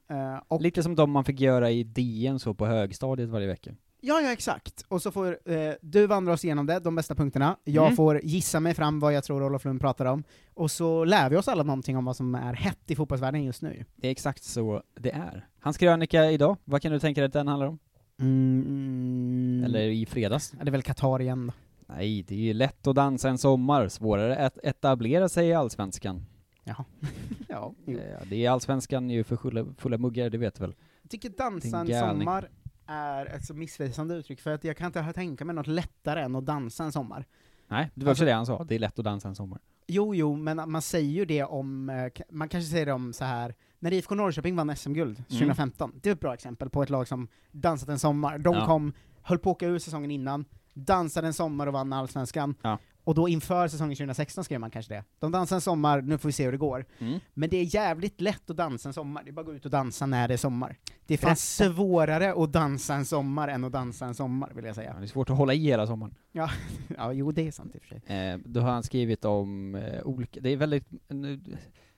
Eh, 0.49 0.59
Lite 0.59 0.83
som 0.83 0.95
de 0.95 1.11
man 1.11 1.23
fick 1.25 1.39
göra 1.39 1.71
i 1.71 1.83
DN 1.83 2.39
så 2.39 2.53
på 2.53 2.65
högstadiet 2.65 3.29
varje 3.29 3.47
vecka. 3.47 3.71
Ja, 4.01 4.21
ja 4.21 4.31
exakt. 4.31 4.85
Och 4.87 5.01
så 5.01 5.11
får 5.11 5.51
eh, 5.51 5.73
du 5.81 6.07
vandra 6.07 6.33
oss 6.33 6.45
igenom 6.45 6.65
det, 6.65 6.79
de 6.79 6.95
bästa 6.95 7.15
punkterna. 7.15 7.57
Jag 7.63 7.83
Mm. 7.85 7.95
får 7.95 8.19
gissa 8.23 8.59
mig 8.59 8.73
fram 8.73 8.99
vad 8.99 9.13
jag 9.13 9.23
tror 9.23 9.43
Olof 9.43 9.65
Lund 9.65 9.81
pratar 9.81 10.05
om. 10.05 10.23
Och 10.53 10.71
så 10.71 11.05
lär 11.05 11.29
vi 11.29 11.37
oss 11.37 11.47
alla 11.47 11.63
någonting 11.63 11.97
om 11.97 12.05
vad 12.05 12.15
som 12.15 12.35
är 12.35 12.53
hett 12.53 12.91
i 12.91 12.95
fotbollsvärlden 12.95 13.43
just 13.43 13.61
nu. 13.61 13.85
Det 13.95 14.07
är 14.07 14.11
exakt 14.11 14.43
så 14.43 14.83
det 14.99 15.11
är. 15.11 15.47
Hans 15.59 15.77
krönika 15.77 16.31
idag, 16.31 16.57
vad 16.65 16.81
kan 16.81 16.91
du 16.91 16.99
tänka 16.99 17.21
dig 17.21 17.25
att 17.27 17.33
den 17.33 17.47
handlar 17.47 17.67
om? 17.67 17.79
Mm, 18.19 19.63
Eller 19.65 19.79
i 19.81 20.05
fredags? 20.05 20.53
Ja, 20.57 20.63
det 20.63 20.69
är 20.69 20.71
väl 20.71 20.81
Qatar 20.83 21.21
igen 21.21 21.47
då. 21.47 21.53
Nej, 21.95 22.23
det 22.23 22.35
är 22.35 22.39
ju 22.39 22.53
lätt 22.53 22.87
att 22.87 22.95
dansa 22.95 23.29
en 23.29 23.37
sommar, 23.37 23.87
svårare 23.87 24.45
att 24.45 24.57
etablera 24.63 25.29
sig 25.29 25.47
i 25.47 25.53
Allsvenskan. 25.53 26.25
Jaha. 26.63 26.85
ja, 27.47 27.73
jo. 27.85 27.97
Eh, 27.97 28.21
Det 28.29 28.45
är 28.45 28.49
Allsvenskan 28.49 29.09
ju 29.09 29.23
för 29.23 29.35
fulla, 29.35 29.65
fulla 29.77 29.97
muggar, 29.97 30.29
det 30.29 30.37
vet 30.37 30.55
du 30.55 30.61
väl? 30.61 30.75
Jag 31.01 31.11
tycker 31.11 31.29
dansa 31.29 31.79
en 31.79 31.87
sommar 32.17 32.49
är 32.87 33.25
ett 33.25 33.45
så 33.45 33.53
missvisande 33.53 34.15
uttryck, 34.15 34.41
för 34.41 34.53
att 34.53 34.63
jag 34.63 34.77
kan 34.77 34.87
inte 34.87 35.13
tänka 35.13 35.45
mig 35.45 35.55
något 35.55 35.67
lättare 35.67 36.21
än 36.21 36.35
att 36.35 36.45
dansa 36.45 36.83
en 36.83 36.91
sommar. 36.91 37.25
Nej, 37.67 37.91
det 37.95 38.05
var 38.05 38.09
Alltså- 38.09 38.23
också 38.23 38.25
det 38.25 38.31
han 38.33 38.45
sa, 38.45 38.63
det 38.63 38.75
är 38.75 38.79
lätt 38.79 38.99
att 38.99 39.05
dansa 39.05 39.27
en 39.27 39.35
sommar. 39.35 39.59
Jo, 39.87 40.15
jo, 40.15 40.35
men 40.35 40.71
man 40.71 40.81
säger 40.81 41.11
ju 41.11 41.25
det 41.25 41.43
om, 41.43 41.89
eh, 41.89 42.11
man 42.31 42.49
kanske 42.49 42.69
säger 42.71 42.85
det 42.85 42.91
om 42.93 43.13
så 43.13 43.25
här 43.25 43.55
när 43.79 43.93
IFK 43.93 44.15
Norrköping 44.15 44.55
vann 44.55 44.69
SM-guld 44.75 45.23
2015, 45.29 45.91
det 46.03 46.09
är 46.09 46.13
ett 46.13 46.19
bra 46.19 46.33
exempel 46.33 46.69
på 46.69 46.83
ett 46.83 46.89
lag 46.89 47.07
som 47.07 47.27
dansat 47.51 47.89
en 47.89 47.99
sommar. 47.99 48.37
De 48.37 48.55
Ja. 48.55 48.65
kom, 48.65 48.93
höll 49.21 49.37
på 49.39 49.49
att 49.51 49.55
åka 49.55 49.67
ur 49.67 49.79
säsongen 49.79 50.11
innan, 50.11 50.45
dansade 50.73 51.27
en 51.27 51.33
sommar 51.33 51.67
och 51.67 51.73
vann 51.73 51.93
allsvenskan. 51.93 52.55
Ja. 52.61 52.77
Och 53.07 53.15
då 53.15 53.29
inför 53.29 53.67
säsongen 53.67 53.95
2016 53.95 54.43
skrev 54.43 54.59
man 54.59 54.71
kanske 54.71 54.93
det. 54.93 55.03
De 55.19 55.31
dansar 55.31 55.55
en 55.55 55.61
sommar, 55.61 56.01
nu 56.01 56.17
får 56.17 56.29
vi 56.29 56.33
se 56.33 56.45
hur 56.45 56.51
det 56.51 56.57
går. 56.57 56.85
Mm. 56.99 57.19
Men 57.33 57.49
det 57.49 57.57
är 57.57 57.75
jävligt 57.75 58.21
lätt 58.21 58.49
att 58.49 58.57
dansa 58.57 58.89
en 58.89 58.93
sommar, 58.93 59.23
det 59.23 59.29
är 59.29 59.33
bara 59.33 59.41
att 59.41 59.47
gå 59.47 59.53
ut 59.53 59.65
och 59.65 59.71
dansa 59.71 60.05
när 60.05 60.27
det 60.27 60.33
är 60.33 60.37
sommar. 60.37 60.77
Det 61.05 61.13
är 61.13 61.17
fan 61.17 61.35
svårare 61.35 62.43
att 62.43 62.53
dansa 62.53 62.95
en 62.95 63.05
sommar 63.05 63.47
än 63.47 63.63
att 63.63 63.71
dansa 63.71 64.05
en 64.05 64.15
sommar, 64.15 64.51
vill 64.55 64.65
jag 64.65 64.75
säga. 64.75 64.89
Ja, 64.93 64.99
det 64.99 65.05
är 65.05 65.07
svårt 65.07 65.29
att 65.29 65.37
hålla 65.37 65.53
i 65.53 65.57
hela 65.57 65.87
sommaren. 65.87 66.15
Ja, 66.31 66.49
ja 66.97 67.13
jo 67.13 67.31
det 67.31 67.47
är 67.47 67.51
sant 67.51 67.75
i 67.75 67.77
och 67.77 67.81
för 67.81 67.87
sig. 67.87 68.17
Eh, 68.17 68.39
då 68.45 68.59
har 68.59 68.71
han 68.71 68.83
skrivit 68.83 69.25
om 69.25 69.75
eh, 69.75 70.01
olika, 70.03 70.39
det 70.39 70.49
är 70.49 70.57
väldigt, 70.57 70.87
nu- 71.07 71.41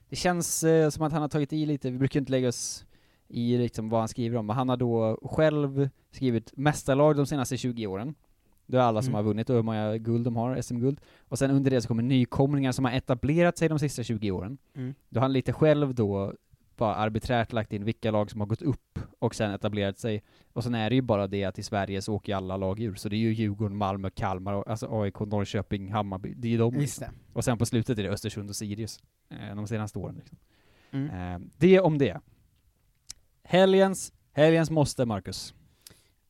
det 0.10 0.16
känns 0.16 0.64
eh, 0.64 0.90
som 0.90 1.06
att 1.06 1.14
han 1.14 1.22
har 1.22 1.30
tagit 1.30 1.54
i 1.54 1.66
lite, 1.66 1.92
vi 1.92 1.98
brukar 1.98 2.20
inte 2.20 2.32
lägga 2.32 2.48
oss 2.48 2.86
i 3.28 3.58
liksom 3.58 3.90
vad 3.90 4.00
han 4.00 4.08
skriver 4.08 4.38
om, 4.38 4.46
men 4.46 4.56
han 4.56 4.70
har 4.70 4.78
då 4.78 5.20
själv 5.24 5.90
skrivit 6.12 6.58
mästarlag 6.58 7.16
de 7.16 7.26
senaste 7.26 7.58
20 7.58 7.88
åren. 7.88 8.16
Det 8.72 8.78
är 8.78 8.82
alla 8.82 9.02
som 9.02 9.10
Mm. 9.10 9.16
har 9.16 9.24
vunnit 9.24 9.50
och 9.50 9.56
hur 9.56 9.64
många 9.64 9.98
guld 9.98 10.26
de 10.26 10.36
har, 10.36 10.62
SM-guld. 10.62 11.02
Och 11.20 11.40
sen 11.40 11.52
under 11.52 11.72
det 11.72 11.82
så 11.82 11.88
kommer 11.88 12.04
nykomlingar 12.04 12.72
som 12.72 12.86
har 12.86 12.92
etablerat 12.92 13.58
sig 13.58 13.70
de 13.70 13.80
sista 13.80 14.04
20 14.04 14.32
åren. 14.32 14.58
Mm. 14.76 14.94
Då 15.10 15.20
har 15.20 15.22
han 15.22 15.34
lite 15.34 15.54
själv 15.54 15.96
då 15.96 16.34
bara 16.78 16.96
arbiträrt 16.96 17.54
lagt 17.54 17.74
in 17.74 17.84
vilka 17.86 18.12
lag 18.12 18.32
som 18.32 18.40
har 18.40 18.48
gått 18.48 18.62
upp 18.62 19.00
och 19.20 19.36
sen 19.36 19.52
etablerat 19.52 20.00
sig. 20.00 20.24
Och 20.54 20.64
sen 20.64 20.76
är 20.76 20.90
det 20.90 20.96
ju 20.96 21.02
bara 21.02 21.28
det 21.28 21.44
att 21.44 21.60
i 21.60 21.64
Sverige 21.64 22.02
så 22.02 22.14
åker 22.14 22.32
ju 22.34 22.38
alla 22.38 22.58
lag 22.58 22.80
ur, 22.80 22.96
så 22.96 23.10
det 23.10 23.16
är 23.16 23.18
ju 23.18 23.34
Djurgården, 23.34 23.78
Malmö, 23.78 24.10
Kalmar, 24.10 24.64
alltså 24.68 25.02
AIK, 25.02 25.20
Norrköping, 25.20 25.92
Hammarby, 25.92 26.34
det 26.34 26.48
är 26.48 26.52
ju 26.52 26.58
de 26.58 26.76
Just 26.80 27.00
det. 27.00 27.12
Och 27.34 27.44
sen 27.44 27.58
på 27.58 27.66
slutet 27.66 28.00
är 28.00 28.04
det 28.04 28.10
Östersund 28.10 28.50
och 28.50 28.56
Sirius, 28.56 29.00
eh, 29.30 29.56
de 29.56 29.68
senaste 29.68 30.00
åren 30.00 30.16
liksom. 30.16 30.38
Mm. 30.92 31.10
Eh, 31.36 31.48
det 31.58 31.80
om 31.80 31.98
det. 31.98 32.20
Helgens, 33.44 34.14
helgens 34.34 34.72
måste, 34.72 35.06
Marcus. 35.06 35.54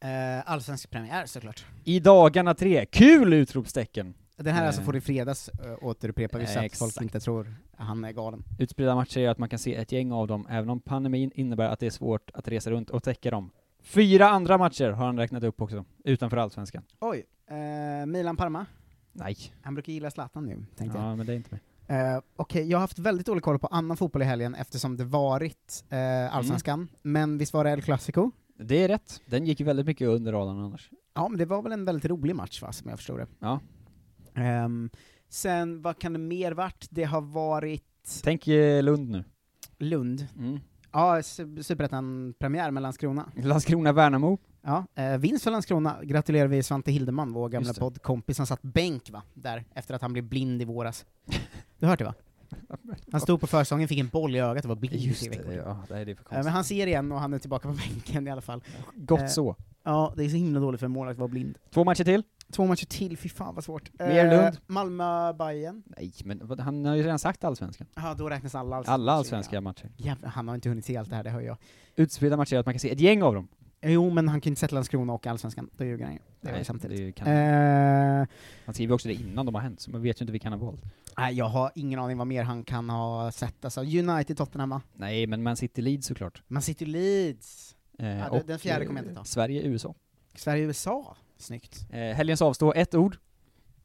Eh, 0.01 0.51
allsvensk 0.51 0.89
premiär 0.89 1.25
såklart. 1.25 1.65
I 1.83 1.99
dagarna 1.99 2.53
tre, 2.53 2.85
kul! 2.85 3.33
Utropstecken! 3.33 4.13
Den 4.35 4.53
här 4.53 4.61
Eh, 4.61 4.67
alltså 4.67 4.81
får 4.81 4.95
i 4.95 5.01
fredags 5.01 5.49
uh, 5.49 5.87
återupprepar 5.87 6.39
vi 6.39 6.47
så 6.47 6.59
eh, 6.59 6.65
att 6.65 6.77
folk 6.77 7.01
inte 7.01 7.19
tror 7.19 7.55
han 7.77 8.03
är 8.03 8.11
galen. 8.11 8.43
Utspridda 8.59 8.95
matcher 8.95 9.19
gör 9.19 9.31
att 9.31 9.37
man 9.37 9.49
kan 9.49 9.59
se 9.59 9.75
ett 9.75 9.91
gäng 9.91 10.11
av 10.11 10.27
dem, 10.27 10.47
även 10.49 10.69
om 10.69 10.79
pandemin 10.79 11.31
innebär 11.35 11.69
att 11.69 11.79
det 11.79 11.85
är 11.85 11.89
svårt 11.89 12.31
att 12.33 12.47
resa 12.47 12.71
runt 12.71 12.89
och 12.89 13.03
täcka 13.03 13.31
dem. 13.31 13.51
Fyra 13.81 14.29
andra 14.29 14.57
matcher 14.57 14.89
har 14.89 15.05
han 15.05 15.17
räknat 15.17 15.43
upp 15.43 15.61
också, 15.61 15.85
utanför 16.03 16.37
Allsvenskan. 16.37 16.83
Oj, 16.99 17.25
eh, 17.47 18.05
Milan-Parma? 18.05 18.65
Nej. 19.11 19.37
Han 19.61 19.73
brukar 19.73 19.93
gilla 19.93 20.11
Zlatan 20.11 20.45
nu, 20.45 20.65
tänkte 20.75 20.97
jag. 20.97 21.07
Ja, 21.07 21.15
men 21.15 21.25
det 21.25 21.33
är 21.33 21.35
inte 21.35 21.49
med. 21.51 22.15
Eh, 22.15 22.21
Okej, 22.35 22.69
jag 22.69 22.77
har 22.77 22.81
haft 22.81 22.99
väldigt 22.99 23.25
dålig 23.25 23.43
koll 23.43 23.59
på 23.59 23.67
annan 23.67 23.97
fotboll 23.97 24.21
i 24.21 24.25
helgen 24.25 24.55
eftersom 24.55 24.97
det 24.97 25.03
varit 25.03 25.85
eh, 25.89 26.35
allsvenskan, 26.35 26.87
men 27.01 27.37
visst 27.37 27.53
var 27.53 27.63
det 27.63 27.71
El 27.71 27.81
Clasico? 27.81 28.31
Det 28.63 28.83
är 28.83 28.87
rätt. 28.87 29.21
Den 29.25 29.45
gick 29.45 29.59
ju 29.59 29.65
väldigt 29.65 29.85
mycket 29.85 30.07
under 30.07 30.31
radarn 30.31 30.59
annars. 30.59 30.89
Ja, 31.13 31.27
men 31.29 31.37
det 31.39 31.45
var 31.45 31.61
väl 31.61 31.71
en 31.71 31.85
väldigt 31.85 32.05
rolig 32.05 32.35
match 32.35 32.61
va, 32.61 32.71
som 32.71 32.89
jag 32.89 32.97
förstod 32.99 33.19
det. 33.19 33.27
Ja. 33.39 33.59
Ehm, 34.35 34.89
sen, 35.29 35.81
vad 35.81 35.99
kan 35.99 36.13
det 36.13 36.19
mer 36.19 36.51
varit? 36.51 36.87
Det 36.89 37.03
har 37.03 37.21
varit 37.21 38.21
Tänk 38.23 38.47
eh, 38.47 38.83
Lund 38.83 39.09
nu. 39.09 39.23
Lund. 39.77 40.27
Mm. 40.37 40.59
Ja, 40.91 41.19
Su- 41.21 41.61
Superettan-premiär 41.63 42.71
med 42.71 42.83
Landskrona. 42.83 43.31
Landskrona-Värnamo. 43.35 44.37
Ja, 44.61 44.85
eh, 44.95 45.17
vinst 45.17 45.43
för 45.43 45.51
Landskrona 45.51 45.97
gratulerar 46.03 46.47
vi 46.47 46.63
Svante 46.63 46.91
Hildeman, 46.91 47.33
vår 47.33 47.49
gamla 47.49 47.73
poddkompis, 47.73 48.37
som 48.37 48.47
satt 48.47 48.61
bänk 48.61 49.09
va, 49.09 49.23
där, 49.33 49.65
efter 49.73 49.93
att 49.93 50.01
han 50.01 50.13
blev 50.13 50.23
blind 50.25 50.61
i 50.61 50.65
våras. 50.65 51.05
Du 51.79 51.85
har 51.85 51.89
hört 51.89 51.99
det 51.99 52.05
va? 52.05 52.13
Han 53.11 53.21
stod 53.21 53.41
på 53.41 53.47
försäsongen, 53.47 53.87
fick 53.87 53.99
en 53.99 54.07
boll 54.07 54.35
i 54.35 54.39
ögat 54.39 54.65
och 54.65 54.69
var 54.69 54.75
blind 54.75 54.95
i 54.95 55.07
Just 55.07 55.31
det, 55.31 55.53
ja, 55.55 55.83
det 55.87 55.93
är 55.95 56.05
för 56.05 56.11
Eh, 56.11 56.15
konstigt. 56.15 56.43
Men 56.43 56.53
han 56.53 56.63
ser 56.63 56.87
igen 56.87 57.11
och 57.11 57.19
han 57.19 57.33
är 57.33 57.39
tillbaka 57.39 57.67
på 57.67 57.73
bänken 57.93 58.27
i 58.27 58.31
alla 58.31 58.41
fall. 58.41 58.63
Gott 58.95 59.19
Eh, 59.19 59.27
så. 59.27 59.55
Ja, 59.83 60.13
det 60.17 60.25
är 60.25 60.29
så 60.29 60.35
himla 60.35 60.59
dåligt 60.59 60.79
för 60.79 60.85
en 60.85 60.91
målvakt 60.91 61.15
att 61.15 61.19
vara 61.19 61.27
blind. 61.27 61.57
Två 61.73 61.83
matcher 61.83 62.03
till. 62.03 62.23
Två 62.51 62.65
matcher 62.65 62.85
till, 62.85 63.17
fy 63.17 63.29
fan 63.29 63.55
vad 63.55 63.63
svårt. 63.63 63.91
Mer 63.99 64.29
Lund. 64.29 64.57
malmö 64.67 65.33
bayern 65.33 65.83
Nej, 65.85 66.13
men 66.23 66.39
vad- 66.47 66.59
han 66.59 66.85
har 66.85 66.95
ju 66.95 67.03
redan 67.03 67.19
sagt 67.19 67.43
allsvenskan. 67.43 67.87
Ja, 67.95 68.13
då 68.13 68.29
räknas 68.29 68.55
alla 68.55 68.75
allsvenska 68.75 68.93
Alla 68.93 69.11
matcher, 69.11 69.17
allsvenska 69.19 69.61
matcher. 69.61 69.91
Jävlar, 69.97 70.29
han 70.29 70.47
har 70.47 70.55
inte 70.55 70.69
hunnit 70.69 70.85
se 70.85 70.97
allt 70.97 71.09
det 71.09 71.15
här, 71.15 71.23
det 71.23 71.29
hör 71.29 71.41
jag. 71.41 71.57
Utspridda 71.95 72.37
matcher 72.37 72.57
att 72.57 72.65
man 72.65 72.73
kan 72.73 72.79
se 72.79 72.91
ett 72.91 72.99
gäng 72.99 73.23
av 73.23 73.33
dem. 73.33 73.47
Jo, 73.81 74.09
men 74.09 74.27
han 74.27 74.41
kan 74.41 74.51
inte 74.51 74.59
sätta 74.59 74.75
Landskrona 74.75 75.13
och 75.13 75.27
allsvenskan, 75.27 75.69
då 75.77 75.83
ljuger 75.85 76.05
han 76.05 76.13
ju. 76.13 76.19
Det 76.41 76.49
är 76.49 76.53
Nej, 76.53 76.65
samtidigt. 76.65 76.97
det 76.97 77.11
kan- 77.11 77.27
Eh, 77.27 78.27
Han 78.65 78.73
skriver 78.73 78.95
också 78.95 79.07
det 79.07 79.13
innan 79.13 79.45
de 79.45 79.55
har 79.55 79.61
hänt, 79.61 79.79
så 79.79 79.91
man 79.91 80.01
vet 80.01 80.21
ju 80.21 80.23
inte 80.23 80.31
vilka 80.31 80.49
han 80.49 80.59
har 80.59 80.65
valt. 80.65 80.81
Nej, 81.17 81.33
jag 81.35 81.45
har 81.45 81.71
ingen 81.75 81.99
aning 81.99 82.17
vad 82.17 82.27
mer 82.27 82.43
han 82.43 82.63
kan 82.63 82.89
ha 82.89 83.31
sett. 83.31 83.65
Alltså, 83.65 83.81
United, 83.81 84.37
Tottenham, 84.37 84.69
va? 84.69 84.81
Nej, 84.93 85.27
men 85.27 85.43
Man 85.43 85.55
City 85.57 85.81
Leeds 85.81 86.07
såklart. 86.07 86.43
Man 86.47 86.61
City 86.61 86.85
Leeds. 86.85 87.75
Eh, 87.99 88.07
Ja, 88.17 88.29
och, 88.29 88.43
den 88.45 88.59
fjärde 88.59 88.81
eh, 88.83 88.87
kommer 88.87 88.99
jag 89.01 89.05
inte 89.09 89.19
ta. 89.19 89.25
Sverige, 89.25 89.61
USA. 89.63 89.95
Sverige, 90.35 90.63
USA. 90.63 91.15
Snyggt. 91.37 91.85
Eh, 91.89 91.99
helgens 91.99 92.41
avstå, 92.41 92.73
ett 92.73 92.95
ord. 92.95 93.17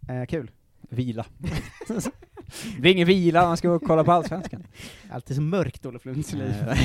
Eh, 0.08 0.24
kul. 0.26 0.50
Vila. 0.80 1.26
det 2.74 2.80
blir 2.80 2.92
ingen 2.92 3.06
vila, 3.06 3.42
man 3.46 3.56
ska 3.56 3.78
kolla 3.78 4.04
på 4.04 4.12
Allsvenskan. 4.12 4.62
Alltid 5.10 5.36
så 5.36 5.42
mörkt, 5.42 5.86
Olof 5.86 6.04
Lunds 6.04 6.32
liv. 6.32 6.54
Eh, 6.68 6.78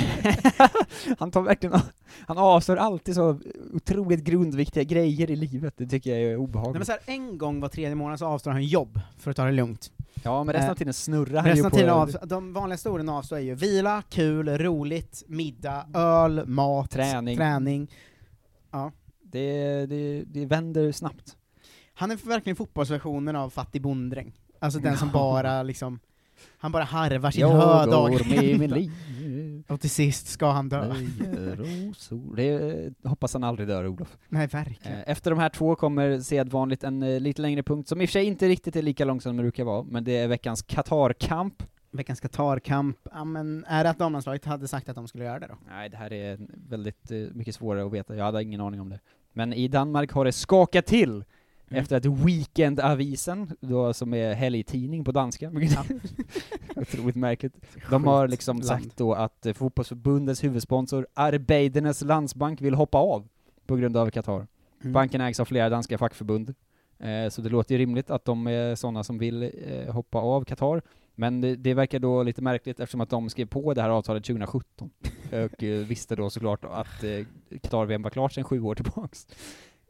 han 1.20 1.32
tar 1.32 1.42
verkligen, 1.42 1.80
han 2.28 2.38
avstår 2.38 2.76
alltid 2.78 3.16
så 3.16 3.40
otroligt 3.74 4.24
grundviktiga 4.24 4.84
grejer 4.84 5.32
i 5.32 5.36
livet, 5.36 5.74
det 5.78 5.88
tycker 5.88 6.10
jag 6.10 6.20
är 6.20 6.26
Nej, 6.28 6.38
obehagligt. 6.38 6.76
men 6.78 6.86
så 6.86 6.92
här, 6.92 7.02
en 7.06 7.38
gång 7.38 7.60
var 7.60 7.70
tredje 7.70 7.96
månad 7.96 8.20
så 8.20 8.26
avstår 8.26 8.52
han 8.52 8.64
jobb 8.64 9.00
för 9.18 9.32
att 9.32 9.38
ta 9.38 9.46
det 9.46 9.52
lugnt. 9.52 9.92
ja, 10.24 10.44
men 10.44 10.54
resten 10.54 10.66
eh, 10.68 10.72
av 10.72 10.76
tiden 10.76 10.94
snurrar 10.94 11.36
han 11.42 11.46
Resten 11.46 11.64
ju 11.66 11.70
på... 11.70 11.76
tiden 11.76 11.90
av, 11.90 12.16
de 12.24 12.54
vanligaste 12.54 12.90
orden 12.90 13.10
avstår 13.10 13.36
är 13.38 13.42
ju 13.42 13.56
vila, 13.56 14.04
kul, 14.10 14.50
roligt, 14.58 15.24
middag, 15.28 15.86
öl, 15.94 16.48
mat, 16.48 16.92
Träning. 16.92 17.38
träning. 17.38 17.92
Ja. 18.72 18.92
det, 19.24 19.86
det, 19.86 20.24
det 20.28 20.46
vänder 20.46 20.92
snabbt. 20.92 21.36
Han 21.94 22.12
är 22.12 22.16
verkligen 22.16 22.56
fotbollsversionen 22.56 23.36
av 23.36 23.50
fattig 23.50 23.82
bonddräng. 23.82 24.34
Alltså 24.60 24.80
den 24.80 24.98
som 24.98 25.12
bara 25.12 25.64
liksom, 25.64 26.00
han 26.58 26.72
bara 26.72 26.84
harvar 26.84 27.32
sin 27.32 27.48
hö 27.48 28.68
liv. 28.76 28.92
Och 29.68 29.82
till 29.82 29.90
sist 29.90 30.28
ska 30.28 30.52
han 30.52 30.70
dö. 30.70 30.94
Det 32.36 32.94
hoppas 33.04 33.34
han 33.34 33.44
aldrig 33.44 33.68
dör, 33.68 33.88
Olof. 33.88 34.18
Nej, 34.28 34.48
verkligen. 34.48 34.98
Eh, 34.98 35.04
Efter 35.08 35.32
de 35.32 35.40
här 35.40 35.50
två 35.50 35.76
kommer 35.76 36.20
sedvanligt 36.20 36.84
en 36.84 37.04
eh, 37.04 37.20
lite 37.20 37.42
längre 37.42 37.64
punkt, 37.64 37.88
som 37.90 38.02
i 38.02 38.06
och 38.06 38.10
för 38.10 38.12
sig 38.12 38.26
inte 38.26 38.48
riktigt 38.48 38.76
är 38.76 38.82
lika 38.82 39.06
lång 39.06 39.22
som 39.22 39.36
den 39.38 39.44
brukar 39.44 39.64
vara, 39.64 39.84
men 39.84 40.04
det 40.04 40.18
är 40.18 40.28
veckans 40.28 40.62
Qatar-kamp. 40.62 41.64
Veckans 41.92 42.20
Qatar-kamp, 42.20 42.98
ja 43.12 43.24
men 43.24 43.66
är 43.68 43.84
det 43.84 43.90
att 43.90 43.98
damlandslaget 44.00 44.46
hade 44.46 44.68
sagt 44.68 44.90
att 44.90 44.96
de 44.96 45.08
skulle 45.08 45.24
göra 45.24 45.40
det 45.40 45.48
då? 45.48 45.56
Nej, 45.70 45.90
det 45.90 45.98
här 45.98 46.14
är 46.14 46.38
väldigt 46.70 47.12
eh, 47.12 47.18
mycket 47.18 47.56
svårare 47.56 47.86
att 47.86 47.94
veta, 47.94 48.16
jag 48.16 48.26
hade 48.26 48.44
ingen 48.44 48.62
aning 48.62 48.82
om 48.82 48.90
det. 48.90 49.00
Men 49.34 49.54
i 49.54 49.68
Danmark 49.68 50.12
har 50.12 50.26
det 50.26 50.32
skakat 50.32 50.86
till 50.86 51.24
Mm. 51.70 51.82
efter 51.82 51.98
att 51.98 52.06
Weekend-avisen, 52.06 53.56
då 53.60 53.94
som 53.94 54.14
är 54.14 54.34
helgtidning 54.34 55.04
på 55.04 55.12
danska, 55.12 55.50
vilket 55.54 55.90
är 55.90 56.00
otroligt 56.76 57.16
märkligt, 57.16 57.54
de 57.90 58.04
har 58.04 58.28
liksom 58.28 58.62
Skitland. 58.62 58.84
sagt 58.84 58.98
då 58.98 59.14
att 59.14 59.46
eh, 59.46 59.54
fotbollsförbundets 59.54 60.44
huvudsponsor 60.44 61.08
Arbeidernes 61.14 62.02
Landsbank 62.02 62.62
vill 62.62 62.74
hoppa 62.74 62.98
av 62.98 63.28
på 63.66 63.76
grund 63.76 63.98
av 63.98 64.10
Qatar. 64.10 64.48
Mm. 64.82 64.94
Banken 64.94 65.22
ägs 65.22 65.40
av 65.40 65.46
flera 65.46 65.70
danska 65.70 65.98
fackförbund, 65.98 66.54
eh, 67.00 67.30
så 67.30 67.42
det 67.42 67.50
låter 67.50 67.76
ju 67.76 67.80
rimligt 67.80 68.10
att 68.10 68.26
de 68.26 68.48
är 68.48 68.76
sådana 68.76 69.04
som 69.04 69.18
vill 69.18 69.44
eh, 69.44 69.94
hoppa 69.94 70.18
av 70.18 70.44
Qatar. 70.44 70.82
Men 71.16 71.42
det, 71.42 71.56
det 71.56 71.74
verkar 71.74 72.00
då 72.00 72.24
lite 72.24 72.42
märkligt 72.42 72.80
eftersom 72.80 73.02
att 73.02 73.10
de 73.10 73.30
skrev 73.30 73.46
på 73.46 73.74
det 73.74 73.82
här 73.82 73.90
avtalet 73.90 74.24
2017 74.24 74.90
och 75.32 75.64
eh, 75.64 75.86
visste 75.86 76.16
då 76.16 76.30
såklart 76.30 76.66
att 76.66 77.04
eh, 77.04 77.26
Qatar-VM 77.62 78.02
var 78.02 78.10
klart 78.10 78.34
sedan 78.34 78.44
sju 78.44 78.62
år 78.62 78.76
tillbaks. 78.76 79.28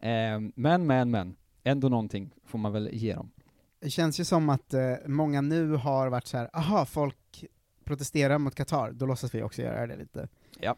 Men, 0.02 0.86
men, 0.86 1.12
men, 1.12 1.36
ändå 1.64 1.90
någonting 1.90 2.36
får 2.46 2.60
man 2.60 2.72
väl 2.72 2.90
ge 2.92 3.16
dem. 3.16 3.32
Det 3.80 3.90
känns 3.90 4.20
ju 4.20 4.26
som 4.26 4.50
att 4.50 4.74
eh, 4.74 4.94
många 5.06 5.42
nu 5.42 5.72
har 5.72 6.08
varit 6.08 6.28
så 6.28 6.38
här, 6.38 6.50
aha, 6.54 6.86
folk 6.86 7.46
protesterar 7.84 8.38
mot 8.38 8.56
Qatar, 8.56 8.92
då 8.92 9.06
låtsas 9.06 9.36
vi 9.36 9.44
också 9.44 9.62
göra 9.62 9.88
det 9.88 9.96
lite. 9.96 10.28
Ja. 10.60 10.76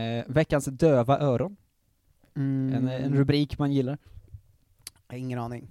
Eh, 0.00 0.24
veckans 0.26 0.64
döva 0.64 1.18
öron. 1.18 1.56
Mm. 2.34 2.74
En, 2.74 2.88
en 2.88 3.14
rubrik 3.14 3.58
man 3.58 3.72
gillar. 3.72 3.98
Ingen 5.12 5.38
aning. 5.38 5.68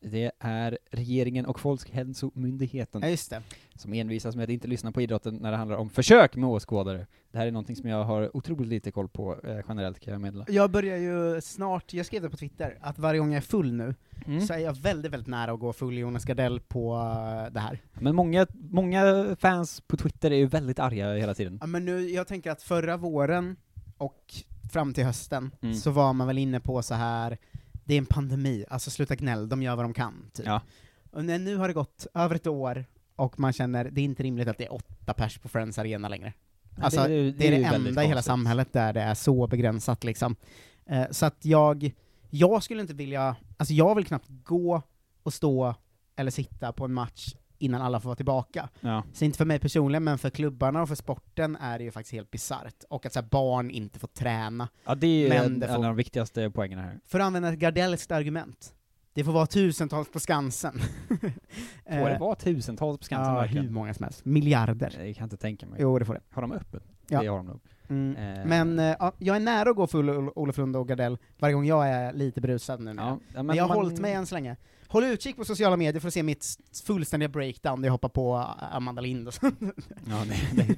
Det 0.00 0.30
är 0.38 0.78
regeringen 0.90 1.46
och 1.46 1.60
Folkhälsomyndigheten 1.60 3.02
Ja, 3.02 3.08
just 3.08 3.30
det. 3.30 3.42
som 3.74 3.92
envisas 3.92 4.36
med 4.36 4.44
att 4.44 4.50
inte 4.50 4.68
lyssna 4.68 4.92
på 4.92 5.02
idrotten 5.02 5.34
när 5.34 5.50
det 5.50 5.56
handlar 5.56 5.76
om 5.76 5.90
försök 5.90 6.36
med 6.36 6.48
åskådare. 6.48 7.06
Det 7.32 7.38
här 7.38 7.46
är 7.46 7.50
någonting 7.50 7.76
som 7.76 7.88
jag 7.88 8.04
har 8.04 8.36
otroligt 8.36 8.68
lite 8.68 8.90
koll 8.90 9.08
på 9.08 9.40
eh, 9.44 9.58
generellt 9.68 10.00
kan 10.00 10.12
jag 10.12 10.20
meddela. 10.20 10.44
Jag 10.48 10.70
börjar 10.70 10.96
ju 10.96 11.40
snart, 11.40 11.92
jag 11.92 12.06
skrev 12.06 12.22
det 12.22 12.30
på 12.30 12.36
Twitter, 12.36 12.78
att 12.80 12.98
varje 12.98 13.18
gång 13.20 13.28
jag 13.32 13.36
är 13.36 13.40
full 13.40 13.72
nu, 13.72 13.94
Mm. 14.26 14.40
så 14.40 14.52
är 14.54 14.58
jag 14.58 14.72
väldigt, 14.76 15.12
väldigt 15.12 15.28
nära 15.28 15.52
att 15.52 15.60
gå 15.60 15.72
full 15.72 15.98
Jonas 15.98 16.24
Gardell 16.24 16.60
på 16.60 16.94
eh, 16.96 17.52
det 17.52 17.60
här. 17.60 17.80
Men 17.92 18.14
många, 18.14 18.46
många 18.70 19.36
fans 19.40 19.80
på 19.86 19.96
Twitter 19.96 20.30
är 20.30 20.36
ju 20.36 20.46
väldigt 20.46 20.78
arga 20.78 21.14
hela 21.14 21.34
tiden. 21.34 21.58
Ja, 21.60 21.66
men 21.66 21.84
nu, 21.84 22.00
jag 22.10 22.26
tänker 22.26 22.50
att 22.50 22.62
förra 22.62 22.96
våren 22.96 23.56
och 23.98 24.34
fram 24.72 24.94
till 24.94 25.04
hösten, 25.04 25.50
Mm. 25.62 25.74
så 25.74 25.90
var 25.90 26.12
man 26.12 26.26
väl 26.26 26.38
inne 26.38 26.60
på 26.60 26.82
så 26.82 26.94
här 26.94 27.38
det 27.88 27.94
är 27.94 27.98
en 27.98 28.06
pandemi, 28.06 28.64
alltså 28.68 28.90
sluta 28.90 29.14
gnäll, 29.14 29.48
de 29.48 29.62
gör 29.62 29.76
vad 29.76 29.84
de 29.84 29.94
kan, 29.94 30.30
typ. 30.32 30.46
Ja. 30.46 30.60
Och 31.10 31.24
när, 31.24 31.38
nu 31.38 31.56
har 31.56 31.68
det 31.68 31.74
gått 31.74 32.06
över 32.14 32.34
ett 32.34 32.46
år, 32.46 32.84
och 33.16 33.40
man 33.40 33.52
känner, 33.52 33.84
det 33.84 34.00
är 34.00 34.04
inte 34.04 34.22
rimligt 34.22 34.48
att 34.48 34.58
det 34.58 34.64
är 34.64 34.74
åtta 34.74 35.14
pers 35.14 35.38
på 35.38 35.48
Friends 35.48 35.78
Arena 35.78 36.08
längre. 36.08 36.32
Alltså, 36.80 37.00
det 37.00 37.08
det 37.08 37.30
det, 37.30 37.30
det 37.30 37.46
är 37.46 37.70
väldigt 37.70 37.88
enda 37.88 38.04
i 38.04 38.06
hela 38.06 38.22
samhället 38.22 38.72
där 38.72 38.92
det 38.92 39.00
är 39.00 39.14
så 39.14 39.46
begränsat 39.46 40.04
liksom. 40.04 40.36
Eh, 40.86 41.04
så 41.10 41.26
att 41.26 41.44
jag, 41.44 41.94
jag 42.30 42.62
skulle 42.62 42.80
inte 42.80 42.94
vilja, 42.94 43.36
alltså 43.56 43.74
jag 43.74 43.94
vill 43.94 44.06
knappt 44.06 44.28
gå 44.28 44.82
och 45.22 45.34
stå 45.34 45.74
eller 46.16 46.30
sitta 46.30 46.72
på 46.72 46.84
en 46.84 46.92
match 46.92 47.34
innan 47.58 47.82
alla 47.82 48.00
får 48.00 48.08
vara 48.08 48.16
tillbaka. 48.16 48.68
Ja. 48.80 49.02
Så 49.12 49.24
inte 49.24 49.38
för 49.38 49.44
mig 49.44 49.58
personligen, 49.58 50.04
men 50.04 50.18
för 50.18 50.30
klubbarna 50.30 50.82
och 50.82 50.88
för 50.88 50.94
sporten 50.94 51.56
är 51.56 51.78
det 51.78 51.84
ju 51.84 51.90
faktiskt 51.90 52.12
helt 52.14 52.30
bisarrt. 52.30 52.84
Och 52.90 53.06
att 53.06 53.12
så 53.12 53.22
barn 53.22 53.70
inte 53.70 53.98
får 53.98 54.08
träna. 54.08 54.68
Ja, 54.84 54.94
det 54.94 55.06
är 55.06 55.10
ju 55.10 55.28
en, 55.30 55.62
en 55.62 55.68
får- 55.68 55.76
av 55.76 55.82
de 55.82 55.96
viktigaste 55.96 56.50
poängerna 56.50 56.82
här. 56.82 57.00
För 57.06 57.20
att 57.20 57.26
använda 57.26 57.48
ett 57.52 57.58
gardellskt 57.58 58.10
argument, 58.12 58.74
det 59.18 59.24
får 59.24 59.32
vara 59.32 59.46
tusentals 59.46 60.08
på 60.12 60.20
Skansen. 60.20 60.80
Får 61.88 62.08
det 62.08 62.18
vara 62.20 62.34
tusentals 62.34 62.98
på 62.98 63.04
Skansen 63.04 63.34
Ja, 63.34 63.40
verkligen? 63.40 63.64
hur 63.66 63.72
många 63.72 63.94
som 63.94 64.04
helst. 64.04 64.24
Miljarder. 64.24 65.04
Jag 65.04 65.16
kan 65.16 65.24
inte 65.24 65.36
tänka 65.36 65.66
mig. 65.66 65.78
Jo, 65.82 65.98
det 65.98 66.04
får 66.04 66.14
det. 66.14 66.20
Har 66.30 66.42
de 66.42 66.52
öppet? 66.52 66.82
Ja. 67.08 67.20
Det 67.20 67.26
har 67.26 67.36
de 67.36 67.46
nog. 67.46 67.60
Mm. 67.88 68.16
Eh, 68.38 68.46
Men 68.46 68.78
eh, 68.78 68.96
ja, 68.98 69.12
jag 69.18 69.36
är 69.36 69.40
nära 69.40 69.70
att 69.70 69.76
gå 69.76 69.86
full 69.86 70.10
Ol- 70.10 70.32
Olof 70.36 70.58
Lund 70.58 70.76
och 70.76 70.88
Gardell 70.88 71.18
varje 71.38 71.54
gång 71.54 71.66
jag 71.66 71.88
är 71.88 72.12
lite 72.12 72.40
berusad 72.40 72.80
nu. 72.80 72.94
Ja, 72.96 73.18
men, 73.34 73.46
men 73.46 73.56
jag 73.56 73.64
har 73.64 73.68
man- 73.68 73.76
hållit 73.76 74.00
mig 74.00 74.12
än 74.12 74.26
så 74.26 74.34
länge. 74.34 74.56
Håll 74.90 75.04
utkik 75.04 75.36
på 75.36 75.44
sociala 75.44 75.76
medier 75.76 76.00
för 76.00 76.08
att 76.08 76.14
se 76.14 76.22
mitt 76.22 76.46
fullständiga 76.84 77.28
breakdown 77.28 77.80
där 77.82 77.86
jag 77.86 77.92
hoppar 77.92 78.08
på 78.08 78.36
eh, 78.36 78.76
Amanda 78.76 79.02
Lind 79.02 79.26
och 79.28 79.34
sånt. 79.34 79.58
Ja, 80.08 80.24
nej, 80.28 80.48
nej. 80.54 80.76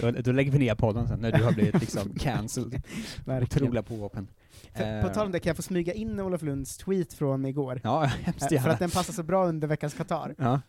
Då, 0.00 0.10
då 0.10 0.32
lägger 0.32 0.52
vi 0.52 0.58
ner 0.58 0.74
podden 0.74 1.08
sen, 1.08 1.20
när 1.20 1.32
du 1.32 1.44
har 1.44 1.52
blivit 1.52 1.80
liksom 1.80 2.14
cancelled. 2.18 2.82
Otroliga 3.42 3.82
påhoppen. 3.82 4.28
För, 4.74 5.02
på 5.02 5.08
tal 5.08 5.26
om 5.26 5.32
det, 5.32 5.40
kan 5.40 5.50
jag 5.50 5.56
få 5.56 5.62
smyga 5.62 5.92
in 5.92 6.20
Olof 6.20 6.42
Lunds 6.42 6.76
tweet 6.78 7.12
från 7.12 7.44
igår? 7.46 7.80
Ja, 7.84 8.04
hemskt 8.22 8.42
Eh, 8.42 8.48
För 8.48 8.54
gärna. 8.54 8.72
att 8.72 8.78
den 8.78 8.90
passar 8.90 9.12
så 9.12 9.22
bra 9.22 9.46
under 9.46 9.68
veckans 9.68 9.94
Qatar. 9.94 10.34
Ja. 10.38 10.60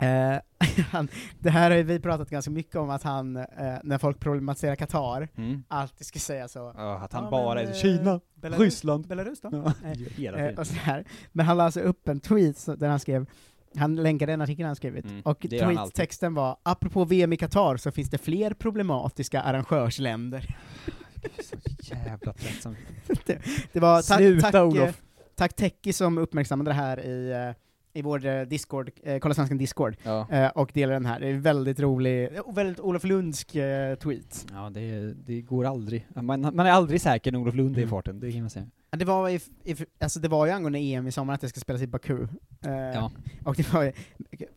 Eh, 0.00 0.38
han, 0.90 1.08
det 1.38 1.50
här 1.50 1.70
har 1.70 1.82
vi 1.82 2.00
pratat 2.00 2.30
ganska 2.30 2.50
mycket 2.50 2.76
om, 2.76 2.90
att 2.90 3.02
han, 3.02 3.36
eh, 3.36 3.44
när 3.82 3.98
folk 3.98 4.20
problematiserar 4.20 4.74
Qatar, 4.76 5.28
Mm. 5.36 5.64
alltid 5.68 6.06
ska 6.06 6.18
säga 6.18 6.48
så. 6.48 6.72
Ja, 6.76 6.98
att 6.98 7.12
han 7.12 7.24
Ja, 7.24 7.30
bara 7.30 7.54
men, 7.54 7.68
är 7.68 7.72
Kina, 7.72 8.20
Belarus, 8.34 8.60
Ryssland. 8.62 9.06
Belarus 9.08 9.40
då? 9.40 9.48
Ja, 9.52 9.72
hela 10.16 10.60
och 10.60 10.66
så 10.66 10.74
här. 10.74 11.04
Men 11.32 11.46
han 11.46 11.56
la 11.56 11.64
alltså 11.64 11.80
upp 11.80 12.08
en 12.08 12.20
tweet 12.20 12.66
där 12.78 12.88
han 12.88 13.00
skrev, 13.00 13.26
han 13.76 13.96
länkade 13.96 14.32
en 14.32 14.40
artikel 14.40 14.66
han 14.66 14.76
skrivit, 14.76 15.04
Mm, 15.04 15.20
och 15.24 15.40
tweettexten 15.40 16.34
var 16.34 16.56
apropå 16.62 17.04
VM 17.04 17.32
i 17.32 17.36
Qatar 17.36 17.76
så 17.76 17.90
finns 17.92 18.10
det 18.10 18.18
fler 18.18 18.54
problematiska 18.54 19.40
arrangörsländer. 19.42 20.56
Jävla 21.82 22.32
tröttsamt. 22.32 22.78
det, 23.26 23.38
det 23.72 23.80
var 23.80 24.02
tack, 24.02 24.18
Sluta, 24.18 24.50
tack, 24.50 24.62
Olof. 24.62 24.88
eh, 24.88 24.94
tack 25.34 25.56
Techie 25.56 25.92
som 25.92 26.18
uppmärksammade 26.18 26.70
det 26.70 26.74
här 26.74 27.00
i, 27.06 27.30
eh, 27.32 27.98
i 27.98 28.02
vår 28.02 28.26
eh, 28.26 28.42
Discord, 28.42 28.90
eh, 29.02 29.18
Kolla 29.18 29.34
Svenskan 29.34 29.58
Discord, 29.58 29.96
Ja. 30.02 30.26
eh, 30.30 30.46
och 30.48 30.70
delade 30.74 30.94
den 30.96 31.06
här. 31.06 31.20
Det 31.20 31.28
är 31.28 31.32
väldigt 31.34 31.80
rolig, 31.80 32.30
väldigt 32.54 32.80
Olof 32.80 33.04
Lundsk 33.04 33.54
eh, 33.54 33.94
tweet. 33.94 34.46
Ja, 34.52 34.70
det, 34.70 35.14
det 35.26 35.40
går 35.40 35.64
aldrig. 35.64 36.06
Man, 36.14 36.40
man 36.40 36.60
är 36.60 36.70
aldrig 36.70 37.00
säker 37.00 37.32
när 37.32 37.38
Olof 37.38 37.54
Lund 37.54 37.78
är 37.78 37.82
i 37.82 37.86
farten, 37.86 38.20
det 38.20 38.32
kan 38.32 38.40
man 38.40 38.50
säga. 38.50 38.66
Ja, 38.94 38.98
Det 38.98 39.04
var, 39.04 39.28
i, 39.28 39.40
i, 39.64 39.76
alltså 40.00 40.20
det 40.20 40.28
var 40.28 40.46
ju 40.46 40.52
angående 40.52 40.78
EM 40.78 41.06
i 41.06 41.12
sommar 41.12 41.34
att 41.34 41.40
det 41.40 41.48
ska 41.48 41.60
spelas 41.60 41.82
i 41.82 41.86
Baku. 41.86 42.22
Eh, 42.66 42.72
Ja. 42.72 43.10
Och 43.44 43.54
det 43.56 43.72
var 43.72 43.92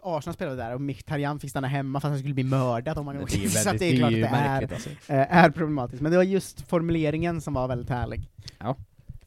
Arsenal 0.03 0.33
spelade 0.33 0.55
där 0.57 0.73
och 0.73 0.81
Mkhitaryan 0.81 1.39
fick 1.39 1.49
stanna 1.49 1.67
hemma 1.67 1.99
för 1.99 2.07
att 2.07 2.11
han 2.11 2.19
skulle 2.19 2.33
bli 2.33 2.43
mördad 2.43 2.97
om 2.97 3.07
han 3.07 3.21
åkte. 3.21 3.49
Så 3.49 3.69
väldigt- 3.69 3.79
det 3.79 3.85
är 3.93 3.97
klart 3.97 4.07
att 4.13 4.13
det 4.15 4.27
är, 4.27 4.31
märkligt, 4.31 4.71
alltså. 4.71 4.89
eh, 4.89 5.37
är 5.37 5.49
problematiskt. 5.49 6.01
Men 6.01 6.11
det 6.11 6.17
var 6.17 6.23
just 6.23 6.61
formuleringen 6.61 7.41
som 7.41 7.53
var 7.53 7.67
väldigt 7.67 7.89
härlig. 7.89 8.29
Ja. 8.59 8.75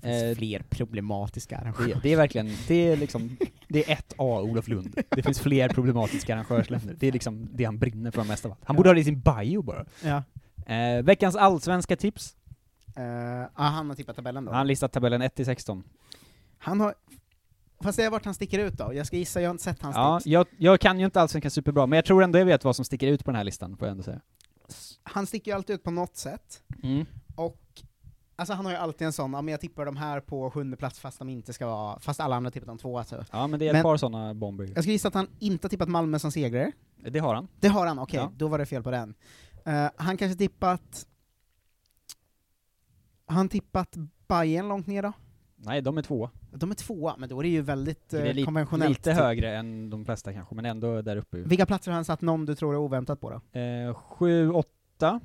Det 0.02 0.08
finns 0.08 0.22
Eh, 0.22 0.34
fler 0.36 0.62
problematiska 0.70 1.58
arrangörer. 1.58 1.88
Det, 1.94 2.00
det 2.02 2.12
är 2.12 2.16
verkligen, 2.16 2.50
det 2.68 2.74
är 2.74 2.96
liksom, 2.96 3.36
det 3.68 3.88
är 3.90 3.92
ett 3.92 4.12
A 4.18 4.40
Olof 4.42 4.68
Lund. 4.68 4.98
Det 5.16 5.22
finns 5.22 5.40
fler 5.40 5.68
problematiska 5.68 6.34
arrangörsländer. 6.34 6.94
Det 7.00 7.08
är 7.08 7.12
liksom 7.12 7.48
det 7.52 7.64
han 7.64 7.78
brinner 7.78 8.10
för 8.10 8.24
mest 8.24 8.44
av 8.44 8.50
allt. 8.52 8.60
Han 8.64 8.76
borde 8.76 8.88
ha 8.88 8.94
det 8.94 9.00
i 9.00 9.04
sin 9.04 9.20
bio 9.20 9.62
bara. 9.62 9.84
Ja. 10.04 10.22
Eh, 10.74 11.02
veckans 11.02 11.36
allsvenska 11.36 11.96
tips. 11.96 12.36
Eh, 12.96 13.04
ja, 13.04 13.48
han 13.56 13.88
har 13.88 13.96
tippat 13.96 14.16
tabellen 14.16 14.44
då. 14.44 14.50
Han 14.50 14.58
har 14.58 14.64
listat 14.64 14.92
tabellen 14.92 15.22
1-16. 15.22 15.82
Han 16.58 16.80
har... 16.80 16.94
Fast 17.82 17.96
det 17.98 18.04
är 18.04 18.10
vart 18.10 18.24
han 18.24 18.34
sticker 18.34 18.58
ut 18.58 18.74
då? 18.74 18.94
Jag 18.94 19.06
ska 19.06 19.16
gissa, 19.16 19.40
jag 19.40 19.48
har 19.48 19.54
inte 19.54 19.64
sett 19.64 19.82
hans 19.82 19.96
Ja, 19.96 20.18
tips. 20.18 20.26
jag, 20.26 20.46
jag 20.58 20.80
kan 20.80 20.98
ju 20.98 21.04
inte 21.04 21.20
allsvenskan 21.20 21.50
superbra, 21.50 21.86
men 21.86 21.96
jag 21.96 22.04
tror 22.04 22.22
ändå 22.22 22.38
jag 22.38 22.46
vet 22.46 22.64
vad 22.64 22.76
som 22.76 22.84
sticker 22.84 23.06
ut 23.06 23.24
på 23.24 23.30
den 23.30 23.36
här 23.36 23.44
listan, 23.44 23.76
får 23.76 23.88
jag 23.88 23.92
ändå 23.92 24.02
säga. 24.04 24.20
Han 25.02 25.26
sticker 25.26 25.50
ju 25.50 25.54
alltid 25.56 25.74
ut 25.74 25.82
på 25.82 25.90
något 25.90 26.16
sätt. 26.16 26.62
Mm. 26.82 27.06
Och 27.34 27.56
Alltså 28.36 28.54
han 28.54 28.64
har 28.64 28.72
ju 28.72 28.78
alltid 28.78 29.06
en 29.06 29.12
sån, 29.12 29.32
ja 29.32 29.42
men 29.42 29.52
jag 29.52 29.60
tippar 29.60 29.84
de 29.86 29.96
här 29.96 30.20
på 30.20 30.50
sjunde 30.50 30.76
plats 30.76 31.00
fast 31.00 31.18
de 31.18 31.28
inte 31.28 31.52
ska 31.52 31.66
vara, 31.66 32.00
fast 32.00 32.20
alla 32.20 32.36
andra 32.36 32.50
tippat 32.50 32.66
de 32.66 32.78
två 32.78 32.98
alltså. 32.98 33.24
Ja, 33.32 33.46
men 33.46 33.60
det 33.60 33.68
är 33.68 33.74
ett 33.74 33.82
par 33.82 33.96
sådana 33.96 34.34
bomber. 34.34 34.72
Jag 34.74 34.84
ska 34.84 34.90
gissa 34.92 35.08
att 35.08 35.14
han 35.14 35.28
inte 35.38 35.64
har 35.64 35.70
tippat 35.70 35.88
Malmö 35.88 36.18
som 36.18 36.32
segrare. 36.32 36.72
Det 36.96 37.18
har 37.18 37.34
han. 37.34 37.48
Det 37.60 37.68
har 37.68 37.86
han, 37.86 37.98
okej, 37.98 38.20
Ja. 38.20 38.32
då 38.36 38.48
var 38.48 38.58
det 38.58 38.66
fel 38.66 38.82
på 38.82 38.90
den. 38.90 39.14
Eh, 39.64 39.86
han 39.96 40.16
kanske 40.16 40.38
tippat... 40.38 41.06
Har 43.30 43.36
han 43.36 43.48
tippat 43.48 43.96
Bayern 44.28 44.68
långt 44.68 44.86
ner 44.86 45.02
då? 45.02 45.12
Nej, 45.56 45.82
de 45.82 45.98
är 45.98 46.02
två. 46.02 46.30
De 46.52 46.70
är 46.70 46.74
tvåa, 46.74 47.14
men 47.18 47.28
då 47.28 47.38
är 47.38 47.42
det 47.42 47.48
ju 47.48 47.60
väldigt 47.62 48.08
Det 48.08 48.20
är 48.20 48.26
eh, 48.26 48.34
li- 48.34 48.44
konventionellt. 48.44 48.90
lite 48.98 49.12
högre 49.12 49.56
än 49.56 49.90
de 49.90 50.04
flesta 50.04 50.32
kanske, 50.32 50.54
men 50.54 50.64
ändå 50.64 51.02
där 51.02 51.16
uppe. 51.16 51.36
Vilka 51.36 51.66
platser 51.66 51.90
har 51.90 51.94
han 51.94 52.04
satt 52.04 52.20
någon 52.20 52.46
du 52.46 52.54
tror 52.54 52.72
är 52.74 52.78
oväntat 52.78 53.20
på 53.20 53.30
då? 53.52 53.60
Eh, 53.60 53.94
sju, 53.94 54.50
åtta. 54.50 55.20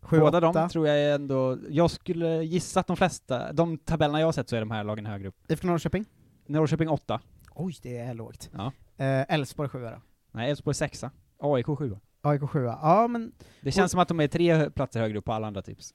Sju, 0.00 0.20
Båda 0.20 0.38
åtta. 0.48 0.60
de 0.62 0.68
tror 0.68 0.88
jag 0.88 1.14
ändå, 1.14 1.58
jag 1.68 1.90
skulle 1.90 2.42
gissa 2.44 2.80
att 2.80 2.86
de 2.86 2.96
flesta, 2.96 3.52
de 3.52 3.78
tabellerna 3.78 4.20
jag 4.20 4.26
har 4.26 4.32
sett 4.32 4.48
så 4.48 4.56
är 4.56 4.60
de 4.60 4.70
här 4.70 4.84
lagen 4.84 5.06
högre 5.06 5.28
upp. 5.28 5.36
IFK 5.50 5.66
Norrköping? 5.66 6.04
Norrköping 6.46 6.88
åtta. 6.88 7.20
Oj, 7.54 7.74
det 7.82 7.98
är 7.98 8.14
lågt. 8.14 8.50
Ja. 8.52 8.72
Eh, 8.96 9.34
Elfsborg 9.34 9.68
sjua 9.68 9.90
då? 9.90 9.96
Nej, 10.32 10.50
Elfsborg 10.50 10.74
sexa. 10.74 11.10
AIK 11.38 11.66
sjua. 11.66 12.00
AIK 12.22 12.42
sjua. 12.50 12.78
Ja, 12.82 13.06
men... 13.08 13.32
Det 13.60 13.72
känns 13.72 13.84
och- 13.84 13.90
som 13.90 14.00
att 14.00 14.08
de 14.08 14.20
är 14.20 14.28
tre 14.28 14.70
platser 14.70 15.00
högre 15.00 15.18
upp 15.18 15.24
på 15.24 15.32
alla 15.32 15.46
andra 15.46 15.62
tips. 15.62 15.94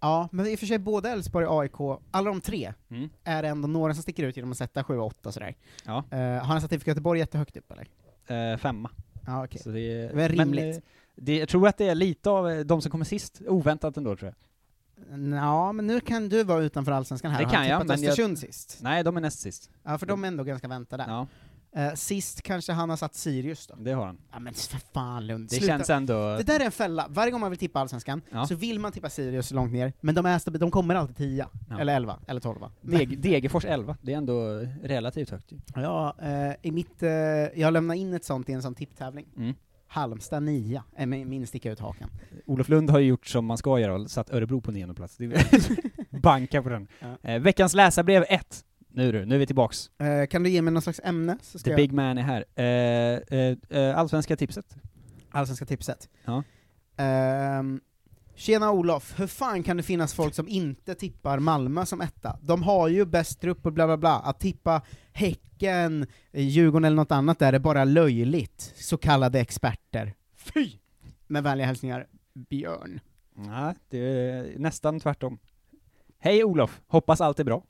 Ja, 0.00 0.28
men 0.32 0.46
i 0.46 0.54
och 0.54 0.58
för 0.58 0.66
sig 0.66 0.78
både 0.78 1.10
Elfsborg 1.10 1.46
och 1.46 1.60
AIK, 1.62 2.00
alla 2.10 2.30
de 2.30 2.40
tre, 2.40 2.72
Mm. 2.90 3.08
är 3.24 3.42
det 3.42 3.48
ändå 3.48 3.68
några 3.68 3.94
som 3.94 4.02
sticker 4.02 4.22
ut 4.22 4.36
genom 4.36 4.50
att 4.52 4.58
sätta 4.58 4.84
7 4.84 4.98
och 4.98 5.06
8 5.06 5.32
sådär. 5.32 5.54
Ja. 5.86 6.04
Eh, 6.10 6.18
har 6.18 6.40
han 6.40 6.60
satt 6.60 6.72
IFK 6.72 6.88
Göteborg 6.90 7.20
jättehögt 7.20 7.56
upp 7.56 7.72
eller? 7.72 7.88
Eh, 8.52 8.58
femma. 8.58 8.90
Ja, 9.26 9.44
okej. 9.44 9.60
Så 9.62 9.70
det 9.70 9.80
är, 9.80 10.08
Det 10.08 10.14
var 10.16 10.28
rimligt. 10.28 10.64
Men, 10.74 10.82
det, 11.24 11.36
jag 11.38 11.48
tror 11.48 11.68
att 11.68 11.76
det 11.78 11.88
är 11.88 11.94
lite 11.94 12.30
av 12.30 12.50
eh, 12.50 12.60
de 12.60 12.82
som 12.82 12.90
kommer 12.90 13.04
sist, 13.04 13.42
oväntat 13.48 13.96
ändå 13.96 14.16
tror 14.16 14.26
jag. 14.28 14.36
Ja, 15.34 15.72
men 15.72 15.86
nu 15.86 16.00
kan 16.00 16.28
du 16.28 16.44
vara 16.44 16.62
utanför 16.62 16.92
Allsvenskan 16.92 17.30
här. 17.30 17.38
Det 17.44 17.50
kan 17.50 17.66
jag, 17.66 17.86
men 17.86 18.02
jag- 18.02 18.38
sist? 18.38 18.78
Nej, 18.82 19.04
de 19.04 19.16
är 19.16 19.20
näst 19.20 19.38
sist. 19.38 19.70
Ja, 19.82 19.98
för 19.98 20.06
de 20.06 20.24
är 20.24 20.28
ändå 20.28 20.44
ganska 20.44 20.68
väntade. 20.68 21.04
Ja. 21.08 21.26
Eh, 21.76 21.92
sist 21.94 22.42
kanske 22.42 22.72
han 22.72 22.90
har 22.90 22.96
satt 22.96 23.14
Sirius 23.14 23.66
då. 23.66 23.74
Det 23.78 23.92
har 23.92 24.06
han. 24.06 24.18
Ja 24.32 24.38
men 24.40 24.54
för 24.54 24.80
fan 24.94 25.26
Lund, 25.26 25.48
Det 25.48 25.54
sluta. 25.56 25.66
känns 25.66 25.90
ändå... 25.90 26.36
Det 26.36 26.42
där 26.42 26.60
är 26.60 26.64
en 26.64 26.72
fälla, 26.72 27.06
varje 27.10 27.30
gång 27.30 27.40
man 27.40 27.50
vill 27.50 27.58
tippa 27.58 27.80
Allsvenskan, 27.80 28.22
Ja. 28.32 28.46
så 28.46 28.54
vill 28.54 28.78
man 28.80 28.92
tippa 28.92 29.10
Sirius 29.10 29.50
långt 29.50 29.72
ner, 29.72 29.92
men 30.00 30.14
de, 30.14 30.26
är 30.26 30.58
de 30.58 30.70
kommer 30.70 30.94
alltid 30.94 31.16
10, 31.16 31.46
Ja. 31.70 31.80
eller 31.80 31.96
11, 31.96 32.18
eller 32.26 32.40
12 32.40 32.58
Deg, 32.80 33.18
Degerfors 33.20 33.64
11, 33.64 33.96
det 34.02 34.12
är 34.12 34.16
ändå 34.16 34.66
relativt 34.82 35.30
högt 35.30 35.52
ju. 35.52 35.58
Ja, 35.74 36.16
eh, 36.22 36.52
i 36.62 36.70
mitt, 36.72 37.02
eh, 37.02 37.10
jag 37.60 37.72
lämnar 37.72 37.94
in 37.94 38.14
ett 38.14 38.24
sånt 38.24 38.48
i 38.48 38.52
en 38.52 38.62
sån 38.62 38.74
tipptävling. 38.74 39.26
Mm. 39.36 39.54
Halmstad 39.86 40.42
9, 40.42 40.82
är 40.96 41.06
min, 41.06 41.46
sticka 41.46 41.72
ut 41.72 41.80
hakan. 41.80 42.10
Olof 42.46 42.68
Lund 42.68 42.90
har 42.90 42.98
ju 42.98 43.06
gjort 43.06 43.26
som 43.26 43.44
man 43.46 43.58
ska 43.58 43.78
göra 43.78 43.94
och 43.94 44.10
satt 44.10 44.30
Örebro 44.30 44.60
på 44.60 44.70
nionde 44.72 44.94
plats. 44.94 45.18
Banka 46.22 46.62
på 46.62 46.68
den. 46.68 46.88
Ja. 47.22 47.38
Veckans 47.38 47.74
läsarbrev 47.74 48.24
1. 48.28 48.64
Nu 48.92 49.12
du, 49.12 49.24
nu 49.24 49.34
är 49.34 49.38
vi 49.38 49.46
tillbaks. 49.46 49.90
Eh, 49.98 50.26
kan 50.26 50.42
du 50.42 50.50
ge 50.50 50.62
mig 50.62 50.72
något 50.72 50.84
slags 50.84 51.00
ämne? 51.04 51.38
Så 51.42 51.58
ska 51.58 51.64
The 51.64 51.70
jag... 51.70 51.76
big 51.76 51.92
man 51.92 52.18
är 52.18 52.22
här. 52.22 52.44
Eh, 52.54 53.38
eh, 53.38 53.56
eh, 53.68 53.98
allsvenska 53.98 54.36
tipset. 54.36 54.76
Allsvenska 55.30 55.66
tipset. 55.66 56.08
Ja. 56.24 56.42
Ehm, 56.96 57.80
tjena 58.34 58.70
Olof, 58.70 59.20
hur 59.20 59.26
fan 59.26 59.62
kan 59.62 59.76
det 59.76 59.82
finnas 59.82 60.14
folk 60.14 60.34
som 60.34 60.48
inte 60.48 60.94
tippar 60.94 61.38
Malmö 61.38 61.86
som 61.86 62.00
etta? 62.00 62.38
De 62.42 62.62
har 62.62 62.88
ju 62.88 63.04
bäst 63.04 63.40
trupp 63.40 63.66
och 63.66 63.72
bla 63.72 63.86
bla 63.86 63.96
bla. 63.96 64.18
Att 64.18 64.40
tippa 64.40 64.82
Häcken, 65.12 66.06
eh, 66.32 66.44
Djurgården 66.44 66.84
eller 66.84 66.96
något 66.96 67.12
annat 67.12 67.38
där 67.38 67.52
är 67.52 67.58
bara 67.58 67.84
löjligt. 67.84 68.72
Så 68.76 68.96
kallade 68.96 69.40
experter. 69.40 70.14
Fy! 70.36 70.70
Med 71.26 71.42
vänliga 71.42 71.66
hälsningar, 71.66 72.06
Björn. 72.34 73.00
Nej, 73.34 73.74
det 73.88 73.98
är 73.98 74.58
nästan 74.58 75.00
tvärtom. 75.00 75.38
Hej 76.18 76.44
Olof, 76.44 76.80
hoppas 76.86 77.20
allt 77.20 77.40
är 77.40 77.44
bra. 77.44 77.62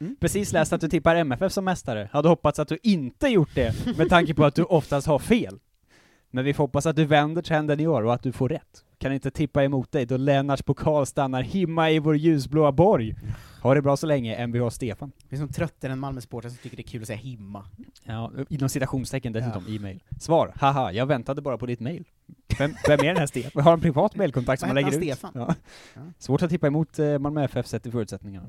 Mm. 0.00 0.16
Precis 0.20 0.52
läst 0.52 0.72
att 0.72 0.80
du 0.80 0.88
tippar 0.88 1.16
MFF 1.16 1.52
som 1.52 1.64
mästare. 1.64 2.08
Hade 2.12 2.28
hoppats 2.28 2.58
att 2.58 2.68
du 2.68 2.78
inte 2.82 3.28
gjort 3.28 3.54
det, 3.54 3.96
med 3.98 4.08
tanke 4.08 4.34
på 4.34 4.44
att 4.44 4.54
du 4.54 4.62
oftast 4.62 5.06
har 5.06 5.18
fel. 5.18 5.58
Men 6.30 6.44
vi 6.44 6.54
får 6.54 6.64
hoppas 6.64 6.86
att 6.86 6.96
du 6.96 7.04
vänder 7.04 7.42
trenden 7.42 7.80
i 7.80 7.86
år 7.86 8.02
och 8.02 8.14
att 8.14 8.22
du 8.22 8.32
får 8.32 8.48
rätt. 8.48 8.84
Kan 8.98 9.12
inte 9.12 9.30
tippa 9.30 9.64
emot 9.64 9.92
dig 9.92 10.06
då 10.06 10.16
Lennarts 10.16 10.62
pokal 10.62 11.06
stannar 11.06 11.42
himma 11.42 11.90
i 11.90 11.98
vår 11.98 12.16
ljusblåa 12.16 12.72
borg. 12.72 13.14
Ha 13.62 13.74
det 13.74 13.82
bra 13.82 13.96
så 13.96 14.06
länge, 14.06 14.46
Mvh 14.46 14.68
Stefan. 14.68 15.12
Vi 15.28 15.36
är 15.36 15.38
som 15.40 15.48
trött 15.48 15.84
en 15.84 15.98
Malmösporter 15.98 16.48
som 16.48 16.58
tycker 16.58 16.76
det 16.76 16.82
är 16.82 16.84
kul 16.84 17.00
att 17.00 17.06
säga 17.06 17.18
himma. 17.18 17.64
Ja, 18.04 18.32
inom 18.48 18.68
citationstecken 18.68 19.32
dessutom, 19.32 19.64
e-mail. 19.68 20.02
Svar, 20.20 20.52
haha, 20.60 20.92
jag 20.92 21.06
väntade 21.06 21.42
bara 21.42 21.58
på 21.58 21.66
ditt 21.66 21.80
mail. 21.80 22.04
Vem, 22.58 22.74
vem 22.86 23.00
är 23.00 23.04
den 23.04 23.16
här 23.16 23.26
Stefan? 23.26 23.62
Har 23.62 23.72
en 23.72 23.80
privat 23.80 24.16
mailkontakt 24.16 24.60
som 24.60 24.68
man 24.68 24.74
lägger 24.74 24.88
ut. 24.88 24.94
Stefan? 24.94 25.32
Ja. 25.34 25.54
Ja. 25.94 26.00
Svårt 26.18 26.42
att 26.42 26.50
tippa 26.50 26.66
emot 26.66 26.98
eh, 26.98 27.18
Malmö 27.18 27.44
FF 27.44 27.66
sett 27.66 27.86
i 27.86 27.90
förutsättningarna. 27.90 28.46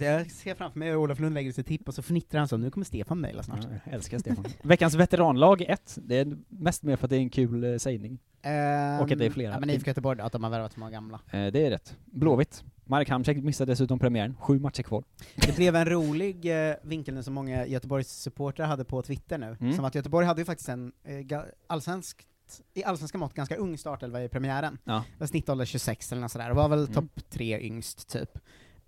Jag 0.00 0.30
ser 0.30 0.54
framför 0.54 0.78
mig 0.78 0.88
hur 0.88 0.96
Olof 0.96 1.20
Lund 1.20 1.34
lägger 1.34 1.52
sitt 1.52 1.66
tipp 1.66 1.88
och 1.88 1.94
så 1.94 2.02
fnittrar 2.02 2.38
han 2.38 2.48
så, 2.48 2.56
nu 2.56 2.70
kommer 2.70 2.84
Stefan 2.84 3.20
mejla 3.20 3.42
snart. 3.42 3.58
Ja, 3.62 3.68
jag 3.84 3.94
älskar 3.94 4.18
Stefan. 4.18 4.44
Veckans 4.62 4.94
veteranlag 4.94 5.60
1. 5.62 5.98
Det 6.02 6.16
är 6.18 6.36
mest 6.48 6.82
mer 6.82 6.96
för 6.96 7.06
att 7.06 7.10
det 7.10 7.16
är 7.16 7.20
en 7.20 7.30
kul 7.30 7.64
eh, 7.64 7.76
sägning. 7.78 8.18
Ehm, 8.42 9.00
Och 9.00 9.10
att 9.12 9.18
det 9.18 9.26
är 9.26 9.30
flera. 9.30 9.52
Ja, 9.52 9.60
men 9.60 9.70
IFK 9.70 9.88
Göteborg, 9.90 10.20
att 10.20 10.32
de 10.32 10.44
har 10.44 10.50
värvat 10.50 10.72
så 10.72 10.80
många 10.80 10.92
gamla. 10.92 11.20
Eh, 11.30 11.46
det 11.46 11.66
är 11.66 11.70
rätt. 11.70 11.96
Blåvitt. 12.04 12.64
Mark 12.84 13.08
Hamsik 13.08 13.36
missade 13.44 13.72
dessutom 13.72 13.98
premiären. 13.98 14.36
Sju 14.40 14.58
matcher 14.58 14.82
kvar. 14.82 15.04
Det 15.46 15.56
blev 15.56 15.76
en 15.76 15.84
rolig 15.86 16.68
eh, 16.70 16.74
vinkel 16.82 17.14
nu 17.14 17.22
som 17.22 17.34
många 17.34 17.66
Göteborgs 17.66 18.08
supportrar 18.22 18.66
hade 18.66 18.84
på 18.84 19.02
Twitter 19.02 19.38
nu, 19.38 19.56
Mm. 19.60 19.72
som 19.72 19.84
att 19.84 19.94
Göteborg 19.94 20.26
hade 20.26 20.40
ju 20.40 20.44
faktiskt 20.44 20.68
en 20.68 20.92
eh, 21.04 21.40
allsvenskt, 21.66 22.26
i 22.74 22.84
allsvenska 22.84 23.18
mått 23.18 23.34
ganska 23.34 23.56
ung 23.56 23.78
startelva 23.78 24.24
i 24.24 24.28
premiären. 24.28 24.78
Ja. 24.84 25.04
Var 25.18 25.26
snittålder 25.26 25.64
26 25.64 26.12
eller 26.12 26.22
något 26.22 26.32
sådär, 26.32 26.50
och 26.50 26.56
var 26.56 26.68
väl 26.68 26.78
Mm. 26.78 26.92
topp 26.94 27.20
tre 27.30 27.60
yngst 27.60 28.08
typ. 28.08 28.38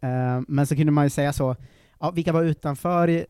Eh, 0.00 0.40
men 0.48 0.66
så 0.66 0.76
kunde 0.76 0.92
man 0.92 1.04
ju 1.04 1.10
säga 1.10 1.32
så, 1.32 1.56
ja, 2.00 2.10
vilka 2.10 2.32
var 2.32 2.42
utanför 2.42 3.08
i, 3.10 3.26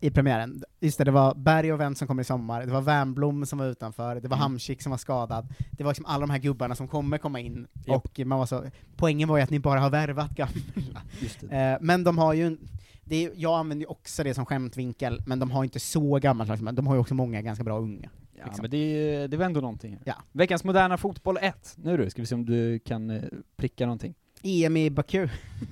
i 0.00 0.10
premiären? 0.10 0.62
Just 0.80 0.98
det, 0.98 1.04
det 1.04 1.10
var 1.10 1.34
Berg 1.34 1.72
och 1.72 1.80
Wendt 1.80 1.98
som 1.98 2.08
kommer 2.08 2.22
i 2.22 2.24
sommar, 2.24 2.66
det 2.66 2.72
var 2.72 2.80
Wernbloom 2.80 3.46
som 3.46 3.58
var 3.58 3.66
utanför, 3.66 4.14
det 4.14 4.28
var 4.28 4.36
Mm. 4.36 4.42
Hamsik 4.42 4.82
som 4.82 4.90
var 4.90 4.98
skadad, 4.98 5.48
det 5.70 5.84
var 5.84 5.90
liksom 5.90 6.06
alla 6.06 6.20
de 6.20 6.30
här 6.30 6.38
gubbarna 6.38 6.74
som 6.74 6.88
kommer 6.88 7.18
komma 7.18 7.40
in, 7.40 7.66
Japp. 7.86 8.04
och 8.04 8.26
man 8.26 8.38
var 8.38 8.46
så, 8.46 8.64
poängen 8.96 9.28
var 9.28 9.36
ju 9.36 9.42
att 9.42 9.50
ni 9.50 9.58
bara 9.58 9.80
har 9.80 9.90
värvat 9.90 10.30
gamla. 10.30 11.02
Eh, 11.50 11.78
men 11.80 12.04
de 12.04 12.18
har 12.18 12.32
ju, 12.34 12.56
det 13.04 13.24
är, 13.24 13.32
jag 13.34 13.58
använder 13.58 13.82
ju 13.84 13.90
också 13.90 14.24
det 14.24 14.34
som 14.34 14.46
skämtvinkel, 14.46 15.22
men 15.26 15.38
de 15.38 15.50
har 15.50 15.64
inte 15.64 15.80
så 15.80 16.18
gammalt 16.18 16.48
lag, 16.48 16.62
men 16.62 16.74
de 16.74 16.86
har 16.86 16.94
ju 16.94 17.00
också 17.00 17.14
många 17.14 17.42
ganska 17.42 17.64
bra 17.64 17.78
unga. 17.78 18.10
Ja, 18.38 18.44
liksom. 18.44 18.62
men 18.62 18.70
det 18.70 19.26
det 19.26 19.36
väl 19.36 19.46
ändå 19.46 19.60
någonting. 19.60 19.98
Ja. 20.04 20.14
Veckans 20.32 20.64
moderna 20.64 20.96
fotboll 20.96 21.38
1. 21.40 21.74
Nu 21.76 21.96
du, 21.96 22.10
ska 22.10 22.22
vi 22.22 22.26
se 22.26 22.34
om 22.34 22.46
du 22.46 22.78
kan 22.78 23.10
eh, 23.10 23.22
pricka 23.56 23.86
någonting. 23.86 24.14
EM 24.42 24.76
i 24.76 24.90
Baku. 24.90 25.28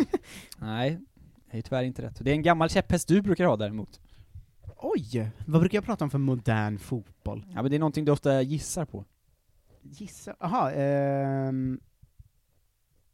Nej, 0.59 1.01
det 1.51 1.59
är 1.59 1.63
tyvärr 1.63 1.85
inte 1.85 2.03
rätt. 2.03 2.19
Det 2.21 2.31
är 2.31 2.35
en 2.35 2.43
gammal 2.43 2.71
käpphäst 2.71 3.09
du 3.09 3.23
brukar 3.23 3.47
ha 3.47 3.57
däremot. 3.57 4.01
Oj! 4.77 5.31
Vad 5.47 5.61
brukar 5.61 5.77
jag 5.79 5.85
prata 5.85 6.05
om 6.05 6.11
för 6.11 6.19
modern 6.19 6.79
fotboll? 6.79 7.47
Ja 7.55 7.63
men 7.63 7.71
det 7.71 7.77
är 7.77 7.79
någonting 7.79 8.05
du 8.05 8.13
ofta 8.13 8.43
gissar 8.43 8.85
på. 8.85 9.05
Gissa, 9.83 10.37
aha, 10.41 10.71
ehm, 10.71 11.81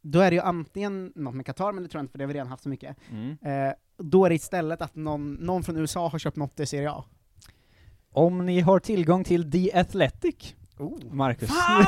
då 0.01 0.19
är 0.19 0.31
det 0.31 0.35
ju 0.35 0.41
antingen 0.41 1.11
något 1.15 1.35
med 1.35 1.45
Qatar, 1.45 1.71
men 1.71 1.83
det 1.83 1.89
tror 1.89 1.99
jag 1.99 2.03
inte, 2.03 2.11
för 2.11 2.17
det 2.17 2.23
har 2.23 2.27
vi 2.27 2.33
redan 2.33 2.47
haft 2.47 2.63
så 2.63 2.69
mycket. 2.69 2.97
Mm. 3.11 3.37
Eh, 3.41 3.73
då 3.97 4.25
är 4.25 4.29
det 4.29 4.35
istället 4.35 4.81
att 4.81 4.95
någon, 4.95 5.33
någon 5.33 5.63
från 5.63 5.77
USA 5.77 6.07
har 6.07 6.19
köpt 6.19 6.37
något 6.37 6.59
i 6.59 6.65
Serie 6.65 6.91
A. 6.91 7.05
Om 8.11 8.45
ni 8.45 8.59
har 8.59 8.79
tillgång 8.79 9.23
till 9.23 9.51
The 9.51 9.73
Athletic, 9.73 10.55
Oh. 10.81 11.13
Marcus. 11.13 11.49
Fan! 11.49 11.85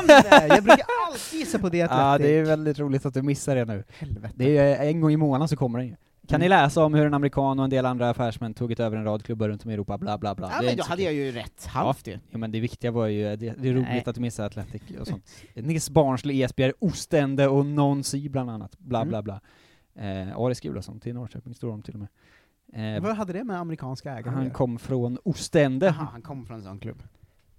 jag 0.48 0.64
brukar 0.64 0.84
alltid 1.08 1.40
gissa 1.40 1.58
på 1.58 1.68
det 1.68 1.78
Ja, 1.78 1.86
Athletic. 2.14 2.26
det 2.32 2.38
är 2.38 2.44
väldigt 2.44 2.78
roligt 2.78 3.06
att 3.06 3.14
du 3.14 3.22
missar 3.22 3.56
det 3.56 3.64
nu. 3.64 3.84
Helvete. 3.98 4.34
Det 4.36 4.58
är 4.58 4.88
en 4.88 5.00
gång 5.00 5.10
i 5.12 5.16
månaden 5.16 5.48
så 5.48 5.56
kommer 5.56 5.78
den 5.78 5.88
ju. 5.88 5.96
Kan 6.28 6.40
ni 6.40 6.46
Mm. 6.46 6.58
läsa 6.62 6.84
om 6.84 6.94
hur 6.94 7.06
en 7.06 7.14
amerikan 7.14 7.58
och 7.58 7.64
en 7.64 7.70
del 7.70 7.86
andra 7.86 8.10
affärsmän 8.10 8.54
tagit 8.54 8.80
över 8.80 8.96
en 8.96 9.04
rad 9.04 9.24
klubbar 9.24 9.48
runt 9.48 9.64
om 9.64 9.70
i 9.70 9.74
Europa, 9.74 9.98
bla 9.98 10.18
bla 10.18 10.34
bla. 10.34 10.50
Ja, 10.54 10.60
Det 10.60 10.66
men 10.66 10.76
då 10.76 10.84
hade 10.84 11.02
jag 11.02 11.12
ju 11.12 11.32
rätt, 11.32 11.66
halvt 11.66 12.06
ju. 12.06 12.18
Ja 12.30 12.38
men 12.38 12.52
det 12.52 12.60
viktiga 12.60 12.90
var 12.90 13.06
ju, 13.06 13.36
det, 13.36 13.36
det 13.36 13.68
är 13.68 13.72
roligt 13.72 13.88
Nej. 13.88 14.02
att 14.06 14.14
du 14.14 14.20
missade 14.20 14.46
Atletic 14.46 14.82
och 15.00 15.06
sånt. 15.06 15.24
Nils 15.54 15.90
Barnsley, 15.90 16.42
Esbjerg, 16.42 16.72
Ostende 16.78 17.48
och 17.48 17.66
Nancy 17.66 18.28
bland 18.28 18.50
annat. 18.50 18.78
Bla 18.78 18.98
Mm. 19.00 19.08
bla 19.08 19.22
bla. 19.22 19.40
Eh, 19.98 20.36
Aris 20.38 20.60
Gulason 20.60 21.00
till 21.00 21.14
Norrköping 21.14 21.54
står 21.54 21.68
de 21.68 21.82
till 21.82 21.94
och 21.94 22.00
med. 22.00 22.96
Eh, 22.96 23.02
Vad 23.02 23.16
hade 23.16 23.32
det 23.32 23.44
med 23.44 23.60
amerikanska 23.60 24.12
ägare 24.18 24.34
han 24.34 24.50
kom 24.50 24.78
från 24.78 25.18
Ostende. 25.24 25.86
Jaha, 25.86 26.08
han 26.12 26.22
kom 26.22 26.46
från 26.46 26.56
en 26.56 26.62
sån 26.64 26.78
klubb. 26.78 27.02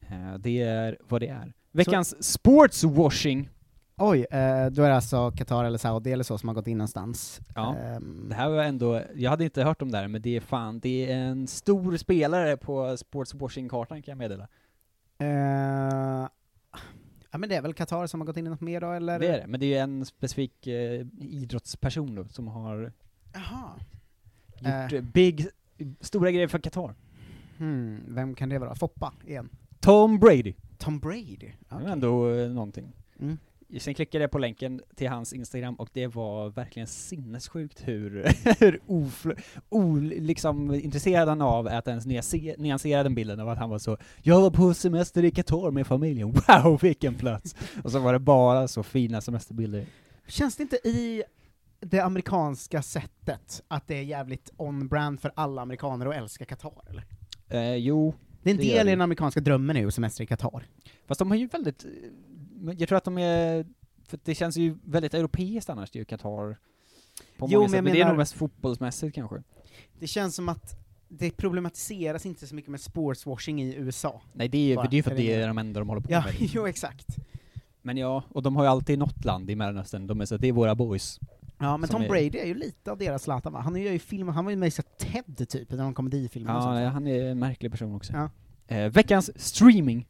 Eh, 0.10 0.34
det 0.39 0.62
är 0.62 0.97
vad 1.08 1.22
det 1.22 1.28
är. 1.28 1.53
Veckans 1.72 2.24
sportswashing. 2.34 3.49
Oj, 3.97 4.20
eh, 4.32 4.66
då 4.72 4.84
är 4.84 4.89
det 4.89 4.95
alltså 4.95 5.32
Qatar 5.32 5.66
eller 5.66 5.78
Saudi 5.78 6.12
eller 6.12 6.24
så 6.24 6.38
som 6.38 6.49
har 6.49 6.53
gått 6.53 6.68
in 6.68 6.78
någonstans. 6.78 7.41
Ja. 7.56 7.76
Ehm, 7.76 8.26
Det 8.30 8.36
här 8.36 8.49
var 8.49 8.64
ändå, 8.64 9.01
jag 9.16 9.30
hade 9.30 9.43
inte 9.43 9.64
hört 9.64 9.82
om 9.82 9.91
det 9.91 9.97
här, 9.97 10.08
men 10.08 10.22
det 10.22 10.36
är 10.36 10.41
fan, 10.41 10.80
det 10.80 11.12
är 11.12 11.18
en 11.18 11.47
stor 11.47 11.97
spelare 11.97 12.58
på 12.58 12.97
sportswashing-kartan 12.97 14.01
kan 14.01 14.12
jag 14.12 14.18
meddela. 14.18 14.47
eh, 15.18 16.28
ja 17.32 17.38
men 17.38 17.49
det 17.49 17.56
är 17.56 17.62
väl 17.62 17.74
Qatar 17.74 18.08
som 18.08 18.20
har 18.22 18.26
gått 18.28 18.38
in 18.38 18.47
i 18.47 18.49
något 18.49 18.62
mer 18.62 18.82
då, 18.82 18.91
eller? 18.91 19.20
Det 19.20 19.28
är 19.28 19.41
det, 19.41 19.47
men 19.47 19.60
det 19.60 19.74
är 19.74 19.84
en 19.84 20.06
specifik 20.06 20.68
eh, 20.68 21.06
idrottsperson 21.22 22.16
då, 22.16 22.26
som 22.28 22.47
har 22.47 22.91
Jaha. 23.34 23.70
gjort 24.60 24.93
eh, 24.93 25.01
big, 25.01 25.47
stora 26.01 26.32
grejer 26.32 26.47
för 26.47 26.60
Qatar. 26.60 26.93
Hmm, 27.58 28.03
vem 28.08 28.36
kan 28.36 28.49
det 28.49 28.60
vara? 28.60 28.76
Foppa, 28.76 29.14
igen. 29.28 29.49
Tom 29.86 30.19
Brady. 30.19 30.53
Tom 30.77 30.99
Brady? 30.99 31.36
Det 31.36 31.53
Okej. 31.69 31.83
var 31.83 31.91
ändå 31.91 32.29
eh, 32.36 32.49
någonting. 32.49 32.93
Mm. 33.19 33.38
Sen 33.79 33.93
klickade 33.93 34.23
jag 34.23 34.31
på 34.31 34.39
länken 34.39 34.81
till 34.95 35.09
hans 35.09 35.33
Instagram 35.33 35.75
och 35.75 35.89
det 35.93 36.07
var 36.07 36.49
verkligen 36.49 36.88
sinnessjukt 36.88 37.88
hur, 37.88 38.23
hur 38.59 38.79
ofl- 38.88 39.41
o, 39.69 39.95
liksom, 39.99 40.73
intresserad 40.73 41.29
han 41.29 41.41
av 41.41 41.67
att 41.67 41.88
ens 41.88 42.05
nyanse- 42.05 42.55
nyansera 42.57 43.03
den 43.03 43.15
bilden 43.15 43.39
av 43.39 43.49
att 43.49 43.57
han 43.57 43.69
var 43.69 43.77
så 43.79 43.97
Jag 44.21 44.41
var 44.41 44.51
på 44.51 44.73
semester 44.73 45.23
i 45.23 45.31
Qatar 45.31 45.71
med 45.71 45.88
familjen, 45.88 46.31
wow 46.47 46.79
vilken 46.81 47.15
plats! 47.15 47.55
och 47.83 47.91
så 47.91 47.99
var 47.99 48.13
det 48.13 48.19
bara 48.19 48.67
så 48.67 48.83
fina 48.83 49.21
semesterbilder. 49.21 49.86
Känns 50.27 50.55
det 50.55 50.63
inte 50.63 50.75
i 50.75 51.23
det 51.79 51.99
amerikanska 51.99 52.81
sättet 52.81 53.61
att 53.67 53.88
det 53.88 53.97
är 53.97 54.03
jävligt 54.03 54.49
on-brand 54.57 55.19
för 55.19 55.31
alla 55.36 55.61
amerikaner 55.61 56.05
att 56.05 56.15
älska 56.15 56.45
Qatar, 56.45 56.83
eller? 56.89 57.05
Eh, 57.49 57.75
jo, 57.75 58.13
Det 58.46 58.50
är 58.50 58.52
en 58.52 58.58
Det 58.58 58.64
del 58.74 58.88
i 58.88 58.91
den 58.91 59.02
amerikanska 59.02 59.39
drömmen 59.39 59.76
nu, 59.76 59.91
semester 59.91 60.24
i 60.24 60.28
Qatar. 60.28 60.68
fast 61.08 61.20
de 61.20 61.32
har 61.32 61.38
ju 61.38 61.48
väldigt, 61.48 61.86
eh, 61.86 61.91
jag 62.80 62.88
tror 62.89 62.98
att 62.98 63.04
de 63.04 63.18
är, 63.18 63.66
för 64.08 64.20
det 64.24 64.36
känns 64.36 64.58
ju 64.58 64.76
väldigt 64.84 65.14
europeiskt 65.14 65.70
annars, 65.70 65.91
det 65.91 65.98
är 65.98 66.02
ju 66.02 66.06
Qatar. 66.06 66.58
På 67.38 67.48
Jo, 67.50 67.60
många 67.60 67.60
men 67.60 67.70
sätt, 67.70 67.84
men 67.84 67.93
det 67.93 68.02
är 68.02 68.08
nog 68.08 68.18
mest 68.18 68.34
fotbollsmässigt 68.34 69.16
kanske. 69.16 69.43
Det 70.00 70.08
känns 70.08 70.36
som 70.36 70.50
att 70.50 70.76
det 71.08 71.38
problematiseras 71.38 72.26
inte 72.26 72.48
så 72.48 72.56
mycket 72.56 72.72
med 72.72 72.82
sportswashing 72.82 73.62
i 73.64 73.76
USA. 73.76 74.22
Nej 74.34 74.48
det 74.50 74.58
är 74.58 74.62
ju 74.68 74.76
Bara, 74.76 74.88
det 74.88 74.98
är 74.98 75.04
för 75.04 75.12
att 75.12 75.18
det 75.18 75.34
är 75.34 75.48
de 75.48 75.58
enda 75.58 75.80
de 75.80 75.89
håller 75.89 76.02
på 76.02 76.12
Ja, 76.12 76.24
med. 76.26 76.34
jo 76.39 76.68
exakt. 76.68 77.08
Men 77.82 77.98
ja, 77.98 78.24
och 78.30 78.43
de 78.43 78.56
har 78.56 78.64
ju 78.64 78.70
alltid 78.70 79.00
något 79.00 79.26
land 79.26 79.50
i 79.50 79.56
Mellanöstern, 79.56 80.08
de 80.08 80.22
är 80.22 80.26
så 80.26 80.36
att 80.36 80.41
det 80.41 80.48
är 80.48 80.52
våra 80.52 80.76
boys. 80.76 81.20
Ja, 81.58 81.78
men 81.78 81.89
Tom 81.89 82.01
är- 82.01 82.08
Brady 82.10 82.38
är 82.38 82.45
ju 82.45 82.53
lite 82.53 82.91
av 82.91 82.97
deras 82.97 83.24
Zlatan 83.24 83.53
va? 83.53 83.60
Han 83.60 83.76
gör 83.76 83.91
ju 83.91 83.99
film, 83.99 84.28
han 84.28 84.45
var 84.45 84.51
ju 84.51 84.58
med 84.58 84.68
i 84.68 84.72
så 84.72 84.82
Ted 84.82 85.49
typ, 85.49 85.74
i 85.74 85.76
någon 85.76 85.93
komedifilm 85.93 86.47
och 86.49 86.56
Ja, 86.56 86.62
sånt. 86.62 86.76
nej, 86.76 86.86
han 86.88 87.08
är 87.08 87.26
en 87.26 87.39
märklig 87.39 87.72
person 87.72 87.95
också. 87.95 88.14
Ja. 88.14 88.30
Eh, 88.76 88.91
veckans 88.91 89.32
streaming. 89.36 90.08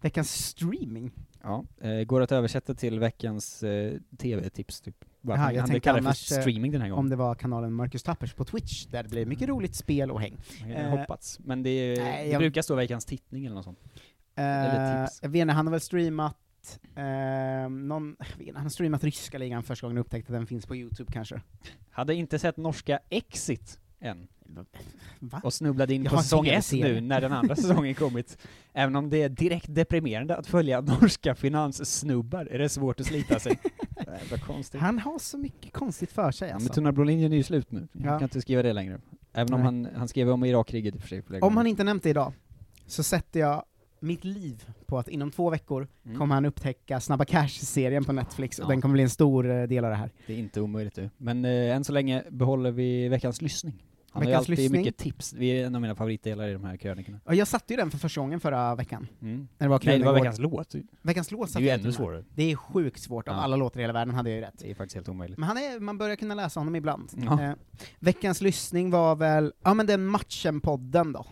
Veckans 0.00 0.30
streaming. 0.46 1.12
Ja, 1.42 1.64
eh, 1.80 2.02
går 2.04 2.20
att 2.22 2.32
översätta 2.32 2.74
till 2.74 2.98
veckans 3.00 3.62
eh, 3.62 3.94
TV-tips 4.18 4.80
typ. 4.80 5.04
Jaha, 5.20 5.36
han- 5.36 5.54
jag 5.54 5.60
han 5.62 5.70
tänkte 5.70 5.80
kallar 5.84 5.96
det 5.98 6.02
för 6.02 6.08
annars, 6.08 6.32
eh, 6.32 6.40
streaming 6.40 6.72
den 6.72 6.80
här 6.80 6.88
gången. 6.88 6.98
Om 6.98 7.08
det 7.08 7.16
var 7.16 7.34
kanalen 7.34 7.72
Marcus 7.72 8.02
Tappers 8.02 8.32
på 8.34 8.44
Twitch, 8.44 8.86
där 8.86 9.02
det 9.02 9.08
blir 9.08 9.26
mycket 9.26 9.48
roligt 9.48 9.74
spel 9.74 10.10
och 10.10 10.20
häng. 10.20 10.36
Jag 10.68 10.70
Eh, 10.70 10.90
hoppats. 10.90 11.38
Men 11.44 11.62
det, 11.62 11.70
är- 11.70 11.96
nej, 12.04 12.24
det 12.24 12.30
jag- 12.32 12.38
brukar 12.40 12.62
stå 12.62 12.74
veckans 12.74 13.04
tittning 13.04 13.46
eller 13.46 13.54
något 13.56 13.64
sånt. 13.64 13.78
Eller 14.34 15.00
Eh, 15.02 15.06
tips. 15.06 15.18
jag 15.22 15.28
vet 15.28 15.40
inte, 15.42 15.54
han 15.54 15.66
har 15.66 15.70
väl 15.70 15.80
streamat, 15.80 16.36
eh, 16.96 17.68
någon, 17.68 18.16
han 18.54 18.62
har 18.62 18.68
streamat 18.68 19.04
ryska 19.04 19.38
ligan 19.38 19.62
första 19.62 19.86
gången 19.86 19.98
och 19.98 20.06
upptäckte 20.06 20.32
att 20.32 20.38
den 20.38 20.46
finns 20.46 20.66
på 20.66 20.76
youtube 20.76 21.12
kanske. 21.12 21.40
Hade 21.90 22.14
inte 22.14 22.38
sett 22.38 22.56
norska 22.56 22.98
Exit 23.10 23.78
än. 24.00 24.28
Va? 25.18 25.40
Och 25.44 25.54
snubblade 25.54 25.94
in 25.94 26.04
Jag 26.04 26.12
på 26.12 26.22
säsong 26.22 26.46
ett 26.46 26.72
nu 26.72 27.00
när 27.00 27.20
den 27.20 27.32
andra 27.32 27.56
säsongen 27.62 27.94
kommit. 27.94 28.38
Även 28.72 28.96
om 28.96 29.10
det 29.10 29.22
är 29.22 29.28
direkt 29.28 29.74
deprimerande 29.74 30.36
att 30.36 30.46
följa 30.46 30.80
norska 30.80 31.34
finanssnubbar 31.34 32.46
är 32.46 32.58
det 32.58 32.68
svårt 32.68 33.00
att 33.00 33.06
slita 33.06 33.38
sig. 33.38 33.58
Han 34.72 34.98
har 34.98 35.18
så 35.18 35.38
mycket 35.38 35.72
konstigt 35.72 36.12
för 36.12 36.30
sig 36.30 36.48
Ja, 36.48 36.54
men 36.54 36.62
alltså. 36.62 36.74
Tunna 36.74 36.92
blå 36.92 37.04
linjen 37.04 37.32
är 37.32 37.36
ju 37.36 37.42
slut 37.42 37.72
nu. 37.72 37.88
Ja. 37.92 38.02
kan 38.02 38.22
inte 38.22 38.40
skriva 38.40 38.62
det 38.62 38.72
längre. 38.72 39.00
Även 39.32 39.54
om 39.54 39.60
Nej. 39.60 39.64
han, 39.64 39.88
han 39.96 40.08
skrev 40.08 40.30
om 40.30 40.44
Irakkriget 40.44 40.94
i 40.94 40.98
och 40.98 41.02
för 41.02 41.08
sig. 41.08 41.40
Om 41.40 41.56
han 41.56 41.66
inte 41.66 41.84
nämnt 41.84 42.02
det 42.02 42.10
idag, 42.10 42.32
så 42.86 43.02
sätter 43.02 43.40
jag 43.40 43.64
mitt 44.00 44.24
liv 44.24 44.64
på 44.86 44.98
att 44.98 45.08
inom 45.08 45.30
två 45.30 45.50
veckor 45.50 45.88
Mm. 46.06 46.18
kommer 46.18 46.34
han 46.34 46.44
upptäcka 46.44 47.00
Snabba 47.00 47.24
Cash-serien 47.24 48.04
på 48.04 48.12
Netflix, 48.12 48.58
och 48.58 48.64
Ja. 48.64 48.68
den 48.68 48.80
kommer 48.80 48.92
bli 48.92 49.02
en 49.02 49.10
stor 49.10 49.50
eh, 49.50 49.62
del 49.62 49.84
av 49.84 49.90
det 49.90 49.96
här. 49.96 50.10
Det 50.26 50.32
är 50.34 50.38
inte 50.38 50.60
omöjligt 50.60 50.94
du. 50.94 51.10
Men 51.16 51.44
eh, 51.44 51.76
än 51.76 51.84
så 51.84 51.92
länge 51.92 52.24
behåller 52.30 52.70
vi 52.70 53.08
veckans 53.08 53.42
lyssning. 53.42 53.82
Han 54.10 54.22
har 54.22 54.30
Veckans 54.30 54.42
alltid 54.48 54.58
lyssning. 54.58 54.80
mycket 54.80 54.96
tips. 54.96 55.32
Vi 55.32 55.48
är 55.50 55.66
en 55.66 55.74
av 55.74 55.80
mina 55.80 55.94
favoritdelar 55.94 56.48
i 56.48 56.52
de 56.52 56.64
här 56.64 56.76
krönikorna. 56.76 57.20
Och 57.24 57.34
jag 57.34 57.48
satte 57.48 57.72
ju 57.72 57.76
den 57.76 57.90
för 57.90 57.98
första 57.98 58.20
gången 58.20 58.40
förra 58.40 58.74
veckan. 58.74 59.08
Mm. 59.22 59.48
När 59.58 59.66
det 59.66 59.68
var 59.68 59.80
Nej, 59.84 59.98
det 59.98 60.04
var 60.04 60.12
veckans 60.14 60.38
låt. 60.38 60.74
Veckans 61.02 61.30
låt 61.30 61.40
Det 61.40 61.48
är 61.48 61.52
satte 61.52 61.64
ju 61.64 61.70
ännu 61.70 61.92
svårare. 61.92 62.24
Det 62.34 62.52
är 62.52 62.56
sjukt 62.56 63.00
svårt, 63.02 63.28
av 63.28 63.34
Ja. 63.36 63.40
alla 63.42 63.56
låtar 63.56 63.80
i 63.80 63.82
hela 63.82 63.92
världen 63.92 64.14
hade 64.14 64.30
jag 64.30 64.36
ju 64.36 64.42
rätt. 64.44 64.58
Det 64.58 64.70
är 64.70 64.74
faktiskt 64.74 64.94
helt 64.94 65.08
omöjligt. 65.08 65.38
Men 65.38 65.48
han 65.48 65.56
är, 65.56 65.80
man 65.80 65.98
börjar 65.98 66.16
kunna 66.16 66.34
läsa 66.34 66.60
honom 66.60 66.76
ibland. 66.76 67.10
Ja. 67.16 67.42
Eh, 67.42 67.52
veckans 67.98 68.40
lyssning 68.40 68.90
var 68.90 69.16
väl, 69.16 69.52
ja 69.64 69.74
men 69.74 69.86
den 69.86 70.06
matchen-podden 70.06 71.12
då. 71.12 71.26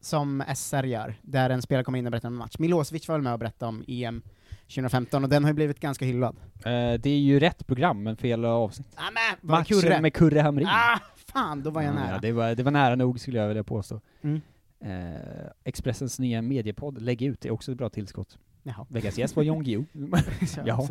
Som 0.00 0.44
SR 0.54 0.84
gör, 0.84 1.14
där 1.22 1.50
en 1.50 1.62
spelare 1.62 1.84
kommer 1.84 1.98
in 1.98 2.06
och 2.06 2.10
berättar 2.10 2.28
om 2.28 2.34
en 2.34 2.38
match. 2.38 2.54
Milosevic 2.58 3.08
var 3.08 3.14
väl 3.14 3.22
med 3.22 3.32
och 3.32 3.38
berättade 3.38 3.68
om 3.68 3.84
EM 3.88 4.22
2015, 4.60 5.24
och 5.24 5.30
den 5.30 5.44
har 5.44 5.50
ju 5.50 5.54
blivit 5.54 5.80
ganska 5.80 6.04
hyllad. 6.04 6.36
Eh, 6.54 6.62
det 7.00 7.06
är 7.06 7.18
ju 7.18 7.40
rätt 7.40 7.66
program, 7.66 8.02
men 8.02 8.16
fel 8.16 8.44
avsnitt. 8.44 8.88
Ah, 8.94 9.02
men, 9.02 9.50
Matchen 9.50 9.80
Kurre? 9.80 10.00
med 10.00 10.14
Kurre 10.14 10.40
Hamrin. 10.40 10.68
Ah, 10.70 10.98
fan, 11.32 11.62
då 11.62 11.70
var 11.70 11.82
jag 11.82 11.90
Ja, 11.90 11.94
nära. 11.94 12.12
Ja, 12.12 12.18
det, 12.22 12.32
var, 12.32 12.54
det 12.54 12.62
var 12.62 12.70
nära 12.70 12.94
nog 12.96 13.20
skulle 13.20 13.38
jag 13.38 13.48
vilja 13.48 13.64
påstå. 13.64 14.00
Mm. 14.22 14.40
Eh, 14.80 15.50
Expressens 15.64 16.18
nya 16.18 16.42
mediepodd, 16.42 17.02
Lägg 17.02 17.22
ut, 17.22 17.44
är 17.44 17.50
också 17.50 17.72
ett 17.72 17.78
bra 17.78 17.88
tillskott. 17.88 18.38
Jaha. 18.62 18.86
Veckans 18.88 19.18
gäst 19.18 19.36
var 19.36 19.42
Jon 19.42 19.64
Guillou. 19.64 19.84
Ja. 20.64 20.88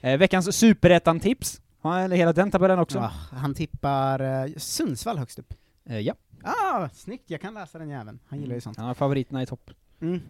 Eh, 0.00 0.18
veckans 0.18 0.56
superettan-tips. 0.56 1.60
Ja, 1.82 2.00
eller 2.00 2.16
hela 2.16 2.32
den 2.32 2.50
tabellen 2.50 2.78
också. 2.78 2.98
Ah, 2.98 3.12
han 3.32 3.54
tippar 3.54 4.44
eh, 4.44 4.52
Sundsvall 4.56 5.18
högst 5.18 5.38
upp. 5.38 5.54
Eh, 5.88 5.98
ja. 5.98 6.14
Ah, 6.42 6.88
snyggt, 6.88 7.30
jag 7.30 7.40
kan 7.40 7.54
läsa 7.54 7.78
den 7.78 7.88
jäveln. 7.88 8.18
Han 8.26 8.40
gillar 8.40 8.54
ju 8.54 8.60
sånt. 8.60 8.76
Han 8.76 8.86
har 8.86 8.94
favoriterna 8.94 9.42
i 9.42 9.46
topp. 9.46 9.70
Mm. 10.00 10.20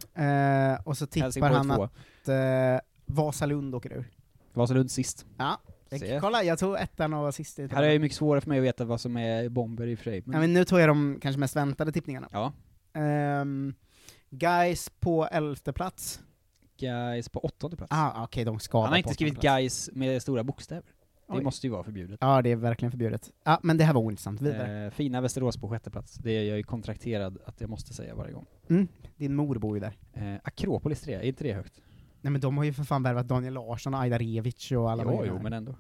Eh, 0.75 0.81
och 0.85 0.99
så 0.99 1.07
tippar 1.07 1.25
Helsingborg 1.25 1.55
han 1.55 1.67
två. 1.77 1.83
att 1.83 2.29
eh, 2.29 2.81
Vasalund 3.07 3.75
åker 3.75 3.93
ur. 3.93 4.11
Vasalund 4.53 4.91
sist. 4.91 5.27
Ja, 5.39 5.61
Se. 5.91 6.19
kolla, 6.21 6.43
jag 6.43 6.59
tog 6.59 6.77
ettan 6.79 7.15
och 7.15 7.23
var 7.23 7.33
sist 7.33 7.59
i 7.59 7.69
Här 7.73 7.83
är 7.83 7.93
det 7.93 7.99
mycket 7.99 8.17
svårare 8.19 8.41
för 8.41 8.49
mig 8.49 8.59
att 8.59 8.65
veta 8.65 8.85
vad 8.85 9.01
som 9.01 9.17
är 9.17 9.49
bomber 9.49 9.87
i 9.87 9.95
och 9.95 9.99
för 9.99 10.05
sig. 10.05 10.23
Ja, 10.27 10.41
men 10.41 10.53
nu 10.53 10.65
tog 10.65 10.81
jag 10.81 10.89
de 10.89 11.19
kanske 11.23 11.41
mest 11.41 11.57
väntade 11.57 11.93
tippningarna. 11.93 12.29
Ja. 12.33 12.53
Um, 13.41 13.75
guys 14.31 14.91
på 15.01 15.27
elfte 15.27 15.73
plats. 15.73 16.21
Guys 16.79 17.29
på 17.29 17.41
åttonde 17.41 17.77
plats. 17.77 17.93
Ah, 17.95 18.25
okej, 18.25 18.45
de 18.45 18.59
ska 18.61 18.79
Han 18.79 18.83
vara 18.83 18.91
har 18.91 18.97
inte 18.99 19.15
skrivit 19.15 19.41
plats. 19.41 19.45
guys 19.57 19.91
med 19.93 20.23
stora 20.23 20.45
bokstäver. 20.45 20.85
Det 21.29 21.35
Oj. 21.35 21.43
måste 21.43 21.67
ju 21.67 21.71
vara 21.71 21.83
förbjudet. 21.83 22.19
Ja, 22.21 22.43
det 22.43 22.51
är 22.51 22.57
verkligen 22.57 22.91
förbjudet. 22.91 23.31
Ja, 23.45 23.61
men 23.63 23.77
det 23.77 23.85
här 23.85 23.95
var 23.95 24.01
ointressant. 24.01 24.43
Vidare. 24.43 24.85
Eh, 24.85 24.91
fina 24.91 25.21
Västerås 25.21 25.57
på 25.57 25.69
sjätte 25.69 25.91
plats. 25.91 26.15
Det 26.15 26.31
är 26.31 26.43
jag 26.43 26.57
ju 26.57 26.63
kontrakterad 26.63 27.39
att 27.45 27.61
jag 27.61 27.71
måste 27.71 27.95
säga 27.95 28.15
varje 28.15 28.33
gång. 28.33 28.47
Mm, 28.69 28.89
din 29.17 29.35
mor 29.35 29.59
bor 29.59 29.77
ju 29.77 29.81
där. 29.81 29.93
Eh, 30.13 30.41
Akropolis 30.45 31.01
3, 31.01 31.15
är 31.15 31.23
inte 31.23 31.45
det 31.45 31.53
högt? 31.53 31.81
Nej 32.21 32.31
men 32.31 32.41
de 32.41 32.57
har 32.57 32.65
ju 32.65 32.73
för 32.73 32.85
fan 32.85 33.03
värvat 33.03 33.29
Daniel 33.29 33.55
Larsson 33.55 33.95
och 33.95 34.01
Aida 34.01 34.19
Revic 34.19 34.73
och 34.73 34.91
alla 34.91 35.03
jo, 35.05 35.23
jo, 35.27 35.35
här. 35.35 35.43
men 35.43 35.53
ändå. 35.53 35.75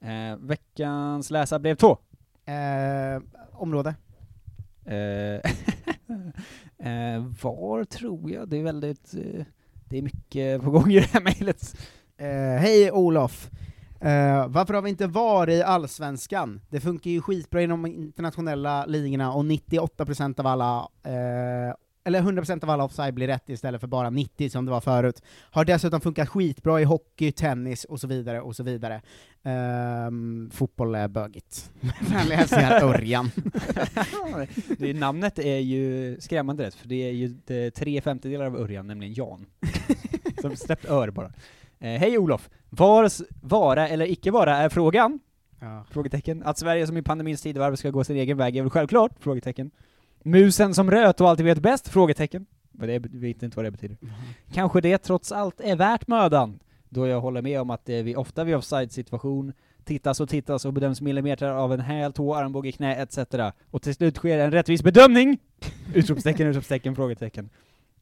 Eh, 0.00 0.36
veckans 0.36 1.30
läsarbrev 1.30 1.74
2. 1.74 1.98
Eh, 2.44 3.22
område? 3.52 3.94
Eh, 4.84 5.50
eh, 6.88 7.24
var 7.42 7.84
tror 7.84 8.30
jag? 8.30 8.48
Det 8.48 8.56
är 8.56 8.62
väldigt... 8.62 9.14
Eh, 9.14 9.44
det 9.88 9.98
är 9.98 10.02
mycket 10.02 10.62
på 10.62 10.70
gång 10.70 10.90
i 10.90 11.00
det 11.00 11.10
här 11.12 11.20
mejlet. 11.20 11.76
Hej 12.60 12.92
Olof! 12.92 13.50
Eh, 14.04 14.48
varför 14.48 14.74
har 14.74 14.82
vi 14.82 14.90
inte 14.90 15.06
VAR 15.06 15.50
i 15.50 15.62
Allsvenskan? 15.62 16.60
Det 16.70 16.80
funkar 16.80 17.10
ju 17.10 17.20
skitbra 17.20 17.62
inom 17.62 17.82
de 17.82 17.88
internationella 17.90 18.86
ligorna 18.86 19.32
och 19.32 19.44
98% 19.44 20.40
av 20.40 20.46
alla, 20.46 20.88
eh, 21.04 21.74
eller 22.04 22.20
100% 22.20 22.64
av 22.64 22.70
alla 22.70 22.84
offside 22.84 23.14
blir 23.14 23.26
rätt 23.26 23.48
istället 23.48 23.80
för 23.80 23.88
bara 23.88 24.10
90 24.10 24.50
som 24.50 24.64
det 24.64 24.70
var 24.70 24.80
förut. 24.80 25.22
Har 25.50 25.64
dessutom 25.64 26.00
funkat 26.00 26.28
skitbra 26.28 26.80
i 26.80 26.84
hockey, 26.84 27.32
tennis 27.32 27.84
och 27.84 28.00
så 28.00 28.06
vidare 28.06 28.40
och 28.40 28.56
så 28.56 28.62
vidare. 28.62 29.02
Ehm, 29.42 30.50
fotboll 30.52 30.94
är 30.94 31.08
bögigt. 31.08 31.70
Vänliga 32.00 32.38
hälsningar 32.38 32.82
Örjan. 32.82 33.30
det 34.78 34.94
namnet 34.94 35.38
är 35.38 35.58
ju 35.58 36.16
skrämmande 36.20 36.64
rätt, 36.64 36.74
för 36.74 36.88
det 36.88 37.08
är 37.08 37.12
ju 37.12 37.28
det, 37.28 37.70
tre 37.70 38.00
femtedelar 38.00 38.46
av 38.46 38.56
Örjan, 38.56 38.86
nämligen 38.86 39.14
Jan. 39.14 39.46
Som 40.40 40.56
släppt 40.56 40.84
ör 40.84 41.10
bara. 41.10 41.32
Eh, 41.84 42.00
Hej 42.00 42.18
Olof! 42.18 42.50
Vars 42.70 43.22
vara 43.40 43.88
eller 43.88 44.10
icke 44.10 44.30
vara 44.30 44.56
är 44.56 44.68
frågan? 44.68 45.20
Ja. 45.60 45.84
Frågetecken. 45.90 46.42
Att 46.42 46.58
Sverige 46.58 46.86
som 46.86 46.96
i 46.96 47.02
pandemins 47.02 47.42
tidevarv 47.42 47.76
ska 47.76 47.90
gå 47.90 48.04
sin 48.04 48.16
egen 48.16 48.36
väg 48.36 48.56
är 48.56 48.62
väl 48.62 48.70
självklart? 48.70 49.12
Frågetecken. 49.20 49.70
Musen 50.22 50.74
som 50.74 50.90
röt 50.90 51.20
och 51.20 51.28
alltid 51.28 51.46
vet 51.46 51.58
bäst? 51.58 51.88
Frågetecken. 51.88 52.46
Men 52.72 52.88
det 52.88 52.98
vet 52.98 53.42
inte 53.42 53.56
vad 53.56 53.64
det 53.64 53.70
betyder. 53.70 53.96
Kanske 54.52 54.80
det 54.80 54.98
trots 54.98 55.32
allt 55.32 55.60
är 55.60 55.76
värt 55.76 56.06
mödan? 56.06 56.58
Då 56.88 57.06
jag 57.06 57.20
håller 57.20 57.42
med 57.42 57.60
om 57.60 57.70
att 57.70 57.84
det 57.84 58.02
vi 58.02 58.16
ofta 58.16 58.44
vid 58.44 58.56
offside-situation 58.56 59.52
tittas 59.84 60.20
och 60.20 60.28
tittas 60.28 60.64
och 60.64 60.72
bedöms 60.72 61.00
millimeter 61.00 61.48
av 61.48 61.72
en 61.72 61.80
häl, 61.80 62.12
tå, 62.12 62.34
armbåge, 62.34 62.72
knä 62.72 62.96
etc. 62.96 63.18
Och 63.70 63.82
till 63.82 63.94
slut 63.94 64.16
sker 64.16 64.38
en 64.38 64.50
rättvis 64.50 64.82
bedömning! 64.82 65.38
Utropstecken, 65.94 66.46
utropstecken, 66.46 66.96
frågetecken. 66.96 67.50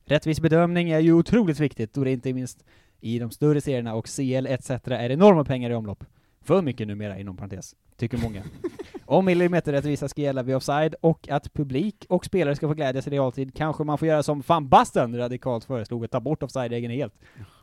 Rättvis 0.04 0.40
bedömning 0.40 0.90
är 0.90 0.98
ju 0.98 1.12
otroligt 1.12 1.60
viktigt, 1.60 1.94
då 1.94 2.04
det 2.04 2.12
inte 2.12 2.32
minst 2.32 2.64
i 3.02 3.18
de 3.18 3.30
större 3.30 3.60
serierna 3.60 3.94
och 3.94 4.06
CL 4.06 4.46
etc. 4.46 4.70
är 4.70 5.10
enorma 5.10 5.44
pengar 5.44 5.70
i 5.70 5.74
omlopp. 5.74 6.04
För 6.40 6.62
mycket 6.62 6.86
numera, 6.88 7.18
inom 7.18 7.36
parentes, 7.36 7.74
tycker 7.96 8.18
många. 8.18 8.42
Om 9.04 9.24
millimeterrättvisa 9.24 10.08
ska 10.08 10.22
gälla 10.22 10.42
vid 10.42 10.56
offside 10.56 10.94
och 11.00 11.28
att 11.28 11.52
publik 11.52 12.06
och 12.08 12.24
spelare 12.24 12.56
ska 12.56 12.68
få 12.68 12.74
glädjas 12.74 13.06
i 13.06 13.10
realtid 13.10 13.54
kanske 13.54 13.84
man 13.84 13.98
får 13.98 14.08
göra 14.08 14.22
som 14.22 14.42
fan 14.42 14.68
Basten 14.68 15.16
radikalt 15.16 15.64
föreslog, 15.64 16.04
att 16.04 16.10
ta 16.10 16.20
bort 16.20 16.42
offside-regeln 16.42 16.92
helt. 16.92 17.14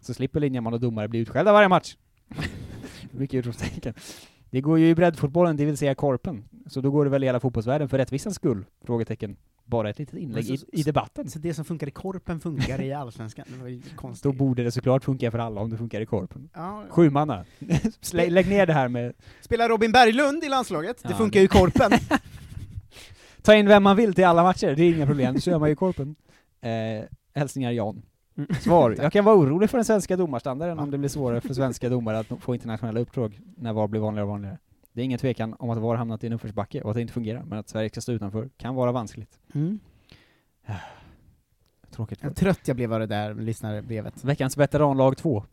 Så 0.02 0.14
slipper 0.14 0.40
linjeman 0.40 0.74
och 0.74 0.80
domare 0.80 1.08
bli 1.08 1.20
utskällda 1.20 1.54
varje 1.54 1.68
match. 1.68 1.96
Mycket 3.12 3.38
utropstecken. 3.38 3.94
Det 4.50 4.62
går 4.62 4.80
ju 4.80 4.90
i 4.90 4.96
breddfotbollen, 4.96 5.58
det 5.58 5.66
vill 5.66 5.78
säga 5.78 5.96
korpen. 5.96 6.44
Så 6.68 6.82
då 6.82 6.92
går 6.92 7.06
det 7.06 7.12
väl 7.12 7.24
i 7.24 7.26
hela 7.26 7.40
fotbollsvärlden 7.40 7.90
för 7.90 7.98
rättvisans 7.98 8.36
skull? 8.36 8.66
Frågetecken. 8.86 9.38
Bara 9.70 9.90
ett 9.90 10.00
litet 10.00 10.20
inlägg 10.20 10.50
i, 10.50 10.58
Så- 10.58 10.66
i 10.72 10.84
debatten. 10.84 11.30
Så 11.30 11.40
det 11.40 11.54
som 11.54 11.66
funkar 11.66 11.88
i 11.88 11.92
korpen 11.92 12.40
funkar 12.40 12.82
i 12.82 12.94
Allsvenskan? 12.94 13.46
Det 13.48 13.62
var 13.62 13.68
ju 13.70 13.82
konstigt. 13.96 14.24
Då 14.24 14.32
borde 14.32 14.64
det 14.64 14.72
såklart 14.72 15.04
funka 15.04 15.32
för 15.32 15.40
alla 15.40 15.62
om 15.62 15.70
det 15.70 15.78
funkar 15.78 16.02
i 16.02 16.06
korpen. 16.06 16.50
Ja. 16.54 16.84
Sjumanna. 16.90 17.46
Lägg 18.14 18.50
ner 18.50 18.66
det 18.66 18.74
här 18.74 18.88
med 18.88 19.14
Spelar 19.42 19.70
Robin 19.70 19.92
Berglund 19.92 20.44
i 20.44 20.50
landslaget? 20.50 21.04
Det 21.04 21.10
Ja, 21.10 21.16
funkar 21.16 21.34
det- 21.34 21.40
ju 21.40 21.46
i 21.46 21.48
korpen. 21.48 21.92
ta 23.42 23.56
in 23.56 23.68
vem 23.68 23.84
man 23.84 23.96
vill 23.96 24.14
till 24.14 24.26
alla 24.26 24.44
matcher, 24.44 24.76
det 24.76 24.84
är 24.84 24.96
inga 24.96 25.06
problem, 25.06 25.42
så 25.42 25.50
gör 25.50 25.60
man 25.60 25.70
ju 25.70 25.74
i 25.74 25.76
korpen. 25.76 26.16
Eh, 26.62 26.70
hälsningar 27.36 27.72
Jan. 27.72 28.02
Svar. 28.62 28.96
Jag 29.02 29.12
kan 29.14 29.26
vara 29.26 29.36
orolig 29.36 29.70
för 29.70 29.78
den 29.78 29.86
svenska 29.86 30.18
domarstandarden 30.18 30.80
om 30.80 30.92
det 30.92 30.98
blir 30.98 31.10
svårare 31.10 31.42
för 31.42 31.54
svenska 31.54 31.90
domare 31.90 32.20
att 32.20 32.28
få 32.40 32.54
internationella 32.54 33.00
uppdrag 33.00 33.40
när 33.58 33.74
VAR 33.74 33.88
blir 33.88 34.02
vanligare 34.02 34.24
och 34.26 34.30
vanligare. 34.32 34.58
Det 34.94 35.02
är 35.02 35.06
ingen 35.06 35.20
tvekan 35.20 35.56
om 35.60 35.70
att 35.70 35.78
VAR 35.78 35.96
hamnat 35.96 36.24
i 36.24 36.28
en 36.28 36.34
uppförsbacke 36.34 36.82
och 36.82 36.90
att 36.90 36.96
det 36.96 37.02
inte 37.02 37.14
fungerar, 37.14 37.44
men 37.44 37.60
att 37.60 37.70
Sverige 37.70 37.90
ska 37.90 38.02
stå 38.02 38.12
utanför 38.12 38.50
kan 38.58 38.76
vara 38.76 38.92
vanskligt. 38.92 39.40
Mm. 39.54 39.80
Tråkigt. 41.92 42.20
Jag 42.22 42.36
trött 42.36 42.68
jag 42.68 42.76
blev 42.76 42.94
av 42.94 43.00
det 43.00 43.06
där 43.06 43.34
lyssnarbrevet. 43.34 44.24
Veckans 44.24 44.58
veteranlag 44.58 45.18
2. 45.18 45.44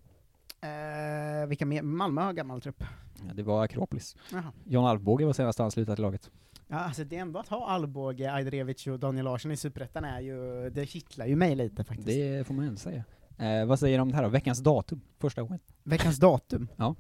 Eh, 0.61 1.47
vilka 1.49 1.67
mer? 1.67 1.83
Malmö 1.83 2.23
har 2.23 2.33
gammal 2.33 2.61
trupp. 2.61 2.85
Ja, 3.29 3.35
det 3.35 3.43
var 3.43 3.65
Akropolis. 3.65 4.17
Jaha. 4.33 4.53
John 4.65 4.85
Alvbåge 4.85 5.27
var 5.27 5.33
senast 5.33 5.61
anslutad 5.61 5.95
till 5.95 6.03
laget. 6.03 6.31
Ja, 6.69 6.77
alltså 6.77 7.05
det 7.05 7.17
är 7.17 7.21
ändå 7.21 7.39
att 7.39 7.49
ha 7.49 7.69
Alvbåge, 7.69 8.33
Ajderevic 8.33 8.87
och 8.87 8.99
Daniel 8.99 9.25
Larsson 9.25 9.51
i 9.51 9.57
Superettan 9.57 10.05
är 10.05 10.21
ju, 10.21 10.71
det 10.71 10.87
kittlar 10.87 11.27
ju 11.27 11.37
mig 11.37 11.55
lite 11.55 11.85
faktiskt. 11.85 12.09
Det 12.09 12.47
får 12.47 12.55
man 12.55 12.65
ändå 12.65 12.79
säga. 12.79 13.05
Eh, 13.39 13.67
vad 13.67 13.79
säger 13.79 13.99
du 13.99 14.03
om 14.03 14.11
det 14.11 14.17
här 14.17 14.23
då? 14.23 14.29
Veckans 14.29 14.59
datum, 14.59 15.01
första 15.19 15.43
gången. 15.43 15.61
Veckans 15.83 16.17
datum? 16.17 16.69
Ja. 16.77 16.95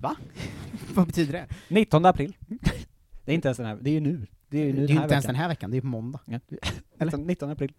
Va? 0.00 0.16
Vad 0.94 1.06
betyder 1.06 1.32
det? 1.32 1.46
19 1.68 2.04
april. 2.04 2.36
det 3.24 3.32
är 3.32 3.34
inte 3.34 3.48
ens 3.48 3.58
den 3.58 3.66
här, 3.66 3.78
det 3.80 3.90
är 3.90 3.94
ju 3.94 4.00
nu. 4.00 4.26
Det 4.48 4.58
är 4.58 4.64
ju 4.64 4.72
nu 4.72 4.78
Det 4.78 4.82
är 4.84 4.86
den 4.86 4.88
ju 4.88 4.94
här 4.98 5.02
inte 5.04 5.14
ens 5.14 5.24
veckan. 5.24 5.34
den 5.34 5.40
här 5.42 5.48
veckan, 5.48 5.70
det 5.70 5.76
är 5.76 5.80
på 5.80 5.86
måndag. 5.86 6.20
Ja. 6.24 6.40
Eller? 6.98 7.16
19 7.16 7.50
april. 7.50 7.72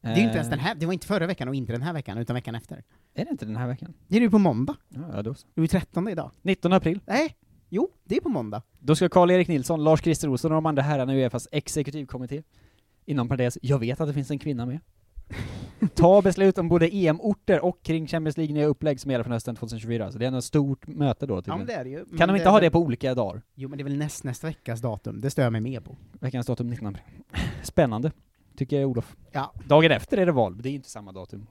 Det 0.00 0.08
är 0.08 0.16
ju 0.16 0.22
inte 0.22 0.34
ens 0.36 0.46
Eh, 0.46 0.50
den 0.50 0.58
här, 0.58 0.74
det 0.74 0.86
var 0.86 0.92
inte 0.92 1.06
förra 1.06 1.26
veckan 1.26 1.48
och 1.48 1.54
inte 1.54 1.72
den 1.72 1.82
här 1.82 1.92
veckan, 1.92 2.18
utan 2.18 2.34
veckan 2.34 2.54
efter. 2.54 2.84
Är 3.14 3.24
det 3.24 3.30
inte 3.30 3.44
den 3.44 3.56
här 3.56 3.66
veckan? 3.66 3.94
Det 4.08 4.16
är 4.16 4.20
ju 4.20 4.30
på 4.30 4.38
måndag. 4.38 4.76
Ja, 4.88 5.22
då 5.22 5.34
så. 5.34 5.46
Det 5.54 5.60
är 5.60 5.62
ju 5.62 5.68
13 5.68 6.08
idag. 6.08 6.30
19 6.42 6.72
april. 6.72 7.00
Nej, 7.06 7.36
jo, 7.68 7.90
det 8.04 8.16
är 8.16 8.20
på 8.20 8.28
måndag. 8.28 8.62
Då 8.78 8.96
ska 8.96 9.08
Karl-Erik 9.08 9.48
Nilsson, 9.48 9.84
Lars-Christer 9.84 10.28
Olsson 10.28 10.50
och 10.52 10.54
de 10.54 10.66
andra 10.66 10.82
herrarna 10.82 11.14
i 11.14 11.22
Uefas 11.22 11.48
exekutivkommitté, 11.52 12.42
inom 13.04 13.28
parentes, 13.28 13.58
jag 13.62 13.78
vet 13.78 14.00
att 14.00 14.08
det 14.08 14.14
finns 14.14 14.30
en 14.30 14.38
kvinna 14.38 14.66
med, 14.66 14.80
ta 15.94 16.22
beslut 16.22 16.58
om 16.58 16.68
både 16.68 16.88
EM-orter 16.94 17.64
och 17.64 17.82
kring 17.82 18.06
Champions 18.06 18.36
League 18.36 18.54
nya 18.54 18.66
upplägg 18.66 19.00
som 19.00 19.10
gäller 19.10 19.24
från 19.24 19.32
hösten 19.32 19.56
2024. 19.56 20.12
Så 20.12 20.18
det 20.18 20.26
är 20.26 20.38
ett 20.38 20.44
stort 20.44 20.86
möte 20.86 21.26
då 21.26 21.34
Ja, 21.34 21.40
tydligen. 21.40 21.58
men 21.58 21.66
det 21.66 21.72
är 21.74 21.84
det 21.84 21.90
ju. 21.90 22.04
Men 22.08 22.18
Kan 22.18 22.28
de 22.28 22.32
det 22.32 22.38
inte 22.38 22.48
ha 22.48 22.56
väl- 22.56 22.64
det 22.64 22.70
på 22.70 22.78
olika 22.78 23.14
dagar? 23.14 23.42
Jo, 23.54 23.68
men 23.68 23.78
det 23.78 23.82
är 23.82 23.84
väl 23.84 23.96
näst, 23.98 24.24
nästa 24.24 24.46
veckas 24.46 24.80
datum, 24.80 25.20
det 25.20 25.30
stör 25.30 25.42
jag 25.42 25.52
mig 25.52 25.60
mer 25.60 25.80
på. 25.80 25.96
Veckans 26.20 26.46
datum 26.46 26.66
19 26.70 26.86
april. 26.88 27.02
Spännande, 27.62 28.12
tycker 28.56 28.80
jag 28.80 28.90
Olof. 28.90 29.16
Ja. 29.32 29.52
Dagen 29.68 29.90
efter 29.90 30.16
är 30.18 30.26
det 30.26 30.32
val, 30.32 30.52
men 30.54 30.62
det 30.62 30.68
är 30.68 30.72
inte 30.72 30.90
samma 30.90 31.12
datum. 31.12 31.46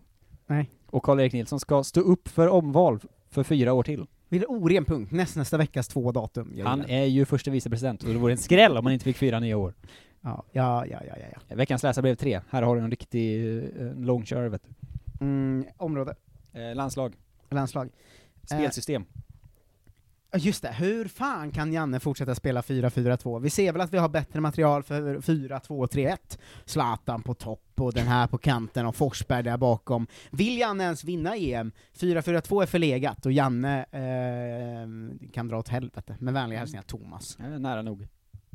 Nej. 0.48 0.70
Och 0.86 1.04
Karl-Erik 1.04 1.34
Nilsson 1.34 1.60
ska 1.60 1.84
stå 1.84 2.02
upp 2.02 2.28
för 2.28 2.48
omval 2.48 3.00
för 3.30 3.44
fyra 3.44 3.74
år 3.74 3.84
till. 3.84 4.06
Det 4.30 4.38
är 4.38 4.40
en 4.40 4.46
oren 4.48 4.86
punkt, 4.86 5.12
näst, 5.12 5.36
nästa 5.36 5.58
veckas 5.58 5.88
två 5.88 6.12
datum. 6.12 6.62
Han 6.66 6.86
är 6.90 7.06
ju 7.06 7.26
förste 7.26 7.52
vicepresident 7.52 8.04
och 8.04 8.10
det 8.10 8.18
vore 8.18 8.32
en 8.34 8.38
skräll 8.38 8.78
om 8.78 8.86
han 8.86 8.94
inte 8.94 9.04
fick 9.06 9.18
fyra 9.18 9.40
nya 9.40 9.58
år. 9.58 9.74
Ja, 10.22 10.44
ja, 10.52 10.86
ja, 10.86 11.00
ja, 11.08 11.16
ja. 11.48 11.56
Veckans 11.56 11.84
läsarbrev 11.84 12.16
3. 12.16 12.42
Här 12.50 12.62
har 12.62 12.76
du 12.76 12.82
en 12.82 12.92
riktig 12.92 13.58
eh, 13.58 13.94
långkörare 13.96 14.50
vet 14.50 14.64
du. 14.64 15.26
Mm, 15.26 15.66
område, 15.78 16.16
Eh, 16.54 16.76
landslag. 16.76 17.16
landslag. 17.50 17.90
Spelsystem. 18.44 19.06
Ja, 20.32 20.40
Just 20.40 20.62
det, 20.62 20.72
hur 20.74 21.06
fan 21.08 21.52
kan 21.52 21.74
Janne 21.74 22.00
fortsätta 22.00 22.36
spela 22.36 22.62
4-4-2? 22.62 23.40
Vi 23.40 23.50
ser 23.50 23.72
väl 23.72 23.82
att 23.82 23.94
vi 23.94 23.98
har 23.98 24.10
bättre 24.10 24.40
material 24.42 24.84
för 24.84 25.18
4-2-3-1. 25.22 26.40
Zlatan 26.66 27.24
på 27.24 27.34
topp, 27.34 27.72
och 27.76 27.94
den 27.94 28.08
här 28.08 28.28
på 28.28 28.38
kanten, 28.38 28.86
och 28.86 28.96
Forsberg 28.96 29.44
där 29.44 29.58
bakom. 29.58 30.08
Vill 30.32 30.58
Janne 30.58 30.84
ens 30.84 31.04
vinna 31.04 31.36
EM? 31.36 31.72
4-4-2 32.00 32.62
är 32.62 32.66
förlegat, 32.66 33.26
och 33.26 33.32
Janne 33.32 33.80
eh, 33.92 35.30
kan 35.32 35.48
dra 35.48 35.58
åt 35.58 35.68
helvete. 35.70 36.16
Med 36.20 36.34
vänliga 36.34 36.60
hälsningar, 36.60 36.84
Thomas. 36.84 37.38
Ja, 37.40 37.46
nära 37.60 37.82
nog. 37.82 38.08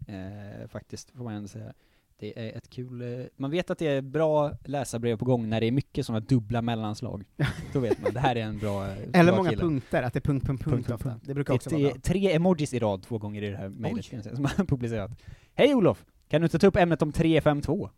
Eh, 0.06 0.68
faktiskt, 0.68 1.10
får 1.10 1.24
man 1.24 1.34
ändå 1.34 1.48
säga. 1.48 1.72
Det 2.16 2.38
är 2.48 2.56
ett 2.58 2.70
kul... 2.70 3.02
Eh, 3.20 3.26
man 3.36 3.50
vet 3.50 3.70
att 3.70 3.78
det 3.78 3.86
är 3.86 4.02
bra 4.02 4.52
läsarbrev 4.64 5.16
på 5.16 5.24
gång 5.24 5.48
när 5.48 5.60
det 5.60 5.66
är 5.66 5.72
mycket 5.72 6.06
sådana 6.06 6.20
dubbla 6.20 6.62
mellanslag. 6.62 7.24
Då 7.72 7.80
vet 7.80 8.02
man, 8.02 8.12
det 8.12 8.20
här 8.20 8.36
är 8.36 8.40
en 8.42 8.58
bra 8.58 8.86
eh, 8.86 8.96
Eller 9.12 9.32
bra 9.32 9.36
många 9.36 9.50
kille. 9.50 9.62
punkter, 9.62 10.02
att 10.02 10.12
det 10.12 10.18
är 10.18 10.20
punkt, 10.20 10.46
punkt, 10.46 10.64
punkt, 10.64 10.74
Punkt, 10.74 10.86
punkt, 10.88 10.94
ofta. 11.00 11.10
punkt. 11.10 11.22
Det 11.26 11.34
brukar 11.34 11.54
också 11.54 11.70
det 11.70 11.76
vara 11.76 11.92
bra. 11.92 12.00
tre 12.02 12.32
emojis 12.32 12.74
i 12.74 12.78
rad 12.78 13.02
två 13.02 13.18
gånger 13.18 13.42
i 13.42 13.50
det 13.50 13.56
här 13.56 13.68
mejlet 13.68 14.34
som 14.36 14.44
han 14.44 14.66
publicerat. 14.66 15.10
Hej 15.54 15.74
Olof! 15.74 16.04
Kan 16.28 16.40
du 16.40 16.44
inte 16.44 16.58
ta 16.58 16.66
upp 16.66 16.76
ämnet 16.76 17.02
om 17.02 17.12
3-5-2? 17.12 17.90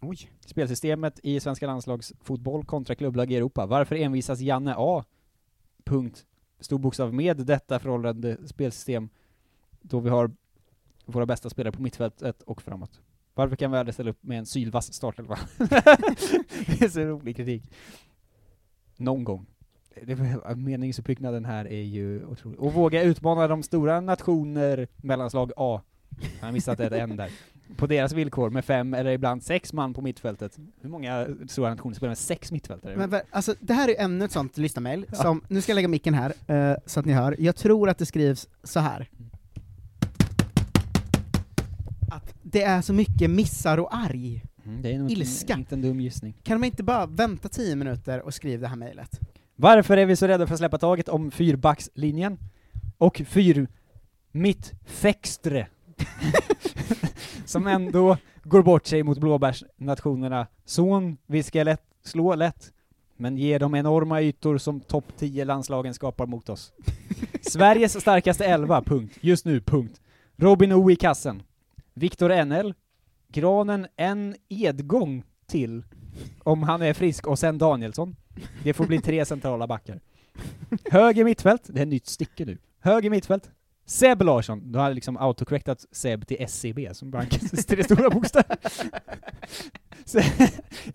Oj. 0.00 0.30
Spelsystemet 0.46 1.20
i 1.22 1.40
svenska 1.40 1.66
landslagsfotboll 1.66 2.64
kontra 2.64 2.94
klubblag 2.94 3.32
i 3.32 3.36
Europa. 3.36 3.66
Varför 3.66 3.96
envisas 3.96 4.40
Janne 4.40 4.74
A. 4.78 5.04
Punkt. 5.84 6.26
Stor 6.60 6.78
bokstav 6.78 7.14
med 7.14 7.36
detta 7.36 7.78
föråldrade 7.78 8.48
spelsystem 8.48 9.08
då 9.82 10.00
vi 10.00 10.10
har 10.10 10.30
våra 11.04 11.26
bästa 11.26 11.50
spelare 11.50 11.72
på 11.72 11.82
mittfältet 11.82 12.42
och 12.42 12.62
framåt. 12.62 13.00
Varför 13.34 13.56
kan 13.56 13.70
vi 13.70 13.78
aldrig 13.78 13.94
ställa 13.94 14.10
upp 14.10 14.22
med 14.22 14.38
en 14.38 14.46
sylvass 14.46 14.92
startelva? 14.92 15.38
det 15.58 16.82
är 16.82 16.88
så 16.88 17.00
rolig 17.00 17.36
kritik. 17.36 17.70
Någon 18.96 19.24
gång. 19.24 19.46
Meningsuppbyggnaden 20.56 21.44
här 21.44 21.68
är 21.68 21.82
ju 21.82 22.24
otrolig. 22.24 22.60
Och 22.60 22.72
våga 22.72 23.02
utmana 23.02 23.48
de 23.48 23.62
stora 23.62 24.00
nationer, 24.00 24.88
mellanslag 24.96 25.52
A. 25.56 25.80
Han 26.40 26.54
missat 26.54 26.80
ett 26.80 26.92
N 26.92 27.16
där. 27.16 27.30
På 27.76 27.86
deras 27.86 28.12
villkor 28.12 28.50
med 28.50 28.64
fem 28.64 28.94
eller 28.94 29.10
ibland 29.10 29.42
sex 29.42 29.72
man 29.72 29.94
på 29.94 30.02
mittfältet. 30.02 30.58
Hur 30.80 30.88
många 30.88 31.28
stora 31.48 31.70
nationer 31.70 31.94
spelar 31.94 32.10
med 32.10 32.18
sex 32.18 32.52
mittfältare? 32.52 32.96
Men, 32.96 33.20
alltså, 33.30 33.54
det 33.60 33.74
här 33.74 33.88
är 33.88 34.04
ännu 34.04 34.24
ett 34.24 34.32
sånt 34.32 34.58
lyssnarmail, 34.58 35.06
som, 35.12 35.44
nu 35.48 35.60
ska 35.60 35.72
jag 35.72 35.74
lägga 35.74 35.88
micken 35.88 36.14
här, 36.14 36.32
eh, 36.46 36.76
så 36.86 37.00
att 37.00 37.06
ni 37.06 37.12
hör. 37.12 37.36
Jag 37.38 37.56
tror 37.56 37.88
att 37.88 37.98
det 37.98 38.06
skrivs 38.06 38.48
så 38.62 38.80
här. 38.80 39.10
Att 39.32 39.33
det 42.54 42.62
är 42.62 42.82
så 42.82 42.92
mycket 42.92 43.30
missar 43.30 43.78
och 43.78 43.94
arg. 43.94 44.42
Mm, 44.66 44.82
det 44.82 44.94
är 44.94 44.98
nog 44.98 45.10
Ilska. 45.10 45.52
Inte, 45.52 45.60
inte 45.60 45.74
en 45.74 45.82
dum 45.82 46.00
gissning. 46.00 46.34
Kan 46.42 46.60
de 46.60 46.66
inte 46.66 46.82
bara 46.82 47.06
vänta 47.06 47.48
tio 47.48 47.76
minuter 47.76 48.20
och 48.20 48.34
skriva 48.34 48.60
det 48.60 48.68
här 48.68 48.76
mejlet? 48.76 49.20
Varför 49.56 49.96
är 49.96 50.06
vi 50.06 50.16
så 50.16 50.26
rädda 50.26 50.46
för 50.46 50.54
att 50.54 50.58
släppa 50.58 50.78
taget 50.78 51.08
om 51.08 51.30
fyrbackslinjen? 51.30 52.38
Och 52.98 53.22
fyr 53.26 53.68
mittfextre? 54.32 55.66
Som 57.44 57.66
ändå 57.66 58.16
går 58.42 58.62
bort 58.62 58.86
sig 58.86 59.02
mot 59.02 59.18
blåbärsnationerna. 59.18 60.46
Son, 60.64 61.16
vi 61.26 61.42
ska 61.42 61.62
lätt, 61.62 61.82
slå 62.04 62.34
lätt, 62.34 62.72
men 63.16 63.38
ger 63.38 63.58
de 63.58 63.74
enorma 63.74 64.22
ytor 64.22 64.58
som 64.58 64.80
topp 64.80 65.04
10 65.18 65.44
landslagen 65.44 65.94
skapar 65.94 66.26
mot 66.26 66.48
oss. 66.48 66.72
Sveriges 67.40 68.00
starkaste 68.00 68.44
elva, 68.44 68.82
punkt. 68.82 69.18
Just 69.20 69.44
nu, 69.44 69.60
punkt. 69.60 70.00
Robin 70.36 70.72
O 70.72 70.90
i 70.90 70.96
kassen. 70.96 71.42
Viktor 71.94 72.44
NL. 72.44 72.74
Granen 73.28 73.86
en 73.96 74.36
Edgång 74.48 75.24
till, 75.46 75.84
om 76.42 76.62
han 76.62 76.82
är 76.82 76.94
frisk, 76.94 77.26
och 77.26 77.38
sen 77.38 77.58
Danielsson. 77.58 78.16
Det 78.62 78.72
får 78.72 78.86
bli 78.86 79.00
tre 79.00 79.24
centrala 79.24 79.66
backar. 79.66 80.00
Höger 80.90 81.24
mittfält, 81.24 81.62
det 81.66 81.80
är 81.80 81.86
nytt 81.86 82.06
stycke 82.06 82.44
nu. 82.44 82.58
Höger 82.80 83.10
mittfält, 83.10 83.50
Seb 83.86 84.22
Larsson. 84.22 84.72
Du 84.72 84.78
har 84.78 84.94
liksom 84.94 85.16
autocorrectat 85.16 85.84
Seb 85.92 86.26
till 86.26 86.36
SCB, 86.40 86.94
som 86.94 87.10
bankens 87.10 87.66
tre 87.66 87.84
stora 87.84 88.10
bokstäver. 88.10 88.56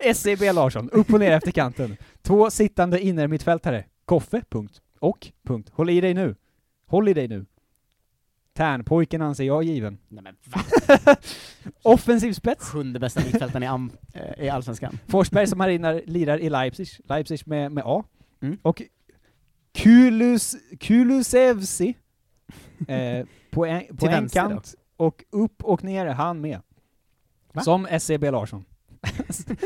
SCB 0.00 0.52
Larsson, 0.52 0.90
upp 0.90 1.12
och 1.12 1.20
ner 1.20 1.32
efter 1.32 1.50
kanten. 1.50 1.96
Två 2.22 2.50
sittande 2.50 3.00
innermittfältare. 3.00 3.84
Koffe, 4.04 4.42
punkt. 4.48 4.80
Och, 4.98 5.32
punkt. 5.42 5.70
Håll 5.72 5.90
i 5.90 6.00
dig 6.00 6.14
nu. 6.14 6.36
Håll 6.86 7.08
i 7.08 7.14
dig 7.14 7.28
nu. 7.28 7.46
Tärnpojken 8.60 9.22
anser 9.22 9.44
jag 9.44 9.62
given. 9.62 9.98
Nej 10.08 10.22
men 10.22 10.36
va? 10.44 11.16
Offensiv 11.82 12.32
spets. 12.32 12.70
Sjunde 12.70 12.98
bästa 12.98 13.20
mittfältaren 13.20 13.62
i, 13.62 13.66
am, 13.66 13.90
eh, 14.14 14.44
i 14.44 14.48
Allsvenskan. 14.48 14.98
Forsberg 15.08 15.46
som 15.46 15.58
marinar, 15.58 16.02
lirar 16.06 16.38
i 16.38 16.50
Leipzig, 16.50 16.88
Leipzig 17.04 17.42
med, 17.46 17.72
med 17.72 17.84
A. 17.86 18.04
Mm. 18.40 18.58
Och 18.62 18.82
Kulus, 19.74 20.56
Kulusevsi 20.80 21.94
eh, 22.88 23.26
på 23.50 23.66
en, 23.66 23.96
på 23.96 24.06
en 24.06 24.12
vänster 24.12 24.42
då? 24.42 24.48
kant 24.48 24.74
och 24.96 25.24
upp 25.30 25.64
och 25.64 25.84
ner 25.84 26.06
han 26.06 26.40
med. 26.40 26.60
Va? 27.52 27.62
Som 27.62 27.86
SCB 27.86 28.30
Larsson. 28.30 28.64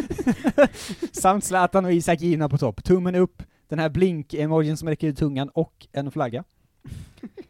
Samt 1.12 1.44
Zlatan 1.44 1.84
och 1.84 1.92
Isak 1.92 2.20
Gina 2.20 2.48
på 2.48 2.58
topp. 2.58 2.84
Tummen 2.84 3.14
upp, 3.14 3.42
den 3.68 3.78
här 3.78 3.88
blink-emojin 3.88 4.76
som 4.76 4.88
räcker 4.88 5.08
ut 5.08 5.18
tungan 5.18 5.48
och 5.48 5.86
en 5.92 6.10
flagga. 6.10 6.44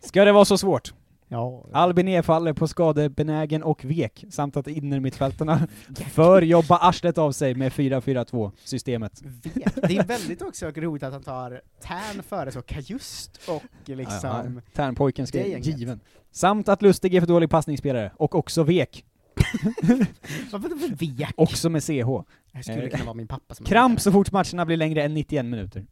Ska 0.01 0.25
det 0.25 0.33
vara 0.33 0.45
så 0.45 0.59
svårt? 0.59 0.95
Ja. 1.35 1.67
Albin 1.73 2.07
nedfaller 2.07 2.53
på 2.53 2.69
skadebenägen 2.69 3.63
och 3.63 3.85
vek, 3.85 4.25
samt 4.31 4.57
att 4.57 4.67
innermittfältarna 4.67 5.69
för 6.13 6.43
jobba 6.43 6.77
arslet 6.77 7.19
av 7.19 7.33
sig 7.33 7.55
med 7.55 7.73
4-4-2-systemet. 7.73 9.23
Vek. 9.23 9.65
Det 9.89 9.97
är 9.97 10.05
väldigt 10.07 10.43
också 10.43 10.67
roligt 10.71 11.03
att 11.03 11.13
han 11.13 11.23
tar 11.23 11.61
Tärn 11.83 12.23
före 12.23 12.53
så 12.53 12.63
Kajust 12.63 13.41
och 13.49 13.63
liksom... 13.85 14.53
Ja, 14.55 14.61
Tärnpojken 14.73 15.27
ska 15.27 15.47
given. 15.47 16.01
Samt 16.33 16.69
att 16.69 16.83
Lustig 16.83 17.15
är 17.15 17.21
för 17.21 17.29
dålig 17.29 17.51
passningsspelare, 17.51 18.13
och 18.17 18.35
också 18.35 18.63
vek. 18.63 19.05
Varför 20.53 20.69
då 20.69 20.77
för 20.77 20.89
vek? 20.89 21.33
Också 21.37 21.71
med 21.71 21.83
CH. 21.83 21.91
Det 22.53 22.63
skulle 22.63 22.83
Eh, 22.83 22.91
kunna 22.91 23.05
vara 23.05 23.15
min 23.15 23.27
pappa 23.27 23.55
som 23.55 23.67
Kramp 23.67 24.01
så 24.01 24.13
fort 24.13 24.33
matcherna 24.33 24.67
blir 24.67 24.77
längre 24.77 25.03
än 25.03 25.15
91 25.15 25.45
minuter. 25.45 25.87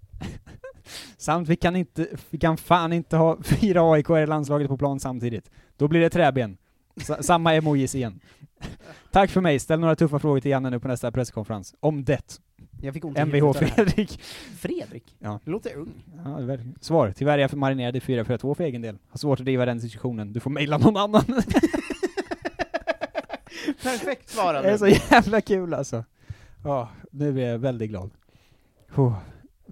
Samt 1.16 1.48
vi 1.48 1.56
kan 1.56 1.76
inte, 1.76 2.06
vi 2.30 2.38
kan 2.38 2.56
fan 2.56 2.92
inte 2.92 3.16
ha 3.16 3.38
fyra 3.44 3.92
AIK 3.92 4.10
i 4.10 4.26
landslaget 4.26 4.68
på 4.68 4.76
plan 4.78 5.00
samtidigt. 5.00 5.50
Då 5.76 5.88
blir 5.88 6.00
det 6.00 6.10
träben. 6.10 6.56
Sa- 6.96 7.22
samma 7.22 7.54
emojis 7.54 7.94
igen. 7.94 8.20
Tack 9.12 9.30
för 9.30 9.40
mig, 9.40 9.58
ställ 9.58 9.80
några 9.80 9.96
tuffa 9.96 10.18
frågor 10.18 10.40
till 10.40 10.50
Janne 10.50 10.70
nu 10.70 10.80
på 10.80 10.88
nästa 10.88 11.12
presskonferens. 11.12 11.74
Om 11.80 12.04
det. 12.04 12.40
Jag 12.80 12.94
fick 12.94 13.04
ont 13.04 13.18
Mvh. 13.18 13.52
Fredrik. 13.52 14.20
Fredrik? 14.58 15.16
Ja. 15.18 15.40
Det 15.44 15.50
låter 15.50 15.76
ung. 15.76 16.04
Ja. 16.24 16.58
Svar. 16.80 17.12
Tyvärr 17.16 17.38
är 17.38 17.42
jag 17.42 17.50
för 17.50 17.56
marinerad 17.56 17.96
i 17.96 18.00
4-4-2 18.00 18.54
för 18.54 18.64
egen 18.64 18.82
del. 18.82 18.98
Har 19.08 19.18
svårt 19.18 19.40
att 19.40 19.44
driva 19.44 19.66
den 19.66 19.78
diskussionen. 19.78 20.32
Du 20.32 20.40
får 20.40 20.50
mejla 20.50 20.78
någon 20.78 20.96
annan. 20.96 21.24
Perfekt 23.82 24.28
svarande. 24.28 24.68
Det 24.68 24.74
är 24.74 24.78
så 24.78 24.86
jävla 25.14 25.40
kul 25.40 25.74
alltså. 25.74 26.04
Ja, 26.64 26.88
nu 27.10 27.42
är 27.42 27.48
jag 27.50 27.58
väldigt 27.58 27.90
glad. 27.90 28.10
Oh. 28.96 29.14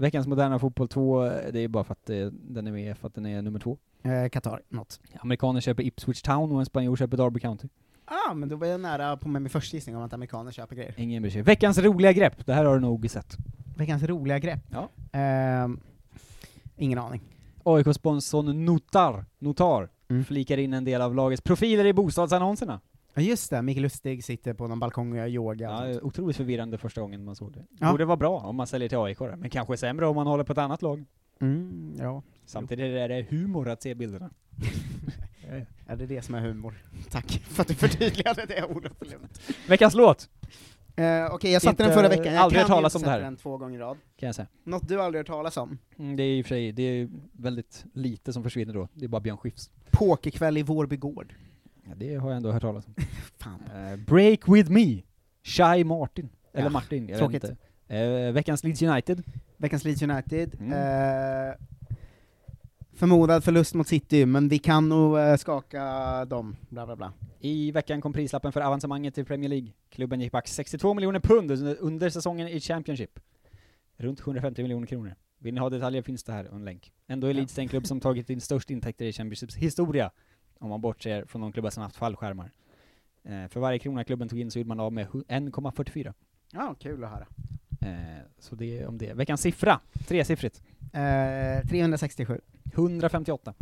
Veckans 0.01 0.27
moderna 0.27 0.59
fotboll 0.59 0.89
2, 0.89 1.25
det 1.53 1.61
är 1.61 1.69
bara 1.69 1.85
för 1.85 1.93
att 1.93 2.11
eh, 2.11 2.27
den 2.33 2.67
är 2.67 2.73
med, 2.73 2.99
för 2.99 3.07
att 3.09 3.15
den 3.15 3.27
är 3.27 3.43
nummer 3.43 3.59
två. 3.61 3.79
Eh, 4.03 4.29
Qatar, 4.29 4.63
något. 4.69 5.01
Amerikaner 5.21 5.61
köper 5.61 5.83
Ipswich 5.83 6.23
Town 6.23 6.53
och 6.53 6.59
en 6.61 6.67
spanjor 6.67 6.97
köper 6.97 7.17
Derby 7.17 7.41
County. 7.41 7.69
Ah, 8.05 8.35
men 8.35 8.49
då 8.49 8.57
var 8.57 8.67
jag 8.67 8.81
nära 8.81 9.17
på 9.17 9.29
med 9.29 9.43
min 9.43 9.51
första 9.51 9.77
gissning 9.77 9.97
om 9.97 10.03
att 10.03 10.13
amerikaner 10.13 10.53
köper 10.53 10.77
grejer. 10.77 10.95
Ingen 10.97 11.23
bryr 11.23 11.33
sig. 11.33 11.43
Veckans 11.43 11.79
roliga 11.79 12.13
grepp, 12.13 12.47
det 12.47 12.53
här 12.55 12.65
har 12.65 12.75
du 12.75 12.81
nog 12.81 13.11
sett. 13.11 13.37
Veckans 13.77 14.03
roliga 14.03 14.39
grepp? 14.39 14.61
Ja. 14.71 14.89
Ehm, 15.13 15.81
ingen 16.77 16.99
aning. 16.99 17.21
AIK-sponsorn 17.65 18.65
Notar, 18.65 19.25
Notar 19.39 19.89
Mm. 20.11 20.25
flikar 20.25 20.59
in 20.59 20.73
en 20.75 20.85
del 20.85 21.03
av 21.03 21.15
lagets 21.15 21.43
profiler 21.43 21.85
i 21.87 21.93
bostadsannonserna. 21.93 22.81
Ja 23.15 23.23
just 23.23 23.51
det, 23.51 23.63
Mikael 23.63 23.83
Lustig 23.83 24.25
sitter 24.25 24.55
på 24.55 24.67
någon 24.69 24.81
balkong 24.81 25.13
och 25.13 25.19
gör 25.19 25.27
yoga. 25.27 25.65
Ja, 25.93 26.01
otroligt 26.03 26.37
förvirrande 26.37 26.79
första 26.79 27.01
gången 27.01 27.25
man 27.25 27.37
såg 27.37 27.53
det. 27.53 27.65
Ja. 27.81 27.91
Borde 27.91 28.05
vara 28.05 28.17
bra 28.17 28.39
om 28.39 28.57
man 28.57 28.67
säljer 28.67 28.89
till 28.89 28.99
AIK 28.99 29.21
men 29.21 29.51
kanske 29.51 29.77
sämre 29.77 30.07
om 30.07 30.17
man 30.17 30.27
håller 30.27 30.45
på 30.45 30.53
ett 30.53 30.59
annat 30.59 30.83
lag. 30.83 31.05
Mm, 31.41 31.95
ja. 31.99 32.23
Samtidigt 32.45 32.85
är 32.85 33.09
det 33.09 33.27
humor 33.31 33.69
att 33.69 33.83
se 33.83 33.95
bilderna. 33.95 34.31
Ja, 35.89 35.97
det 35.97 36.05
är 36.05 36.09
det 36.09 36.23
som 36.23 36.35
är 36.35 36.41
humor. 36.41 36.75
Tack 37.11 37.31
för 37.31 37.63
att 37.63 37.69
du 37.69 37.75
förtydligade 37.75 38.47
det, 38.47 38.61
Lund. 39.11 39.29
Veckans 39.69 39.95
låt! 39.95 40.29
Eh, 40.97 41.27
Okej, 41.35 41.53
jag 41.53 41.63
satte 41.63 41.71
Inte- 41.73 41.85
den 41.85 41.93
förra 41.95 42.09
veckan, 42.09 42.33
jag 42.35 42.37
aldrig 42.43 42.61
kan 42.61 42.69
talas 42.71 42.95
om 42.95 43.03
det 43.03 43.11
här. 43.11 43.21
den 43.21 43.37
två 43.37 43.57
gånger 43.57 43.79
i 43.79 43.81
rad. 43.83 43.97
Kan 44.17 44.27
jag 44.27 44.35
säga. 44.37 44.49
Något 44.65 44.89
du 44.89 45.03
aldrig 45.03 45.19
hört 45.21 45.27
talas 45.27 45.57
om? 45.57 45.79
Mm, 45.99 46.17
det 46.17 46.23
är 46.23 46.39
i 46.39 46.43
och 46.43 46.47
för 46.47 46.49
sig, 46.49 46.73
det 46.73 46.83
är 46.83 47.09
väldigt 47.33 47.85
lite 47.95 48.33
som 48.33 48.43
försvinner 48.43 48.75
då. 48.75 48.89
Det 48.95 49.05
är 49.05 49.09
bara 49.09 49.21
Björn 49.21 49.37
Skifs. 49.39 49.71
Pokerkväll 49.91 50.59
i 50.59 50.63
Vårby 50.63 50.97
gård. 50.97 51.35
Ja, 51.91 51.97
det 51.97 52.15
har 52.15 52.29
jag 52.31 52.37
ändå 52.37 52.53
hört 52.53 52.63
talas 52.63 52.87
om. 52.87 52.95
Eh, 53.75 53.97
Break 53.97 54.49
with 54.49 54.71
me, 54.71 55.03
Shy 55.43 55.85
Martin. 55.85 56.29
Eller 56.53 56.65
Ja, 56.65 56.71
Martin, 56.71 57.09
jag 57.09 57.19
tråkigt. 57.19 57.45
vet 57.45 57.51
inte. 57.51 57.97
Eh, 57.97 58.33
veckans 58.33 58.65
Leeds 58.65 58.83
United. 58.83 59.23
Veckans 59.57 59.85
Leeds 59.85 60.03
United. 60.03 60.55
Mm. 60.61 60.73
Eh, 60.73 61.55
förmodad 62.93 63.45
förlust 63.45 63.75
mot 63.75 63.89
City, 63.89 64.27
men 64.27 64.49
vi 64.49 64.59
kan 64.59 64.89
nog 64.89 65.39
skaka 65.39 66.25
dem, 66.25 66.57
bla 66.69 66.87
bla 66.87 66.97
bla. 66.97 67.13
I 67.41 67.71
veckan 67.73 68.01
kom 68.01 68.13
prislappen 68.13 68.53
för 68.53 68.61
avancemanget 68.61 69.15
till 69.15 69.25
Premier 69.25 69.49
League. 69.49 69.73
Klubben 69.91 70.21
gick 70.21 70.33
back 70.33 70.49
62 70.49 70.95
miljoner 70.95 71.21
pund 71.21 71.51
under, 71.51 71.77
under 71.81 72.11
säsongen 72.11 72.49
i 72.49 72.61
Championship. 72.61 73.21
Runt 73.97 74.21
750 74.21 74.63
miljoner 74.63 74.87
kronor. 74.87 75.15
Vill 75.39 75.55
ni 75.55 75.61
ha 75.61 75.71
detaljer 75.71 76.03
finns 76.03 76.25
det 76.25 76.33
här 76.33 76.45
en 76.45 76.65
länk. 76.65 76.93
Ändå 77.07 77.27
är 77.27 77.35
Leeds 77.35 77.55
den 77.55 77.69
klubb 77.69 77.87
som 77.87 78.01
tagit 78.01 78.31
in 78.31 78.41
störst 78.41 78.71
intäkter 78.71 79.05
i 79.05 79.13
Championships 79.13 79.57
historia, 79.57 80.11
om 80.61 80.69
man 80.71 80.81
bortser 80.81 81.25
från 81.25 81.41
de 81.43 81.53
klubbar 81.53 81.71
som 81.71 81.83
haft 81.83 81.97
fallskärmar. 81.97 82.51
Eh, 83.25 83.49
för 83.49 83.61
varje 83.61 83.79
krona 83.79 84.05
klubben 84.05 84.29
tog 84.29 84.39
in 84.39 84.51
så 84.51 84.59
gjorde 84.59 84.69
man 84.69 84.81
av 84.81 84.93
med 84.93 85.07
hu- 85.07 85.25
1,44. 85.29 86.15
Ja, 86.53 86.75
kul 86.81 87.05
att 87.05 87.11
höra. 87.11 87.27
Eh, 87.81 88.23
så 88.39 88.55
det 88.55 88.79
är 88.79 88.87
om 88.87 88.99
det. 88.99 89.13
Veckans 89.15 89.41
siffra, 89.41 89.81
tresiffrigt. 90.09 90.63
Eh, 90.93 91.69
367. 91.69 92.41
158. 92.75 93.55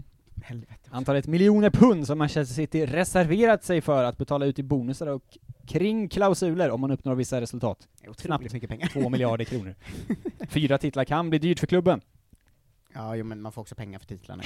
Helvete. 0.42 0.88
Antalet 0.90 1.26
miljoner 1.26 1.70
pund 1.70 2.06
som 2.06 2.18
Manchester 2.18 2.54
City 2.54 2.86
reserverat 2.86 3.64
sig 3.64 3.80
för 3.80 4.04
att 4.04 4.18
betala 4.18 4.46
ut 4.46 4.58
i 4.58 4.62
bonusar 4.62 5.06
och 5.06 5.38
kring 5.66 6.08
klausuler 6.08 6.70
om 6.70 6.80
man 6.80 6.90
uppnår 6.90 7.14
vissa 7.14 7.40
resultat. 7.40 7.88
Otroligt 8.08 8.52
mycket 8.52 8.70
pengar. 8.70 8.86
Två 8.92 9.08
miljarder 9.08 9.44
kronor. 9.44 9.74
Fyra 10.48 10.78
titlar 10.78 11.04
kan 11.04 11.30
bli 11.30 11.38
dyrt 11.38 11.58
för 11.60 11.66
klubben. 11.66 12.00
Ja, 12.94 13.16
jo, 13.16 13.24
men 13.24 13.40
man 13.42 13.52
får 13.52 13.62
också 13.62 13.74
pengar 13.74 13.98
för 13.98 14.06
titlarna. 14.06 14.42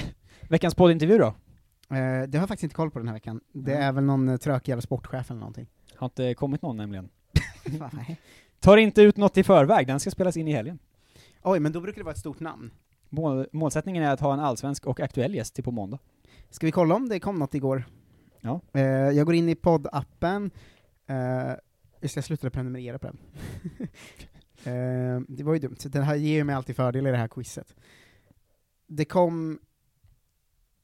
Veckans 0.49 0.75
poddintervju 0.75 1.17
då? 1.17 1.33
Eh, 1.93 2.27
det 2.27 2.37
har 2.37 2.41
jag 2.41 2.47
faktiskt 2.47 2.63
inte 2.63 2.75
koll 2.75 2.91
på 2.91 2.99
den 2.99 3.07
här 3.07 3.15
veckan. 3.15 3.41
Det 3.51 3.73
är 3.73 3.91
väl 3.91 4.03
någon 4.03 4.29
eh, 4.29 4.37
trökig 4.37 4.71
jävla 4.71 4.81
sportchef 4.81 5.31
eller 5.31 5.39
någonting. 5.39 5.67
Har 5.95 6.05
inte 6.05 6.33
kommit 6.33 6.61
någon 6.61 6.77
nämligen. 6.77 7.09
Tar 8.59 8.77
inte 8.77 9.01
ut 9.01 9.17
något 9.17 9.37
i 9.37 9.43
förväg, 9.43 9.87
den 9.87 9.99
ska 9.99 10.11
spelas 10.11 10.37
in 10.37 10.47
i 10.47 10.53
helgen. 10.53 10.79
Oj, 11.41 11.59
men 11.59 11.71
då 11.71 11.81
brukar 11.81 11.99
det 11.99 12.03
vara 12.03 12.13
ett 12.13 12.19
stort 12.19 12.39
namn. 12.39 12.71
Mål, 13.09 13.47
målsättningen 13.51 14.03
är 14.03 14.11
att 14.11 14.19
ha 14.19 14.33
en 14.33 14.39
allsvensk 14.39 14.85
och 14.85 14.99
aktuell 14.99 15.35
gäst 15.35 15.55
till 15.55 15.63
på 15.63 15.71
måndag. 15.71 15.99
Ska 16.49 16.65
vi 16.65 16.71
kolla 16.71 16.95
om 16.95 17.09
det 17.09 17.19
kom 17.19 17.39
något 17.39 17.55
igår? 17.55 17.85
Ja. 18.41 18.61
Eh, 18.73 18.83
jag 18.85 19.25
går 19.25 19.35
in 19.35 19.49
i 19.49 19.55
poddappen, 19.55 20.51
eh, 21.07 21.51
just 22.01 22.15
det, 22.15 22.17
jag 22.17 22.25
slutade 22.25 22.51
prenumerera 22.51 22.99
på 22.99 23.07
den. 23.07 23.17
eh, 24.73 25.21
det 25.27 25.43
var 25.43 25.53
ju 25.53 25.59
dumt, 25.59 25.77
den 25.83 26.03
här 26.03 26.15
ger 26.15 26.35
ju 26.35 26.43
mig 26.43 26.55
alltid 26.55 26.75
fördel 26.75 27.07
i 27.07 27.11
det 27.11 27.17
här 27.17 27.27
quizet. 27.27 27.75
Det 28.87 29.05
kom 29.05 29.59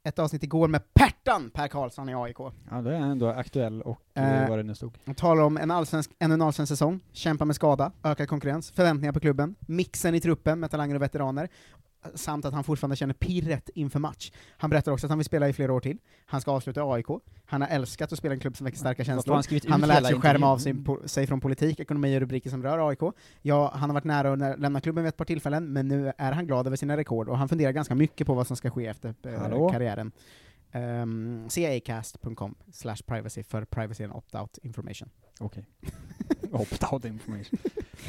ett 0.04 0.20
avsnitt 0.20 0.44
igår 0.44 0.68
med 0.68 0.94
Pertan 0.94 1.50
Per 1.50 1.68
Karlsson 1.68 2.10
i 2.10 2.16
AIK. 2.16 2.38
Ja, 2.72 2.82
det 2.82 2.96
är 2.96 3.00
ändå 3.00 3.28
aktuell 3.28 3.82
och 3.82 4.02
eh, 4.14 4.44
Eh, 4.44 4.50
vad 4.50 4.60
det 4.60 4.64
nu 4.64 4.76
stod. 4.76 4.98
Han 5.06 5.16
talar 5.16 5.44
om 5.44 5.58
en 5.58 5.72
allsvensk, 5.72 6.12
ännu 6.20 6.34
en 6.34 6.42
allsvensk 6.42 6.70
säsong, 6.70 7.00
kämpa 7.12 7.46
med 7.46 7.56
skada, 7.56 7.92
ökad 8.04 8.30
konkurrens, 8.30 8.72
förväntningar 8.72 9.14
på 9.14 9.20
klubben, 9.20 9.56
mixen 9.60 10.16
i 10.16 10.20
truppen 10.22 10.60
med 10.60 10.72
talanger 10.72 10.96
och 10.96 11.02
veteraner, 11.02 11.50
samt 12.16 12.46
att 12.46 12.54
han 12.54 12.64
fortfarande 12.64 12.96
känner 12.96 13.14
pirret 13.14 13.70
inför 13.76 14.00
match. 14.00 14.32
Han 14.58 14.70
berättar 14.70 14.92
också 14.92 15.08
att 15.08 15.10
han 15.10 15.18
vill 15.18 15.26
spela 15.26 15.50
i 15.50 15.54
flera 15.54 15.74
år 15.74 15.80
till, 15.80 15.98
han 16.26 16.42
ska 16.42 16.52
avsluta 16.52 16.84
AIK, 16.84 17.06
han 17.46 17.62
har 17.62 17.68
älskat 17.68 18.12
att 18.14 18.20
spela 18.20 18.34
i 18.34 18.36
en 18.36 18.40
klubb 18.40 18.58
som 18.58 18.66
väcker 18.66 18.78
starka 18.78 19.04
känslor, 19.04 19.36
han 19.36 19.44
han 19.68 19.82
har 19.82 19.88
lärt 19.88 20.06
sig 20.08 20.22
skärma 20.22 20.48
av 20.48 20.58
sig, 20.58 20.74
po- 20.74 21.08
sig 21.08 21.28
från 21.28 21.42
politik, 21.42 21.80
ekonomi 21.80 22.16
och 22.16 22.20
rubriker 22.20 22.50
som 22.50 22.64
rör 22.64 22.90
AIK. 22.90 23.00
Ja, 23.42 23.72
han 23.76 23.90
har 23.90 23.94
varit 23.94 24.04
nära 24.04 24.52
att 24.54 24.60
lämna 24.60 24.82
klubben 24.82 25.04
vid 25.04 25.10
ett 25.10 25.18
par 25.18 25.26
tillfällen, 25.26 25.74
men 25.74 25.88
nu 25.88 26.14
är 26.18 26.32
han 26.32 26.48
glad 26.48 26.68
över 26.68 26.78
sina 26.78 26.98
rekord, 26.98 27.30
och 27.30 27.38
han 27.38 27.50
funderar 27.50 27.72
ganska 27.72 27.96
mycket 27.96 28.28
på 28.28 28.34
vad 28.34 28.48
som 28.48 28.56
ska 28.58 28.70
ske 28.70 28.86
efter 28.88 29.16
eh, 29.24 29.40
Hallå? 29.42 29.70
karriären. 29.70 30.12
Um, 30.74 31.48
cacast.com 31.50 32.56
slash 32.72 32.98
privacy 33.06 33.44
för 33.44 33.66
privacy 33.66 34.04
and 34.04 34.14
opt-out 34.14 34.60
information. 34.64 35.10
Okej. 35.40 35.66
Opt-out 36.52 37.06
information. 37.08 37.60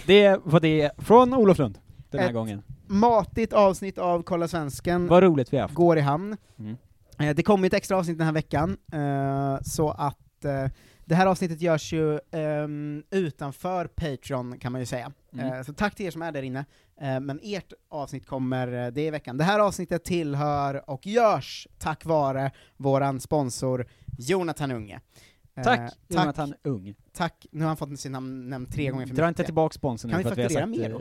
Det 0.07 0.41
var 0.45 0.61
det 0.61 0.91
från 0.99 1.35
Olof 1.35 1.59
Lund 1.59 1.79
den 2.11 2.21
här 2.21 2.29
Ett 2.29 2.35
gången. 2.35 2.63
Matigt 2.91 3.53
avsnitt 3.53 3.99
av 3.99 4.23
Kolla 4.23 4.49
Svensken 4.49 5.07
Vad 5.07 5.23
roligt 5.23 5.53
vi 5.53 5.57
har 5.57 5.63
haft. 5.63 5.75
går 5.75 5.99
i 5.99 6.01
hamn. 6.01 6.37
Mm. 6.59 6.77
Eh, 7.19 7.35
Det 7.35 7.43
kommer 7.43 7.67
ett 7.67 7.75
extra 7.75 7.97
avsnitt 7.97 8.19
den 8.19 8.27
här 8.27 8.35
veckan, 8.35 8.77
eh, 8.93 9.59
så 9.63 9.91
att 9.91 10.45
eh, 10.45 10.67
det 11.05 11.15
här 11.15 11.27
avsnittet 11.27 11.61
görs 11.61 11.93
ju 11.93 12.19
ehm, 12.31 13.03
utanför 13.11 13.87
Patreon 13.87 14.59
kan 14.59 14.73
man 14.73 14.81
ju 14.81 14.87
säga. 14.87 15.13
Mm. 15.33 15.65
Så 15.65 15.73
tack 15.73 15.95
till 15.95 16.07
er 16.07 16.11
som 16.11 16.23
är 16.23 16.33
där 16.33 16.43
inne. 16.43 16.65
Men 17.01 17.41
ert 17.43 17.73
avsnitt 17.89 18.27
kommer 18.27 18.91
det 18.91 19.03
i 19.03 19.11
veckan. 19.11 19.37
Det 19.37 19.45
här 19.45 19.59
avsnittet 19.61 20.05
tillhör 20.05 20.91
och 20.91 21.07
görs 21.07 21.69
tack 21.79 22.05
vare 22.05 22.51
våran 22.77 23.21
sponsor 23.21 23.87
Jonathan 24.19 24.71
Unge. 24.71 25.01
Eh, 25.57 25.63
Tack, 25.65 25.93
Jonathan 26.09 26.55
Ung. 26.65 26.95
Tack, 27.13 27.47
nu 27.51 27.61
har 27.61 27.67
han 27.69 27.77
fått 27.77 28.01
sin 28.01 28.13
namn 28.13 28.49
nämnd 28.51 28.73
tre 28.73 28.91
gånger 28.91 29.07
för 29.07 29.15
Dra 29.15 29.23
mycket. 29.27 29.39
inte 29.39 29.45
tillbaka 29.45 29.73
sponsorn 29.73 30.11
Kan 30.11 30.19
nu 30.19 30.25
vi 30.25 30.35
för 30.35 30.43
att 30.43 30.51
vi 30.51 30.55
har 30.55 30.61
sagt... 30.63 30.69
mer 30.79 30.91
då? 30.91 31.01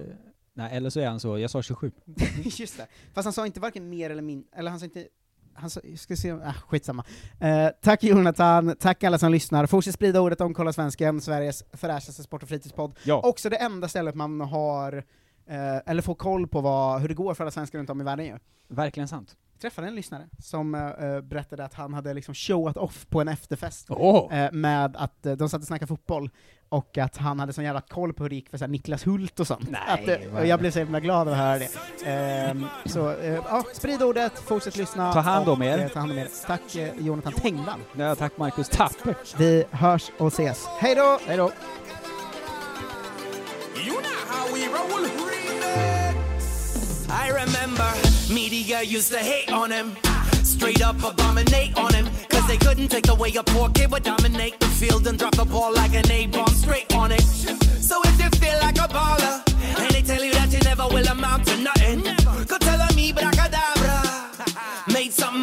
Nej, 0.59 0.77
eller 0.77 0.89
så 0.89 0.99
är 0.99 1.07
han 1.07 1.19
så, 1.19 1.39
jag 1.39 1.49
sa 1.49 1.61
27. 1.61 1.91
Just 2.43 2.77
det. 2.77 2.87
Fast 3.13 3.25
han 3.25 3.33
sa 3.33 3.45
inte 3.45 3.59
varken 3.59 3.89
mer 3.89 4.09
eller 4.09 4.21
min, 4.21 4.43
eller 4.55 4.71
han 4.71 4.79
sa 4.79 4.85
inte 4.85 5.07
han 5.53 5.69
sa, 5.69 5.81
ska 5.97 6.15
se, 6.15 6.31
ah, 6.31 6.53
skitsamma. 6.67 7.05
Eh, 7.39 7.69
tack 7.81 8.03
Jonathan, 8.03 8.75
tack 8.79 9.03
alla 9.03 9.17
som 9.17 9.31
lyssnar. 9.31 9.65
Fortsätt 9.65 9.93
sprida 9.93 10.21
ordet 10.21 10.41
om 10.41 10.53
Kolla 10.53 10.73
Svensken, 10.73 11.21
Sveriges 11.21 11.63
fräschaste 11.73 12.23
sport 12.23 12.43
och 12.43 12.49
fritidspodd. 12.49 12.99
Ja. 13.03 13.21
Också 13.23 13.49
det 13.49 13.55
enda 13.55 13.87
stället 13.87 14.15
man 14.15 14.41
har, 14.41 14.93
eh, 15.47 15.77
eller 15.85 16.01
får 16.01 16.15
koll 16.15 16.47
på 16.47 16.61
vad, 16.61 17.01
hur 17.01 17.07
det 17.07 17.13
går 17.13 17.33
för 17.33 17.43
alla 17.43 17.51
svenskar 17.51 17.79
runt 17.79 17.89
om 17.89 18.01
i 18.01 18.03
världen 18.03 18.25
ju. 18.25 18.37
Verkligen 18.67 19.07
sant. 19.07 19.35
Träffade 19.61 19.87
en 19.87 19.95
lyssnare 19.95 20.29
som 20.39 20.75
eh, 20.75 21.21
berättade 21.21 21.65
att 21.65 21.73
han 21.73 21.93
hade 21.93 22.13
liksom 22.13 22.33
showat 22.33 22.77
off 22.77 23.05
på 23.09 23.21
en 23.21 23.27
efterfest 23.27 23.87
Åh! 23.89 24.37
eh, 24.37 24.51
med 24.51 24.95
att 24.95 25.25
eh, 25.25 25.33
de 25.33 25.49
satt 25.49 25.61
och 25.61 25.67
snackade 25.67 25.87
fotboll, 25.87 26.29
och 26.69 26.97
att 26.97 27.17
han 27.17 27.39
hade 27.39 27.53
sån 27.53 27.63
jävla 27.63 27.81
koll 27.81 28.13
på 28.13 28.23
hur 28.23 28.29
det 28.29 28.35
gick 28.35 28.49
för 28.49 28.57
så 28.57 28.63
här, 28.63 28.69
Niklas 28.69 29.07
Hult 29.07 29.39
och 29.39 29.47
sånt. 29.47 29.69
Nej, 29.69 30.23
att, 30.31 30.33
och 30.39 30.45
jag 30.45 30.59
blev 30.59 30.71
så 30.71 30.79
himla 30.79 30.99
glad 30.99 31.27
av 31.27 31.33
att 31.33 31.39
höra 31.39 31.59
det. 31.59 31.69
Ehm, 32.05 32.65
så 32.85 33.15
ja, 33.23 33.63
sprid 33.73 34.03
ordet, 34.03 34.39
fortsätt 34.39 34.77
lyssna. 34.77 35.13
Ta 35.13 35.19
hand 35.19 35.49
om 35.49 35.61
och, 35.61 35.65
er. 35.67 35.89
ta 35.89 35.99
hand 35.99 36.11
om 36.11 36.17
er. 36.17 36.27
Tack 36.47 36.75
eh, 36.75 36.89
Jonathan 36.99 37.33
Tengvall. 37.33 37.79
Ja, 37.97 38.15
tack 38.15 38.37
Marcus 38.37 38.69
Tappert. 38.69 39.39
Vi 39.39 39.65
hörs 39.71 40.11
och 40.17 40.27
ses. 40.27 40.65
Hej 40.79 40.95
då! 40.95 41.19
Hej 41.25 41.37
då! 41.37 41.43
You 41.43 41.51
know 43.95 44.27
how 44.27 44.55
we 44.55 44.65
roll. 44.67 45.09
I 47.11 47.29
remember 47.29 47.91
media 48.33 48.81
used 48.81 49.11
to 49.11 49.17
hate 49.19 49.51
on 49.51 49.71
him. 49.71 49.95
Straight 50.43 50.81
up 50.81 50.97
abominate 51.03 51.75
on 51.77 51.93
him. 51.93 52.07
Cause 52.29 52.47
they 52.47 52.57
couldn't 52.57 52.89
take 52.89 53.05
the 53.05 53.15
way 53.15 53.33
a 53.35 53.43
poor 53.43 53.69
kid 53.69 53.91
would 53.91 54.03
dominate 54.03 54.59
the 54.59 54.67
field 54.67 55.07
and 55.07 55.17
drop 55.17 55.35
the 55.35 55.45
ball 55.45 55.73
like 55.73 55.93
an 55.95 56.09
A-bomb 56.11 56.49
straight 56.49 56.93
on 56.93 57.11
it. 57.11 57.21
So 57.21 58.01
if 58.03 58.21
you 58.21 58.29
feel 58.39 58.59
like 58.59 58.77
a 58.77 58.87
baller, 58.87 59.43
and 59.79 59.91
they 59.91 60.01
tell 60.01 60.23
you 60.23 60.33
that 60.33 60.51
you 60.51 60.59
never 60.59 60.87
will 60.87 61.07
amount 61.07 61.45
to 61.47 61.57
nothing, 61.57 62.03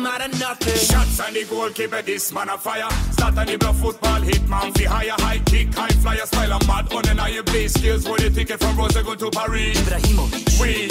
Out 0.07 0.23
of 0.23 0.39
nothing. 0.39 0.75
Shots 0.75 1.19
on 1.19 1.35
the 1.35 1.45
goalkeeper, 1.45 2.01
this 2.01 2.33
man 2.33 2.49
a 2.49 2.57
fire. 2.57 2.89
Start 3.11 3.39
on 3.39 3.47
the 3.47 3.57
bluff 3.59 3.81
football, 3.81 4.21
hit 4.21 4.47
man 4.49 4.73
fi 4.73 4.85
higher, 4.85 5.17
high 5.19 5.39
kick, 5.41 5.75
high 5.75 5.89
flyer, 5.89 6.25
style 6.25 6.53
a 6.53 6.67
mad 6.67 6.93
on 6.93 7.19
and 7.19 7.35
you 7.35 7.43
play 7.43 7.67
skills 7.67 8.07
for 8.07 8.17
the 8.17 8.31
ticket 8.31 8.61
from 8.61 8.77
Rose 8.79 8.95
go 8.95 9.17
to 9.17 9.31
Paris. 9.31 9.77
Ibrahimovic. 9.81 10.61
We 10.63 10.87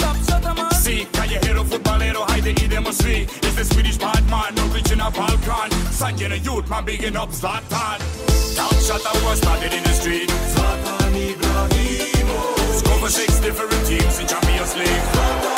see, 0.76 1.06
can 1.12 1.30
you 1.30 1.38
hear 1.40 1.56
a 1.56 1.64
footballero 1.64 2.28
hide 2.28 2.44
the 2.44 2.50
idem 2.62 2.84
see? 2.92 3.22
It's 3.22 3.54
the 3.56 3.64
Swedish 3.64 3.96
bad 3.96 4.22
man, 4.28 4.52
original 4.70 5.10
Balkan. 5.10 5.70
Sajin 5.96 6.32
a 6.32 6.38
youth 6.38 6.68
man, 6.68 6.84
bigging 6.84 7.16
up 7.16 7.30
Zlatan. 7.30 7.98
Top 8.54 8.74
shot 8.84 9.00
that 9.00 9.22
was 9.24 9.38
started 9.38 9.72
in 9.72 9.82
the 9.82 9.94
street. 9.96 10.28
Zlatan 10.28 11.32
Ibrahimovic. 11.32 12.76
Score 12.78 12.98
for 12.98 13.08
six 13.08 13.40
different 13.40 13.72
teams 13.86 14.20
in 14.20 14.26
Champions 14.26 14.76
League. 14.76 15.04
Zlatan 15.16 15.55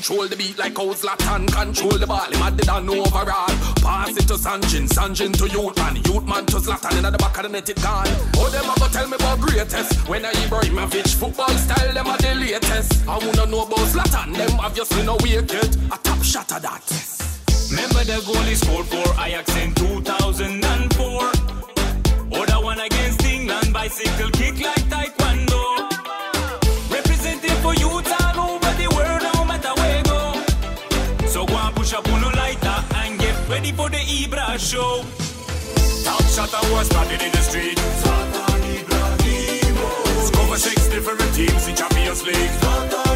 control 0.00 0.26
the 0.28 0.36
beat 0.36 0.56
like 0.56 0.78
how 0.78 0.86
Zlatan 0.94 1.46
control 1.52 1.98
the 1.98 2.06
ball. 2.06 2.24
Him 2.32 2.40
had 2.40 2.56
the 2.56 2.64
done 2.64 2.88
overall. 2.88 3.52
Pass 3.84 4.16
it 4.16 4.26
to 4.28 4.36
Sanjin, 4.40 4.88
Sanjin 4.88 5.30
to 5.36 5.46
youth 5.46 5.76
man, 5.76 5.96
youth 6.08 6.24
man 6.24 6.46
to 6.46 6.56
Zlatan. 6.56 6.96
In 6.96 7.02
the 7.04 7.18
back 7.18 7.36
of 7.36 7.42
the 7.42 7.50
net 7.50 7.68
it 7.68 7.82
gone. 7.82 8.08
Oh, 8.40 8.48
them 8.48 8.64
a 8.64 8.72
go 8.80 8.88
tell 8.88 9.06
me 9.06 9.16
about 9.16 9.40
greatest. 9.40 10.08
When 10.08 10.24
I 10.24 10.32
Ibrahimovic 10.32 11.12
football 11.20 11.50
style, 11.50 11.92
them 11.92 12.06
are 12.06 12.16
the 12.16 12.34
latest. 12.34 13.06
I 13.06 13.18
wanna 13.18 13.44
know 13.44 13.66
about 13.68 13.84
Zlatan, 13.92 14.32
them 14.32 14.58
obviously 14.58 15.04
no 15.04 15.18
wicked. 15.20 15.76
A 15.92 15.98
top 16.00 16.24
shot 16.24 16.50
of 16.52 16.62
that. 16.62 16.80
Remember 17.68 18.02
the 18.02 18.22
goal 18.24 18.42
he 18.48 18.54
scored 18.54 18.86
for 18.86 19.04
Ajax 19.20 19.54
in 19.56 19.74
2004? 19.74 22.40
Or 22.40 22.46
the 22.46 22.58
one 22.62 22.80
against 22.80 23.22
England, 23.22 23.74
bicycle 23.74 24.30
kick 24.30 24.64
like 24.64 24.88
Taekwondo. 24.88 25.49
Get 33.70 33.78
ready 33.78 33.88
for 33.88 33.90
the 33.90 33.98
Ibra 33.98 34.58
show. 34.58 35.04
Top 36.04 36.22
shot 36.24 36.52
I 36.54 36.72
was 36.72 36.86
started 36.86 37.22
in 37.22 37.30
the 37.32 37.38
street. 37.38 37.78
Zlatan 37.78 38.60
Ibrahimovic. 38.78 40.26
Score 40.26 40.46
for 40.46 40.56
six 40.58 40.88
different 40.88 41.34
teams 41.34 41.68
in 41.68 41.76
Champions 41.76 42.24
League. 42.24 42.36
Zlatan 42.36 43.09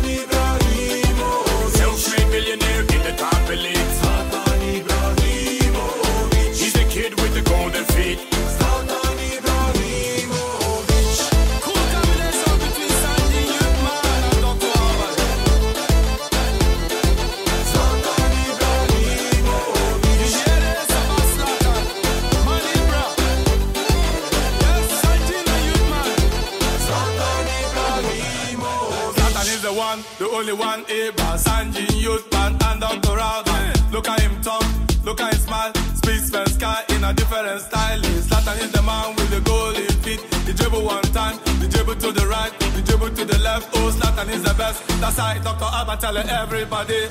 the 30.19 30.29
only 30.29 30.53
one. 30.53 30.85
Ibra, 30.85 31.37
Sanji, 31.39 31.87
Yutman, 32.05 32.53
and 32.69 32.81
Dr. 32.81 33.19
Ahmad. 33.19 33.93
Look 33.93 34.09
at 34.09 34.21
him 34.21 34.41
talk, 34.43 34.65
look 35.05 35.21
at 35.21 35.33
him 35.33 35.41
smile. 35.41 35.73
Speaks 35.95 36.31
first 36.31 36.55
sky 36.55 36.85
in 36.91 37.05
a 37.05 37.13
different 37.15 37.61
style. 37.61 38.01
Zlatan 38.01 38.61
is 38.63 38.73
the 38.73 38.83
man 38.83 39.15
with 39.17 39.31
the 39.31 39.41
golden 39.41 39.89
feet. 40.03 40.21
He 40.47 40.53
dribble 40.53 40.85
one 40.85 41.03
time, 41.19 41.39
he 41.61 41.69
dribble 41.69 41.97
to 41.97 42.13
the 42.13 42.27
right, 42.27 42.53
he 42.75 42.83
dribble 42.83 43.11
to 43.11 43.25
the 43.25 43.39
left. 43.39 43.69
Oh, 43.77 43.91
Zlatan 43.91 44.29
is 44.35 44.43
the 44.43 44.55
best. 44.55 44.87
That's 45.01 45.19
why 45.19 45.39
Dr. 45.43 45.65
Alba 45.65 45.97
tell 45.97 46.17
everybody. 46.19 47.09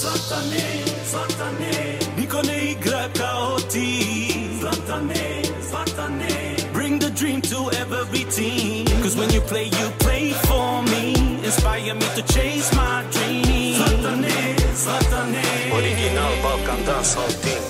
Zlatane, 0.00 0.84
Zlatane, 1.10 1.98
niko 2.16 2.42
ne 2.46 2.74
igra 2.74 3.08
kao 3.14 3.58
ti. 3.68 4.58
Zlatane, 4.60 5.42
Zlatane, 5.68 6.72
bring 6.72 6.98
the 6.98 7.10
dream 7.10 7.40
to 7.42 7.70
every 7.72 8.24
team. 8.24 8.86
Cause 9.02 9.16
when 9.16 9.30
you 9.30 9.40
play, 9.40 9.64
you 9.64 9.88
play 9.98 10.32
for 10.32 10.82
me. 10.84 11.29
Inspire 11.50 11.94
me 11.96 12.06
to 12.14 12.22
chase 12.32 12.72
my 12.76 13.02
dream. 13.10 13.74
Zlatane, 13.74 14.54
Zlatane. 14.82 15.42
Original 15.74 16.32
Balkan 16.42 16.84
Dancehall 16.86 17.32
Team. 17.42 17.62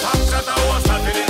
Top 0.00 0.16
shot 0.30 0.48
I 0.48 1.29